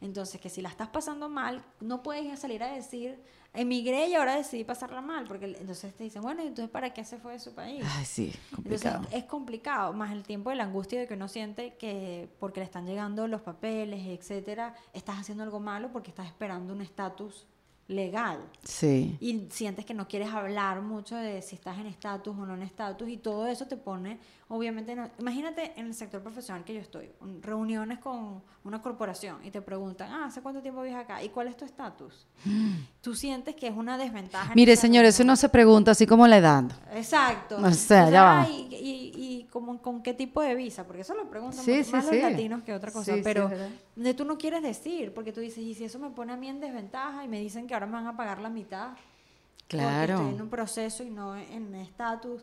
Entonces, 0.00 0.40
que 0.40 0.48
si 0.48 0.62
la 0.62 0.68
estás 0.68 0.88
pasando 0.88 1.28
mal, 1.28 1.64
no 1.80 2.02
puedes 2.02 2.38
salir 2.38 2.62
a 2.62 2.72
decir, 2.72 3.18
emigré 3.54 4.08
y 4.08 4.14
ahora 4.14 4.36
decidí 4.36 4.64
pasarla 4.64 5.00
mal, 5.00 5.24
porque 5.26 5.46
entonces 5.46 5.94
te 5.94 6.04
dicen, 6.04 6.22
bueno, 6.22 6.42
¿y 6.42 6.48
entonces 6.48 6.70
para 6.70 6.92
qué 6.92 7.04
se 7.04 7.18
fue 7.18 7.32
de 7.32 7.38
su 7.40 7.54
país? 7.54 7.84
Ay, 7.96 8.04
sí, 8.04 8.32
Entonces 8.56 8.92
complicado. 8.92 9.06
es 9.12 9.24
complicado, 9.24 9.92
más 9.92 10.12
el 10.12 10.22
tiempo 10.22 10.50
de 10.50 10.56
la 10.56 10.64
angustia 10.64 11.00
de 11.00 11.06
que 11.06 11.14
uno 11.14 11.28
siente 11.28 11.74
que 11.76 12.28
porque 12.38 12.60
le 12.60 12.64
están 12.66 12.86
llegando 12.86 13.26
los 13.26 13.40
papeles, 13.40 14.06
etcétera, 14.06 14.74
estás 14.92 15.18
haciendo 15.18 15.42
algo 15.42 15.60
malo 15.60 15.90
porque 15.92 16.10
estás 16.10 16.26
esperando 16.26 16.72
un 16.72 16.82
estatus 16.82 17.46
legal. 17.88 18.38
Sí. 18.64 19.16
Y 19.20 19.46
sientes 19.50 19.84
que 19.84 19.94
no 19.94 20.08
quieres 20.08 20.30
hablar 20.30 20.82
mucho 20.82 21.14
de 21.16 21.40
si 21.40 21.54
estás 21.54 21.78
en 21.78 21.86
estatus 21.86 22.36
o 22.36 22.44
no 22.44 22.54
en 22.54 22.62
estatus 22.62 23.08
y 23.08 23.16
todo 23.16 23.46
eso 23.46 23.66
te 23.66 23.76
pone, 23.76 24.18
obviamente, 24.48 24.94
no- 24.94 25.10
imagínate 25.18 25.72
en 25.76 25.86
el 25.86 25.94
sector 25.94 26.22
profesional 26.22 26.62
que 26.64 26.72
yo 26.74 26.80
estoy, 26.80 27.10
un- 27.20 27.42
reuniones 27.42 27.98
con 27.98 28.42
una 28.64 28.80
corporación 28.80 29.44
y 29.44 29.50
te 29.50 29.60
preguntan, 29.60 30.10
ah, 30.12 30.26
¿hace 30.26 30.40
cuánto 30.40 30.62
tiempo 30.62 30.82
vives 30.82 30.96
acá? 30.96 31.22
¿Y 31.22 31.30
cuál 31.30 31.48
es 31.48 31.56
tu 31.56 31.64
estatus? 31.64 32.26
Tú 33.00 33.14
sientes 33.14 33.54
que 33.56 33.66
es 33.68 33.76
una 33.76 33.98
desventaja. 33.98 34.52
en 34.52 34.56
Mire, 34.56 34.76
señor, 34.76 35.04
eso 35.04 35.24
no 35.24 35.34
se 35.36 35.48
pregunta 35.48 35.90
así 35.92 36.06
como 36.06 36.26
la 36.26 36.38
edad. 36.38 36.64
Exacto. 36.94 37.56
O 37.58 37.70
sea, 37.72 38.08
ya 38.10 38.22
va. 38.22 38.42
ay, 38.42 38.68
y, 38.70 39.12
y 39.16 39.44
como, 39.50 39.80
con 39.82 40.02
qué 40.02 40.14
tipo 40.14 40.40
de 40.42 40.54
visa, 40.54 40.84
porque 40.84 41.02
eso 41.02 41.14
lo 41.14 41.28
preguntan 41.28 41.64
Sí, 41.64 41.78
más 41.92 42.04
sí. 42.06 42.12
los 42.20 42.30
latinos 42.30 42.62
que 42.62 42.72
otra 42.72 42.90
cosa, 42.92 43.14
pero 43.24 43.50
de 43.96 44.14
tú 44.14 44.24
no 44.24 44.38
quieres 44.38 44.62
decir, 44.62 45.12
porque 45.14 45.32
tú 45.32 45.40
dices, 45.40 45.58
y 45.58 45.74
si 45.74 45.84
eso 45.84 45.98
me 45.98 46.10
pone 46.10 46.32
a 46.32 46.36
mí 46.36 46.48
en 46.48 46.60
desventaja 46.60 47.24
y 47.24 47.28
me 47.28 47.40
dicen 47.40 47.66
que 47.66 47.74
ahora 47.74 47.86
me 47.86 47.92
van 47.94 48.06
a 48.06 48.16
pagar 48.16 48.40
la 48.40 48.48
mitad, 48.50 48.90
porque 48.90 49.78
Claro. 49.78 50.14
estoy 50.20 50.34
en 50.34 50.40
un 50.42 50.48
proceso 50.48 51.02
y 51.02 51.10
no 51.10 51.36
en 51.36 51.74
estatus, 51.74 52.42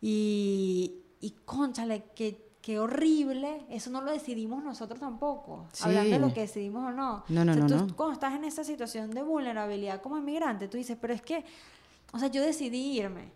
y, 0.00 0.94
y 1.26 1.30
conchale, 1.44 2.04
qué, 2.14 2.52
qué 2.60 2.78
horrible, 2.78 3.66
eso 3.68 3.90
no 3.90 4.00
lo 4.00 4.12
decidimos 4.12 4.62
nosotros 4.62 5.00
tampoco, 5.00 5.66
Sí. 5.72 5.84
hablando 5.84 6.10
de 6.10 6.18
lo 6.20 6.32
que 6.32 6.40
decidimos 6.42 6.84
o 6.88 6.92
no. 6.92 7.24
No, 7.28 7.44
no, 7.44 7.52
O 7.52 7.54
sea, 7.54 7.64
no, 7.64 7.68
tú 7.68 7.86
no. 7.88 7.96
cuando 7.96 8.12
estás 8.12 8.34
en 8.34 8.44
esa 8.44 8.62
situación 8.64 9.10
de 9.10 9.22
vulnerabilidad 9.22 10.00
como 10.00 10.18
inmigrante, 10.18 10.68
tú 10.68 10.76
dices, 10.76 10.96
pero 11.00 11.12
es 11.14 11.22
que, 11.22 11.44
o 12.12 12.18
sea, 12.18 12.28
yo 12.28 12.42
decidí 12.42 12.98
irme, 12.98 13.30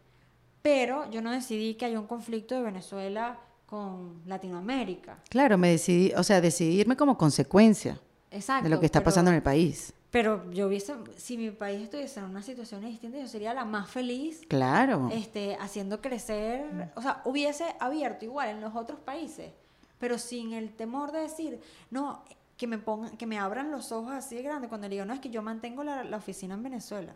pero 0.63 1.11
yo 1.11 1.21
no 1.23 1.31
decidí 1.33 1.75
que 1.75 1.87
haya 1.87 1.99
un 1.99 2.07
conflicto 2.07 2.55
de 2.55 2.63
Venezuela 2.63 3.39
con 3.67 4.21
Latinoamérica. 4.27 5.19
Claro, 5.29 5.57
me 5.59 5.71
decidí, 5.71 6.13
o 6.17 6.23
sea, 6.23 6.41
decidirme 6.41 6.97
como 6.97 7.17
consecuencia 7.17 8.01
Exacto. 8.31 8.65
de 8.65 8.71
lo 8.71 8.79
que 8.81 8.87
está 8.87 9.03
pasando 9.03 9.31
en 9.31 9.37
el 9.37 9.43
país. 9.43 9.93
Pero 10.11 10.51
yo 10.51 10.67
hubiese, 10.67 10.95
si 11.17 11.37
mi 11.39 11.51
país 11.53 11.83
estuviese 11.83 12.19
en 12.19 12.27
una 12.27 12.43
situación 12.43 12.81
distinta, 12.85 13.19
yo 13.19 13.29
sería 13.29 13.55
la 13.55 13.65
más 13.65 13.89
feliz 13.89 14.41
Claro. 14.49 15.09
este, 15.13 15.57
haciendo 15.61 16.01
crecer, 16.01 16.91
o 16.97 17.03
sea, 17.03 17.23
hubiese 17.25 17.65
abierto 17.79 18.25
igual 18.25 18.49
en 18.49 18.61
los 18.61 18.75
otros 18.75 18.99
países, 18.99 19.53
pero 19.99 20.19
sin 20.19 20.53
el 20.53 20.71
temor 20.75 21.13
de 21.13 21.21
decir, 21.21 21.61
no, 21.91 22.25
que 22.57 22.67
me 22.67 22.79
pongan, 22.79 23.17
que 23.17 23.27
me 23.27 23.39
abran 23.39 23.71
los 23.71 23.93
ojos 23.93 24.13
así 24.13 24.35
de 24.35 24.43
grande 24.43 24.67
cuando 24.69 24.89
le 24.89 24.97
digo, 24.97 25.07
no, 25.07 25.15
es 25.15 25.21
que 25.21 25.31
yo 25.31 25.43
mantengo 25.43 25.85
la, 25.85 26.03
la 26.03 26.17
oficina 26.17 26.55
en 26.55 26.63
Venezuela. 26.65 27.13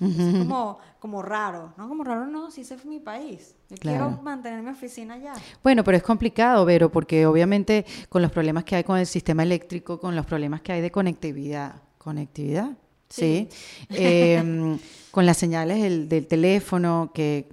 Es 0.00 0.38
como, 0.38 0.78
como 0.98 1.22
raro, 1.22 1.72
¿no? 1.76 1.88
Como 1.88 2.02
raro 2.02 2.26
no, 2.26 2.50
si 2.50 2.62
ese 2.62 2.74
es 2.74 2.84
mi 2.84 2.98
país. 2.98 3.54
Yo 3.70 3.76
Claro. 3.76 4.06
quiero 4.08 4.22
mantener 4.22 4.60
mi 4.60 4.70
oficina 4.70 5.14
allá. 5.14 5.34
Bueno, 5.62 5.84
pero 5.84 5.96
es 5.96 6.02
complicado, 6.02 6.64
Vero, 6.64 6.90
porque 6.90 7.26
obviamente 7.26 7.86
con 8.08 8.20
los 8.20 8.32
problemas 8.32 8.64
que 8.64 8.74
hay 8.76 8.84
con 8.84 8.98
el 8.98 9.06
sistema 9.06 9.44
eléctrico, 9.44 10.00
con 10.00 10.16
los 10.16 10.26
problemas 10.26 10.62
que 10.62 10.72
hay 10.72 10.80
de 10.80 10.90
conectividad, 10.90 11.76
conectividad, 12.04 12.70
sí, 13.08 13.48
Em, 13.90 14.78
con 15.10 15.26
las 15.26 15.36
señales 15.36 15.80
del, 15.82 16.08
del 16.08 16.26
teléfono, 16.26 17.10
que 17.14 17.48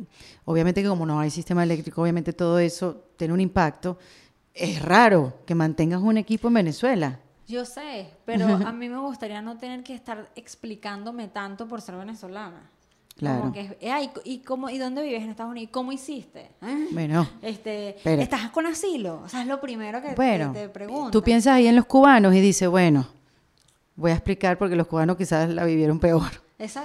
obviamente 0.45 0.81
que 0.83 0.89
como 0.89 1.05
no 1.05 1.19
hay 1.19 1.29
sistema 1.31 1.63
eléctrico, 1.63 2.01
obviamente 2.01 2.33
todo 2.33 2.59
eso 2.59 3.05
tiene 3.17 3.33
un 3.33 3.41
impacto. 3.41 3.97
Es 4.53 4.81
raro 4.81 5.33
que 5.45 5.55
mantengas 5.55 6.01
un 6.01 6.17
equipo 6.17 6.47
en 6.49 6.55
Venezuela. 6.55 7.19
Yo 7.47 7.65
sé, 7.65 8.09
pero 8.25 8.45
a 8.67 8.71
mí 8.71 8.89
me 8.89 8.97
gustaría 8.99 9.41
no 9.41 9.57
tener 9.57 9.83
que 9.83 9.93
estar 9.93 10.29
explicándome 10.35 11.27
tanto 11.27 11.67
por 11.67 11.81
ser 11.81 11.95
venezolana. 11.95 12.69
Claro. 13.17 13.41
Como 13.41 13.53
que, 13.53 13.77
eh, 13.81 13.91
ay, 13.91 14.09
¿y, 14.23 14.39
cómo, 14.39 14.69
¿y 14.69 14.77
dónde 14.79 15.03
vives 15.03 15.21
en 15.21 15.29
Estados 15.29 15.51
Unidos? 15.51 15.69
¿Cómo 15.71 15.91
hiciste? 15.91 16.49
¿Eh? 16.61 16.87
Bueno, 16.91 17.27
Este, 17.41 17.97
Pero- 18.03 18.21
¿Estás 18.21 18.49
con 18.51 18.65
asilo? 18.65 19.21
O 19.23 19.29
sea, 19.29 19.41
es 19.41 19.47
lo 19.47 19.59
primero 19.61 20.01
que 20.01 20.15
bueno, 20.15 20.51
te, 20.53 20.69
pregunto. 20.69 21.11
tú 21.11 21.21
piensas 21.21 21.53
ahí 21.53 21.67
en 21.67 21.75
los 21.75 21.85
cubanos 21.85 22.33
y 22.33 22.39
dices, 22.39 22.67
bueno, 22.69 23.05
voy 24.01 24.11
a 24.11 24.15
explicar 24.15 24.57
porque 24.57 24.75
los 24.75 24.87
cubanos 24.87 25.15
quizás 25.15 25.49
la 25.49 25.63
vivieron 25.63 25.99
peor. 25.99 26.31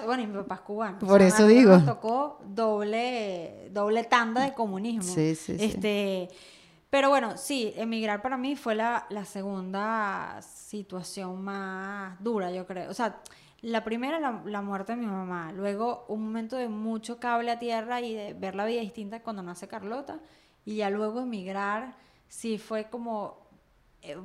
bueno, 0.04 0.22
y 0.22 0.26
mi 0.26 0.36
papá 0.36 0.56
es 0.56 0.60
cubano. 0.60 0.98
Por 0.98 1.22
eso 1.22 1.36
a 1.36 1.40
nosotros 1.40 1.48
digo. 1.48 1.72
Nos 1.72 1.86
tocó 1.86 2.40
doble, 2.44 3.70
doble 3.72 4.04
tanda 4.04 4.42
de 4.42 4.52
comunismo. 4.52 5.02
Sí, 5.02 5.34
sí, 5.34 5.58
sí. 5.58 5.64
Este, 5.64 6.28
Pero 6.90 7.08
bueno, 7.08 7.36
sí, 7.36 7.72
emigrar 7.76 8.22
para 8.22 8.36
mí 8.36 8.54
fue 8.54 8.74
la, 8.74 9.06
la 9.10 9.24
segunda 9.24 10.40
situación 10.42 11.42
más 11.42 12.22
dura, 12.22 12.50
yo 12.52 12.66
creo. 12.66 12.90
O 12.90 12.94
sea, 12.94 13.20
la 13.62 13.82
primera, 13.82 14.20
la, 14.20 14.42
la, 14.44 14.62
muerte 14.62 14.92
de 14.94 14.98
mi 14.98 15.06
mamá. 15.06 15.52
Luego, 15.52 16.04
un 16.08 16.22
momento 16.24 16.56
de 16.56 16.68
mucho 16.68 17.18
cable 17.18 17.50
a 17.50 17.58
tierra 17.58 18.00
y 18.00 18.14
de 18.14 18.34
ver 18.34 18.54
la 18.54 18.66
vida 18.66 18.82
distinta 18.82 19.22
cuando 19.22 19.42
nace 19.42 19.66
Carlota. 19.66 20.20
Y 20.64 20.76
ya 20.76 20.90
luego 20.90 21.22
emigrar, 21.22 21.96
sí 22.28 22.58
fue 22.58 22.90
como. 22.90 23.45
Eh, 24.06 24.16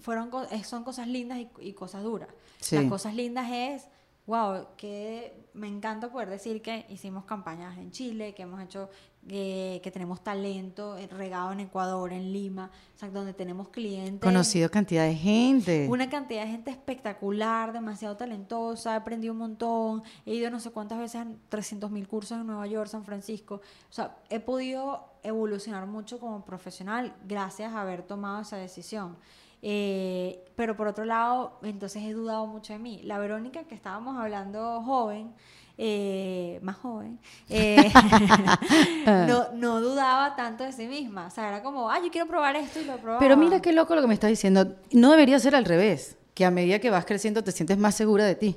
fueron, 0.00 0.30
son 0.64 0.82
cosas 0.82 1.08
lindas 1.08 1.38
y, 1.38 1.48
y 1.60 1.72
cosas 1.74 2.02
duras. 2.02 2.28
Las 2.70 2.84
cosas 2.86 3.14
lindas 3.14 3.50
es 3.50 3.88
wow, 4.26 4.66
que 4.76 5.46
me 5.54 5.68
encanta 5.68 6.10
poder 6.10 6.28
decir 6.28 6.60
que 6.60 6.84
hicimos 6.88 7.24
campañas 7.24 7.78
en 7.78 7.92
Chile, 7.92 8.34
que 8.34 8.42
hemos 8.42 8.60
hecho, 8.60 8.90
eh, 9.28 9.80
que 9.82 9.90
tenemos 9.90 10.22
talento 10.22 10.98
eh, 10.98 11.06
regado 11.06 11.52
en 11.52 11.60
Ecuador, 11.60 12.12
en 12.12 12.32
Lima, 12.32 12.70
o 12.94 12.98
sea, 12.98 13.08
donde 13.08 13.32
tenemos 13.32 13.68
clientes. 13.68 14.20
Conocido 14.20 14.68
cantidad 14.68 15.04
de 15.04 15.14
gente. 15.14 15.86
Una 15.88 16.10
cantidad 16.10 16.42
de 16.42 16.50
gente 16.50 16.70
espectacular, 16.72 17.72
demasiado 17.72 18.16
talentosa, 18.16 18.94
he 18.94 18.96
aprendido 18.96 19.32
un 19.32 19.38
montón, 19.38 20.02
he 20.26 20.34
ido 20.34 20.50
no 20.50 20.58
sé 20.58 20.70
cuántas 20.70 20.98
veces 20.98 21.20
a 21.22 21.26
300 21.48 21.90
mil 21.90 22.08
cursos 22.08 22.38
en 22.38 22.46
Nueva 22.46 22.66
York, 22.66 22.88
San 22.88 23.04
Francisco, 23.04 23.60
o 23.88 23.92
sea, 23.92 24.18
he 24.28 24.40
podido 24.40 25.04
evolucionar 25.22 25.86
mucho 25.86 26.18
como 26.18 26.44
profesional 26.44 27.14
gracias 27.26 27.72
a 27.72 27.80
haber 27.80 28.02
tomado 28.02 28.42
esa 28.42 28.56
decisión. 28.56 29.16
Eh, 29.62 30.44
pero 30.54 30.76
por 30.76 30.86
otro 30.86 31.04
lado, 31.04 31.58
entonces 31.62 32.02
he 32.02 32.12
dudado 32.12 32.46
mucho 32.46 32.72
de 32.72 32.78
mí. 32.78 33.00
La 33.04 33.18
Verónica 33.18 33.64
que 33.64 33.74
estábamos 33.74 34.16
hablando 34.16 34.82
joven, 34.82 35.32
eh, 35.78 36.58
más 36.62 36.76
joven, 36.76 37.18
eh, 37.48 37.90
no, 39.06 39.52
no, 39.52 39.80
dudaba 39.80 40.36
tanto 40.36 40.64
de 40.64 40.72
sí 40.72 40.86
misma. 40.86 41.26
O 41.26 41.30
sea, 41.30 41.48
era 41.48 41.62
como, 41.62 41.90
ah, 41.90 41.98
yo 42.02 42.10
quiero 42.10 42.26
probar 42.26 42.56
esto 42.56 42.80
y 42.80 42.84
lo 42.84 42.96
probaba. 42.98 43.18
Pero 43.18 43.36
mira 43.36 43.60
qué 43.60 43.72
loco 43.72 43.94
lo 43.94 44.02
que 44.02 44.08
me 44.08 44.14
estás 44.14 44.30
diciendo. 44.30 44.76
No 44.92 45.10
debería 45.10 45.38
ser 45.38 45.54
al 45.54 45.64
revés, 45.64 46.16
que 46.34 46.44
a 46.44 46.50
medida 46.50 46.78
que 46.78 46.90
vas 46.90 47.04
creciendo 47.04 47.42
te 47.42 47.52
sientes 47.52 47.76
más 47.76 47.94
segura 47.94 48.24
de 48.24 48.34
ti. 48.34 48.56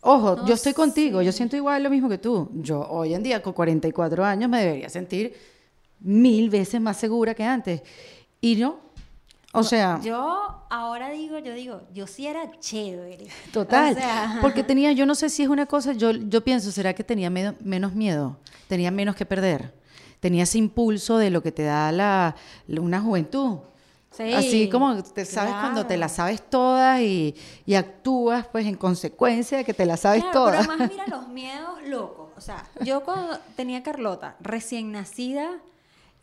Ojo, 0.00 0.46
yo 0.46 0.54
estoy 0.54 0.72
contigo, 0.72 1.20
yo 1.20 1.32
siento 1.32 1.56
igual 1.56 1.82
lo 1.82 1.90
mismo 1.90 2.08
que 2.08 2.18
tú. 2.18 2.48
Yo 2.54 2.86
hoy 2.88 3.14
en 3.14 3.24
día, 3.24 3.42
con 3.42 3.52
44 3.52 4.24
años, 4.24 4.48
me 4.48 4.60
debería 4.60 4.88
sentir 4.88 5.34
mil 5.98 6.48
veces 6.48 6.80
más 6.80 6.96
segura 6.96 7.34
que 7.34 7.42
antes. 7.42 7.82
Y 8.40 8.54
no, 8.54 8.85
o 9.56 9.62
sea. 9.62 10.00
Yo 10.02 10.64
ahora 10.70 11.10
digo, 11.10 11.38
yo 11.38 11.54
digo, 11.54 11.82
yo 11.92 12.06
sí 12.06 12.26
era 12.26 12.50
chévere. 12.58 13.28
Total. 13.52 13.96
porque 14.40 14.62
tenía, 14.62 14.92
yo 14.92 15.06
no 15.06 15.14
sé 15.14 15.30
si 15.30 15.42
es 15.42 15.48
una 15.48 15.66
cosa, 15.66 15.92
yo, 15.92 16.12
yo 16.12 16.44
pienso, 16.44 16.70
¿será 16.70 16.94
que 16.94 17.04
tenía 17.04 17.30
menos 17.30 17.94
miedo? 17.94 18.36
Tenía 18.68 18.90
menos 18.90 19.16
que 19.16 19.26
perder. 19.26 19.74
Tenía 20.20 20.44
ese 20.44 20.58
impulso 20.58 21.18
de 21.18 21.30
lo 21.30 21.42
que 21.42 21.52
te 21.52 21.62
da 21.62 21.92
la, 21.92 22.36
una 22.68 23.00
juventud. 23.00 23.58
Sí, 24.10 24.32
Así 24.32 24.68
como 24.70 25.02
te 25.02 25.26
sabes 25.26 25.52
cuando 25.52 25.84
te 25.84 25.98
la 25.98 26.08
sabes 26.08 26.42
todas 26.48 27.02
y, 27.02 27.34
y, 27.66 27.74
actúas 27.74 28.46
pues 28.46 28.64
en 28.64 28.74
consecuencia 28.74 29.58
de 29.58 29.64
que 29.64 29.74
te 29.74 29.84
la 29.84 29.98
sabes 29.98 30.24
todas. 30.32 30.66
Pero 30.66 30.72
además 30.72 30.90
mira 30.92 31.06
los 31.06 31.28
miedos 31.28 31.82
locos. 31.86 32.30
O 32.34 32.40
sea, 32.40 32.66
yo 32.82 33.02
cuando 33.02 33.38
tenía 33.56 33.82
Carlota, 33.82 34.36
recién 34.40 34.90
nacida 34.90 35.58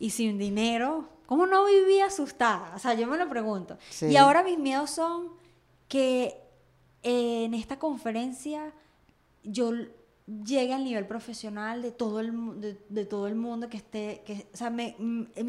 y 0.00 0.10
sin 0.10 0.38
dinero, 0.38 1.08
¿Cómo 1.26 1.46
no 1.46 1.64
viví 1.64 2.00
asustada? 2.00 2.72
O 2.74 2.78
sea, 2.78 2.94
yo 2.94 3.06
me 3.06 3.16
lo 3.16 3.28
pregunto. 3.28 3.78
Y 4.02 4.16
ahora 4.16 4.42
mis 4.42 4.58
miedos 4.58 4.90
son 4.90 5.28
que 5.88 6.36
en 7.02 7.54
esta 7.54 7.78
conferencia 7.78 8.72
yo 9.42 9.72
llegue 10.26 10.72
al 10.72 10.84
nivel 10.84 11.06
profesional 11.06 11.82
de 11.82 11.92
todo 11.92 12.20
el, 12.20 12.78
de, 12.88 13.04
todo 13.04 13.26
el 13.26 13.34
mundo 13.34 13.68
que 13.68 13.76
esté, 13.76 14.22
que, 14.26 14.46
o 14.52 14.56
sea, 14.56 14.70
mis 14.70 14.98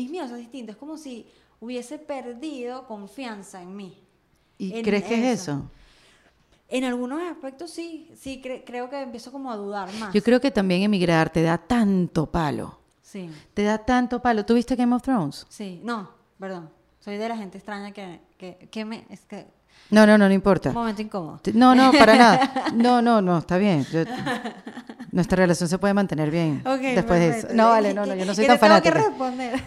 miedos 0.10 0.30
son 0.30 0.40
distintos. 0.40 0.76
Es 0.76 0.80
como 0.80 0.98
si 0.98 1.28
hubiese 1.60 1.98
perdido 1.98 2.88
confianza 2.88 3.62
en 3.62 3.76
mí. 3.76 4.02
¿Y 4.58 4.82
crees 4.82 5.04
que 5.04 5.16
es 5.16 5.42
eso? 5.42 5.70
En 6.68 6.84
algunos 6.84 7.22
aspectos 7.22 7.70
sí, 7.70 8.12
sí 8.16 8.42
creo 8.42 8.90
que 8.90 9.02
empiezo 9.02 9.32
como 9.32 9.52
a 9.52 9.58
dudar 9.58 9.94
más. 9.96 10.14
Yo 10.14 10.24
creo 10.24 10.40
que 10.40 10.52
también 10.52 10.82
emigrar 10.84 11.30
te 11.30 11.44
da 11.44 11.58
tanto 11.58 12.26
palo 12.26 12.85
te 13.54 13.64
da 13.64 13.78
tanto 13.80 14.22
palo. 14.22 14.46
¿Tuviste 14.46 14.76
Game 14.76 14.96
of 14.96 15.02
Thrones? 15.02 15.46
Sí, 15.50 15.82
no, 15.84 16.10
perdón. 16.40 16.70
Soy 17.00 17.18
de 17.18 17.30
la 17.30 17.38
gente 17.38 17.58
extraña 17.58 17.92
que, 17.92 18.20
que, 18.72 18.86
me... 18.86 19.06
Es 19.10 19.22
que, 19.26 19.48
no, 19.92 20.06
no, 20.08 20.18
no, 20.18 20.28
no 20.28 20.34
importa. 20.34 20.70
Un 20.70 20.76
momento 20.76 21.02
incómodo. 21.02 21.40
No, 21.54 21.76
no, 21.76 21.92
para 21.92 22.16
nada. 22.18 22.72
No, 22.74 23.02
no, 23.02 23.22
no, 23.22 23.38
está 23.38 23.58
bien. 23.58 23.86
nuestra 25.12 25.36
relación 25.36 25.70
se 25.70 25.78
puede 25.78 25.94
mantener 25.94 26.32
bien 26.32 26.64
después 26.64 27.20
de 27.20 27.30
eso. 27.30 27.48
No, 27.54 27.70
vale, 27.70 27.94
no, 27.94 28.06
no, 28.06 28.16
yo 28.16 28.26
no 28.26 28.34
soy 28.34 28.48
tan 28.48 28.60
fanática. 28.60 29.12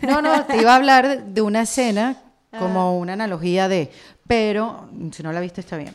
No, 0.03 0.20
no, 0.20 0.44
te 0.44 0.61
iba 0.61 0.72
a 0.72 0.76
hablar 0.76 1.24
de 1.24 1.40
una 1.40 1.62
escena 1.62 2.16
como 2.59 2.80
ah. 2.80 2.92
una 2.92 3.12
analogía 3.12 3.68
de, 3.68 3.90
pero 4.26 4.88
si 5.12 5.22
no 5.22 5.32
la 5.32 5.40
viste 5.40 5.61
está 5.61 5.76
bien. 5.76 5.94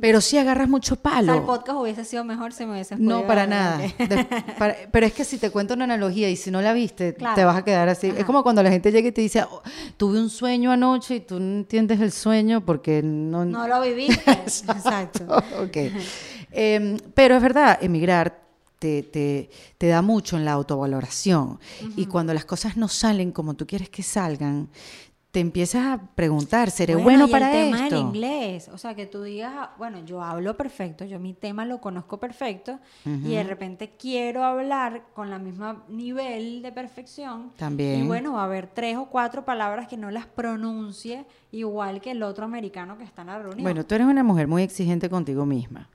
Pero 0.00 0.20
sí 0.20 0.36
agarras 0.36 0.68
mucho 0.68 0.96
palo. 0.96 1.34
el 1.34 1.42
podcast 1.42 1.78
hubiese 1.78 2.04
sido 2.04 2.24
mejor 2.24 2.52
si 2.52 2.66
me 2.66 2.72
hubiese 2.72 2.96
No, 2.96 3.26
para 3.26 3.46
nada. 3.46 3.80
pero 4.92 5.06
es 5.06 5.12
que 5.12 5.24
si 5.24 5.38
te 5.38 5.50
cuento 5.50 5.74
una 5.74 5.84
analogía 5.84 6.28
y 6.28 6.36
si 6.36 6.50
no 6.50 6.60
la 6.60 6.72
viste, 6.72 7.12
te 7.12 7.44
vas 7.44 7.56
a 7.56 7.64
quedar 7.64 7.88
así. 7.88 8.12
Es 8.16 8.24
como 8.24 8.42
cuando 8.42 8.62
la 8.62 8.70
gente 8.70 8.92
llega 8.92 9.08
y 9.08 9.12
te 9.12 9.20
dice, 9.20 9.42
oh, 9.42 9.62
tuve 9.96 10.20
un 10.20 10.30
sueño 10.30 10.70
anoche 10.70 11.16
y 11.16 11.20
tú 11.20 11.40
no 11.40 11.58
entiendes 11.58 12.00
el 12.00 12.12
sueño 12.12 12.64
porque 12.64 13.02
no... 13.02 13.44
No 13.44 13.66
lo 13.66 13.80
viviste. 13.80 14.30
Exacto. 14.30 15.24
ok. 15.62 15.76
Em, 16.52 16.98
pero 17.14 17.36
es 17.36 17.42
verdad, 17.42 17.78
emigrar 17.80 18.46
te, 18.78 19.02
te, 19.02 19.50
te, 19.78 19.86
da 19.86 20.02
mucho 20.02 20.36
en 20.36 20.44
la 20.44 20.52
autovaloración. 20.52 21.58
Y 21.96 22.06
cuando 22.06 22.34
las 22.34 22.44
cosas 22.44 22.76
no 22.76 22.88
salen 22.88 23.32
como 23.32 23.54
tú 23.54 23.66
quieres 23.66 23.88
que 23.88 24.02
salgan, 24.02 24.68
te 25.36 25.40
empiezas 25.40 25.84
a 25.84 26.00
preguntar, 26.14 26.70
¿seré 26.70 26.96
bueno, 26.96 27.28
para 27.28 27.54
el 27.54 27.70
tema 27.70 27.84
del 27.84 27.98
inglés, 27.98 28.70
o 28.72 28.78
sea, 28.78 28.94
que 28.94 29.04
tú 29.04 29.22
digas, 29.22 29.52
ah, 29.54 29.74
bueno, 29.76 30.02
yo 30.02 30.22
hablo 30.22 30.56
perfecto, 30.56 31.04
yo 31.04 31.20
mi 31.20 31.34
tema 31.34 31.66
lo 31.66 31.78
conozco 31.78 32.18
perfecto 32.18 32.78
y 33.04 33.34
de 33.34 33.42
repente 33.42 33.96
quiero 33.98 34.44
hablar 34.44 35.08
con 35.12 35.28
la 35.28 35.38
misma 35.38 35.84
nivel 35.90 36.62
de 36.62 36.72
perfección. 36.72 37.52
También. 37.58 38.02
Y 38.02 38.06
bueno, 38.06 38.32
va 38.32 38.40
a 38.40 38.44
haber 38.46 38.66
tres 38.66 38.96
o 38.96 39.10
cuatro 39.10 39.44
palabras 39.44 39.88
que 39.88 39.98
no 39.98 40.10
las 40.10 40.24
pronuncie 40.24 41.26
igual 41.52 42.00
que 42.00 42.12
el 42.12 42.22
otro 42.22 42.46
americano 42.46 42.96
que 42.96 43.04
está 43.04 43.20
en 43.20 43.26
la 43.26 43.38
reunión. 43.38 43.62
Bueno, 43.62 43.84
tú 43.84 43.94
eres 43.94 44.06
una 44.06 44.22
mujer 44.22 44.48
muy 44.48 44.62
exigente 44.62 45.10
contigo 45.10 45.44
misma. 45.44 45.90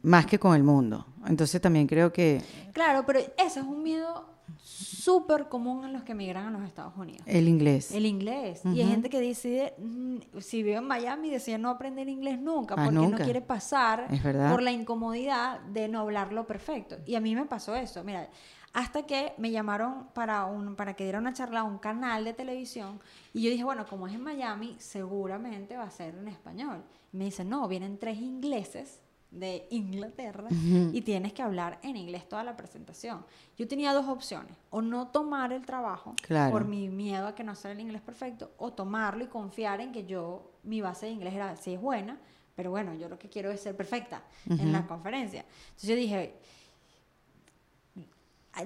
Más 0.00 0.24
que 0.24 0.38
con 0.38 0.56
el 0.56 0.62
mundo. 0.62 1.04
Entonces 1.26 1.60
también 1.60 1.86
creo 1.86 2.14
que... 2.14 2.40
Claro, 2.72 3.04
pero 3.04 3.18
eso 3.18 3.60
es 3.60 3.66
un 3.66 3.82
miedo 3.82 4.37
súper 4.62 5.48
común 5.48 5.84
en 5.84 5.92
los 5.92 6.02
que 6.02 6.12
emigran 6.12 6.46
a 6.46 6.50
los 6.50 6.66
Estados 6.66 6.96
Unidos. 6.96 7.22
El 7.26 7.48
inglés. 7.48 7.92
El 7.92 8.06
inglés. 8.06 8.62
Y 8.64 8.80
hay 8.80 8.88
gente 8.88 9.08
que 9.10 9.20
decide, 9.20 9.74
mm, 9.78 10.38
si 10.38 10.62
vive 10.62 10.76
en 10.76 10.84
Miami, 10.84 11.30
decide 11.30 11.58
no 11.58 11.70
aprender 11.70 12.08
inglés 12.08 12.38
nunca, 12.38 12.74
ah, 12.76 12.84
porque 12.84 13.08
no 13.08 13.16
quiere 13.16 13.40
pasar 13.40 14.08
por 14.50 14.62
la 14.62 14.72
incomodidad 14.72 15.60
de 15.60 15.88
no 15.88 16.00
hablarlo 16.00 16.46
perfecto. 16.46 16.96
Y 17.06 17.14
a 17.14 17.20
mí 17.20 17.34
me 17.34 17.46
pasó 17.46 17.74
eso. 17.74 18.04
Mira, 18.04 18.28
hasta 18.72 19.02
que 19.04 19.32
me 19.38 19.50
llamaron 19.50 20.08
para, 20.14 20.44
un, 20.44 20.76
para 20.76 20.94
que 20.94 21.04
diera 21.04 21.18
una 21.18 21.32
charla 21.32 21.60
a 21.60 21.64
un 21.64 21.78
canal 21.78 22.24
de 22.24 22.34
televisión 22.34 23.00
y 23.32 23.42
yo 23.42 23.50
dije, 23.50 23.64
bueno, 23.64 23.86
como 23.86 24.06
es 24.06 24.14
en 24.14 24.22
Miami, 24.22 24.76
seguramente 24.78 25.76
va 25.76 25.84
a 25.84 25.90
ser 25.90 26.14
en 26.14 26.28
español. 26.28 26.84
Y 27.12 27.16
me 27.16 27.24
dicen, 27.24 27.48
no, 27.48 27.66
vienen 27.66 27.98
tres 27.98 28.18
ingleses 28.18 29.00
de 29.30 29.66
Inglaterra 29.70 30.48
y 30.50 31.02
tienes 31.02 31.32
que 31.32 31.42
hablar 31.42 31.78
en 31.82 31.96
inglés 31.96 32.28
toda 32.28 32.44
la 32.44 32.56
presentación. 32.56 33.24
Yo 33.56 33.68
tenía 33.68 33.92
dos 33.92 34.06
opciones, 34.08 34.56
o 34.70 34.80
no 34.80 35.08
tomar 35.08 35.52
el 35.52 35.66
trabajo 35.66 36.14
por 36.50 36.64
mi 36.64 36.88
miedo 36.88 37.26
a 37.26 37.34
que 37.34 37.44
no 37.44 37.54
sea 37.54 37.72
el 37.72 37.80
inglés 37.80 38.00
perfecto, 38.00 38.52
o 38.56 38.72
tomarlo 38.72 39.24
y 39.24 39.26
confiar 39.26 39.80
en 39.80 39.92
que 39.92 40.06
yo, 40.06 40.50
mi 40.62 40.80
base 40.80 41.06
de 41.06 41.12
inglés 41.12 41.34
era, 41.34 41.56
sí 41.56 41.74
es 41.74 41.80
buena, 41.80 42.18
pero 42.54 42.70
bueno, 42.70 42.94
yo 42.94 43.08
lo 43.08 43.18
que 43.18 43.28
quiero 43.28 43.50
es 43.50 43.60
ser 43.60 43.76
perfecta 43.76 44.22
en 44.48 44.72
la 44.72 44.86
conferencia. 44.86 45.44
Entonces 45.68 45.90
yo 45.90 45.94
dije, 45.94 46.34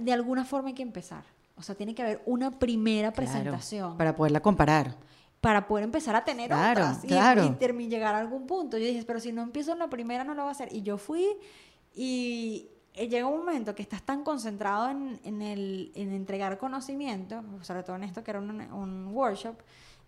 de 0.00 0.12
alguna 0.12 0.44
forma 0.44 0.68
hay 0.68 0.74
que 0.74 0.82
empezar. 0.82 1.24
O 1.56 1.62
sea, 1.62 1.74
tiene 1.74 1.94
que 1.94 2.02
haber 2.02 2.22
una 2.24 2.50
primera 2.50 3.12
presentación. 3.12 3.98
para 3.98 4.16
poderla 4.16 4.40
comparar 4.40 4.96
para 5.42 5.66
poder 5.66 5.82
empezar 5.82 6.14
a 6.14 6.24
tener 6.24 6.52
otras 6.52 7.02
y, 7.02 7.08
claro. 7.08 7.56
y, 7.60 7.88
llegar 7.88 8.14
a 8.14 8.18
algún 8.18 8.46
punto. 8.46 8.78
Yo 8.78 8.86
dije, 8.86 9.02
pero 9.04 9.18
si 9.18 9.32
no 9.32 9.42
empiezo 9.42 9.72
en 9.72 9.80
la 9.80 9.90
primera 9.90 10.22
no 10.22 10.34
lo 10.34 10.44
va 10.44 10.50
a 10.50 10.52
hacer. 10.52 10.72
Y 10.72 10.82
yo 10.82 10.98
fui 10.98 11.26
y 11.96 12.68
eh, 12.94 13.08
llega 13.08 13.26
un 13.26 13.38
momento 13.38 13.74
que 13.74 13.82
estás 13.82 14.04
tan 14.04 14.22
concentrado 14.22 14.88
en, 14.88 15.18
en, 15.24 15.42
el, 15.42 15.90
en 15.96 16.12
entregar 16.12 16.58
conocimiento, 16.58 17.42
sobre 17.62 17.82
todo 17.82 17.96
en 17.96 18.04
esto 18.04 18.22
que 18.22 18.30
era 18.30 18.38
un, 18.38 18.60
un 18.72 19.08
workshop, 19.08 19.56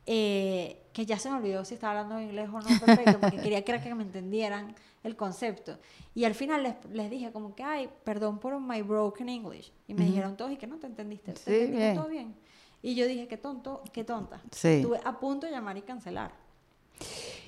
eh, 0.07 0.85
que 0.93 1.05
ya 1.05 1.19
se 1.19 1.29
me 1.29 1.39
olvidó 1.39 1.65
si 1.65 1.75
estaba 1.75 1.99
hablando 1.99 2.23
inglés 2.23 2.49
o 2.49 2.61
no 2.61 2.81
perfecto, 2.87 3.19
porque 3.19 3.39
quería 3.39 3.65
que, 3.65 3.81
que 3.81 3.95
me 3.97 4.05
entendieran 4.05 4.77
el 5.03 5.17
concepto. 5.17 5.81
Y 6.15 6.27
al 6.27 6.37
final 6.37 6.63
les, 6.63 6.77
les, 6.93 7.11
dije 7.11 7.33
como 7.33 7.57
que, 7.57 7.65
ay, 7.65 7.91
perdón 8.05 8.39
por 8.39 8.61
my 8.61 8.83
broken 8.83 9.29
English. 9.29 9.73
Y 9.89 9.95
me 9.95 10.05
dijeron 10.05 10.37
todos, 10.37 10.53
¿y 10.53 10.57
que 10.57 10.69
no 10.69 10.79
te 10.79 10.87
entendiste? 10.87 11.33
¿Te 11.33 11.41
sí, 11.41 11.55
entendiste 11.55 11.95
todo 11.97 12.09
bien? 12.09 12.37
Y 12.85 12.95
yo 12.95 13.09
dije, 13.09 13.27
qué 13.27 13.39
tonto, 13.39 13.83
qué 13.95 14.05
tonta. 14.05 14.43
Estuve 14.53 15.01
a 15.03 15.19
punto 15.19 15.47
de 15.47 15.53
llamar 15.53 15.79
y 15.79 15.81
cancelar. 15.81 16.33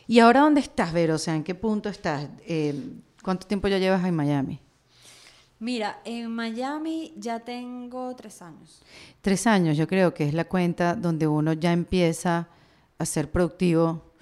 ¿Y 0.07 0.19
ahora 0.19 0.41
dónde 0.41 0.63
estás, 0.63 0.95
Vero? 0.95 1.17
O 1.17 1.19
sea, 1.19 1.37
¿en 1.37 1.45
qué 1.45 1.55
punto 1.55 1.91
estás? 1.91 2.27
Eh, 2.47 2.75
¿Cuánto 3.23 3.47
tiempo 3.47 3.69
ya 3.69 3.77
llevas 3.77 4.03
en 4.07 4.17
Miami? 4.17 4.59
Mira, 5.59 6.01
en 6.07 6.31
Miami 6.35 7.13
ya 7.19 7.41
tengo 7.41 8.17
tres 8.17 8.41
años. 8.41 8.81
Tres 9.21 9.47
años, 9.47 9.77
yo 9.77 9.87
creo 9.87 10.15
que 10.15 10.25
es 10.27 10.33
la 10.33 10.47
cuenta 10.47 10.95
donde 10.95 11.27
uno 11.27 11.53
ya 11.53 11.71
empieza 11.71 12.49
a 12.97 13.05
ser 13.05 13.31
productivo, 13.31 14.15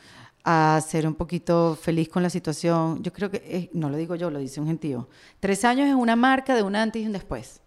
a 0.43 0.81
ser 0.85 1.07
un 1.07 1.15
poquito 1.15 1.79
feliz 1.81 2.09
con 2.09 2.25
la 2.25 2.31
situación. 2.31 3.01
Yo 3.05 3.13
creo 3.13 3.31
que, 3.31 3.71
no 3.73 3.89
lo 3.89 3.97
digo 3.97 4.17
yo, 4.17 4.31
lo 4.31 4.41
dice 4.41 4.61
un 4.61 4.67
gentío. 4.67 5.09
Tres 5.39 5.65
años 5.65 5.89
es 5.89 5.95
una 5.95 6.17
marca 6.17 6.57
de 6.57 6.65
un 6.65 6.75
antes 6.75 7.01
y 7.01 7.07
un 7.07 7.13
después. 7.13 7.61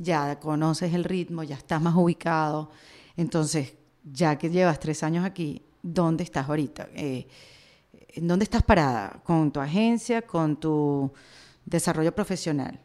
Ya 0.00 0.38
conoces 0.38 0.94
el 0.94 1.04
ritmo, 1.04 1.42
ya 1.42 1.56
estás 1.56 1.82
más 1.82 1.94
ubicado. 1.96 2.70
Entonces, 3.16 3.74
ya 4.04 4.38
que 4.38 4.48
llevas 4.48 4.78
tres 4.78 5.02
años 5.02 5.24
aquí, 5.24 5.62
¿dónde 5.82 6.24
estás 6.24 6.48
ahorita? 6.48 6.88
Eh, 6.94 7.26
¿En 8.14 8.28
dónde 8.28 8.44
estás 8.44 8.62
parada? 8.62 9.20
¿Con 9.24 9.50
tu 9.50 9.60
agencia? 9.60 10.22
¿Con 10.22 10.56
tu 10.56 11.12
desarrollo 11.64 12.14
profesional? 12.14 12.78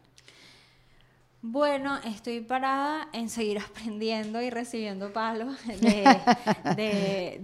Bueno, 1.46 1.98
estoy 2.06 2.40
parada 2.40 3.10
en 3.12 3.28
seguir 3.28 3.58
aprendiendo 3.70 4.40
y 4.40 4.48
recibiendo 4.48 5.12
palos 5.12 5.54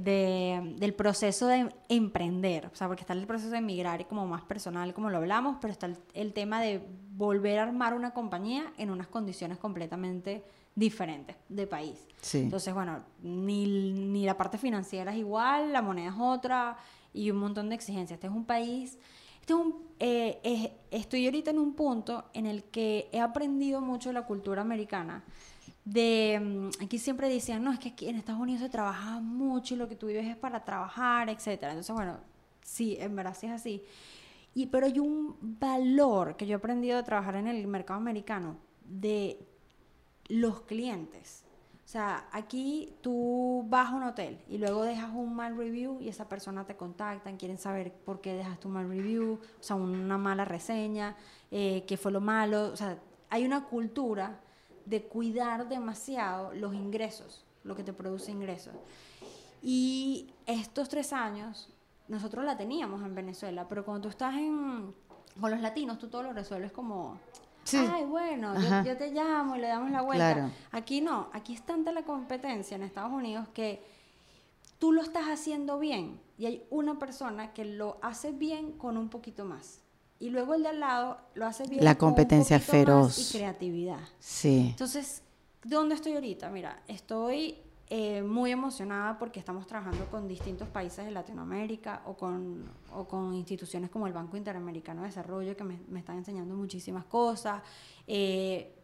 del 0.00 0.94
proceso 0.96 1.46
de 1.46 1.68
emprender. 1.90 2.70
O 2.72 2.74
sea, 2.74 2.86
porque 2.86 3.02
está 3.02 3.12
el 3.12 3.26
proceso 3.26 3.50
de 3.50 3.58
emigrar 3.58 4.00
y 4.00 4.06
como 4.06 4.26
más 4.26 4.40
personal, 4.44 4.94
como 4.94 5.10
lo 5.10 5.18
hablamos, 5.18 5.58
pero 5.60 5.72
está 5.72 5.90
el, 6.14 6.32
tema 6.32 6.62
de 6.62 6.80
volver 7.14 7.58
a 7.58 7.64
armar 7.64 7.92
una 7.92 8.14
compañía 8.14 8.72
en 8.78 8.88
unas 8.88 9.06
condiciones 9.06 9.58
completamente 9.58 10.44
diferentes 10.74 11.36
de 11.50 11.66
país. 11.66 12.08
Entonces, 12.32 12.72
bueno, 12.72 13.04
ni, 13.22 13.92
ni 13.92 14.24
la 14.24 14.38
parte 14.38 14.56
financiera 14.56 15.12
es 15.12 15.18
igual, 15.18 15.74
la 15.74 15.82
moneda 15.82 16.08
es 16.08 16.16
otra 16.18 16.78
y 17.12 17.30
un 17.30 17.36
montón 17.36 17.68
de 17.68 17.74
exigencias. 17.74 18.16
Este 18.16 18.28
es 18.28 18.32
un 18.32 18.46
país 18.46 18.98
este 19.50 20.40
eh, 20.42 20.72
estoy 20.90 21.26
ahorita 21.26 21.50
en 21.50 21.58
un 21.58 21.74
punto 21.74 22.24
en 22.32 22.46
el 22.46 22.64
que 22.64 23.08
he 23.12 23.20
aprendido 23.20 23.80
mucho 23.80 24.08
de 24.08 24.14
la 24.14 24.26
cultura 24.26 24.62
americana. 24.62 25.24
De, 25.84 26.40
mm, 26.40 26.82
aquí 26.84 26.98
siempre 26.98 27.28
decían, 27.28 27.62
no, 27.62 27.72
es 27.72 27.78
que 27.78 27.90
aquí 27.90 28.08
en 28.08 28.16
Estados 28.16 28.40
Unidos 28.40 28.62
se 28.62 28.68
trabaja 28.68 29.20
mucho 29.20 29.74
y 29.74 29.76
lo 29.76 29.88
que 29.88 29.96
tú 29.96 30.06
vives 30.06 30.26
es 30.26 30.36
para 30.36 30.64
trabajar, 30.64 31.28
etc. 31.28 31.46
Entonces, 31.62 31.94
bueno, 31.94 32.18
sí, 32.62 32.96
en 33.00 33.14
verdad 33.16 33.36
sí 33.38 33.46
es 33.46 33.52
así. 33.52 33.82
Y, 34.54 34.66
pero 34.66 34.86
hay 34.86 34.98
un 34.98 35.36
valor 35.40 36.36
que 36.36 36.46
yo 36.46 36.54
he 36.54 36.56
aprendido 36.56 36.96
de 36.96 37.02
trabajar 37.02 37.36
en 37.36 37.46
el 37.46 37.66
mercado 37.66 37.98
americano 37.98 38.56
de 38.84 39.38
los 40.28 40.62
clientes. 40.62 41.44
O 41.90 41.92
sea, 41.92 42.28
aquí 42.30 42.94
tú 43.00 43.64
vas 43.68 43.88
a 43.88 43.96
un 43.96 44.04
hotel 44.04 44.38
y 44.48 44.58
luego 44.58 44.84
dejas 44.84 45.10
un 45.12 45.34
mal 45.34 45.56
review 45.56 46.00
y 46.00 46.08
esa 46.08 46.28
persona 46.28 46.64
te 46.64 46.76
contacta, 46.76 47.36
quieren 47.36 47.58
saber 47.58 47.92
por 47.92 48.20
qué 48.20 48.32
dejas 48.32 48.60
tu 48.60 48.68
mal 48.68 48.88
review, 48.88 49.40
o 49.58 49.60
sea, 49.60 49.74
una 49.74 50.16
mala 50.16 50.44
reseña, 50.44 51.16
eh, 51.50 51.82
qué 51.88 51.96
fue 51.96 52.12
lo 52.12 52.20
malo. 52.20 52.68
O 52.68 52.76
sea, 52.76 52.96
hay 53.28 53.44
una 53.44 53.64
cultura 53.64 54.38
de 54.86 55.02
cuidar 55.02 55.68
demasiado 55.68 56.54
los 56.54 56.74
ingresos, 56.74 57.44
lo 57.64 57.74
que 57.74 57.82
te 57.82 57.92
produce 57.92 58.30
ingresos. 58.30 58.74
Y 59.60 60.32
estos 60.46 60.88
tres 60.88 61.12
años, 61.12 61.74
nosotros 62.06 62.44
la 62.44 62.56
teníamos 62.56 63.02
en 63.02 63.16
Venezuela, 63.16 63.66
pero 63.68 63.84
cuando 63.84 64.02
tú 64.02 64.08
estás 64.10 64.36
con 64.36 65.50
los 65.50 65.60
latinos, 65.60 65.98
tú 65.98 66.06
todo 66.06 66.22
lo 66.22 66.32
resuelves 66.32 66.70
como 66.70 67.18
Ay, 67.78 68.04
bueno, 68.04 68.54
yo, 68.84 68.96
te 68.96 69.10
llamo 69.10 69.56
y 69.56 69.60
le 69.60 69.68
damos 69.68 69.90
la 69.90 70.02
vuelta. 70.02 70.50
Aquí 70.72 71.00
no, 71.00 71.28
aquí 71.32 71.54
es 71.54 71.62
tanta 71.62 71.92
la 71.92 72.02
competencia 72.02 72.74
en 72.74 72.82
Estados 72.82 73.12
Unidos 73.12 73.48
que 73.54 73.82
tú 74.78 74.92
lo 74.92 75.02
estás 75.02 75.26
haciendo 75.26 75.78
bien 75.78 76.20
y 76.38 76.46
hay 76.46 76.64
una 76.70 76.98
persona 76.98 77.52
que 77.52 77.64
lo 77.64 77.98
hace 78.02 78.32
bien 78.32 78.72
con 78.72 78.96
un 78.96 79.08
poquito 79.08 79.44
más. 79.44 79.80
Y 80.18 80.30
luego 80.30 80.54
el 80.54 80.62
de 80.62 80.68
al 80.68 80.80
lado 80.80 81.18
lo 81.34 81.46
hace 81.46 81.64
bien 81.66 81.84
la 81.84 81.96
competencia 81.96 82.58
con 82.58 82.66
un 82.66 82.70
feroz 82.70 83.18
y 83.18 83.38
creatividad. 83.38 84.00
Sí. 84.18 84.68
Entonces, 84.70 85.22
¿dónde 85.64 85.94
estoy 85.94 86.12
ahorita? 86.12 86.50
Mira, 86.50 86.82
estoy 86.88 87.56
eh, 87.92 88.22
muy 88.22 88.52
emocionada 88.52 89.18
porque 89.18 89.40
estamos 89.40 89.66
trabajando 89.66 90.06
con 90.06 90.28
distintos 90.28 90.68
países 90.68 91.04
de 91.04 91.10
Latinoamérica 91.10 92.02
o 92.06 92.16
con, 92.16 92.70
o 92.92 93.08
con 93.08 93.34
instituciones 93.34 93.90
como 93.90 94.06
el 94.06 94.12
Banco 94.12 94.36
Interamericano 94.36 95.02
de 95.02 95.08
Desarrollo 95.08 95.56
que 95.56 95.64
me, 95.64 95.80
me 95.88 95.98
están 95.98 96.16
enseñando 96.16 96.54
muchísimas 96.54 97.04
cosas. 97.06 97.60
Eh, 98.06 98.76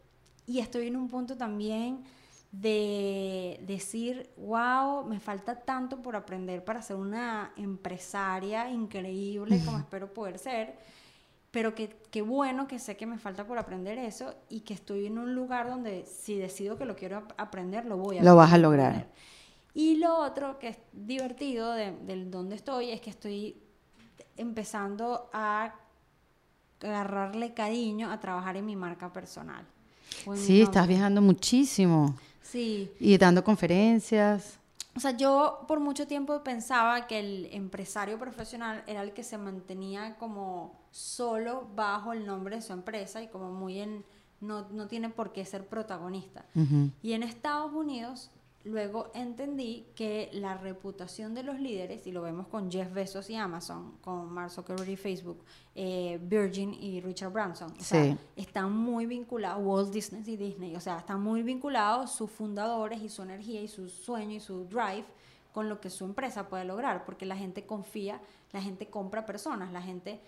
y 0.44 0.58
estoy 0.58 0.88
en 0.88 0.96
un 0.96 1.08
punto 1.08 1.36
también 1.36 2.02
de 2.50 3.60
decir, 3.64 4.28
wow, 4.38 5.04
me 5.04 5.20
falta 5.20 5.54
tanto 5.54 6.02
por 6.02 6.16
aprender 6.16 6.64
para 6.64 6.82
ser 6.82 6.96
una 6.96 7.52
empresaria 7.56 8.68
increíble 8.70 9.62
como 9.64 9.78
espero 9.78 10.12
poder 10.12 10.40
ser 10.40 10.78
pero 11.56 11.74
qué 11.74 12.20
bueno 12.20 12.68
que 12.68 12.78
sé 12.78 12.98
que 12.98 13.06
me 13.06 13.16
falta 13.16 13.46
por 13.46 13.56
aprender 13.56 13.96
eso 13.96 14.34
y 14.50 14.60
que 14.60 14.74
estoy 14.74 15.06
en 15.06 15.16
un 15.16 15.34
lugar 15.34 15.70
donde 15.70 16.04
si 16.04 16.36
decido 16.36 16.76
que 16.76 16.84
lo 16.84 16.96
quiero 16.96 17.26
aprender, 17.38 17.86
lo 17.86 17.96
voy 17.96 18.18
a 18.18 18.22
Lo 18.22 18.36
vas 18.36 18.52
a 18.52 18.58
lograr. 18.58 19.08
Y 19.72 19.96
lo 19.96 20.18
otro 20.18 20.58
que 20.58 20.68
es 20.68 20.76
divertido 20.92 21.72
de, 21.72 21.94
donde 22.26 22.56
estoy 22.56 22.90
es 22.90 23.00
que 23.00 23.08
estoy 23.08 23.56
empezando 24.36 25.30
a 25.32 25.74
agarrarle 26.82 27.54
cariño 27.54 28.10
a 28.10 28.20
trabajar 28.20 28.58
en 28.58 28.66
mi 28.66 28.76
marca 28.76 29.10
personal. 29.10 29.64
Sí, 30.34 30.60
estás 30.60 30.86
viajando 30.86 31.22
muchísimo. 31.22 32.16
Sí. 32.42 32.92
Y 33.00 33.16
dando 33.16 33.42
conferencias. 33.42 34.58
O 34.94 35.00
sea, 35.00 35.12
yo 35.12 35.64
por 35.66 35.80
mucho 35.80 36.06
tiempo 36.06 36.44
pensaba 36.44 37.06
que 37.06 37.18
el 37.18 37.48
empresario 37.52 38.18
profesional 38.18 38.84
era 38.86 39.00
el 39.02 39.14
que 39.14 39.24
se 39.24 39.38
mantenía 39.38 40.16
como 40.18 40.84
solo 40.96 41.68
bajo 41.74 42.14
el 42.14 42.24
nombre 42.24 42.56
de 42.56 42.62
su 42.62 42.72
empresa 42.72 43.22
y 43.22 43.28
como 43.28 43.52
muy 43.52 43.80
en... 43.80 44.04
No, 44.40 44.68
no 44.70 44.86
tiene 44.86 45.08
por 45.08 45.32
qué 45.32 45.44
ser 45.44 45.66
protagonista. 45.66 46.44
Y 47.02 47.12
en 47.12 47.22
Estados 47.22 47.72
Unidos 47.72 48.30
luego 48.64 49.10
entendí 49.14 49.86
que 49.94 50.28
la 50.32 50.58
reputación 50.58 51.34
de 51.34 51.42
los 51.42 51.58
líderes, 51.58 52.06
y 52.06 52.12
lo 52.12 52.20
vemos 52.20 52.46
con 52.48 52.70
Jeff 52.70 52.92
Bezos 52.92 53.30
y 53.30 53.36
Amazon, 53.36 53.92
con 54.02 54.30
Mark 54.30 54.50
Zuckerberg 54.50 54.90
y 54.90 54.96
Facebook, 54.96 55.42
eh, 55.74 56.18
Virgin 56.22 56.74
y 56.74 57.00
Richard 57.00 57.32
Branson, 57.32 57.72
o 57.78 57.82
sea, 57.82 58.18
están 58.34 58.72
muy 58.72 59.06
vinculados, 59.06 59.64
Walt 59.64 59.90
Disney 59.90 60.22
y 60.26 60.36
Disney, 60.36 60.76
o 60.76 60.80
sea, 60.80 60.98
están 60.98 61.22
muy 61.22 61.42
vinculados 61.42 62.12
sus 62.12 62.30
fundadores 62.30 63.00
y 63.00 63.08
su 63.08 63.22
energía 63.22 63.62
y 63.62 63.68
su 63.68 63.88
sueño 63.88 64.36
y 64.36 64.40
su 64.40 64.64
drive 64.64 65.06
con 65.52 65.70
lo 65.70 65.80
que 65.80 65.88
su 65.88 66.04
empresa 66.04 66.48
puede 66.48 66.66
lograr, 66.66 67.06
porque 67.06 67.24
la 67.24 67.36
gente 67.36 67.64
confía, 67.64 68.20
la 68.52 68.60
gente 68.60 68.90
compra 68.90 69.24
personas, 69.24 69.72
la 69.72 69.80
gente 69.80 70.20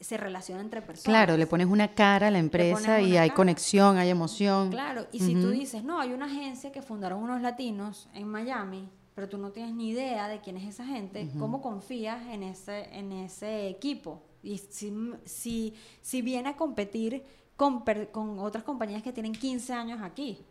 se 0.00 0.16
relaciona 0.16 0.60
entre 0.60 0.82
personas. 0.82 1.04
Claro, 1.04 1.36
le 1.36 1.46
pones 1.46 1.66
una 1.66 1.88
cara 1.88 2.28
a 2.28 2.30
la 2.30 2.38
empresa 2.38 3.00
y 3.00 3.16
hay 3.16 3.30
conexión, 3.30 3.96
hay 3.96 4.10
emoción. 4.10 4.70
Claro, 4.70 5.06
y 5.12 5.20
si 5.20 5.34
tú 5.34 5.50
dices, 5.50 5.84
no, 5.84 6.00
hay 6.00 6.12
una 6.12 6.26
agencia 6.26 6.72
que 6.72 6.82
fundaron 6.82 7.22
unos 7.22 7.40
latinos 7.40 8.08
en 8.14 8.28
Miami, 8.28 8.88
pero 9.14 9.28
tú 9.28 9.38
no 9.38 9.50
tienes 9.50 9.74
ni 9.74 9.90
idea 9.90 10.28
de 10.28 10.40
quién 10.40 10.56
es 10.56 10.68
esa 10.68 10.84
gente, 10.84 11.28
¿cómo 11.38 11.62
confías 11.62 12.26
en 12.28 12.42
ese, 12.42 12.88
en 12.96 13.12
ese 13.12 13.68
equipo? 13.68 14.22
Y 14.42 14.58
si, 14.58 14.92
si, 15.24 15.74
si 16.02 16.22
viene 16.22 16.50
a 16.50 16.56
competir 16.56 17.24
con, 17.56 17.84
con 18.10 18.38
otras 18.40 18.64
compañías 18.64 19.02
que 19.02 19.12
tienen 19.12 19.32
15 19.32 19.72
años 19.72 20.00
aquí, 20.02 20.44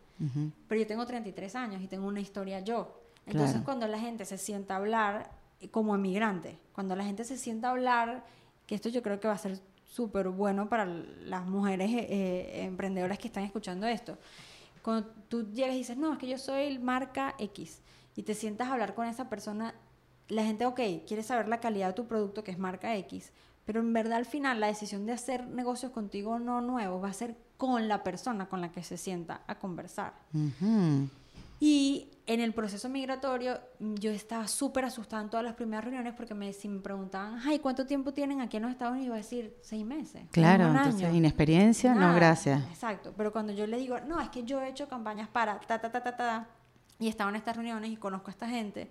pero 0.67 0.79
yo 0.79 0.87
tengo 0.87 1.05
33 1.05 1.55
años 1.55 1.81
y 1.81 1.87
tengo 1.87 2.07
una 2.07 2.21
historia 2.21 2.61
yo. 2.61 3.01
Entonces 3.25 3.61
cuando 3.63 3.87
la 3.87 3.99
gente 3.99 4.25
se 4.25 4.37
sienta 4.37 4.75
a 4.75 4.77
hablar 4.77 5.31
como 5.71 5.95
emigrante, 5.95 6.57
cuando 6.73 6.95
la 6.95 7.03
gente 7.03 7.23
se 7.23 7.37
sienta 7.37 7.67
a 7.67 7.71
hablar 7.71 8.25
que 8.65 8.75
esto 8.75 8.89
yo 8.89 9.01
creo 9.01 9.19
que 9.19 9.27
va 9.27 9.33
a 9.33 9.37
ser 9.37 9.59
súper 9.83 10.29
bueno 10.29 10.69
para 10.69 10.85
las 10.85 11.45
mujeres 11.45 11.91
eh, 11.91 12.07
eh, 12.09 12.63
emprendedoras 12.65 13.17
que 13.17 13.27
están 13.27 13.43
escuchando 13.43 13.85
esto. 13.87 14.17
Cuando 14.81 15.07
tú 15.29 15.51
llegas 15.51 15.75
y 15.75 15.79
dices, 15.79 15.97
no, 15.97 16.13
es 16.13 16.19
que 16.19 16.27
yo 16.27 16.37
soy 16.37 16.77
marca 16.79 17.35
X, 17.37 17.81
y 18.15 18.23
te 18.23 18.33
sientas 18.33 18.67
a 18.67 18.73
hablar 18.73 18.95
con 18.95 19.07
esa 19.07 19.29
persona, 19.29 19.73
la 20.27 20.43
gente, 20.43 20.65
ok, 20.65 20.79
quiere 21.07 21.23
saber 21.23 21.47
la 21.47 21.59
calidad 21.59 21.87
de 21.87 21.93
tu 21.93 22.07
producto, 22.07 22.43
que 22.43 22.51
es 22.51 22.59
marca 22.59 22.95
X, 22.97 23.31
pero 23.65 23.79
en 23.79 23.93
verdad 23.93 24.17
al 24.17 24.25
final 24.25 24.59
la 24.59 24.67
decisión 24.67 25.05
de 25.05 25.13
hacer 25.13 25.47
negocios 25.47 25.91
contigo 25.91 26.37
no 26.39 26.61
nuevos 26.61 27.03
va 27.03 27.09
a 27.09 27.13
ser 27.13 27.37
con 27.57 27.87
la 27.87 28.03
persona 28.03 28.49
con 28.49 28.61
la 28.61 28.71
que 28.71 28.83
se 28.83 28.97
sienta 28.97 29.41
a 29.47 29.57
conversar. 29.57 30.13
Y 31.59 32.09
en 32.25 32.39
el 32.39 32.53
proceso 32.53 32.87
migratorio 32.89 33.59
mm, 33.79 33.95
yo 33.95 34.11
estaba 34.11 34.47
súper 34.47 34.85
asustada 34.85 35.21
en 35.23 35.29
todas 35.29 35.45
las 35.45 35.55
primeras 35.55 35.83
reuniones 35.83 36.13
porque 36.13 36.33
me, 36.33 36.53
si 36.53 36.69
me 36.69 36.79
preguntaban, 36.79 37.39
ay, 37.45 37.59
¿cuánto 37.59 37.85
tiempo 37.85 38.13
tienen 38.13 38.41
aquí 38.41 38.57
en 38.57 38.63
los 38.63 38.71
Estados 38.71 38.93
Unidos? 38.93 39.07
Iba 39.07 39.15
a 39.15 39.17
decir, 39.17 39.57
seis 39.61 39.85
meses. 39.85 40.23
Claro, 40.31 40.67
entonces 40.67 41.13
inexperiencia, 41.13 41.93
no, 41.93 42.13
gracias. 42.15 42.63
Exacto, 42.69 43.13
pero 43.15 43.31
cuando 43.31 43.53
yo 43.53 43.67
le 43.67 43.77
digo, 43.77 43.99
no, 44.07 44.21
es 44.21 44.29
que 44.29 44.43
yo 44.43 44.61
he 44.61 44.69
hecho 44.69 44.87
campañas 44.87 45.27
para 45.29 45.59
ta, 45.59 45.79
ta, 45.79 45.91
ta, 45.91 46.01
ta, 46.01 46.15
ta, 46.15 46.47
y 46.99 47.07
estaba 47.07 47.29
en 47.29 47.35
estas 47.35 47.55
reuniones 47.55 47.91
y 47.91 47.97
conozco 47.97 48.29
a 48.29 48.31
esta 48.31 48.47
gente, 48.47 48.89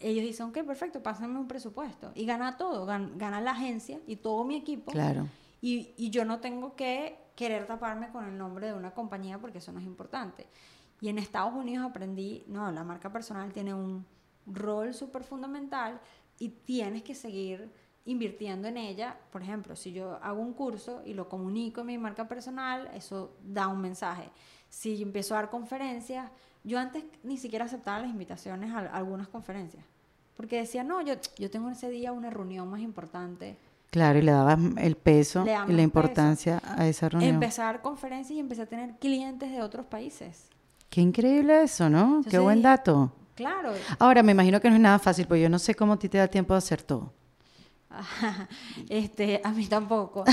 ellos 0.00 0.24
dicen, 0.24 0.46
ok, 0.46 0.58
perfecto, 0.64 1.02
pásenme 1.02 1.38
un 1.38 1.48
presupuesto. 1.48 2.12
Y 2.14 2.26
gana 2.26 2.56
todo, 2.56 2.84
gana, 2.84 3.40
la 3.40 3.52
agencia 3.52 3.98
y 4.06 4.16
todo 4.16 4.44
mi 4.44 4.56
equipo. 4.56 4.92
Claro. 4.92 5.28
Y, 5.62 5.94
y 5.96 6.10
yo 6.10 6.24
no 6.24 6.40
tengo 6.40 6.76
que 6.76 7.16
querer 7.34 7.66
taparme 7.66 8.10
con 8.10 8.26
el 8.26 8.36
nombre 8.36 8.66
de 8.66 8.74
una 8.74 8.90
compañía 8.90 9.38
porque 9.38 9.58
eso 9.58 9.72
no 9.72 9.78
es 9.78 9.86
importante. 9.86 10.46
Y 11.00 11.08
en 11.08 11.18
Estados 11.18 11.54
Unidos 11.54 11.84
aprendí, 11.84 12.44
no, 12.46 12.70
la 12.72 12.84
marca 12.84 13.12
personal 13.12 13.52
tiene 13.52 13.74
un 13.74 14.06
rol 14.46 14.94
súper 14.94 15.24
fundamental 15.24 16.00
y 16.38 16.48
tienes 16.48 17.02
que 17.02 17.14
seguir 17.14 17.70
invirtiendo 18.06 18.68
en 18.68 18.76
ella. 18.76 19.18
Por 19.30 19.42
ejemplo, 19.42 19.76
si 19.76 19.92
yo 19.92 20.18
hago 20.22 20.40
un 20.40 20.54
curso 20.54 21.02
y 21.04 21.14
lo 21.14 21.28
comunico 21.28 21.82
en 21.82 21.88
mi 21.88 21.98
marca 21.98 22.26
personal, 22.26 22.88
eso 22.94 23.36
da 23.44 23.68
un 23.68 23.80
mensaje. 23.80 24.30
Si 24.70 25.02
empiezo 25.02 25.34
a 25.34 25.38
dar 25.38 25.50
conferencias, 25.50 26.30
yo 26.64 26.78
antes 26.78 27.04
ni 27.22 27.36
siquiera 27.36 27.66
aceptaba 27.66 28.00
las 28.00 28.10
invitaciones 28.10 28.72
a 28.72 28.78
algunas 28.96 29.28
conferencias, 29.28 29.84
porque 30.36 30.56
decía, 30.56 30.82
no, 30.82 31.00
yo, 31.00 31.14
yo 31.38 31.50
tengo 31.50 31.70
ese 31.70 31.90
día 31.90 32.12
una 32.12 32.30
reunión 32.30 32.68
más 32.68 32.80
importante. 32.80 33.56
Claro, 33.90 34.18
y 34.18 34.22
le 34.22 34.32
dabas 34.32 34.58
el 34.78 34.96
peso 34.96 35.44
y 35.68 35.72
la 35.72 35.82
importancia 35.82 36.60
a 36.64 36.86
esa 36.88 37.08
reunión. 37.08 37.34
Empecé 37.34 37.62
a 37.62 37.66
dar 37.66 37.82
conferencias 37.82 38.36
y 38.36 38.40
empecé 38.40 38.62
a 38.62 38.66
tener 38.66 38.96
clientes 38.96 39.50
de 39.50 39.62
otros 39.62 39.86
países. 39.86 40.48
Qué 40.96 41.02
increíble 41.02 41.64
eso, 41.64 41.90
¿no? 41.90 42.22
Qué 42.26 42.38
buen 42.38 42.62
dato. 42.62 43.12
Claro. 43.34 43.74
Ahora, 43.98 44.22
me 44.22 44.32
imagino 44.32 44.62
que 44.62 44.70
no 44.70 44.76
es 44.76 44.80
nada 44.80 44.98
fácil, 44.98 45.26
porque 45.26 45.42
yo 45.42 45.50
no 45.50 45.58
sé 45.58 45.74
cómo 45.74 45.92
a 45.92 45.98
ti 45.98 46.08
te 46.08 46.16
da 46.16 46.26
tiempo 46.26 46.54
de 46.54 46.58
hacer 46.58 46.80
todo. 46.80 47.12
este, 48.88 49.42
a 49.44 49.50
mí 49.50 49.66
tampoco. 49.66 50.24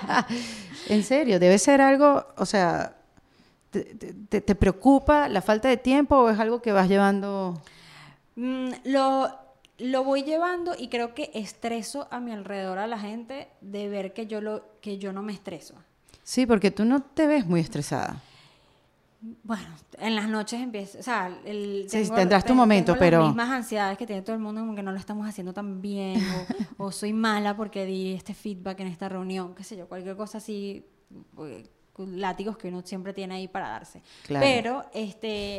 en 0.90 1.02
serio, 1.02 1.40
debe 1.40 1.58
ser 1.58 1.80
algo, 1.80 2.22
o 2.36 2.44
sea, 2.44 2.98
¿te, 3.70 3.82
te, 3.82 4.54
preocupa 4.54 5.26
la 5.26 5.40
falta 5.40 5.68
de 5.68 5.78
tiempo 5.78 6.18
o 6.18 6.28
es 6.28 6.38
algo 6.38 6.60
que 6.60 6.72
vas 6.72 6.86
llevando? 6.86 7.58
Mm, 8.36 8.68
lo, 8.84 9.30
lo 9.78 10.04
voy 10.04 10.22
llevando 10.22 10.74
y 10.78 10.88
creo 10.88 11.14
que 11.14 11.30
estreso 11.32 12.08
a 12.10 12.20
mi 12.20 12.32
alrededor 12.32 12.78
a 12.78 12.86
la 12.86 12.98
gente 12.98 13.48
de 13.62 13.88
ver 13.88 14.12
que 14.12 14.26
yo, 14.26 14.42
lo, 14.42 14.66
que 14.82 14.98
yo 14.98 15.14
no 15.14 15.22
me 15.22 15.32
estreso. 15.32 15.76
Sí, 16.24 16.44
porque 16.44 16.70
tú 16.70 16.84
no 16.84 17.00
te 17.00 17.26
ves 17.26 17.46
muy 17.46 17.60
estresada. 17.60 18.20
Bueno, 19.20 19.64
en 19.98 20.14
las 20.14 20.28
noches 20.28 20.60
empieza, 20.60 20.98
o 21.00 21.02
sea, 21.02 21.40
el, 21.44 21.86
sí, 21.88 22.08
tendrás 22.14 22.44
tu 22.44 22.54
momento, 22.54 22.94
pero... 22.96 23.18
Las 23.18 23.28
mismas 23.28 23.50
ansiedades 23.50 23.98
que 23.98 24.06
tiene 24.06 24.22
todo 24.22 24.36
el 24.36 24.42
mundo, 24.42 24.60
como 24.60 24.76
que 24.76 24.82
no 24.82 24.92
lo 24.92 24.98
estamos 24.98 25.28
haciendo 25.28 25.52
tan 25.52 25.82
bien, 25.82 26.22
o, 26.76 26.92
soy 26.92 27.12
mala 27.12 27.56
porque 27.56 27.84
di 27.84 28.12
este 28.12 28.32
feedback 28.32 28.78
en 28.78 28.86
esta 28.86 29.08
reunión, 29.08 29.56
qué 29.56 29.64
sé 29.64 29.76
yo, 29.76 29.88
cualquier 29.88 30.16
cosa 30.16 30.38
así, 30.38 30.86
pues, 31.34 31.68
látigos 31.96 32.56
que 32.56 32.68
uno 32.68 32.82
siempre 32.84 33.12
tiene 33.12 33.34
ahí 33.34 33.48
para 33.48 33.68
darse. 33.70 34.02
Pero, 34.28 34.84
este, 34.94 35.58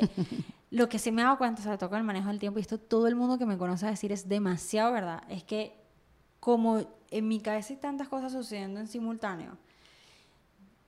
lo 0.71 0.87
que 0.87 0.97
sí 0.97 1.11
me 1.11 1.21
he 1.21 1.25
dado 1.25 1.37
cuenta, 1.37 1.61
sobre 1.61 1.77
todo 1.77 1.89
con 1.89 1.99
el 1.99 2.05
manejo 2.05 2.29
del 2.29 2.39
tiempo, 2.39 2.59
y 2.59 2.61
esto 2.61 2.77
todo 2.77 3.07
el 3.07 3.15
mundo 3.15 3.37
que 3.37 3.45
me 3.45 3.57
conoce 3.57 3.85
a 3.85 3.89
decir 3.89 4.13
es 4.13 4.29
demasiado 4.29 4.93
verdad, 4.93 5.23
es 5.27 5.43
que 5.43 5.75
como 6.39 6.81
en 7.11 7.27
mi 7.27 7.41
cabeza 7.41 7.73
hay 7.73 7.79
tantas 7.79 8.07
cosas 8.07 8.31
sucediendo 8.31 8.79
en 8.79 8.87
simultáneo, 8.87 9.57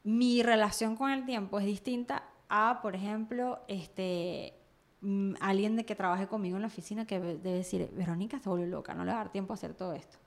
mi 0.03 0.41
relación 0.41 0.95
con 0.95 1.11
el 1.11 1.25
tiempo 1.25 1.59
es 1.59 1.65
distinta 1.65 2.23
a, 2.51 2.81
por 2.81 2.95
ejemplo, 2.95 3.59
este, 3.69 4.53
mm, 4.99 5.35
alguien 5.39 5.77
de 5.77 5.85
que 5.85 5.95
trabaje 5.95 6.27
conmigo 6.27 6.57
en 6.57 6.61
la 6.61 6.67
oficina 6.67 7.07
que 7.07 7.19
debe 7.19 7.57
decir, 7.57 7.89
Verónica 7.93 8.39
se 8.39 8.49
volvió 8.49 8.67
loca, 8.67 8.93
no 8.93 9.05
le 9.05 9.11
va 9.11 9.21
a 9.21 9.23
dar 9.23 9.31
tiempo 9.31 9.53
a 9.53 9.55
hacer 9.55 9.73
todo 9.73 9.93
esto. 9.93 10.17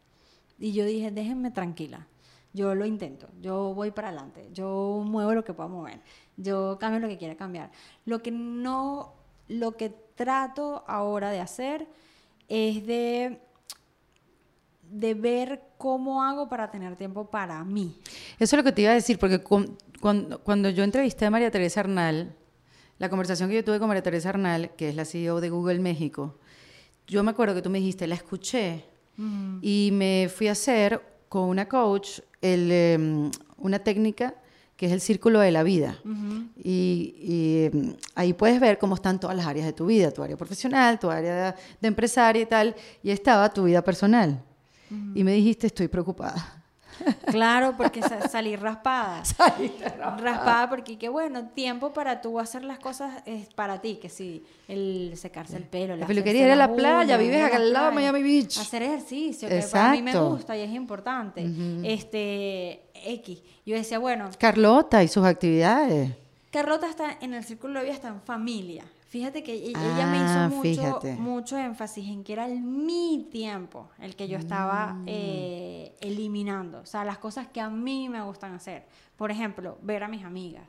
Y 0.59 0.73
yo 0.73 0.87
dije, 0.87 1.11
déjenme 1.11 1.51
tranquila, 1.51 2.07
yo 2.55 2.75
lo 2.75 2.87
intento, 2.87 3.29
yo 3.43 3.75
voy 3.75 3.91
para 3.91 4.09
adelante, 4.09 4.49
yo 4.55 5.03
muevo 5.05 5.35
lo 5.35 5.45
que 5.45 5.53
pueda 5.53 5.69
mover, 5.69 6.01
yo 6.39 6.79
cambio 6.81 7.01
lo 7.01 7.09
que 7.09 7.19
quiera 7.19 7.37
cambiar. 7.37 7.71
Lo 8.07 8.23
que 8.23 8.31
no, 8.31 9.13
lo 9.49 9.77
que 9.77 9.91
trato 9.91 10.83
ahora 10.87 11.31
de 11.31 11.41
hacer 11.41 11.87
es 12.49 12.87
de 12.87 13.39
de 14.91 15.15
ver 15.15 15.63
cómo 15.77 16.23
hago 16.23 16.49
para 16.49 16.71
tener 16.71 16.95
tiempo 16.95 17.25
para 17.25 17.65
mí. 17.65 17.99
Eso 18.39 18.55
es 18.55 18.59
lo 18.59 18.63
que 18.63 18.71
te 18.71 18.83
iba 18.83 18.93
a 18.93 18.95
decir, 18.95 19.19
porque 19.19 19.43
cuando, 20.05 20.39
cuando 20.41 20.69
yo 20.69 20.85
entrevisté 20.85 21.25
a 21.25 21.31
María 21.31 21.51
Teresa 21.51 21.81
Arnal, 21.81 22.37
la 22.99 23.09
conversación 23.09 23.49
que 23.49 23.55
yo 23.55 23.65
tuve 23.65 23.79
con 23.79 23.89
María 23.89 24.03
Teresa 24.03 24.29
Arnal, 24.29 24.73
que 24.77 24.91
es 24.91 24.97
la 24.97 25.07
CEO 25.07 25.41
de 25.41 25.49
Google 25.49 25.79
México, 25.79 26.39
yo 27.07 27.23
me 27.23 27.31
acuerdo 27.31 27.55
que 27.55 27.63
tú 27.63 27.71
me 27.71 27.79
dijiste, 27.79 28.07
la 28.07 28.15
escuché 28.15 28.85
mm. 29.17 29.61
y 29.63 29.89
me 29.95 30.29
fui 30.29 30.49
a 30.49 30.53
hacer 30.53 31.01
con 31.31 31.45
una 31.45 31.67
coach 31.71 32.21
el, 32.43 32.71
em, 32.71 33.31
una 33.57 33.79
técnica 33.79 34.35
que 34.77 34.85
es 34.85 34.93
el 34.93 35.01
círculo 35.01 35.41
de 35.41 35.51
la 35.53 35.63
vida. 35.63 35.99
Y, 36.63 37.71
em, 37.73 37.97
ahí 38.15 38.35
puedes 38.35 38.61
ver 38.61 38.77
cómo 38.77 38.97
están 38.97 39.19
todas 39.19 39.35
las 39.35 39.47
áreas 39.47 39.65
de 39.65 39.73
tu 39.73 39.87
vida, 39.87 40.11
tu 40.11 40.23
área 40.23 40.37
profesional, 40.37 40.99
tu 40.99 41.09
área 41.09 41.53
de, 41.53 41.59
de 41.81 41.89
empresaria 41.89 42.43
y 42.43 42.47
tal, 42.47 42.77
y 43.03 43.11
estaba 43.11 43.51
tu 43.51 43.65
vida 43.65 43.83
personal. 43.83 44.39
Y 45.15 45.25
me 45.25 45.33
dijiste, 45.33 45.67
estoy 45.69 45.89
preocupada. 45.89 46.64
Claro, 47.27 47.75
porque 47.77 48.03
salí 48.03 48.57
raspada. 48.57 49.23
raspada. 49.39 50.17
raspada. 50.17 50.69
porque 50.69 50.99
qué 50.99 51.09
bueno, 51.09 51.49
tiempo 51.49 51.93
para 51.93 52.21
tú 52.21 52.39
hacer 52.39 52.65
las 52.65 52.79
cosas 52.79 53.23
es 53.27 53.53
para 53.55 53.81
ti, 53.81 53.97
que 53.97 54.09
si 54.09 54.45
el 54.69 55.13
secarse 55.17 55.57
el 55.57 55.65
pelo, 55.65 55.97
la 55.97 56.07
peluquería 56.07 56.47
ir 56.47 56.53
a 56.53 56.57
la 56.57 56.73
playa, 56.73 57.17
vives 57.17 57.43
acá 57.43 57.57
al 57.57 57.73
lado 57.73 57.89
de 57.89 57.95
Miami 57.95 58.23
Beach. 58.23 58.59
Hacer 58.59 58.83
ejercicio, 58.83 59.49
que 59.49 59.65
para 59.71 59.93
mí 59.93 60.03
me 60.03 60.19
gusta 60.19 60.57
y 60.57 60.63
es 60.63 60.71
importante. 60.71 61.45
Este 61.83 62.83
X. 62.95 63.43
Yo 63.67 63.75
decía, 63.75 63.99
bueno, 63.99 64.31
Carlota 64.39 65.03
y 65.03 65.09
sus 65.09 65.25
actividades. 65.25 66.13
Carlota 66.51 66.89
está 66.89 67.19
en 67.21 67.35
el 67.35 67.43
círculo 67.45 67.81
de 67.81 67.87
vida, 67.87 67.95
está 67.95 68.09
en 68.09 68.21
familia. 68.21 68.85
Fíjate 69.15 69.45
que 69.45 69.55
e-, 69.55 69.69
ella 69.69 70.07
me 70.09 70.17
hizo 70.17 70.41
ah, 70.41 70.49
mucho, 70.49 71.01
mucho, 71.21 71.57
énfasis 71.57 72.09
en 72.09 72.25
que 72.25 72.33
era 72.33 72.47
el, 72.47 72.61
mi 72.61 73.29
tiempo 73.31 73.89
el 74.01 74.17
que 74.17 74.27
yo 74.27 74.37
estaba 74.37 74.95
mm. 74.95 75.05
eh, 75.07 75.95
eliminando. 76.01 76.81
O 76.81 76.87
sea, 76.87 77.05
las 77.05 77.19
cosas 77.19 77.47
que 77.47 77.61
a 77.61 77.71
mí 77.71 78.09
me 78.09 78.21
gustan 78.23 78.55
hacer. 78.55 78.87
Por 79.17 79.31
ejemplo, 79.31 79.79
ver 79.83 80.03
a 80.03 80.09
mis 80.09 80.25
amigas. 80.25 80.69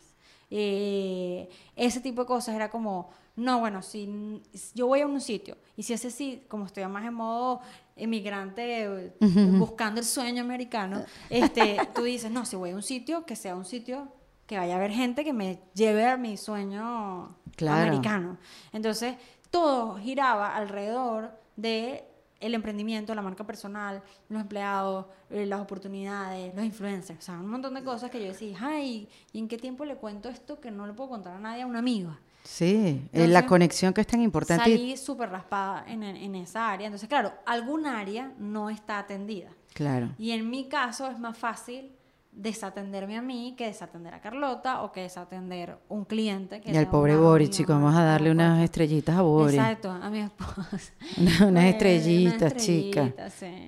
Eh, 0.52 1.50
ese 1.76 2.02
tipo 2.02 2.22
de 2.22 2.28
cosas 2.28 2.54
era 2.54 2.70
como, 2.70 3.10
no, 3.36 3.62
bueno, 3.62 3.82
si 3.82 4.44
yo 4.76 4.86
voy 4.86 5.02
a 5.02 5.08
un 5.08 5.20
sitio 5.22 5.58
y 5.76 5.82
si 5.82 5.94
ese 5.94 6.12
sí, 6.12 6.44
como 6.48 6.68
estoy 6.68 6.86
más 6.86 7.04
en 7.04 7.16
modo 7.16 7.62
emigrante, 7.96 9.12
buscando 9.58 10.02
el 10.02 10.06
sueño 10.06 10.44
americano, 10.44 11.04
este, 11.32 11.80
tú 11.96 12.04
dices, 12.04 12.30
no, 12.30 12.46
si 12.46 12.56
voy 12.56 12.70
a 12.70 12.76
un 12.76 12.84
sitio, 12.84 13.26
que 13.26 13.36
sea 13.36 13.56
un 13.56 13.66
sitio 13.66 14.08
que 14.46 14.58
vaya 14.58 14.74
a 14.74 14.78
haber 14.78 14.92
gente 14.92 15.24
que 15.24 15.34
me 15.34 15.60
lleve 15.74 16.06
a 16.06 16.18
mi 16.18 16.38
sueño 16.38 17.36
americano. 17.60 18.38
Entonces, 18.72 19.16
todo 19.50 19.98
giraba 19.98 20.56
alrededor 20.56 21.32
de 21.56 22.06
el 22.40 22.54
emprendimiento, 22.54 23.16
la 23.16 23.22
marca 23.22 23.46
personal, 23.46 24.04
los 24.30 24.42
empleados, 24.42 25.06
eh, 25.30 25.46
las 25.46 25.62
oportunidades, 25.62 26.54
los 26.54 26.64
influencers, 26.64 27.20
o 27.20 27.22
sea, 27.22 27.36
un 27.36 27.50
montón 27.50 27.74
de 27.74 27.84
cosas 27.84 28.12
que 28.12 28.20
yo 28.20 28.28
decía, 28.28 28.58
ay, 28.62 29.08
¿y 29.32 29.40
en 29.40 29.48
qué 29.48 29.58
tiempo 29.58 29.86
le 29.86 29.96
cuento 29.96 30.30
esto 30.30 30.60
que 30.60 30.70
no 30.70 30.86
le 30.86 30.94
puedo 30.94 31.10
contar 31.10 31.36
a 31.36 31.40
nadie 31.40 31.64
a 31.64 31.66
una 31.66 31.80
amiga? 31.80 32.20
Sí, 32.44 33.10
eh, 33.12 33.28
la 33.28 33.48
conexión 33.48 33.92
que 33.94 34.02
es 34.02 34.08
tan 34.08 34.22
importante. 34.22 34.64
Salí 34.64 34.96
súper 34.98 35.32
raspada 35.32 35.84
en, 35.88 36.04
en, 36.04 36.36
esa 36.36 36.70
área. 36.70 36.86
Entonces, 36.86 37.10
claro, 37.10 37.34
algún 37.44 37.88
área 37.88 38.32
no 38.38 38.70
está 38.70 39.00
atendida. 39.00 39.50
Claro. 39.74 40.12
Y 40.20 40.30
en 40.30 40.48
mi 40.48 40.70
caso 40.70 41.10
es 41.10 41.18
más 41.18 41.36
fácil 41.36 41.95
desatenderme 42.36 43.16
a 43.16 43.22
mí 43.22 43.56
que 43.58 43.68
desatender 43.68 44.14
a 44.14 44.20
Carlota 44.20 44.84
o 44.84 44.92
que 44.92 45.02
desatender 45.02 45.78
un 45.88 46.04
cliente. 46.04 46.60
Que 46.60 46.72
y 46.72 46.76
al 46.76 46.90
pobre 46.90 47.16
Boris, 47.16 47.50
chicos, 47.50 47.76
vamos 47.76 47.96
a 47.96 48.04
darle 48.04 48.30
unas 48.30 48.62
estrellitas 48.62 49.16
a 49.16 49.22
Boris. 49.22 49.56
Exacto, 49.56 49.90
a 49.90 50.10
mi 50.10 50.20
esposa. 50.20 50.94
unas 51.48 51.66
estrellitas, 51.66 52.56
chica. 52.58 53.14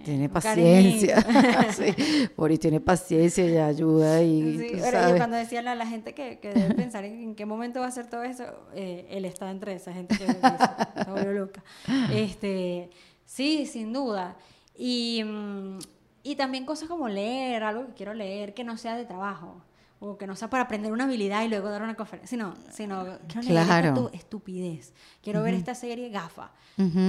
Tiene 0.04 0.28
paciencia. 0.28 1.26
Boris 2.38 2.60
tiene 2.60 2.82
paciencia 2.82 3.46
y 3.46 3.58
ayuda. 3.58 4.22
Y, 4.22 4.58
sí, 4.58 4.82
pero 4.82 5.16
cuando 5.16 5.38
decía 5.38 5.60
a 5.60 5.76
la, 5.76 5.88
gente 5.88 6.14
que, 6.14 6.40
que 6.40 6.54
debe 6.54 6.76
pensar 6.76 7.06
en, 7.06 7.36
qué 7.36 7.46
momento 7.46 7.80
va 7.80 7.86
a 7.86 7.90
hacer 7.90 8.08
todo 8.08 8.24
eso, 8.24 8.44
eh, 8.76 9.08
él 9.10 9.24
está 9.24 9.50
entre 9.50 9.76
esa 9.76 9.94
gente 9.94 10.18
que 10.18 10.26
está 10.26 10.90
loca. 11.34 11.64
Este, 12.12 12.90
sí, 13.26 13.66
sin 13.66 13.94
duda. 13.94 14.36
Y. 14.78 15.24
Mm, 15.24 15.80
y 16.28 16.36
también 16.36 16.66
cosas 16.66 16.90
como 16.90 17.08
leer, 17.08 17.64
algo 17.64 17.88
que 17.88 17.94
quiero 17.94 18.14
leer, 18.14 18.54
que 18.54 18.66
no 18.66 18.76
sea 18.76 18.98
de 18.98 19.06
trabajo. 19.06 19.62
O 20.00 20.18
que 20.18 20.28
no 20.28 20.36
sea 20.36 20.50
para 20.50 20.64
aprender 20.64 20.92
una 20.92 21.06
habilidad 21.06 21.44
y 21.44 21.48
luego 21.48 21.70
dar 21.70 21.82
una 21.82 21.96
conferencia. 21.96 22.30
Sino, 22.30 22.54
sino 22.70 23.18
quiero 23.28 23.48
leer 23.48 23.86
esta 23.86 24.10
estupidez. 24.12 24.94
Quiero 25.24 25.42
ver 25.42 25.54
esta 25.54 25.74
serie 25.74 26.10
gafa. 26.10 26.52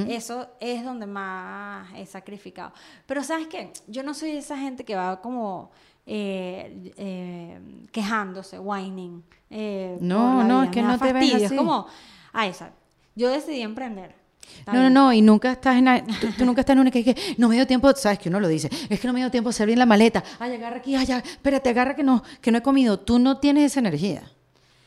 Eso 0.09 0.49
es 0.61 0.85
donde 0.85 1.07
más 1.07 1.93
he 1.97 2.07
sacrificado. 2.07 2.73
Pero 3.07 3.25
¿sabes 3.25 3.49
qué? 3.49 3.73
Yo 3.89 4.05
no 4.05 4.15
soy 4.15 4.31
esa 4.31 4.57
gente 4.57 4.85
que 4.85 4.95
va 4.95 5.21
como... 5.21 5.71
Eh, 6.11 6.95
eh, 6.97 7.61
quejándose, 7.93 8.59
whining. 8.59 9.23
Eh, 9.51 9.99
no, 10.01 10.43
no, 10.43 10.63
es 10.63 10.71
que 10.71 10.81
no 10.81 10.99
te 10.99 11.13
ves 11.13 11.35
así. 11.35 11.45
Es 11.45 11.53
como, 11.53 11.87
ah, 12.33 12.47
esa. 12.47 12.73
Yo 13.15 13.29
decidí 13.29 13.61
emprender 13.61 14.18
no, 14.67 14.83
no, 14.83 14.91
no, 14.91 15.13
y 15.13 15.23
nunca 15.23 15.53
estás 15.53 15.77
en 15.77 16.07
tú, 16.37 16.45
nunca 16.45 16.61
estás 16.61 16.75
en 16.75 16.81
una 16.81 16.91
que, 16.91 17.05
que 17.05 17.17
no 17.39 17.49
me 17.49 17.55
dio 17.55 17.67
tiempo, 17.67 17.95
sabes 17.95 18.19
que 18.19 18.29
uno 18.29 18.41
lo 18.41 18.49
dice, 18.49 18.69
es 18.89 19.01
que 19.01 19.07
no 19.07 19.13
me 19.13 19.21
dio 19.21 19.31
tiempo 19.31 19.51
de 19.51 19.67
bien 19.67 19.79
la 19.79 19.87
maleta, 19.87 20.23
ay, 20.39 20.55
agarra 20.55 20.77
aquí, 20.77 20.95
ay, 20.95 21.07
espérate, 21.11 21.71
agarra 21.71 21.95
que 21.95 22.03
no, 22.03 22.23
que 22.41 22.51
no 22.51 22.59
he 22.59 22.63
comido, 22.63 22.99
tú 22.99 23.19
no 23.19 23.39
tienes 23.39 23.73
esa 23.73 23.81
energía, 23.81 24.23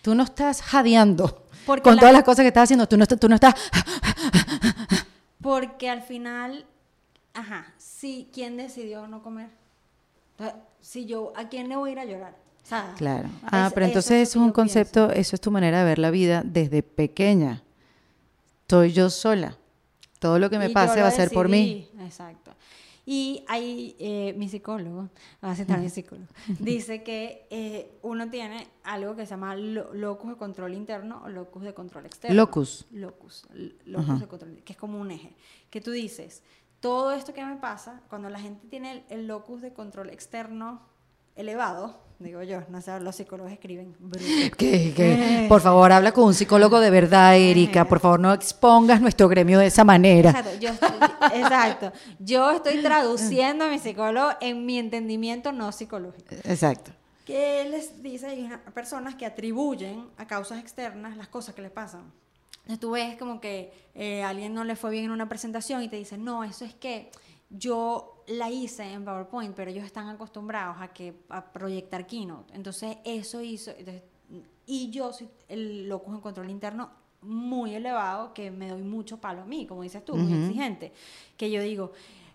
tú 0.01 0.15
no 0.15 0.23
estás 0.23 0.61
jadeando 0.61 1.45
con 1.65 1.97
todas 1.97 2.13
las 2.13 2.23
cosas 2.23 2.43
que 2.43 2.47
estás 2.47 2.63
haciendo, 2.63 2.87
tú 2.87 2.97
no, 2.97 3.05
tú 3.05 3.29
no 3.29 3.35
estás... 3.35 3.55
Porque 5.41 5.89
al 5.89 6.01
final, 6.01 6.65
ajá, 7.33 7.73
sí, 7.77 8.29
¿quién 8.31 8.57
decidió 8.57 9.07
no 9.07 9.23
comer? 9.23 9.49
Si 10.81 11.05
yo, 11.05 11.33
¿a 11.35 11.49
quién 11.49 11.67
le 11.69 11.75
voy 11.75 11.89
a 11.89 11.93
ir 11.93 11.99
a 11.99 12.05
llorar? 12.05 12.41
claro. 12.97 13.29
Ah, 13.43 13.69
pero 13.73 13.85
entonces 13.85 14.29
eso 14.29 14.39
es 14.39 14.45
un 14.45 14.51
concepto, 14.51 15.11
eso 15.11 15.35
es 15.35 15.41
tu 15.41 15.51
manera 15.51 15.79
de 15.79 15.85
ver 15.85 15.99
la 15.99 16.11
vida 16.11 16.41
desde 16.45 16.83
pequeña 16.83 17.63
soy 18.71 18.93
yo 18.93 19.09
sola. 19.09 19.57
Todo 20.19 20.39
lo 20.39 20.49
que 20.49 20.57
me 20.57 20.69
pase 20.69 21.01
va 21.01 21.07
a 21.07 21.11
ser 21.11 21.29
por 21.31 21.49
mí. 21.49 21.89
Exacto. 21.99 22.51
Y 23.05 23.43
hay, 23.49 23.95
eh, 23.99 24.33
mi 24.37 24.47
psicólogo, 24.47 25.09
voy 25.41 25.51
a 25.51 25.55
citar 25.55 25.79
mi 25.79 25.89
psicólogo, 25.89 26.27
dice 26.59 27.03
que 27.03 27.47
eh, 27.49 27.97
uno 28.03 28.29
tiene 28.29 28.67
algo 28.83 29.15
que 29.15 29.25
se 29.25 29.31
llama 29.31 29.55
lo- 29.55 29.93
locus 29.93 30.29
de 30.31 30.37
control 30.37 30.73
interno 30.75 31.21
o 31.25 31.29
locus 31.29 31.63
de 31.63 31.73
control 31.73 32.05
externo. 32.05 32.35
Locus. 32.37 32.85
Locus, 32.91 33.47
locus 33.85 34.19
de 34.21 34.27
control, 34.27 34.63
que 34.63 34.73
es 34.73 34.79
como 34.79 34.99
un 35.01 35.09
eje. 35.11 35.35
Que 35.71 35.81
tú 35.81 35.91
dices, 35.91 36.43
todo 36.79 37.11
esto 37.11 37.33
que 37.33 37.43
me 37.43 37.57
pasa, 37.57 38.01
cuando 38.07 38.29
la 38.29 38.39
gente 38.39 38.67
tiene 38.67 38.91
el, 38.91 39.03
el 39.09 39.27
locus 39.27 39.61
de 39.61 39.73
control 39.73 40.09
externo 40.11 40.81
elevado, 41.35 41.99
digo 42.23 42.43
yo, 42.43 42.63
no 42.69 42.81
sé, 42.81 42.99
los 42.99 43.15
psicólogos 43.15 43.51
escriben, 43.51 43.95
bruto. 43.99 44.25
Que, 44.57 44.93
que, 44.93 45.45
por 45.49 45.61
favor, 45.61 45.91
habla 45.91 46.11
con 46.11 46.25
un 46.25 46.33
psicólogo 46.33 46.79
de 46.79 46.89
verdad, 46.89 47.35
Erika. 47.37 47.85
Por 47.85 47.99
favor, 47.99 48.19
no 48.19 48.33
expongas 48.33 49.01
nuestro 49.01 49.27
gremio 49.27 49.59
de 49.59 49.67
esa 49.67 49.83
manera. 49.83 50.29
Exacto, 50.31 50.59
yo 50.59 50.69
estoy, 50.69 50.89
exacto. 51.41 51.91
Yo 52.19 52.51
estoy 52.51 52.81
traduciendo 52.81 53.65
a 53.65 53.67
mi 53.69 53.79
psicólogo 53.79 54.31
en 54.41 54.65
mi 54.65 54.77
entendimiento 54.77 55.51
no 55.51 55.71
psicológico. 55.71 56.35
Exacto. 56.43 56.91
Que 57.25 57.65
les 57.69 58.01
dice, 58.01 58.33
una- 58.45 58.63
personas 58.73 59.15
que 59.15 59.25
atribuyen 59.25 60.07
a 60.17 60.25
causas 60.27 60.59
externas 60.59 61.15
las 61.17 61.27
cosas 61.27 61.53
que 61.55 61.61
les 61.61 61.71
pasan. 61.71 62.11
Entonces 62.61 62.79
tú 62.79 62.91
ves 62.91 63.17
como 63.17 63.39
que 63.41 63.73
eh, 63.95 64.23
a 64.23 64.29
alguien 64.29 64.53
no 64.53 64.63
le 64.63 64.75
fue 64.75 64.91
bien 64.91 65.05
en 65.05 65.11
una 65.11 65.27
presentación 65.29 65.81
y 65.81 65.87
te 65.87 65.95
dicen, 65.95 66.23
no, 66.23 66.43
eso 66.43 66.63
es 66.65 66.73
que 66.73 67.09
yo 67.49 68.20
la 68.31 68.49
hice 68.49 68.83
en 68.83 69.05
PowerPoint, 69.05 69.55
pero 69.55 69.71
ellos 69.71 69.85
están 69.85 70.09
acostumbrados 70.09 70.77
a 70.79 70.87
que 70.89 71.13
a 71.29 71.51
proyectar 71.51 72.05
Keynote. 72.07 72.53
Entonces 72.53 72.97
eso 73.03 73.41
hizo, 73.41 73.71
entonces, 73.71 74.03
y 74.65 74.89
yo 74.89 75.11
soy 75.13 75.29
el 75.47 75.87
locus 75.87 76.15
en 76.15 76.21
control 76.21 76.49
interno 76.49 76.89
muy 77.21 77.75
elevado 77.75 78.33
que 78.33 78.49
me 78.49 78.69
doy 78.69 78.81
mucho 78.81 79.19
palo 79.19 79.41
a 79.41 79.45
mí, 79.45 79.67
como 79.67 79.83
dices 79.83 80.03
tú, 80.03 80.15
muy 80.15 80.33
exigente, 80.33 80.91
que 81.37 81.51
yo 81.51 81.61
digo, 81.61 81.91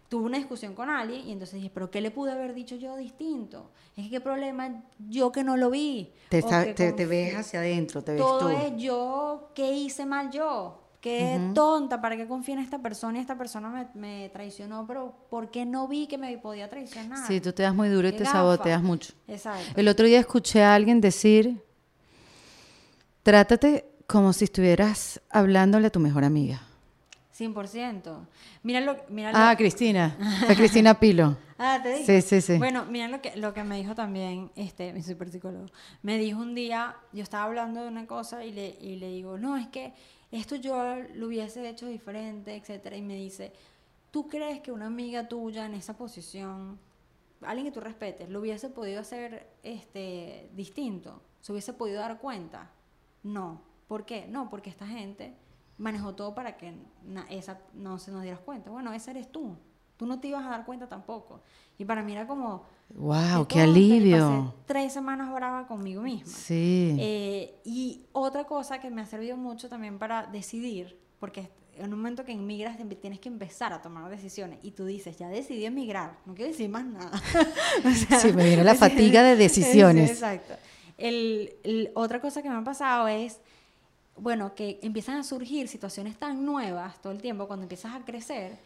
tuve 0.08 0.26
una 0.26 0.38
discusión 0.38 0.74
con 0.74 0.88
alguien 0.88 1.26
y 1.26 1.32
entonces 1.32 1.56
dije, 1.56 1.70
pero 1.72 1.90
¿qué 1.90 2.00
le 2.00 2.10
pude 2.10 2.32
haber 2.32 2.54
dicho 2.54 2.76
yo 2.76 2.96
distinto? 2.96 3.70
Es 3.96 4.04
que 4.04 4.10
qué 4.10 4.20
problema 4.20 4.84
yo 5.08 5.32
que 5.32 5.42
no 5.42 5.56
lo 5.56 5.70
vi. 5.70 6.12
Te, 6.28 6.42
que 6.42 6.74
te, 6.74 6.92
te 6.92 7.06
ves 7.06 7.34
hacia 7.34 7.60
adentro, 7.60 8.02
te 8.02 8.12
ves 8.12 8.20
todo 8.20 8.38
tú. 8.38 8.48
es 8.48 8.76
yo, 8.76 9.50
¿qué 9.54 9.72
hice 9.72 10.06
mal 10.06 10.30
yo? 10.30 10.85
Qué 11.00 11.38
tonta, 11.54 12.00
¿para 12.00 12.16
qué 12.16 12.26
confío 12.26 12.54
en 12.54 12.60
esta 12.60 12.78
persona 12.80 13.18
y 13.18 13.20
esta 13.20 13.36
persona 13.38 13.68
me, 13.68 13.86
me 13.94 14.28
traicionó? 14.30 14.86
Pero 14.86 15.14
¿por 15.30 15.50
qué 15.50 15.64
no 15.64 15.86
vi 15.86 16.06
que 16.06 16.18
me 16.18 16.36
podía 16.38 16.68
traicionar? 16.68 17.26
Sí, 17.26 17.40
tú 17.40 17.52
te 17.52 17.62
das 17.62 17.74
muy 17.74 17.88
duro 17.88 18.08
y 18.08 18.12
te 18.12 18.18
gafa. 18.24 18.32
saboteas 18.32 18.82
mucho. 18.82 19.12
Exacto. 19.28 19.72
El 19.78 19.86
otro 19.88 20.06
día 20.06 20.18
escuché 20.18 20.62
a 20.64 20.74
alguien 20.74 21.00
decir, 21.00 21.62
trátate 23.22 23.84
como 24.06 24.32
si 24.32 24.44
estuvieras 24.44 25.20
hablándole 25.30 25.88
a 25.88 25.90
tu 25.90 26.00
mejor 26.00 26.24
amiga. 26.24 26.62
100%. 27.38 28.26
Mira 28.62 28.80
lo, 28.80 28.96
mira 29.10 29.30
lo- 29.30 29.38
Ah, 29.38 29.54
Cristina. 29.56 30.16
Fue 30.46 30.56
Cristina 30.56 30.94
Pilo. 31.00 31.36
Ah, 31.58 31.78
te 31.82 31.92
dije. 31.94 32.22
Sí, 32.22 32.28
sí, 32.28 32.40
sí. 32.40 32.58
Bueno, 32.58 32.86
mira 32.86 33.08
lo 33.08 33.20
que, 33.20 33.36
lo 33.36 33.52
que 33.52 33.62
me 33.64 33.76
dijo 33.76 33.94
también 33.94 34.50
este, 34.56 34.92
mi 34.92 35.02
super 35.02 35.28
psicólogo. 35.30 35.66
Me 36.02 36.16
dijo 36.18 36.40
un 36.40 36.54
día, 36.54 36.96
yo 37.12 37.22
estaba 37.22 37.44
hablando 37.44 37.82
de 37.82 37.88
una 37.88 38.06
cosa 38.06 38.44
y 38.44 38.52
le, 38.52 38.76
y 38.80 38.96
le 38.96 39.08
digo, 39.08 39.36
no, 39.38 39.56
es 39.58 39.66
que 39.68 39.92
esto 40.40 40.56
yo 40.56 40.76
lo 41.14 41.26
hubiese 41.26 41.68
hecho 41.68 41.86
diferente, 41.86 42.54
etcétera. 42.56 42.96
Y 42.96 43.02
me 43.02 43.16
dice, 43.16 43.52
¿tú 44.10 44.28
crees 44.28 44.60
que 44.60 44.72
una 44.72 44.86
amiga 44.86 45.28
tuya 45.28 45.66
en 45.66 45.74
esa 45.74 45.96
posición, 45.96 46.78
alguien 47.42 47.66
que 47.66 47.72
tú 47.72 47.80
respetes, 47.80 48.28
lo 48.28 48.40
hubiese 48.40 48.70
podido 48.70 49.00
hacer 49.00 49.46
este, 49.62 50.50
distinto? 50.54 51.22
¿Se 51.40 51.52
hubiese 51.52 51.72
podido 51.72 52.00
dar 52.00 52.18
cuenta? 52.18 52.70
No. 53.22 53.62
¿Por 53.88 54.04
qué? 54.04 54.26
No, 54.26 54.50
porque 54.50 54.70
esta 54.70 54.86
gente 54.86 55.36
manejó 55.78 56.14
todo 56.14 56.34
para 56.34 56.56
que 56.56 56.74
esa 57.30 57.60
no 57.74 57.98
se 57.98 58.10
nos 58.10 58.22
dieras 58.22 58.40
cuenta. 58.40 58.70
Bueno, 58.70 58.92
esa 58.92 59.10
eres 59.12 59.30
tú. 59.30 59.56
Tú 59.96 60.06
no 60.06 60.20
te 60.20 60.28
ibas 60.28 60.44
a 60.44 60.50
dar 60.50 60.64
cuenta 60.66 60.88
tampoco. 60.88 61.40
Y 61.78 61.84
para 61.84 62.02
mí 62.02 62.12
era 62.12 62.26
como... 62.26 62.64
Wow, 62.94 63.46
qué 63.48 63.60
alivio. 63.60 64.18
pasé 64.52 64.62
tres 64.66 64.92
semanas 64.92 65.32
brava 65.32 65.66
conmigo 65.66 66.02
misma. 66.02 66.32
Sí. 66.32 66.96
Eh, 67.00 67.54
y 67.64 68.02
otra 68.12 68.44
cosa 68.44 68.78
que 68.80 68.90
me 68.90 69.02
ha 69.02 69.06
servido 69.06 69.36
mucho 69.36 69.68
también 69.68 69.98
para 69.98 70.26
decidir, 70.26 70.98
porque 71.18 71.48
en 71.76 71.92
un 71.92 71.98
momento 71.98 72.24
que 72.24 72.32
emigras 72.32 72.76
tienes 73.00 73.18
que 73.20 73.28
empezar 73.28 73.72
a 73.72 73.82
tomar 73.82 74.08
decisiones 74.10 74.58
y 74.62 74.70
tú 74.70 74.86
dices, 74.86 75.16
ya 75.18 75.28
decidí 75.28 75.64
emigrar, 75.66 76.18
no 76.24 76.34
quiero 76.34 76.50
decir 76.52 76.68
más 76.70 76.84
nada. 76.86 77.10
O 77.84 77.90
sea, 77.90 78.18
Sí, 78.20 78.32
me 78.32 78.44
viene 78.44 78.64
la 78.64 78.74
fatiga 78.86 79.22
de 79.22 79.36
decisiones. 79.36 80.10
Exacto. 80.10 80.54
El, 80.96 81.54
el- 81.64 81.90
otra 81.94 82.20
cosa 82.20 82.40
que 82.42 82.48
me 82.48 82.56
ha 82.56 82.64
pasado 82.64 83.08
es, 83.08 83.40
bueno, 84.16 84.54
que 84.54 84.78
empiezan 84.82 85.16
a 85.18 85.22
surgir 85.24 85.68
situaciones 85.68 86.16
tan 86.16 86.44
nuevas 86.46 87.00
todo 87.02 87.12
el 87.12 87.20
tiempo 87.20 87.46
cuando 87.46 87.64
empiezas 87.64 87.94
a 87.94 88.04
crecer 88.04 88.56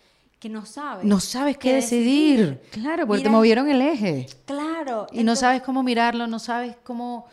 que 0.40 0.48
no 0.48 0.64
sabes. 0.64 1.04
no 1.04 1.20
sabes 1.20 1.58
qué 1.58 1.74
decidir. 1.74 2.60
Claro, 2.72 3.06
porque 3.06 3.22
te 3.22 3.28
movieron 3.28 3.68
el 3.68 3.82
eje. 3.82 4.26
Claro. 4.46 5.06
Y 5.12 5.22
no 5.22 5.36
sabes 5.36 5.62
cómo 5.62 5.82
mirarlo, 5.82 6.26
no 6.26 6.38
sabes 6.38 6.76
cómo 6.82 7.26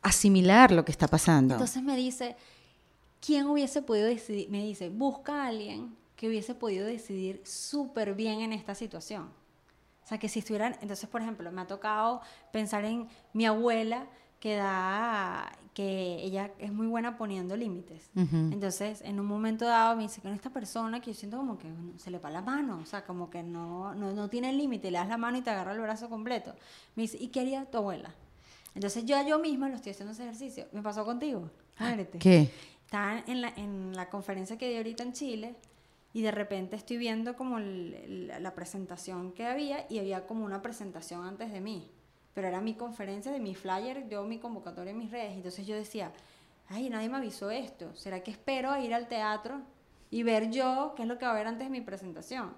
asimilar 0.00 0.72
lo 0.72 0.84
que 0.84 0.90
está 0.90 1.06
pasando. 1.06 1.54
Entonces 1.54 1.82
me 1.82 1.94
dice, 1.94 2.36
¿quién 3.20 3.46
hubiese 3.46 3.82
podido 3.82 4.06
decidir? 4.06 4.48
Me 4.48 4.64
dice, 4.64 4.88
busca 4.88 5.44
a 5.44 5.48
alguien 5.48 5.94
que 6.16 6.26
hubiese 6.26 6.54
podido 6.54 6.86
decidir 6.86 7.42
súper 7.44 8.14
bien 8.14 8.40
en 8.40 8.54
esta 8.54 8.74
situación. 8.74 9.28
O 10.02 10.06
sea, 10.06 10.18
que 10.18 10.28
si 10.28 10.38
estuvieran, 10.38 10.76
entonces, 10.80 11.08
por 11.08 11.20
ejemplo, 11.20 11.50
me 11.52 11.60
ha 11.60 11.66
tocado 11.66 12.22
pensar 12.50 12.84
en 12.84 13.08
mi 13.34 13.44
abuela 13.44 14.06
que 14.40 14.56
da, 14.56 15.52
que 15.74 16.22
ella 16.22 16.52
es 16.60 16.72
muy 16.72 16.86
buena 16.86 17.16
poniendo 17.18 17.56
límites. 17.56 18.08
Entonces, 18.52 19.02
en 19.02 19.18
un 19.18 19.26
momento 19.26 19.64
dado 19.64 19.96
me 19.96 20.04
dice 20.04 20.20
que 20.22 20.32
esta 20.32 20.50
persona 20.50 21.00
que 21.00 21.12
yo 21.12 21.18
siento 21.18 21.36
como 21.36 21.58
que 21.58 21.68
bueno, 21.68 21.98
se 21.98 22.10
le 22.12 22.18
va 22.20 22.30
la 22.30 22.42
mano, 22.42 22.78
o 22.80 22.86
sea, 22.86 23.04
como 23.04 23.28
que 23.28 23.42
no, 23.42 23.92
no, 23.94 24.12
no 24.12 24.30
tiene 24.30 24.52
límite, 24.52 24.90
le 24.92 24.98
das 24.98 25.08
la 25.08 25.16
mano 25.18 25.36
y 25.36 25.42
te 25.42 25.50
agarra 25.50 25.72
el 25.72 25.80
brazo 25.80 26.08
completo. 26.08 26.54
Me 26.94 27.02
dice, 27.02 27.18
¿y 27.20 27.28
qué 27.28 27.40
haría 27.40 27.64
tu 27.68 27.78
abuela? 27.78 28.14
Entonces 28.74 29.04
yo 29.04 29.16
yo 29.26 29.38
misma 29.40 29.68
lo 29.68 29.74
estoy 29.76 29.90
haciendo 29.92 30.12
ese 30.12 30.22
ejercicio. 30.22 30.66
Me 30.72 30.80
pasó 30.82 31.04
contigo. 31.04 31.50
Muérete. 31.80 32.18
¿Qué? 32.18 32.50
Estaba 32.84 33.22
en 33.26 33.40
la, 33.40 33.48
en 33.56 33.94
la 33.96 34.08
conferencia 34.10 34.56
que 34.56 34.68
di 34.68 34.76
ahorita 34.76 35.02
en 35.02 35.12
Chile 35.12 35.56
y 36.12 36.22
de 36.22 36.30
repente 36.30 36.76
estoy 36.76 36.96
viendo 36.98 37.34
como 37.34 37.58
el- 37.58 37.94
el- 37.94 38.42
la 38.42 38.54
presentación 38.54 39.32
que 39.32 39.44
había 39.46 39.86
y 39.90 39.98
había 39.98 40.26
como 40.28 40.44
una 40.44 40.62
presentación 40.62 41.24
antes 41.26 41.50
de 41.52 41.60
mí. 41.60 41.90
Pero 42.34 42.48
era 42.48 42.60
mi 42.60 42.74
conferencia 42.74 43.32
de 43.32 43.40
mi 43.40 43.54
flyer, 43.54 44.08
yo 44.08 44.24
mi 44.24 44.38
convocatoria 44.38 44.90
en 44.90 44.98
mis 44.98 45.10
redes. 45.10 45.34
Entonces 45.34 45.66
yo 45.66 45.76
decía, 45.76 46.12
ay, 46.68 46.90
nadie 46.90 47.08
me 47.08 47.16
avisó 47.16 47.50
esto. 47.50 47.94
¿Será 47.94 48.22
que 48.22 48.32
espero 48.32 48.70
a 48.70 48.80
ir 48.80 48.92
al 48.92 49.08
teatro 49.08 49.60
y 50.10 50.22
ver 50.22 50.50
yo 50.50 50.94
qué 50.96 51.02
es 51.02 51.08
lo 51.08 51.18
que 51.18 51.24
va 51.24 51.32
a 51.32 51.34
haber 51.34 51.46
antes 51.46 51.66
de 51.66 51.70
mi 51.70 51.80
presentación? 51.80 52.52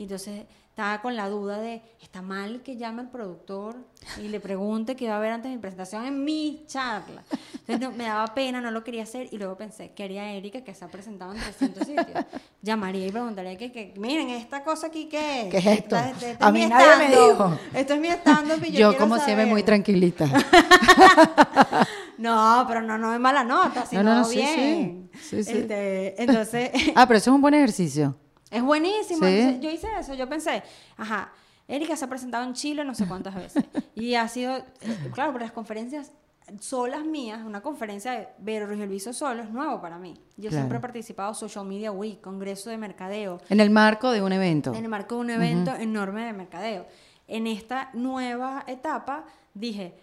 Y 0.00 0.04
entonces 0.04 0.46
estaba 0.70 1.02
con 1.02 1.14
la 1.14 1.28
duda 1.28 1.58
de, 1.58 1.82
¿está 2.00 2.22
mal 2.22 2.62
que 2.62 2.78
llame 2.78 3.02
al 3.02 3.10
productor 3.10 3.76
y 4.18 4.28
le 4.28 4.40
pregunte 4.40 4.96
qué 4.96 5.08
va 5.08 5.14
a 5.14 5.16
haber 5.18 5.30
antes 5.32 5.50
de 5.50 5.56
mi 5.56 5.60
presentación 5.60 6.06
en 6.06 6.24
mi 6.24 6.64
charla? 6.66 7.22
Entonces 7.68 7.80
no, 7.80 7.90
me 7.90 8.04
daba 8.04 8.32
pena, 8.34 8.62
no 8.62 8.70
lo 8.70 8.82
quería 8.82 9.02
hacer 9.02 9.28
y 9.30 9.36
luego 9.36 9.58
pensé, 9.58 9.92
¿qué 9.94 10.04
haría 10.04 10.32
Erika 10.32 10.62
que 10.64 10.74
se 10.74 10.82
ha 10.82 10.88
presentado 10.88 11.34
en 11.34 11.40
300 11.42 11.86
sitios? 11.86 12.24
Llamaría 12.62 13.06
y 13.08 13.10
preguntaría 13.12 13.58
que, 13.58 13.70
que, 13.70 13.92
miren, 13.98 14.30
esta 14.30 14.64
cosa 14.64 14.86
aquí, 14.86 15.04
¿qué 15.10 15.42
es? 15.42 15.48
¿Qué 15.50 15.58
es 15.58 15.66
esto? 15.66 15.96
Esta- 15.96 16.46
A 16.46 16.48
es 16.48 16.54
mí 16.54 16.66
nadie 16.66 16.96
me 16.96 17.08
dijo. 17.10 17.58
Esto 17.74 17.92
es 17.92 18.00
mi 18.00 18.08
stand-up 18.08 18.64
y 18.64 18.72
yo, 18.72 18.92
Yo, 18.92 18.96
como 18.98 19.16
siempre, 19.18 19.44
muy 19.44 19.60
saber". 19.60 19.64
tranquilita. 19.66 20.26
No, 22.18 22.66
pero 22.68 22.82
no, 22.82 22.98
no 22.98 23.14
es 23.14 23.20
mala 23.20 23.42
nota, 23.44 23.86
sino 23.86 24.02
no, 24.02 24.20
no, 24.20 24.28
bien. 24.28 25.08
sí. 25.14 25.20
Sí, 25.22 25.44
sí. 25.44 25.58
Este, 25.58 26.22
entonces, 26.22 26.70
Ah, 26.94 27.06
pero 27.06 27.16
eso 27.16 27.30
es 27.30 27.34
un 27.34 27.40
buen 27.40 27.54
ejercicio. 27.54 28.14
Es 28.50 28.62
buenísimo. 28.62 29.20
Sí. 29.26 29.32
Entonces, 29.38 29.60
yo 29.60 29.70
hice 29.70 29.88
eso. 29.98 30.14
Yo 30.14 30.28
pensé, 30.28 30.62
ajá, 30.96 31.32
Erika 31.68 31.94
se 31.96 32.04
ha 32.04 32.08
presentado 32.08 32.44
en 32.44 32.52
Chile 32.54 32.84
no 32.84 32.94
sé 32.94 33.06
cuántas 33.06 33.34
veces. 33.34 33.64
Y 33.94 34.14
ha 34.14 34.26
sido, 34.28 34.56
eh, 34.56 34.64
claro, 35.12 35.32
pero 35.32 35.44
las 35.44 35.52
conferencias 35.52 36.12
solas 36.58 37.04
mías, 37.04 37.42
una 37.44 37.60
conferencia 37.60 38.10
de 38.12 38.28
Vero 38.38 38.72
y 38.72 38.76
Luiso 38.86 39.12
solo 39.12 39.42
es 39.42 39.50
nuevo 39.50 39.80
para 39.80 39.98
mí. 39.98 40.14
Yo 40.36 40.48
Claro. 40.48 40.56
siempre 40.56 40.78
he 40.78 40.80
participado 40.80 41.32
Social 41.34 41.64
Media 41.64 41.92
Week, 41.92 42.20
Congreso 42.20 42.70
de 42.70 42.76
Mercadeo, 42.78 43.40
En 43.50 43.60
el 43.60 43.70
marco 43.70 44.10
de 44.10 44.20
un 44.22 44.32
evento. 44.32 44.74
en 44.74 44.82
el 44.84 44.88
marco 44.90 45.14
de 45.16 45.20
un 45.20 45.30
evento 45.30 45.72
enorme 45.76 46.24
de 46.24 46.32
mercadeo. 46.32 46.86
En 47.28 47.46
esta 47.46 47.90
nueva 47.92 48.64
etapa 48.66 49.26
dije, 49.54 49.94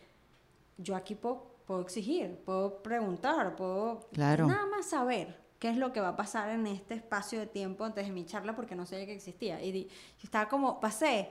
yo 0.77 0.95
aquí 0.95 1.15
puedo, 1.15 1.57
puedo 1.65 1.81
exigir, 1.81 2.37
puedo 2.45 2.81
preguntar, 2.81 3.55
puedo 3.57 4.07
Claro. 4.13 4.47
nada 4.47 4.67
más 4.67 4.85
saber 4.85 5.37
qué 5.59 5.69
es 5.69 5.77
lo 5.77 5.91
que 5.93 5.99
va 6.01 6.09
a 6.09 6.15
pasar 6.15 6.49
en 6.49 6.67
este 6.67 6.93
espacio 6.93 7.39
de 7.39 7.47
tiempo 7.47 7.84
antes 7.85 8.05
de 8.05 8.11
mi 8.11 8.25
charla 8.25 8.55
porque 8.55 8.75
no 8.75 8.85
sabía 8.85 9.05
que 9.05 9.13
existía. 9.15 9.61
Y 9.63 9.71
di- 9.71 9.88
estaba 10.23 10.47
como, 10.47 10.79
pasé 10.79 11.29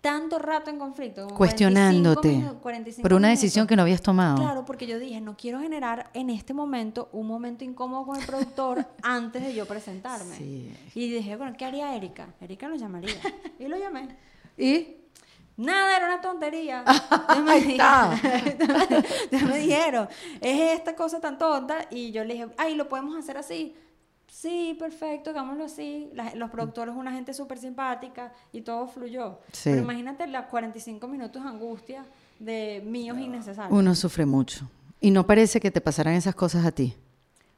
tanto 0.00 0.40
rato 0.40 0.68
en 0.68 0.78
conflicto. 0.80 1.28
45 1.28 1.36
Cuestionándote 1.36 2.28
minu- 2.32 2.58
45 2.60 3.02
por 3.02 3.12
una 3.12 3.28
minutos. 3.28 3.40
decisión 3.42 3.66
que 3.68 3.76
no 3.76 3.82
habías 3.82 4.02
tomado. 4.02 4.36
Claro, 4.36 4.64
porque 4.64 4.88
yo 4.88 4.98
dije, 4.98 5.20
no 5.20 5.36
quiero 5.36 5.60
generar 5.60 6.10
en 6.12 6.28
este 6.30 6.52
momento 6.54 7.08
un 7.12 7.28
momento 7.28 7.62
incómodo 7.62 8.04
con 8.06 8.18
el 8.18 8.26
productor 8.26 8.84
antes 9.02 9.44
de 9.44 9.54
yo 9.54 9.64
presentarme. 9.66 10.34
Sí. 10.36 10.74
Y 10.96 11.08
dije, 11.12 11.36
bueno, 11.36 11.54
¿qué 11.56 11.64
haría 11.66 11.94
Erika? 11.94 12.34
Erika 12.40 12.68
lo 12.68 12.74
llamaría. 12.74 13.14
Y 13.60 13.68
lo 13.68 13.78
llamé. 13.78 14.08
¿Y? 14.58 14.96
Nada, 15.56 15.96
era 15.96 16.06
una 16.06 16.20
tontería. 16.20 16.84
Entonces 17.36 17.66
me. 17.66 17.76
Entonces 18.52 19.42
me 19.48 19.58
dijeron, 19.58 20.08
es 20.40 20.72
esta 20.78 20.94
cosa 20.96 21.20
tan 21.20 21.38
tonta. 21.38 21.86
Y 21.90 22.12
yo 22.12 22.24
le 22.24 22.34
dije, 22.34 22.48
ay, 22.56 22.74
¿lo 22.74 22.88
podemos 22.88 23.16
hacer 23.16 23.36
así? 23.38 23.76
sí, 24.34 24.74
perfecto, 24.78 25.30
hagámoslo 25.30 25.64
así. 25.66 26.08
La- 26.14 26.34
los 26.34 26.50
productores, 26.50 26.94
una 26.96 27.12
gente 27.12 27.34
súper 27.34 27.58
simpática 27.58 28.32
y 28.50 28.62
todo 28.62 28.88
fluyó. 28.88 29.38
Sí. 29.52 29.70
Pero 29.70 29.82
imagínate 29.82 30.26
las 30.26 30.46
45 30.46 31.06
minutos 31.06 31.42
de 31.42 31.48
angustia 31.50 32.04
de 32.40 32.82
míos 32.84 33.18
innecesarios. 33.18 33.78
Uno 33.78 33.94
sufre 33.94 34.24
mucho. 34.26 34.68
Y 35.00 35.10
no 35.10 35.26
parece 35.26 35.60
que 35.60 35.70
te 35.70 35.80
pasaran 35.82 36.14
esas 36.14 36.34
cosas 36.34 36.64
a 36.64 36.72
ti. 36.72 36.94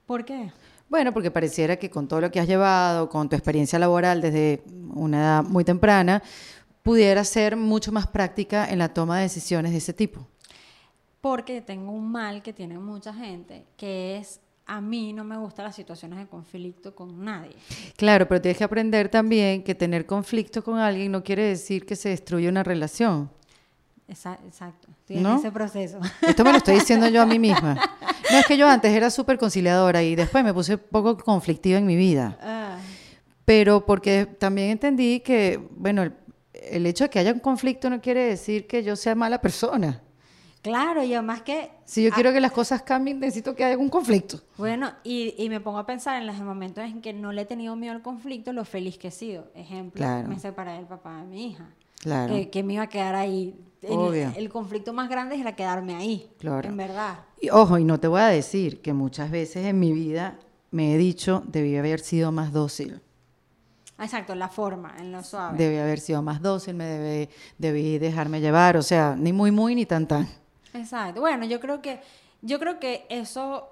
¿Por 0.05 0.25
qué? 0.25 0.53
Bueno, 0.91 1.13
porque 1.13 1.31
pareciera 1.31 1.77
que 1.77 1.89
con 1.91 2.09
todo 2.09 2.21
lo 2.21 2.31
que 2.31 2.41
has 2.41 2.49
llevado, 2.49 3.09
con 3.09 3.29
tu 3.29 3.37
experiencia 3.37 3.79
laboral 3.79 4.21
desde 4.21 4.63
una 4.95 5.19
edad 5.21 5.43
muy 5.45 5.65
temprana, 5.65 6.23
pudiera 6.85 7.25
ser 7.25 7.57
mucho 7.57 7.91
más 7.91 8.07
práctica 8.07 8.69
en 8.71 8.79
la 8.79 8.93
toma 8.93 9.17
de 9.17 9.23
decisiones 9.23 9.73
de 9.73 9.79
ese 9.79 9.95
tipo. 9.95 10.29
Porque 11.23 11.63
tengo 11.63 11.91
un 11.91 12.13
mal 12.13 12.43
que 12.43 12.53
tiene 12.53 12.79
mucha 12.79 13.13
gente, 13.13 13.65
que 13.79 14.19
es 14.19 14.39
a 14.67 14.81
mí 14.81 15.13
no 15.15 15.25
me 15.25 15.37
gustan 15.39 15.65
las 15.65 15.75
situaciones 15.75 16.19
de 16.19 16.27
conflicto 16.27 16.95
con 16.95 17.25
nadie. 17.25 17.57
Claro, 17.97 18.29
pero 18.29 18.41
tienes 18.41 18.59
que 18.59 18.65
aprender 18.65 19.09
también 19.09 19.63
que 19.63 19.75
tener 19.75 20.05
conflicto 20.05 20.63
con 20.63 20.79
alguien 20.79 21.11
no 21.11 21.25
quiere 21.25 21.45
decir 21.45 21.87
que 21.87 21.97
se 21.97 22.11
destruya 22.11 22.51
una 22.51 22.63
relación. 22.63 23.31
Exacto. 24.07 24.89
Estoy 25.01 25.17
en 25.17 25.27
ese 25.27 25.51
proceso. 25.51 25.99
Esto 26.21 26.45
me 26.45 26.51
lo 26.51 26.59
estoy 26.59 26.75
diciendo 26.75 27.09
yo 27.09 27.23
a 27.23 27.27
mí 27.27 27.39
misma. 27.39 27.75
No 28.31 28.39
es 28.39 28.47
que 28.47 28.59
yo 28.59 28.69
antes 28.69 28.93
era 28.93 29.09
súper 29.09 29.39
conciliadora 29.39 30.03
y 30.03 30.15
después 30.15 30.45
me 30.45 30.53
puse 30.53 30.77
poco 30.77 31.17
conflictiva 31.17 31.79
en 31.79 31.87
mi 31.87 31.97
vida. 31.97 32.39
Ah, 32.43 32.77
Pero 33.47 33.87
porque 33.87 34.27
también 34.27 34.71
entendí 34.71 35.21
que, 35.21 35.59
bueno, 35.77 36.03
el, 36.03 36.13
el 36.71 36.87
hecho 36.87 37.05
de 37.05 37.11
que 37.11 37.19
haya 37.19 37.33
un 37.33 37.41
conflicto 37.41 37.89
no 37.91 38.01
quiere 38.01 38.23
decir 38.25 38.67
que 38.67 38.83
yo 38.83 38.97
sea 38.97 39.15
mala 39.15 39.41
persona. 39.41 40.01
claro, 40.63 41.03
y 41.03 41.13
además 41.15 41.43
que 41.43 41.71
Si 41.85 42.03
yo 42.03 42.11
quiero 42.11 42.33
que 42.33 42.41
las 42.41 42.53
cosas 42.53 42.83
cambien, 42.83 43.21
necesito 43.21 43.55
que 43.55 43.65
haya 43.65 43.77
un 43.79 43.89
conflicto. 43.91 44.41
Bueno, 44.57 44.93
y, 45.05 45.35
y 45.37 45.49
me 45.51 45.61
pongo 45.61 45.79
a 45.79 45.87
pensar 45.87 46.21
en 46.21 46.27
los 46.27 46.37
momentos 46.39 46.83
en 46.85 47.01
que 47.03 47.13
no 47.13 47.33
le 47.33 47.43
he 47.43 47.45
tenido 47.45 47.77
miedo 47.77 47.93
al 47.95 48.03
conflicto, 48.03 48.53
lo 48.53 48.65
feliz 48.65 48.97
que 48.99 49.09
he 49.09 49.11
sido. 49.11 49.51
Ejemplo, 49.55 49.99
Claro. 49.99 50.29
me 50.29 50.39
separé 50.39 50.73
del 50.73 50.87
papá 50.87 51.19
de 51.19 51.25
mi 51.25 51.47
hija. 51.49 51.69
Claro. 52.01 52.35
Que, 52.35 52.51
que 52.51 52.63
me 52.63 52.75
iba 52.75 52.83
a 52.85 52.89
quedar 52.89 53.15
ahí. 53.15 53.55
El, 53.83 53.93
Obvio. 53.93 54.33
el 54.37 54.49
conflicto 54.49 54.93
más 54.95 55.09
grande 55.11 55.37
era 55.37 55.55
quedarme 55.55 55.95
ahí. 55.95 56.31
Claro. 56.39 56.67
En 56.69 56.77
verdad. 56.77 57.19
Y 57.41 57.51
ojo, 57.51 57.77
y 57.79 57.85
no 57.85 58.01
te 58.01 58.09
voy 58.09 58.21
a 58.23 58.27
decir 58.29 58.81
que 58.81 58.95
muchas 58.95 59.31
veces 59.31 59.67
en 59.67 59.79
mi 59.79 59.93
vida 59.93 60.39
me 60.71 60.95
he 60.95 60.99
dicho, 60.99 61.43
debí 61.47 61.77
haber 61.77 62.01
sido 62.01 62.33
más 62.33 62.53
dócil. 62.53 63.01
Exacto, 63.99 64.35
la 64.35 64.49
forma, 64.49 64.95
en 64.99 65.13
lo 65.13 65.23
suave. 65.23 65.57
Debí 65.57 65.77
haber 65.77 66.01
sido 66.01 66.21
más 66.21 66.43
dócil, 66.43 66.75
me 66.75 66.85
debí, 66.85 67.31
debí 67.59 67.99
dejarme 67.99 68.41
llevar, 68.41 68.77
o 68.77 68.83
sea, 68.83 69.15
ni 69.17 69.33
muy, 69.33 69.51
muy, 69.51 69.75
ni 69.75 69.87
tan, 69.87 70.09
tan. 70.09 70.29
Exacto. 70.73 71.21
Bueno, 71.21 71.45
yo 71.45 71.61
creo 71.61 71.81
que 71.81 72.01
yo 72.45 72.59
creo 72.59 72.79
que 72.79 73.07
eso 73.09 73.71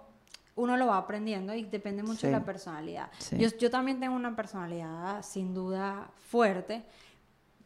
uno 0.56 0.76
lo 0.76 0.86
va 0.86 0.96
aprendiendo 0.96 1.54
y 1.54 1.64
depende 1.64 2.02
mucho 2.02 2.26
de 2.26 2.32
la 2.32 2.44
personalidad. 2.44 3.10
Sí. 3.18 3.36
Yo, 3.38 3.48
yo 3.58 3.70
también 3.70 4.00
tengo 4.00 4.16
una 4.16 4.34
personalidad 4.34 5.22
sin 5.22 5.52
duda 5.52 6.10
fuerte. 6.28 6.82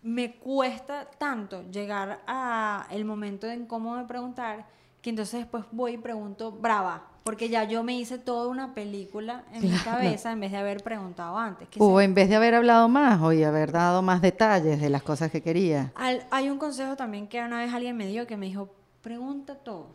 Me 0.02 0.34
cuesta 0.34 1.08
tanto 1.18 1.62
llegar 1.70 2.22
a 2.26 2.86
el 2.90 3.04
momento 3.04 3.46
de 3.46 3.54
incómodo 3.54 3.98
de 3.98 4.04
preguntar 4.04 4.66
que 5.06 5.10
entonces 5.10 5.38
después 5.38 5.62
voy 5.70 5.92
y 5.92 5.98
pregunto 5.98 6.50
brava, 6.50 7.04
porque 7.22 7.48
ya 7.48 7.62
yo 7.62 7.84
me 7.84 7.96
hice 7.96 8.18
toda 8.18 8.48
una 8.48 8.74
película 8.74 9.44
en 9.52 9.62
mi 9.62 9.70
cabeza 9.84 10.32
en 10.32 10.40
vez 10.40 10.50
de 10.50 10.58
haber 10.58 10.82
preguntado 10.82 11.38
antes. 11.38 11.68
que 11.68 11.78
O 11.80 12.00
en 12.00 12.12
vez 12.12 12.28
de 12.28 12.34
haber 12.34 12.56
hablado 12.56 12.88
más 12.88 13.22
o 13.22 13.32
y 13.32 13.44
haber 13.44 13.70
dado 13.70 14.02
más 14.02 14.20
detalles 14.20 14.80
de 14.80 14.90
las 14.90 15.04
cosas 15.04 15.30
que 15.30 15.42
quería. 15.42 15.92
Al- 15.94 16.26
hay 16.32 16.50
un 16.50 16.58
consejo 16.58 16.96
también 16.96 17.28
que 17.28 17.40
una 17.40 17.58
vez 17.58 17.72
alguien 17.72 17.96
me 17.96 18.08
dio 18.08 18.26
que 18.26 18.36
me 18.36 18.46
dijo, 18.46 18.68
pregunta 19.00 19.54
todo. 19.54 19.86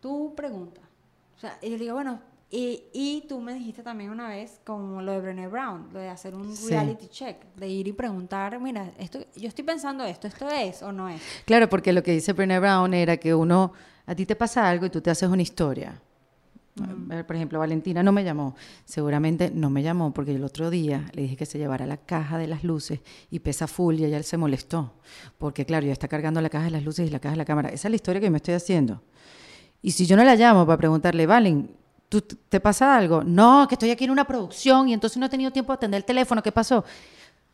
Tú 0.00 0.34
pregunta. 0.36 0.82
O 1.36 1.40
sea, 1.40 1.56
y 1.62 1.70
yo 1.70 1.78
digo, 1.78 1.94
bueno, 1.94 2.20
y, 2.50 2.84
y 2.92 3.24
tú 3.28 3.40
me 3.40 3.54
dijiste 3.54 3.82
también 3.82 4.10
una 4.10 4.28
vez, 4.28 4.60
como 4.64 5.02
lo 5.02 5.12
de 5.12 5.20
Brené 5.20 5.48
Brown, 5.48 5.88
lo 5.92 5.98
de 5.98 6.08
hacer 6.08 6.34
un 6.34 6.54
Sí. 6.56 6.70
reality 6.70 7.08
check, 7.08 7.44
de 7.56 7.68
ir 7.68 7.88
y 7.88 7.92
preguntar, 7.92 8.60
mira, 8.60 8.92
esto, 8.98 9.18
yo 9.36 9.48
estoy 9.48 9.64
pensando 9.64 10.04
esto, 10.04 10.26
¿esto 10.28 10.48
es 10.48 10.82
o 10.82 10.92
no 10.92 11.08
es? 11.08 11.20
Claro, 11.44 11.68
porque 11.68 11.92
lo 11.92 12.02
que 12.02 12.12
dice 12.12 12.32
Brené 12.32 12.60
Brown 12.60 12.94
era 12.94 13.16
que 13.16 13.34
uno, 13.34 13.72
a 14.06 14.14
ti 14.14 14.24
te 14.26 14.36
pasa 14.36 14.68
algo 14.68 14.86
y 14.86 14.90
tú 14.90 15.00
te 15.00 15.10
haces 15.10 15.28
una 15.28 15.42
historia. 15.42 16.00
Ver, 16.76 17.24
Por 17.24 17.36
ejemplo, 17.36 17.60
Valentina 17.60 18.02
no 18.02 18.10
me 18.10 18.24
llamó. 18.24 18.56
Seguramente 18.84 19.48
no 19.54 19.70
me 19.70 19.82
llamó 19.84 20.12
porque 20.12 20.34
el 20.34 20.42
otro 20.42 20.70
día 20.70 21.08
le 21.12 21.22
dije 21.22 21.36
que 21.36 21.46
se 21.46 21.56
llevara 21.56 21.86
la 21.86 21.98
caja 21.98 22.36
de 22.36 22.48
las 22.48 22.64
luces 22.64 22.98
y 23.30 23.38
pesa 23.38 23.68
full 23.68 23.94
y 24.00 24.04
ella 24.04 24.20
se 24.24 24.36
molestó. 24.36 24.92
Porque, 25.38 25.64
claro, 25.64 25.86
ya 25.86 25.92
está 25.92 26.08
cargando 26.08 26.40
la 26.40 26.50
caja 26.50 26.64
de 26.64 26.70
las 26.72 26.82
luces 26.82 27.06
y 27.06 27.10
la 27.10 27.20
caja 27.20 27.34
de 27.34 27.36
la 27.38 27.44
cámara. 27.44 27.68
Esa 27.68 27.86
es 27.86 27.90
la 27.90 27.94
historia 27.96 28.20
que 28.20 28.28
me 28.28 28.38
estoy 28.38 28.54
haciendo. 28.54 29.02
Y 29.82 29.92
si 29.92 30.04
yo 30.06 30.16
no 30.16 30.24
la 30.24 30.34
llamo 30.34 30.66
para 30.66 30.76
preguntarle, 30.76 31.26
Valen, 31.26 31.70
¿tú, 32.08 32.20
¿te 32.20 32.60
pasa 32.60 32.96
algo? 32.96 33.22
No, 33.24 33.66
que 33.68 33.74
estoy 33.74 33.90
aquí 33.90 34.04
en 34.04 34.10
una 34.10 34.26
producción 34.26 34.88
y 34.88 34.94
entonces 34.94 35.18
no 35.18 35.26
he 35.26 35.28
tenido 35.28 35.50
tiempo 35.50 35.72
de 35.72 35.76
atender 35.76 35.98
el 35.98 36.04
teléfono. 36.04 36.42
¿Qué 36.42 36.52
pasó? 36.52 36.84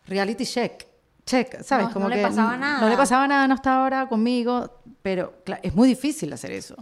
Reality 0.07 0.45
check. 0.45 0.87
Check, 1.25 1.63
¿sabes? 1.63 1.89
No, 1.89 1.93
Como 1.93 2.05
no 2.05 2.11
le 2.11 2.17
que 2.17 2.23
pasaba 2.23 2.57
nada. 2.57 2.81
No 2.81 2.89
le 2.89 2.97
pasaba 2.97 3.29
nada, 3.29 3.47
no 3.47 3.55
estaba 3.55 3.83
ahora 3.83 4.09
conmigo, 4.09 4.71
pero 5.03 5.35
es 5.63 5.75
muy 5.75 5.89
difícil 5.89 6.33
hacer 6.33 6.51
eso. 6.53 6.77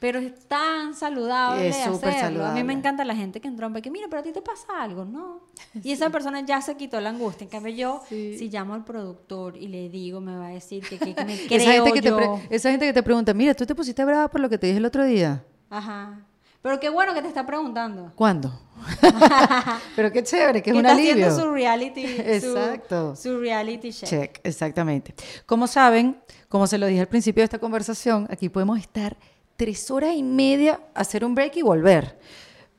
Pero 0.00 0.20
es 0.20 0.46
tan 0.46 0.94
saludable 0.94 1.68
Es 1.68 1.76
súper 1.78 2.10
hacerlo. 2.10 2.10
A 2.10 2.12
mí 2.12 2.20
saludable. 2.20 2.64
me 2.64 2.72
encanta 2.72 3.04
la 3.04 3.16
gente 3.16 3.40
que 3.40 3.48
entró 3.48 3.72
que 3.72 3.90
mira, 3.90 4.06
pero 4.08 4.20
a 4.20 4.22
ti 4.22 4.32
te 4.32 4.40
pasa 4.40 4.66
algo, 4.80 5.04
¿no? 5.04 5.40
Y 5.82 5.90
esa 5.90 6.10
persona 6.10 6.40
ya 6.42 6.60
se 6.60 6.76
quitó 6.76 7.00
la 7.00 7.10
angustia. 7.10 7.44
En 7.44 7.50
cambio 7.50 7.74
yo, 7.74 8.02
si 8.08 8.48
llamo 8.48 8.74
al 8.74 8.84
productor 8.84 9.56
y 9.56 9.66
le 9.66 9.88
digo, 9.88 10.20
me 10.20 10.36
va 10.36 10.46
a 10.46 10.50
decir 10.50 10.86
que, 10.88 10.98
que, 10.98 11.14
que 11.14 11.24
me 11.24 11.36
creo 11.36 11.58
esa, 11.60 11.72
gente 11.72 11.92
que 11.92 12.00
yo. 12.00 12.40
esa 12.48 12.70
gente 12.70 12.86
que 12.86 12.92
te 12.92 13.02
pregunta, 13.02 13.34
mira, 13.34 13.54
¿tú 13.54 13.66
te 13.66 13.74
pusiste 13.74 14.04
brava 14.04 14.28
por 14.28 14.40
lo 14.40 14.48
que 14.48 14.56
te 14.56 14.68
dije 14.68 14.78
el 14.78 14.84
otro 14.84 15.04
día? 15.04 15.44
Ajá. 15.68 16.20
Pero 16.62 16.80
qué 16.80 16.88
bueno 16.88 17.14
que 17.14 17.22
te 17.22 17.28
está 17.28 17.46
preguntando. 17.46 18.12
¿Cuándo? 18.16 18.52
pero 19.96 20.12
qué 20.12 20.22
chévere, 20.22 20.62
que 20.62 20.70
es 20.70 20.76
un 20.76 20.84
está 20.84 20.92
alivio. 20.92 21.26
haciendo 21.26 21.42
su 21.42 21.50
reality. 21.52 22.06
su- 22.06 22.22
Exacto. 22.22 23.16
Su, 23.16 23.38
reality 23.38 23.92
check. 23.92 24.08
Check, 24.08 24.40
exactamente. 24.44 25.14
Como 25.46 25.66
saben, 25.66 26.18
como 26.48 26.66
se 26.66 26.78
lo 26.78 26.86
dije 26.86 27.00
al 27.00 27.08
principio 27.08 27.42
de 27.42 27.44
esta 27.44 27.58
conversación, 27.58 28.26
aquí 28.30 28.48
podemos 28.48 28.78
estar 28.78 29.16
tres 29.56 29.90
horas 29.90 30.14
y 30.14 30.22
media, 30.22 30.80
hacer 30.94 31.24
un 31.24 31.34
break 31.34 31.56
y 31.56 31.62
volver. 31.62 32.18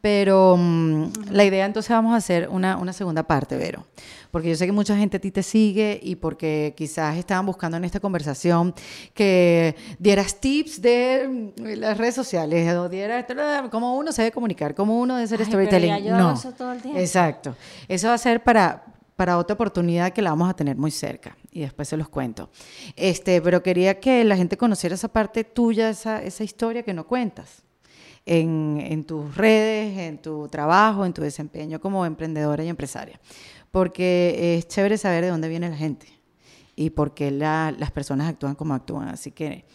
Pero 0.01 0.55
mm, 0.57 1.11
la 1.31 1.43
idea 1.43 1.65
entonces 1.65 1.89
vamos 1.91 2.13
a 2.13 2.17
hacer 2.17 2.47
una, 2.49 2.77
una 2.77 2.93
segunda 2.93 3.23
parte, 3.23 3.57
Vero. 3.57 3.85
Porque 4.31 4.49
yo 4.49 4.55
sé 4.55 4.65
que 4.65 4.71
mucha 4.71 4.95
gente 4.95 5.17
a 5.17 5.19
ti 5.19 5.31
te 5.31 5.43
sigue 5.43 5.99
y 6.01 6.15
porque 6.15 6.73
quizás 6.77 7.17
estaban 7.17 7.45
buscando 7.45 7.77
en 7.77 7.83
esta 7.83 7.99
conversación 7.99 8.73
que 9.13 9.75
dieras 9.97 10.39
tips 10.39 10.81
de 10.81 11.51
mm, 11.57 11.79
las 11.79 11.97
redes 11.97 12.15
sociales 12.15 12.71
o 12.75 12.89
dieras 12.89 13.25
cómo 13.71 13.97
uno 13.97 14.11
se 14.11 14.23
debe 14.23 14.31
comunicar, 14.31 14.75
cómo 14.75 14.99
uno 14.99 15.15
debe 15.15 15.27
Ay, 15.29 15.37
pero 15.37 15.45
storytelling. 15.45 15.89
ya 15.89 15.99
yo 15.99 16.17
no. 16.17 16.33
eso 16.33 16.51
todo 16.51 16.73
el 16.73 16.81
tiempo. 16.81 16.99
Exacto. 16.99 17.55
Eso 17.87 18.07
va 18.07 18.13
a 18.13 18.17
ser 18.17 18.43
para, 18.43 18.83
para 19.15 19.37
otra 19.37 19.55
oportunidad 19.55 20.13
que 20.13 20.21
la 20.21 20.29
vamos 20.29 20.49
a 20.49 20.53
tener 20.53 20.77
muy 20.77 20.91
cerca 20.91 21.35
y 21.51 21.61
después 21.61 21.87
se 21.87 21.97
los 21.97 22.09
cuento. 22.09 22.49
Este, 22.95 23.41
pero 23.41 23.63
quería 23.63 23.99
que 23.99 24.23
la 24.23 24.37
gente 24.37 24.57
conociera 24.57 24.95
esa 24.95 25.07
parte 25.07 25.43
tuya, 25.43 25.89
esa, 25.89 26.21
esa 26.21 26.43
historia 26.43 26.83
que 26.83 26.93
no 26.93 27.07
cuentas 27.07 27.63
en, 28.25 28.79
en 28.81 29.03
tus 29.05 29.35
redes, 29.35 29.97
en 29.97 30.19
tu 30.19 30.47
trabajo, 30.49 31.05
en 31.05 31.13
tu 31.13 31.21
desempeño 31.21 31.79
como 31.79 32.05
emprendedora 32.05 32.63
y 32.63 32.69
empresaria. 32.69 33.19
Porque 33.71 34.57
es 34.57 34.67
chévere 34.67 34.97
saber 34.97 35.23
de 35.23 35.29
dónde 35.29 35.47
viene 35.49 35.69
la 35.69 35.75
gente 35.77 36.07
y 36.75 36.89
por 36.91 37.13
qué 37.13 37.29
la- 37.31 37.73
las 37.77 37.91
personas 37.91 38.27
actúan 38.29 38.55
como 38.55 38.73
actúan. 38.73 39.09
Así 39.09 39.31
que 39.31 39.65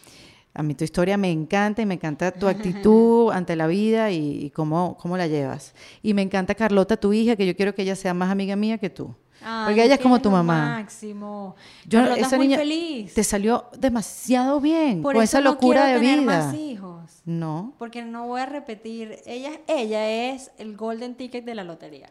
a 0.53 0.63
mí 0.63 0.73
tu 0.75 0.83
historia 0.83 1.17
me 1.17 1.31
encanta 1.31 1.81
y 1.81 1.85
me 1.85 1.93
encanta 1.95 2.31
tu 2.31 2.47
actitud 2.87 3.31
ante 3.31 3.55
la 3.55 3.67
vida 3.67 4.11
y, 4.11 4.45
y 4.45 4.49
cómo, 4.49 4.97
cómo 4.99 5.15
la 5.17 5.27
llevas. 5.27 5.73
Y 6.01 6.13
me 6.13 6.21
encanta 6.21 6.55
Carlota, 6.55 6.97
tu 6.97 7.13
hija, 7.13 7.35
que 7.35 7.45
yo 7.45 7.55
quiero 7.55 7.73
que 7.75 7.83
ella 7.83 7.95
sea 7.95 8.13
más 8.13 8.29
amiga 8.31 8.55
mía 8.55 8.77
que 8.77 8.89
tú. 8.89 9.13
Ay, 9.47 9.65
Porque 9.67 9.83
ella 9.83 9.95
es 9.95 9.99
como 10.01 10.19
tu 10.19 10.31
mamá. 10.31 10.77
Máximo. 10.79 11.55
Yo, 11.85 11.99
Carlota 11.99 12.19
es 12.21 12.27
esa 12.27 12.37
muy 12.37 12.47
niña 12.47 12.57
feliz. 12.59 13.13
te 13.13 13.23
salió 13.23 13.65
demasiado 13.77 14.59
bien 14.59 15.01
Por 15.03 15.13
con 15.13 15.23
eso 15.23 15.37
esa 15.37 15.41
no 15.43 15.51
locura 15.51 15.83
quiero 15.83 15.99
de 15.99 16.05
tener 16.05 16.19
vida. 16.21 16.37
más 16.47 16.55
hijos. 16.55 17.21
No. 17.25 17.73
Porque 17.77 18.01
no 18.03 18.25
voy 18.27 18.41
a 18.41 18.45
repetir. 18.45 19.17
Ella, 19.25 19.51
ella 19.67 20.31
es 20.33 20.51
el 20.57 20.75
golden 20.75 21.15
ticket 21.15 21.45
de 21.45 21.53
la 21.53 21.63
lotería. 21.63 22.09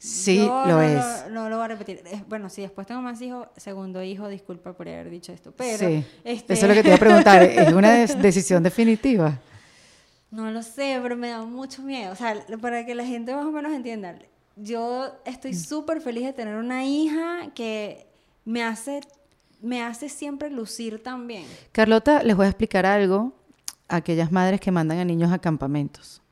Sí, 0.00 0.38
Yo 0.38 0.46
lo 0.66 0.66
no 0.66 0.82
es. 0.82 1.30
No, 1.30 1.50
lo 1.50 1.56
voy 1.56 1.66
a 1.66 1.68
repetir. 1.68 2.02
Bueno, 2.26 2.48
si 2.48 2.62
después 2.62 2.86
tengo 2.86 3.02
más 3.02 3.20
hijos, 3.20 3.48
segundo 3.58 4.02
hijo, 4.02 4.28
disculpa 4.28 4.72
por 4.72 4.88
haber 4.88 5.10
dicho 5.10 5.30
esto. 5.30 5.52
Pero, 5.52 5.88
sí. 5.88 6.04
este, 6.24 6.54
Eso 6.54 6.62
es 6.64 6.68
lo 6.68 6.74
que 6.74 6.82
te 6.82 6.88
iba 6.88 6.96
a 6.96 6.98
preguntar. 6.98 7.42
¿Es 7.42 7.70
una 7.70 7.92
decisión 8.06 8.62
definitiva? 8.62 9.38
No 10.30 10.50
lo 10.50 10.62
sé, 10.62 10.98
pero 11.02 11.16
me 11.16 11.28
da 11.28 11.42
mucho 11.42 11.82
miedo. 11.82 12.12
O 12.12 12.16
sea, 12.16 12.34
para 12.62 12.86
que 12.86 12.94
la 12.94 13.04
gente 13.04 13.34
más 13.34 13.44
o 13.44 13.52
menos 13.52 13.72
entienda, 13.72 14.18
yo 14.56 15.12
estoy 15.26 15.52
súper 15.52 16.00
feliz 16.00 16.24
de 16.24 16.32
tener 16.32 16.56
una 16.56 16.82
hija 16.86 17.50
que 17.54 18.06
me 18.46 18.62
hace, 18.62 19.00
me 19.60 19.82
hace 19.82 20.08
siempre 20.08 20.48
lucir 20.48 21.02
tan 21.02 21.26
bien. 21.26 21.44
Carlota, 21.72 22.22
les 22.22 22.34
voy 22.34 22.46
a 22.46 22.48
explicar 22.48 22.86
algo 22.86 23.34
a 23.86 23.96
aquellas 23.96 24.32
madres 24.32 24.60
que 24.60 24.70
mandan 24.70 24.98
a 24.98 25.04
niños 25.04 25.30
a 25.30 25.38
campamentos. 25.38 26.22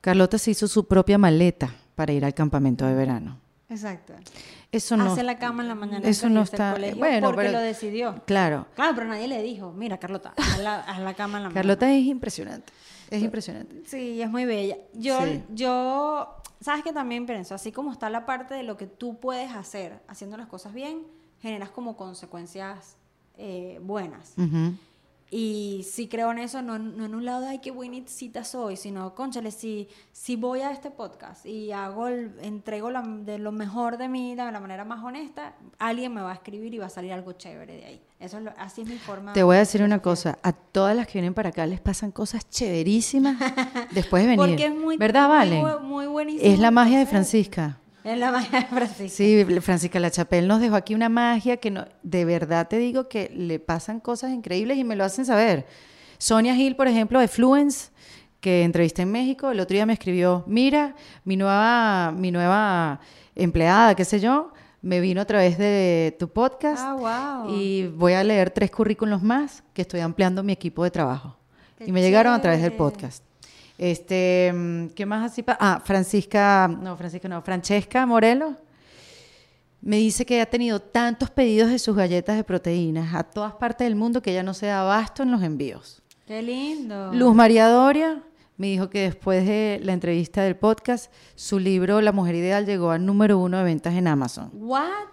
Carlota 0.00 0.38
se 0.38 0.50
hizo 0.50 0.66
su 0.66 0.88
propia 0.88 1.18
maleta 1.18 1.72
para 2.00 2.14
ir 2.14 2.24
al 2.24 2.32
campamento 2.32 2.86
de 2.86 2.94
verano. 2.94 3.38
Exacto. 3.68 4.14
Eso 4.72 4.96
no. 4.96 5.12
Hace 5.12 5.22
la 5.22 5.36
cama 5.38 5.62
en 5.62 5.68
la 5.68 5.74
mañana. 5.74 6.08
Eso 6.08 6.30
no 6.30 6.40
está. 6.40 6.72
colegio 6.72 6.96
Bueno, 6.96 7.26
porque 7.26 7.42
pero- 7.42 7.52
lo 7.52 7.58
decidió. 7.58 8.22
Claro. 8.24 8.66
Claro, 8.74 8.94
pero 8.94 9.06
nadie 9.06 9.28
le 9.28 9.42
dijo, 9.42 9.70
mira, 9.72 9.98
Carlota, 9.98 10.32
haz 10.38 10.58
la, 10.60 10.76
haz 10.88 10.98
la 11.00 11.12
cama 11.12 11.36
en 11.36 11.42
la 11.42 11.48
mañana. 11.50 11.54
Carlota 11.60 11.92
es 11.92 12.06
impresionante. 12.06 12.72
Es 13.10 13.22
impresionante. 13.22 13.82
Sí, 13.84 14.22
es 14.22 14.30
muy 14.30 14.46
bella. 14.46 14.78
Yo, 14.94 15.20
Sí. 15.26 15.42
yo 15.50 16.36
sabes 16.62 16.82
que 16.82 16.94
también 16.94 17.26
pienso, 17.26 17.54
así 17.54 17.70
como 17.70 17.92
está 17.92 18.08
la 18.08 18.24
parte 18.24 18.54
de 18.54 18.62
lo 18.62 18.78
que 18.78 18.86
tú 18.86 19.20
puedes 19.20 19.52
hacer 19.54 20.00
haciendo 20.08 20.38
las 20.38 20.46
cosas 20.46 20.72
bien, 20.72 21.02
generas 21.42 21.68
como 21.68 21.98
consecuencias 21.98 22.96
eh, 23.36 23.78
buenas. 23.82 24.32
Ujú. 24.38 24.72
Y 25.32 25.86
sí 25.88 26.08
creo 26.08 26.32
en 26.32 26.38
eso, 26.38 26.60
no, 26.60 26.76
no 26.80 27.04
en 27.04 27.14
un 27.14 27.24
lado 27.24 27.42
de, 27.42 27.46
ay, 27.50 27.58
qué 27.60 27.70
buenita 27.70 28.42
soy, 28.42 28.76
sino, 28.76 29.14
conchale, 29.14 29.52
si, 29.52 29.86
si 30.10 30.34
voy 30.34 30.60
a 30.62 30.72
este 30.72 30.90
podcast 30.90 31.46
y 31.46 31.70
hago 31.70 32.08
el- 32.08 32.32
entrego 32.42 32.90
la- 32.90 33.02
de 33.02 33.38
lo 33.38 33.52
mejor 33.52 33.96
de 33.96 34.08
mí 34.08 34.34
de 34.34 34.50
la 34.50 34.58
manera 34.58 34.84
más 34.84 35.04
honesta, 35.04 35.54
alguien 35.78 36.12
me 36.14 36.20
va 36.20 36.32
a 36.32 36.34
escribir 36.34 36.74
y 36.74 36.78
va 36.78 36.86
a 36.86 36.90
salir 36.90 37.12
algo 37.12 37.32
chévere 37.34 37.76
de 37.76 37.84
ahí. 37.84 38.02
Eso 38.18 38.38
es 38.38 38.42
lo- 38.42 38.52
así 38.58 38.82
es 38.82 38.88
mi 38.88 38.98
forma. 38.98 39.32
Te 39.32 39.44
voy 39.44 39.54
a 39.54 39.60
decir 39.60 39.80
de 39.80 39.84
una 39.86 40.02
cosa, 40.02 40.36
a 40.42 40.52
todas 40.52 40.96
las 40.96 41.06
que 41.06 41.14
vienen 41.14 41.32
para 41.32 41.50
acá 41.50 41.64
les 41.64 41.80
pasan 41.80 42.10
cosas 42.10 42.48
chéverísimas 42.50 43.36
después 43.92 44.24
de 44.24 44.28
venir. 44.36 44.46
Porque 44.48 44.66
es 44.66 44.74
muy, 44.74 44.96
¿Verdad, 44.96 45.28
Vale? 45.28 45.62
muy 45.82 46.06
buenísimo. 46.06 46.52
Es 46.52 46.58
la 46.58 46.70
magia 46.72 46.98
de. 46.98 47.06
Francisca. 47.06 47.78
Es 48.04 48.18
la 48.18 48.32
magia 48.32 48.60
de 48.60 48.66
Francisco. 48.66 49.16
Sí, 49.16 49.44
Francisca 49.60 50.00
La 50.00 50.10
Chapelle 50.10 50.46
nos 50.46 50.60
dejó 50.60 50.74
aquí 50.76 50.94
una 50.94 51.08
magia 51.08 51.58
que 51.58 51.70
no, 51.70 51.84
de 52.02 52.24
verdad 52.24 52.66
te 52.68 52.78
digo 52.78 53.08
que 53.08 53.30
le 53.34 53.58
pasan 53.58 54.00
cosas 54.00 54.30
increíbles 54.32 54.78
y 54.78 54.84
me 54.84 54.96
lo 54.96 55.04
hacen 55.04 55.24
saber. 55.26 55.66
Sonia 56.18 56.54
Gil, 56.54 56.76
por 56.76 56.88
ejemplo, 56.88 57.20
de 57.20 57.28
Fluence, 57.28 57.90
que 58.40 58.62
entrevisté 58.64 59.02
en 59.02 59.12
México, 59.12 59.50
el 59.50 59.60
otro 59.60 59.74
día 59.74 59.84
me 59.86 59.92
escribió, 59.92 60.44
mira, 60.46 60.94
mi 61.24 61.36
nueva, 61.36 62.10
mi 62.16 62.30
nueva 62.30 63.00
empleada, 63.34 63.94
qué 63.94 64.04
sé 64.06 64.18
yo, 64.20 64.52
me 64.82 65.00
vino 65.00 65.20
a 65.20 65.24
través 65.26 65.58
de 65.58 66.16
tu 66.18 66.28
podcast 66.30 66.82
Ah, 66.82 67.42
wow. 67.44 67.54
y 67.54 67.86
voy 67.88 68.14
a 68.14 68.24
leer 68.24 68.50
tres 68.50 68.70
currículos 68.70 69.22
más 69.22 69.62
que 69.74 69.82
estoy 69.82 70.00
ampliando 70.00 70.42
mi 70.42 70.52
equipo 70.54 70.84
de 70.84 70.90
trabajo. 70.90 71.36
Qué 71.76 71.84
y 71.84 71.92
me 71.92 72.00
llegaron 72.00 72.32
a 72.32 72.40
través 72.40 72.62
del 72.62 72.72
podcast. 72.72 73.22
Este, 73.80 74.52
mm, 74.54 74.88
¿qué 74.88 75.06
más 75.06 75.32
así? 75.32 75.42
Ah, 75.46 75.80
Francisca, 75.82 76.68
no, 76.68 76.98
Francisca 76.98 77.28
no, 77.28 77.40
Francesca 77.40 78.04
Morelo. 78.04 78.54
Me 79.80 79.96
dice 79.96 80.26
que 80.26 80.42
ha 80.42 80.44
tenido 80.44 80.80
tantos 80.80 81.30
pedidos 81.30 81.70
de 81.70 81.78
sus 81.78 81.96
galletas 81.96 82.36
de 82.36 82.44
proteínas 82.44 83.14
a 83.14 83.22
todas 83.22 83.54
partes 83.54 83.86
del 83.86 83.96
mundo 83.96 84.20
que 84.20 84.34
ya 84.34 84.42
no 84.42 84.52
se 84.52 84.66
da 84.66 84.82
abasto 84.82 85.22
en 85.22 85.30
los 85.30 85.42
envíos. 85.42 86.02
Qué 86.26 86.42
lindo. 86.42 87.10
Luz 87.14 87.34
María 87.34 87.68
Doria 87.68 88.22
me 88.58 88.66
dijo 88.66 88.90
que 88.90 89.00
después 89.00 89.46
de 89.46 89.80
la 89.82 89.94
entrevista 89.94 90.42
del 90.42 90.56
podcast, 90.56 91.10
su 91.34 91.58
libro 91.58 92.02
La 92.02 92.12
Mujer 92.12 92.34
Ideal 92.34 92.66
llegó 92.66 92.90
al 92.90 93.06
número 93.06 93.38
uno 93.38 93.56
de 93.56 93.64
ventas 93.64 93.94
en 93.94 94.08
Amazon. 94.08 94.50
What? 94.52 95.08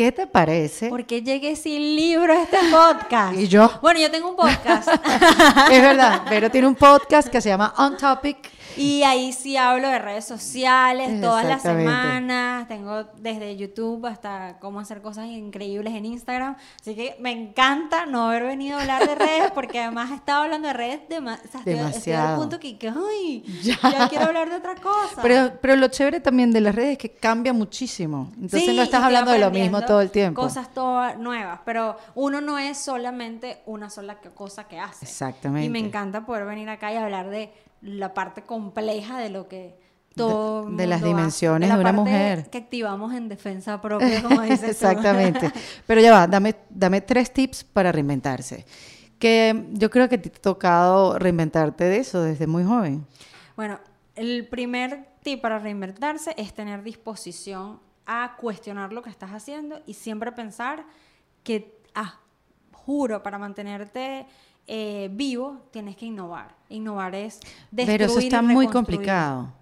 ¿Qué 0.00 0.12
te 0.12 0.26
parece? 0.26 0.88
¿Por 0.88 1.04
qué 1.04 1.20
llegué 1.20 1.54
sin 1.56 1.94
libro 1.94 2.32
a 2.32 2.44
este 2.44 2.56
podcast? 2.70 3.36
¿Y 3.38 3.48
yo? 3.48 3.70
Bueno, 3.82 4.00
yo 4.00 4.10
tengo 4.10 4.30
un 4.30 4.34
podcast. 4.36 4.88
es 5.70 5.82
verdad, 5.82 6.22
pero 6.26 6.50
tiene 6.50 6.66
un 6.68 6.74
podcast 6.74 7.28
que 7.28 7.38
se 7.42 7.50
llama 7.50 7.74
On 7.76 7.98
Topic. 7.98 8.38
y 8.78 9.02
ahí 9.02 9.30
sí 9.32 9.58
hablo 9.58 9.88
de 9.88 9.98
redes 9.98 10.24
sociales 10.24 11.20
todas 11.20 11.44
las 11.44 11.60
semanas. 11.60 12.66
Tengo 12.66 13.04
desde 13.18 13.54
YouTube 13.58 14.06
hasta 14.06 14.56
cómo 14.58 14.80
hacer 14.80 15.02
cosas 15.02 15.26
increíbles 15.26 15.92
en 15.92 16.06
Instagram. 16.06 16.56
Así 16.80 16.94
que 16.94 17.16
me 17.20 17.32
encanta 17.32 18.06
no 18.06 18.28
haber 18.28 18.44
venido 18.44 18.78
a 18.78 18.80
hablar 18.80 19.06
de 19.06 19.14
redes 19.16 19.50
porque 19.54 19.80
además 19.80 20.12
he 20.12 20.14
estado 20.14 20.44
hablando 20.44 20.68
de 20.68 20.72
redes 20.74 21.00
dema- 21.10 21.34
o 21.44 21.48
sea, 21.50 21.60
estoy- 21.60 21.72
Estoy, 21.72 21.72
al 21.72 21.76
Demasiado. 21.90 22.38
punto 22.38 22.58
que, 22.58 22.78
que, 22.78 22.88
ay, 22.88 23.44
ya. 23.62 24.08
quiero 24.08 24.26
hablar 24.26 24.48
de 24.48 24.56
otra 24.56 24.76
cosa. 24.76 25.20
Pero, 25.20 25.52
pero 25.60 25.76
lo 25.76 25.88
chévere 25.88 26.20
también 26.20 26.52
de 26.52 26.62
las 26.62 26.74
redes 26.74 26.92
es 26.92 26.98
que 26.98 27.10
cambia 27.10 27.52
muchísimo. 27.52 28.30
Entonces 28.36 28.62
Sí, 28.64 28.74
no 28.76 28.82
estás 28.82 29.02
hablando 29.02 29.32
de 29.32 29.40
lo 29.40 29.50
mismo 29.50 29.82
todo 29.90 30.00
el 30.00 30.10
tiempo. 30.10 30.40
Cosas 30.40 30.72
todas 30.72 31.18
nuevas, 31.18 31.60
pero 31.64 31.96
uno 32.14 32.40
no 32.40 32.58
es 32.58 32.78
solamente 32.78 33.60
una 33.66 33.90
sola 33.90 34.18
cosa 34.34 34.68
que 34.68 34.78
hace. 34.78 35.04
Exactamente. 35.04 35.66
Y 35.66 35.68
me 35.68 35.80
encanta 35.80 36.24
poder 36.24 36.44
venir 36.44 36.68
acá 36.68 36.92
y 36.92 36.96
hablar 36.96 37.28
de 37.28 37.52
la 37.82 38.14
parte 38.14 38.42
compleja 38.42 39.18
de 39.18 39.30
lo 39.30 39.48
que 39.48 39.80
todo 40.14 40.70
de 40.70 40.86
las 40.86 41.00
mundo 41.00 41.06
hace, 41.06 41.06
dimensiones 41.06 41.68
la 41.68 41.74
de 41.74 41.80
una 41.80 41.92
parte 41.92 42.10
mujer. 42.10 42.50
que 42.50 42.58
activamos 42.58 43.12
en 43.14 43.28
defensa 43.28 43.80
propia, 43.80 44.22
como 44.22 44.40
dices 44.42 44.60
tú. 44.60 44.66
Exactamente. 44.66 45.50
Pero 45.88 46.00
ya 46.00 46.12
va, 46.12 46.28
dame, 46.28 46.54
dame 46.68 47.00
tres 47.00 47.32
tips 47.32 47.64
para 47.64 47.90
reinventarse. 47.90 48.64
Que 49.18 49.66
yo 49.72 49.90
creo 49.90 50.08
que 50.08 50.18
te 50.18 50.28
ha 50.28 50.40
tocado 50.40 51.18
reinventarte 51.18 51.82
de 51.82 51.96
eso 51.96 52.22
desde 52.22 52.46
muy 52.46 52.62
joven. 52.62 53.06
Bueno, 53.56 53.80
el 54.14 54.46
primer 54.46 55.08
tip 55.24 55.40
para 55.40 55.58
reinventarse 55.58 56.32
es 56.36 56.54
tener 56.54 56.84
disposición 56.84 57.80
a 58.12 58.34
cuestionar 58.36 58.92
lo 58.92 59.02
que 59.02 59.10
estás 59.10 59.30
haciendo 59.30 59.80
y 59.86 59.94
siempre 59.94 60.32
pensar 60.32 60.84
que, 61.44 61.78
ah, 61.94 62.18
juro, 62.72 63.22
para 63.22 63.38
mantenerte 63.38 64.26
eh, 64.66 65.08
vivo 65.12 65.58
tienes 65.70 65.94
que 65.96 66.06
innovar. 66.06 66.48
Innovar 66.70 67.14
es 67.14 67.38
destruir 67.70 67.98
Pero 68.00 68.04
eso 68.10 68.18
está 68.18 68.42
muy 68.42 68.66
complicado. 68.66 69.52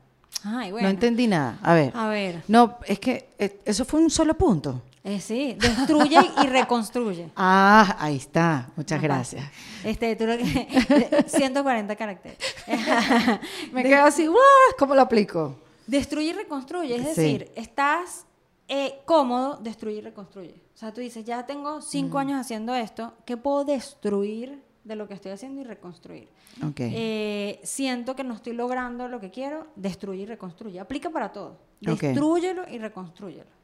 Ay, 0.45 0.71
No 0.73 0.79
entendí 0.89 1.27
nada. 1.27 1.59
A 1.63 1.75
ver. 1.75 1.93
A 1.95 2.09
ver, 2.09 2.43
No, 2.49 2.79
es 2.87 2.99
que 2.99 3.29
eh, 3.39 3.61
eso 3.67 3.85
fue 3.85 4.01
un 4.01 4.09
solo 4.09 4.33
punto. 4.35 4.81
eh, 5.05 5.21
sí, 5.21 5.55
destruye 5.59 6.19
y 6.43 6.47
reconstruye. 6.47 7.29
Ah, 7.37 7.97
ahí 7.99 8.17
está. 8.17 8.69
Muchas 8.77 9.03
gracias. 9.03 9.45
Este, 9.85 10.17
tú 10.17 10.25
lo 10.27 10.39
que 10.39 11.25
140 11.29 11.97
caracteres. 11.97 12.39
Me 13.73 13.83
quedo 13.83 14.05
así, 14.05 14.27
¡guau! 14.27 14.39
¿Cómo 14.79 14.95
lo 14.95 15.03
aplico? 15.03 15.55
Destruye 15.87 16.29
y 16.31 16.33
reconstruye, 16.33 16.95
es 16.97 17.03
Sí. 17.03 17.09
decir, 17.09 17.53
estás 17.57 18.25
eh, 18.69 19.01
cómodo, 19.05 19.59
destruye 19.63 19.99
y 19.99 20.01
reconstruye. 20.03 20.55
O 20.75 20.77
sea, 20.79 20.93
tú 20.93 21.01
dices, 21.01 21.25
ya 21.25 21.47
tengo 21.47 21.81
cinco 21.81 22.19
años 22.19 22.39
haciendo 22.41 22.75
esto, 22.75 23.15
¿qué 23.25 23.37
puedo 23.37 23.65
destruir 23.65 24.63
de 24.85 24.95
lo 24.97 25.09
que 25.09 25.15
estoy 25.15 25.33
haciendo 25.33 25.61
y 25.61 25.65
reconstruir? 25.65 26.29
Ok. 26.67 26.81
Eh, 26.81 27.61
siento 27.65 28.15
que 28.15 28.25
no 28.25 28.35
estoy 28.35 28.53
logrando 28.53 29.09
lo 29.09 29.21
que 29.21 29.31
quiero, 29.31 29.67
destruye 29.77 30.23
y 30.23 30.27
reconstruye. 30.27 30.79
Aplica 30.81 31.11
para 31.11 31.33
todo. 31.33 31.59
Ok. 31.89 32.01
Destrúyelo 32.01 32.63
y 32.71 32.79
reconstrúyelo. 32.79 33.59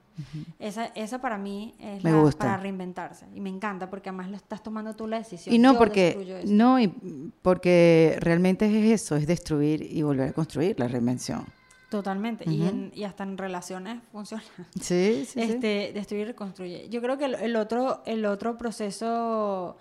esa, 0.60 0.86
esa 0.94 1.20
para 1.20 1.36
mí 1.38 1.74
es 1.80 2.04
Me 2.04 2.12
la- 2.12 2.20
gusta. 2.20 2.38
para 2.38 2.56
reinventarse. 2.56 3.26
Y 3.34 3.40
me 3.40 3.50
encanta 3.50 3.90
porque 3.90 4.10
además 4.10 4.30
lo 4.30 4.36
estás 4.36 4.62
tomando 4.62 4.94
tú 4.94 5.06
la 5.08 5.18
decisión. 5.18 5.52
Y 5.54 5.58
no 5.58 5.72
Yo 5.72 5.78
porque 5.78 6.44
no 6.46 6.78
y 6.80 6.86
porque 7.42 8.16
realmente 8.20 8.66
es 8.66 9.02
eso, 9.02 9.16
es 9.16 9.26
destruir 9.26 9.82
y 9.82 10.02
volver 10.02 10.28
a 10.28 10.32
construir 10.32 10.78
la 10.78 10.86
reinvención. 10.88 11.44
Totalmente. 11.98 12.44
y, 12.50 12.66
en- 12.66 12.90
y 12.94 13.04
hasta 13.04 13.22
en 13.22 13.38
relaciones 13.38 14.02
funciona. 14.10 14.42
Sí, 14.80 15.24
sí, 15.24 15.26
sí. 15.26 15.40
este, 15.40 15.92
destruye 15.94 16.22
y 16.22 16.24
reconstruye. 16.24 16.88
Yo 16.88 17.00
creo 17.00 17.16
que 17.16 17.26
el, 17.26 17.34
el 17.34 17.54
otro, 17.56 18.02
el 18.04 18.26
otro 18.26 18.58
proceso 18.58 19.76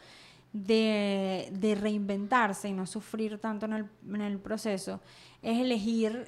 de, 0.51 1.49
de 1.51 1.73
reinventarse 1.73 2.69
y 2.69 2.73
no 2.73 2.85
sufrir 2.85 3.39
tanto 3.39 3.65
en 3.65 3.73
el, 3.73 3.85
en 4.07 4.21
el 4.21 4.37
proceso 4.37 5.01
es 5.41 5.59
elegir 5.59 6.27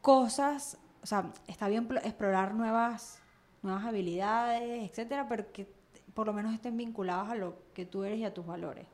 cosas, 0.00 0.78
o 1.02 1.06
sea, 1.06 1.32
está 1.46 1.68
bien 1.68 1.86
pl- 1.86 2.00
explorar 2.04 2.54
nuevas, 2.54 3.20
nuevas 3.62 3.84
habilidades, 3.84 4.90
etcétera, 4.90 5.28
pero 5.28 5.52
que 5.52 5.68
por 6.14 6.26
lo 6.26 6.32
menos 6.32 6.52
estén 6.52 6.76
vinculados 6.76 7.28
a 7.28 7.36
lo 7.36 7.56
que 7.74 7.84
tú 7.86 8.02
eres 8.02 8.18
y 8.18 8.24
a 8.24 8.34
tus 8.34 8.44
valores. 8.46 8.86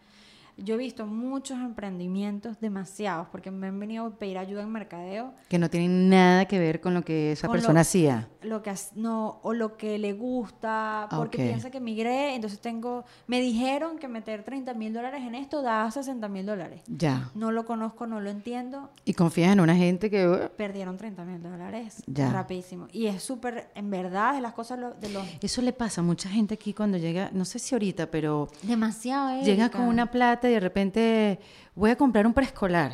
Yo 0.56 0.74
he 0.74 0.78
visto 0.78 1.06
muchos 1.06 1.58
emprendimientos, 1.58 2.60
demasiados, 2.60 3.28
porque 3.32 3.50
me 3.50 3.66
han 3.68 3.78
venido 3.80 4.06
a 4.06 4.10
pedir 4.18 4.38
ayuda 4.38 4.62
en 4.62 4.70
mercadeo 4.70 5.34
Que 5.48 5.58
no 5.58 5.68
tienen 5.68 6.08
nada 6.08 6.44
que 6.46 6.58
ver 6.58 6.80
con 6.80 6.94
lo 6.94 7.02
que 7.04 7.32
esa 7.32 7.48
Con 7.48 7.56
lo- 7.56 7.60
persona 7.60 7.80
hacía. 7.80 8.28
lo 8.42 8.62
que 8.62 8.72
no 8.94 9.40
o 9.42 9.52
lo 9.52 9.76
que 9.76 9.98
le 9.98 10.12
gusta 10.12 11.06
porque 11.10 11.38
Ok. 11.38 11.44
piensa 11.48 11.70
que 11.70 11.80
migré 11.80 12.34
entonces 12.34 12.60
tengo 12.60 13.04
me 13.26 13.40
dijeron 13.40 13.98
que 13.98 14.06
meter 14.08 14.44
30 14.44 14.74
mil 14.74 14.92
dólares 14.92 15.22
en 15.22 15.34
esto 15.34 15.62
da 15.62 15.90
60 15.90 16.28
mil 16.28 16.44
dólares 16.46 16.82
Ya. 16.86 17.30
no 17.34 17.50
lo 17.52 17.64
conozco 17.64 18.06
no 18.06 18.20
lo 18.20 18.30
entiendo 18.30 18.90
Y 19.04 19.14
confías 19.14 19.52
en 19.52 19.60
una 19.60 19.74
gente 19.76 20.10
que 20.10 20.28
uh, 20.28 20.50
perdieron 20.56 20.96
30 20.96 21.24
mil 21.24 21.42
dólares 21.42 22.02
Ya. 22.06 22.30
rapidísimo 22.32 22.86
y 22.92 23.06
es 23.06 23.22
súper 23.22 23.70
en 23.74 23.90
verdad 23.90 24.34
de 24.34 24.40
las 24.40 24.52
cosas 24.52 24.78
lo- 24.78 24.94
de 24.94 25.08
los 25.10 25.24
eso 25.42 25.62
le 25.62 25.72
pasa 25.72 26.00
a 26.00 26.04
mucha 26.04 26.28
gente 26.28 26.54
aquí 26.54 26.72
cuando 26.74 26.98
llega, 26.98 27.30
no 27.32 27.44
sé 27.44 27.58
si 27.58 27.74
ahorita, 27.74 28.10
pero 28.10 28.48
demasiado 28.62 29.40
llega 29.42 29.64
Erika. 29.64 29.78
con 29.78 29.88
una 29.88 30.10
plata 30.10 30.43
y 30.48 30.52
de 30.52 30.60
repente 30.60 31.38
voy 31.74 31.90
a 31.90 31.96
comprar 31.96 32.26
un 32.26 32.32
preescolar. 32.34 32.92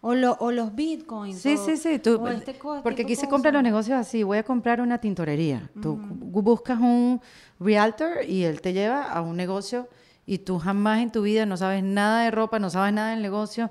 o, 0.00 0.14
lo- 0.14 0.36
o 0.38 0.52
los 0.52 0.74
bitcoins 0.76 1.38
Sí, 1.40 1.54
o- 1.54 1.64
sí, 1.64 1.76
sí. 1.76 1.98
Tú, 1.98 2.16
o 2.22 2.28
este 2.28 2.56
co- 2.56 2.80
porque 2.84 3.02
aquí 3.02 3.16
se 3.16 3.22
cosas. 3.22 3.30
compran 3.30 3.54
los 3.54 3.62
negocios 3.64 3.98
así. 3.98 4.22
Voy 4.22 4.38
a 4.38 4.44
comprar 4.44 4.80
una 4.80 4.98
tintorería. 4.98 5.70
Tú 5.82 5.96
bu- 5.96 6.42
buscas 6.42 6.78
un 6.78 7.20
realtor 7.58 8.24
y 8.26 8.44
él 8.44 8.60
te 8.60 8.72
lleva 8.72 9.10
a 9.10 9.20
un 9.22 9.36
negocio 9.36 9.88
y 10.24 10.38
tú 10.38 10.58
jamás 10.60 11.00
en 11.00 11.10
tu 11.10 11.22
vida 11.22 11.46
no 11.46 11.56
sabes 11.56 11.82
nada 11.82 12.22
de 12.22 12.30
ropa, 12.30 12.60
no 12.60 12.70
sabes 12.70 12.92
nada 12.94 13.10
del 13.10 13.22
negocio. 13.22 13.70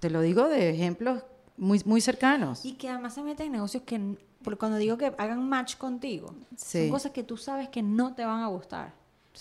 Te 0.00 0.10
lo 0.10 0.20
digo 0.22 0.48
de 0.48 0.70
ejemplos 0.70 1.22
muy, 1.56 1.80
muy 1.84 2.00
cercanos. 2.00 2.64
Y 2.64 2.72
que 2.74 2.88
además 2.88 3.14
se 3.14 3.22
meten 3.22 3.46
en 3.46 3.52
negocios 3.52 3.82
que, 3.84 4.16
porque 4.42 4.58
cuando 4.58 4.76
digo 4.78 4.96
que 4.98 5.12
hagan 5.18 5.48
match 5.48 5.76
contigo, 5.76 6.34
Sí. 6.56 6.82
son 6.82 6.90
cosas 6.90 7.12
que 7.12 7.22
tú 7.22 7.36
sabes 7.36 7.68
que 7.68 7.82
no 7.82 8.14
te 8.14 8.24
van 8.24 8.40
a 8.42 8.46
gustar. 8.48 8.92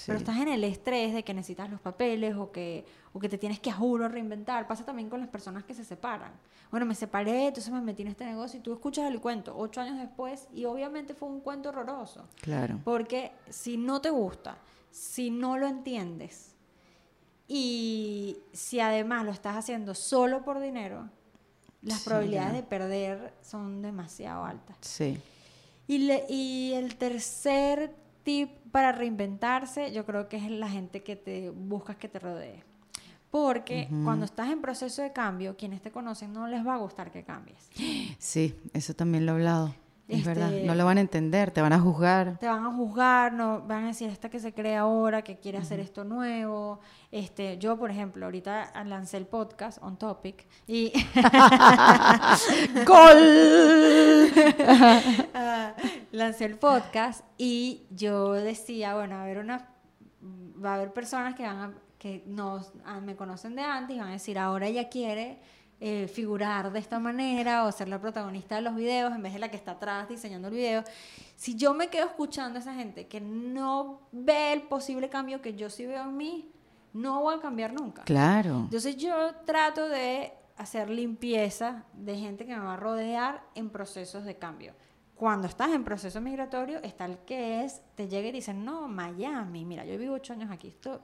Pero 0.06 0.18
estás 0.20 0.38
en 0.38 0.48
el 0.50 0.64
estrés 0.64 1.14
de 1.14 1.24
que 1.24 1.34
necesitas 1.34 1.70
los 1.70 1.82
papeles 1.82 2.36
o 2.36 2.52
que, 2.52 2.86
o 3.14 3.20
que 3.20 3.30
te 3.30 3.38
tienes 3.38 3.60
que 3.60 3.72
a 3.72 3.74
juro 3.74 4.08
reinventar. 4.08 4.68
Pasa 4.68 4.86
también 4.86 5.10
con 5.10 5.20
las 5.20 5.30
personas 5.30 5.64
que 5.64 5.74
se 5.74 5.84
separan. 5.84 6.32
Bueno, 6.70 6.86
me 6.86 6.94
separé, 6.94 7.48
entonces 7.48 7.72
me 7.74 7.82
metí 7.82 8.04
en 8.04 8.10
este 8.10 8.26
negocio 8.26 8.60
y 8.60 8.64
tú 8.64 8.74
escuchas 8.74 9.10
el 9.12 9.20
cuento 9.22 9.56
ocho 9.58 9.82
años 9.82 9.98
después 9.98 10.48
y 10.54 10.66
obviamente 10.66 11.14
fue 11.14 11.30
un 11.30 11.40
cuento 11.40 11.70
horroroso. 11.70 12.28
Claro. 12.42 12.80
Porque 12.84 13.32
si 13.50 13.78
no 13.78 14.00
te 14.02 14.10
gusta, 14.10 14.58
si 14.92 15.32
no 15.32 15.58
lo 15.58 15.66
entiendes 15.68 16.54
y 17.48 18.38
si 18.54 18.80
además 18.80 19.26
lo 19.26 19.32
estás 19.32 19.56
haciendo 19.56 19.96
solo 19.96 20.44
por 20.44 20.60
dinero, 20.60 21.10
las 21.82 22.00
Sí, 22.00 22.06
probabilidades 22.06 22.52
ya. 22.52 22.58
de 22.58 22.64
perder 22.64 23.34
son 23.42 23.82
demasiado 23.82 24.44
altas. 24.44 24.76
Sí. 24.82 25.18
Y, 25.88 26.00
le- 26.00 26.26
y 26.28 26.74
el 26.74 26.98
tercer 26.98 27.96
tip 28.28 28.50
para 28.74 28.92
reinventarse, 28.92 29.94
yo 29.94 30.06
creo 30.06 30.28
que 30.28 30.36
es 30.36 30.52
la 30.52 30.68
gente 30.68 31.02
que 31.02 31.16
te 31.16 31.50
buscas 31.50 31.96
que 31.96 32.10
te 32.10 32.20
rodee. 32.20 32.62
Porque 33.32 33.88
cuando 34.04 34.26
estás 34.26 34.50
en 34.50 34.62
proceso 34.62 35.02
de 35.02 35.14
cambio, 35.14 35.56
quienes 35.56 35.82
te 35.82 35.92
conocen 35.92 36.34
no 36.34 36.46
les 36.46 36.66
va 36.68 36.74
a 36.74 36.78
gustar 36.78 37.10
que 37.10 37.24
cambies. 37.24 37.70
Sí, 38.20 38.54
eso 38.74 38.94
también 38.94 39.26
lo 39.26 39.32
he 39.32 39.36
hablado. 39.36 39.76
Es 40.08 40.20
Este- 40.20 40.30
verdad. 40.30 40.52
No 40.64 40.74
lo 40.74 40.86
van 40.86 40.98
a 40.98 41.02
entender, 41.02 41.52
te 41.52 41.62
van 41.62 41.74
a 41.74 41.80
juzgar. 41.80 42.38
Te 42.40 42.48
van 42.48 42.64
a 42.66 42.72
juzgar, 42.72 43.34
no 43.34 43.62
van 43.64 43.84
a 43.84 43.88
decir 43.88 44.10
esta 44.10 44.30
que 44.30 44.40
se 44.40 44.54
cree 44.54 44.78
ahora, 44.78 45.22
que 45.22 45.38
quiere 45.38 45.58
hacer 45.58 45.82
esto 45.82 46.06
nuevo. 46.06 46.80
Este, 47.12 47.58
yo, 47.58 47.78
por 47.78 47.92
ejemplo, 47.92 48.26
ahorita 48.26 48.72
lancé 48.86 49.18
el 49.18 49.26
podcast 49.26 49.80
On 49.84 49.98
Topic 49.98 50.48
y 50.66 50.94
¡Gol! 52.86 53.18
Ah, 55.34 55.74
lancé 56.12 56.46
el 56.46 56.58
podcast 56.58 57.24
y 57.38 57.86
yo 57.92 58.32
decía, 58.34 58.96
bueno, 58.96 59.16
a 59.18 59.24
ver 59.26 59.38
una 59.40 59.70
va 60.64 60.72
a 60.72 60.76
haber 60.76 60.94
personas 60.94 61.36
que 61.36 61.44
van 61.44 61.58
a, 61.58 61.74
que 62.00 62.24
no 62.28 62.62
ah, 62.86 63.00
me 63.00 63.16
conocen 63.16 63.56
de 63.56 63.62
antes 63.62 63.96
y 63.96 64.00
van 64.00 64.10
a 64.10 64.14
decir, 64.14 64.38
ahora 64.40 64.68
ella 64.68 64.90
quiere 64.90 65.40
eh, 65.80 66.08
figurar 66.08 66.72
de 66.72 66.80
esta 66.80 66.98
manera 67.00 67.66
o 67.66 67.72
ser 67.72 67.88
la 67.88 68.00
protagonista 68.02 68.56
de 68.56 68.62
los 68.62 68.76
videos 68.76 69.14
en 69.14 69.22
vez 69.22 69.34
de 69.34 69.40
la 69.40 69.50
que 69.50 69.58
está 69.58 69.72
atrás 69.74 70.10
diseñando 70.10 70.48
el 70.48 70.54
video. 70.56 70.84
Si 71.36 71.56
yo 71.56 71.74
me 71.74 71.88
quedo 71.90 72.06
escuchando 72.08 72.58
a 72.58 72.62
esa 72.62 72.74
gente 72.74 73.08
que 73.08 73.22
no 73.22 74.02
ve 74.12 74.54
el 74.54 74.64
posible 74.64 75.08
cambio 75.10 75.42
que 75.42 75.54
yo 75.56 75.70
sí 75.70 75.86
veo 75.86 76.04
en 76.04 76.18
mí, 76.18 76.52
no 76.94 77.22
voy 77.22 77.36
a 77.36 77.40
cambiar 77.40 77.74
nunca. 77.74 78.04
Claro. 78.06 78.62
Entonces 78.66 78.98
yo 78.98 79.36
trato 79.46 79.88
de 79.88 80.34
hacer 80.58 80.90
limpieza 80.90 81.84
de 81.94 82.18
gente 82.18 82.46
que 82.48 82.56
me 82.56 82.62
va 82.66 82.74
a 82.74 82.78
rodear 82.78 83.44
en 83.54 83.70
procesos 83.70 84.24
de 84.26 84.36
cambio. 84.38 84.74
Cuando 85.14 85.48
estás 85.48 85.70
en 85.72 85.84
proceso 85.84 86.20
migratorio, 86.22 86.80
está 86.82 87.06
el 87.06 87.20
que 87.20 87.64
es, 87.64 87.82
te 87.96 88.08
llega 88.08 88.30
y 88.30 88.32
dice, 88.32 88.54
no, 88.54 88.88
Miami, 88.88 89.66
mira, 89.66 89.86
yo 89.86 89.98
vivo 89.98 90.16
ocho 90.16 90.34
años 90.34 90.50
aquí, 90.52 90.70
esto, 90.70 91.02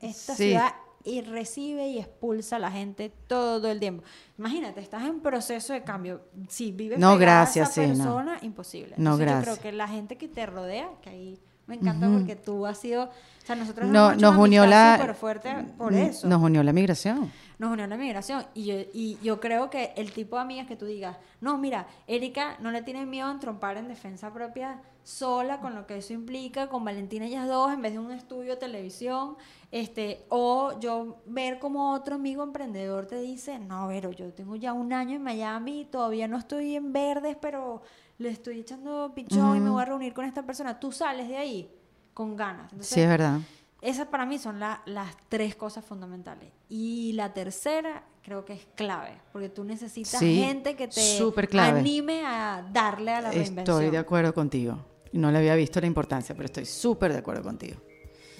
esta 0.00 0.34
Sí. 0.36 0.50
ciudad 0.50 0.72
y 1.04 1.20
recibe 1.22 1.86
y 1.88 1.98
expulsa 1.98 2.56
a 2.56 2.58
la 2.58 2.70
gente 2.70 3.12
todo 3.26 3.70
el 3.70 3.80
tiempo. 3.80 4.04
Imagínate, 4.38 4.80
estás 4.80 5.04
en 5.04 5.20
proceso 5.20 5.72
de 5.72 5.82
cambio. 5.82 6.22
Si 6.48 6.72
vives 6.72 6.98
No, 6.98 7.16
pegada 7.18 7.42
a 7.42 7.44
gracias, 7.44 7.70
esa 7.70 7.82
sí, 7.82 7.88
no. 7.98 8.04
persona, 8.04 8.38
imposible. 8.42 8.94
No, 8.96 9.12
Entonces, 9.14 9.26
Yo 9.26 9.32
gracias. 9.32 9.58
creo 9.58 9.70
que 9.72 9.76
la 9.76 9.88
gente 9.88 10.16
que 10.18 10.28
te 10.28 10.46
rodea, 10.46 10.88
que 11.02 11.10
ahí 11.10 11.38
me 11.66 11.76
encanta 11.76 12.08
porque 12.08 12.34
tú 12.36 12.66
has 12.66 12.76
sido, 12.78 13.04
o 13.04 13.10
sea, 13.46 13.54
nosotros 13.56 13.88
No, 13.88 14.14
nos 14.16 14.36
unió 14.36 14.66
la. 14.66 15.14
fuerte 15.18 15.54
por 15.78 15.94
eso 15.94 16.26
Nos 16.26 16.42
unió 16.42 16.62
la 16.62 16.72
migración. 16.72 17.30
nos 17.58 17.70
unió 17.72 17.86
la 17.86 17.96
migración. 17.96 18.44
Y 18.54 18.64
yo, 18.64 18.74
y 18.92 19.18
yo 19.22 19.40
creo 19.40 19.70
que 19.70 19.92
el 19.96 20.12
tipo 20.12 20.36
de 20.36 20.42
amigas 20.42 20.66
que 20.66 20.74
tú 20.76 20.84
digas, 20.86 21.16
no, 21.40 21.56
mira, 21.58 21.86
Erika 22.08 22.56
no 22.60 22.72
le 22.72 22.82
tiene 22.82 23.06
miedo 23.06 23.28
a 23.28 23.30
entrompar 23.32 23.76
en 23.76 23.86
defensa 23.88 24.32
propia 24.32 24.80
sola, 25.04 25.60
con 25.60 25.74
lo 25.74 25.86
que 25.86 25.96
eso 25.98 26.12
implica, 26.12 26.68
con 26.68 26.84
Valentina 26.84 27.26
ellas 27.26 27.48
dos, 27.48 27.72
en 27.72 27.82
vez 27.82 27.92
de 27.92 27.98
un 27.98 28.12
estudio 28.12 28.52
de 28.52 28.56
televisión, 28.56 29.36
este, 29.70 30.24
o 30.28 30.78
yo 30.80 31.22
ver 31.26 31.58
como 31.58 31.92
otro 31.92 32.14
amigo 32.16 32.42
emprendedor 32.42 33.06
te 33.06 33.20
dice, 33.20 33.58
no, 33.58 33.86
pero 33.88 34.12
yo 34.12 34.32
tengo 34.32 34.54
ya 34.56 34.72
un 34.72 34.92
año 34.92 35.16
en 35.16 35.22
Miami, 35.22 35.86
todavía 35.90 36.28
no 36.28 36.36
estoy 36.38 36.76
en 36.76 36.92
verdes, 36.92 37.36
pero 37.40 37.82
le 38.18 38.28
estoy 38.28 38.60
echando 38.60 39.12
pichón 39.14 39.56
y 39.56 39.60
me 39.60 39.70
voy 39.70 39.82
a 39.82 39.86
reunir 39.86 40.12
con 40.14 40.24
esta 40.24 40.42
persona. 40.44 40.78
Tú 40.78 40.92
sales 40.92 41.28
de 41.28 41.36
ahí 41.36 41.70
con 42.14 42.36
ganas. 42.36 42.70
Entonces, 42.72 42.94
Sí, 42.94 43.00
es 43.00 43.08
verdad. 43.08 43.40
esas 43.80 44.06
para 44.06 44.24
mí 44.26 44.38
son 44.38 44.60
la- 44.60 44.82
las 44.86 45.16
tres 45.28 45.56
cosas 45.56 45.84
fundamentales. 45.84 46.52
Y 46.68 47.12
la 47.14 47.32
tercera 47.34 48.04
creo 48.22 48.44
que 48.44 48.52
es 48.52 48.66
clave, 48.76 49.18
porque 49.32 49.48
tú 49.48 49.64
necesitas 49.64 50.20
Sí, 50.20 50.36
gente 50.36 50.76
que 50.76 50.86
te 50.86 51.18
anime 51.58 52.24
a 52.24 52.64
darle 52.72 53.10
a 53.12 53.20
la 53.22 53.30
reinvención. 53.32 53.76
Estoy 53.78 53.90
de 53.90 53.98
acuerdo 53.98 54.32
contigo. 54.32 54.78
No 55.12 55.30
le 55.30 55.38
había 55.38 55.54
visto 55.54 55.80
la 55.80 55.86
importancia, 55.86 56.34
pero 56.34 56.46
estoy 56.46 56.64
súper 56.64 57.12
de 57.12 57.18
acuerdo 57.18 57.42
contigo. 57.42 57.76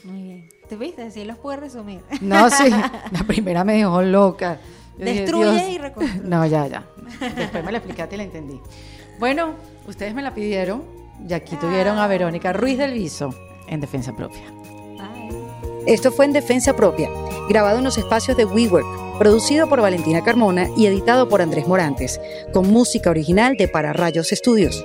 Muy 0.04 0.22
bien. 0.22 0.48
¿Te 0.68 0.76
viste? 0.76 1.10
Sí, 1.10 1.24
los 1.24 1.38
puedes 1.38 1.60
resumir. 1.60 2.00
No, 2.20 2.50
sí. 2.50 2.70
La 3.12 3.24
primera 3.26 3.62
me 3.62 3.74
dejó 3.74 4.02
loca. 4.02 4.58
Yo 4.98 5.04
Destruye 5.04 5.70
y 5.70 5.78
reconstruye. 5.78 6.28
No, 6.28 6.44
ya, 6.46 6.66
ya. 6.66 6.86
Después 7.36 7.64
me 7.64 7.72
la 7.72 7.78
explicaste 7.78 8.14
y 8.14 8.18
la 8.18 8.24
entendí. 8.24 8.60
Bueno, 9.18 9.54
ustedes 9.86 10.14
me 10.14 10.22
la 10.22 10.34
pidieron 10.34 10.82
y 11.28 11.32
aquí 11.32 11.56
tuvieron 11.56 11.98
a 11.98 12.06
Verónica 12.06 12.52
Ruiz 12.52 12.78
del 12.78 12.94
Viso 12.94 13.34
en 13.68 13.80
Defensa 13.80 14.14
Propia. 14.14 14.42
Bye. 14.50 15.84
Esto 15.86 16.10
fue 16.10 16.24
en 16.24 16.32
Defensa 16.32 16.74
Propia, 16.74 17.08
grabado 17.48 17.78
en 17.78 17.84
los 17.84 17.98
espacios 17.98 18.36
de 18.36 18.44
WeWork, 18.44 19.18
producido 19.18 19.68
por 19.68 19.80
Valentina 19.80 20.22
Carmona 20.22 20.68
y 20.76 20.86
editado 20.86 21.28
por 21.28 21.42
Andrés 21.42 21.66
Morantes, 21.66 22.20
con 22.52 22.70
música 22.70 23.10
original 23.10 23.56
de 23.56 23.68
Para 23.68 23.92
Rayos 23.92 24.32
Estudios. 24.32 24.84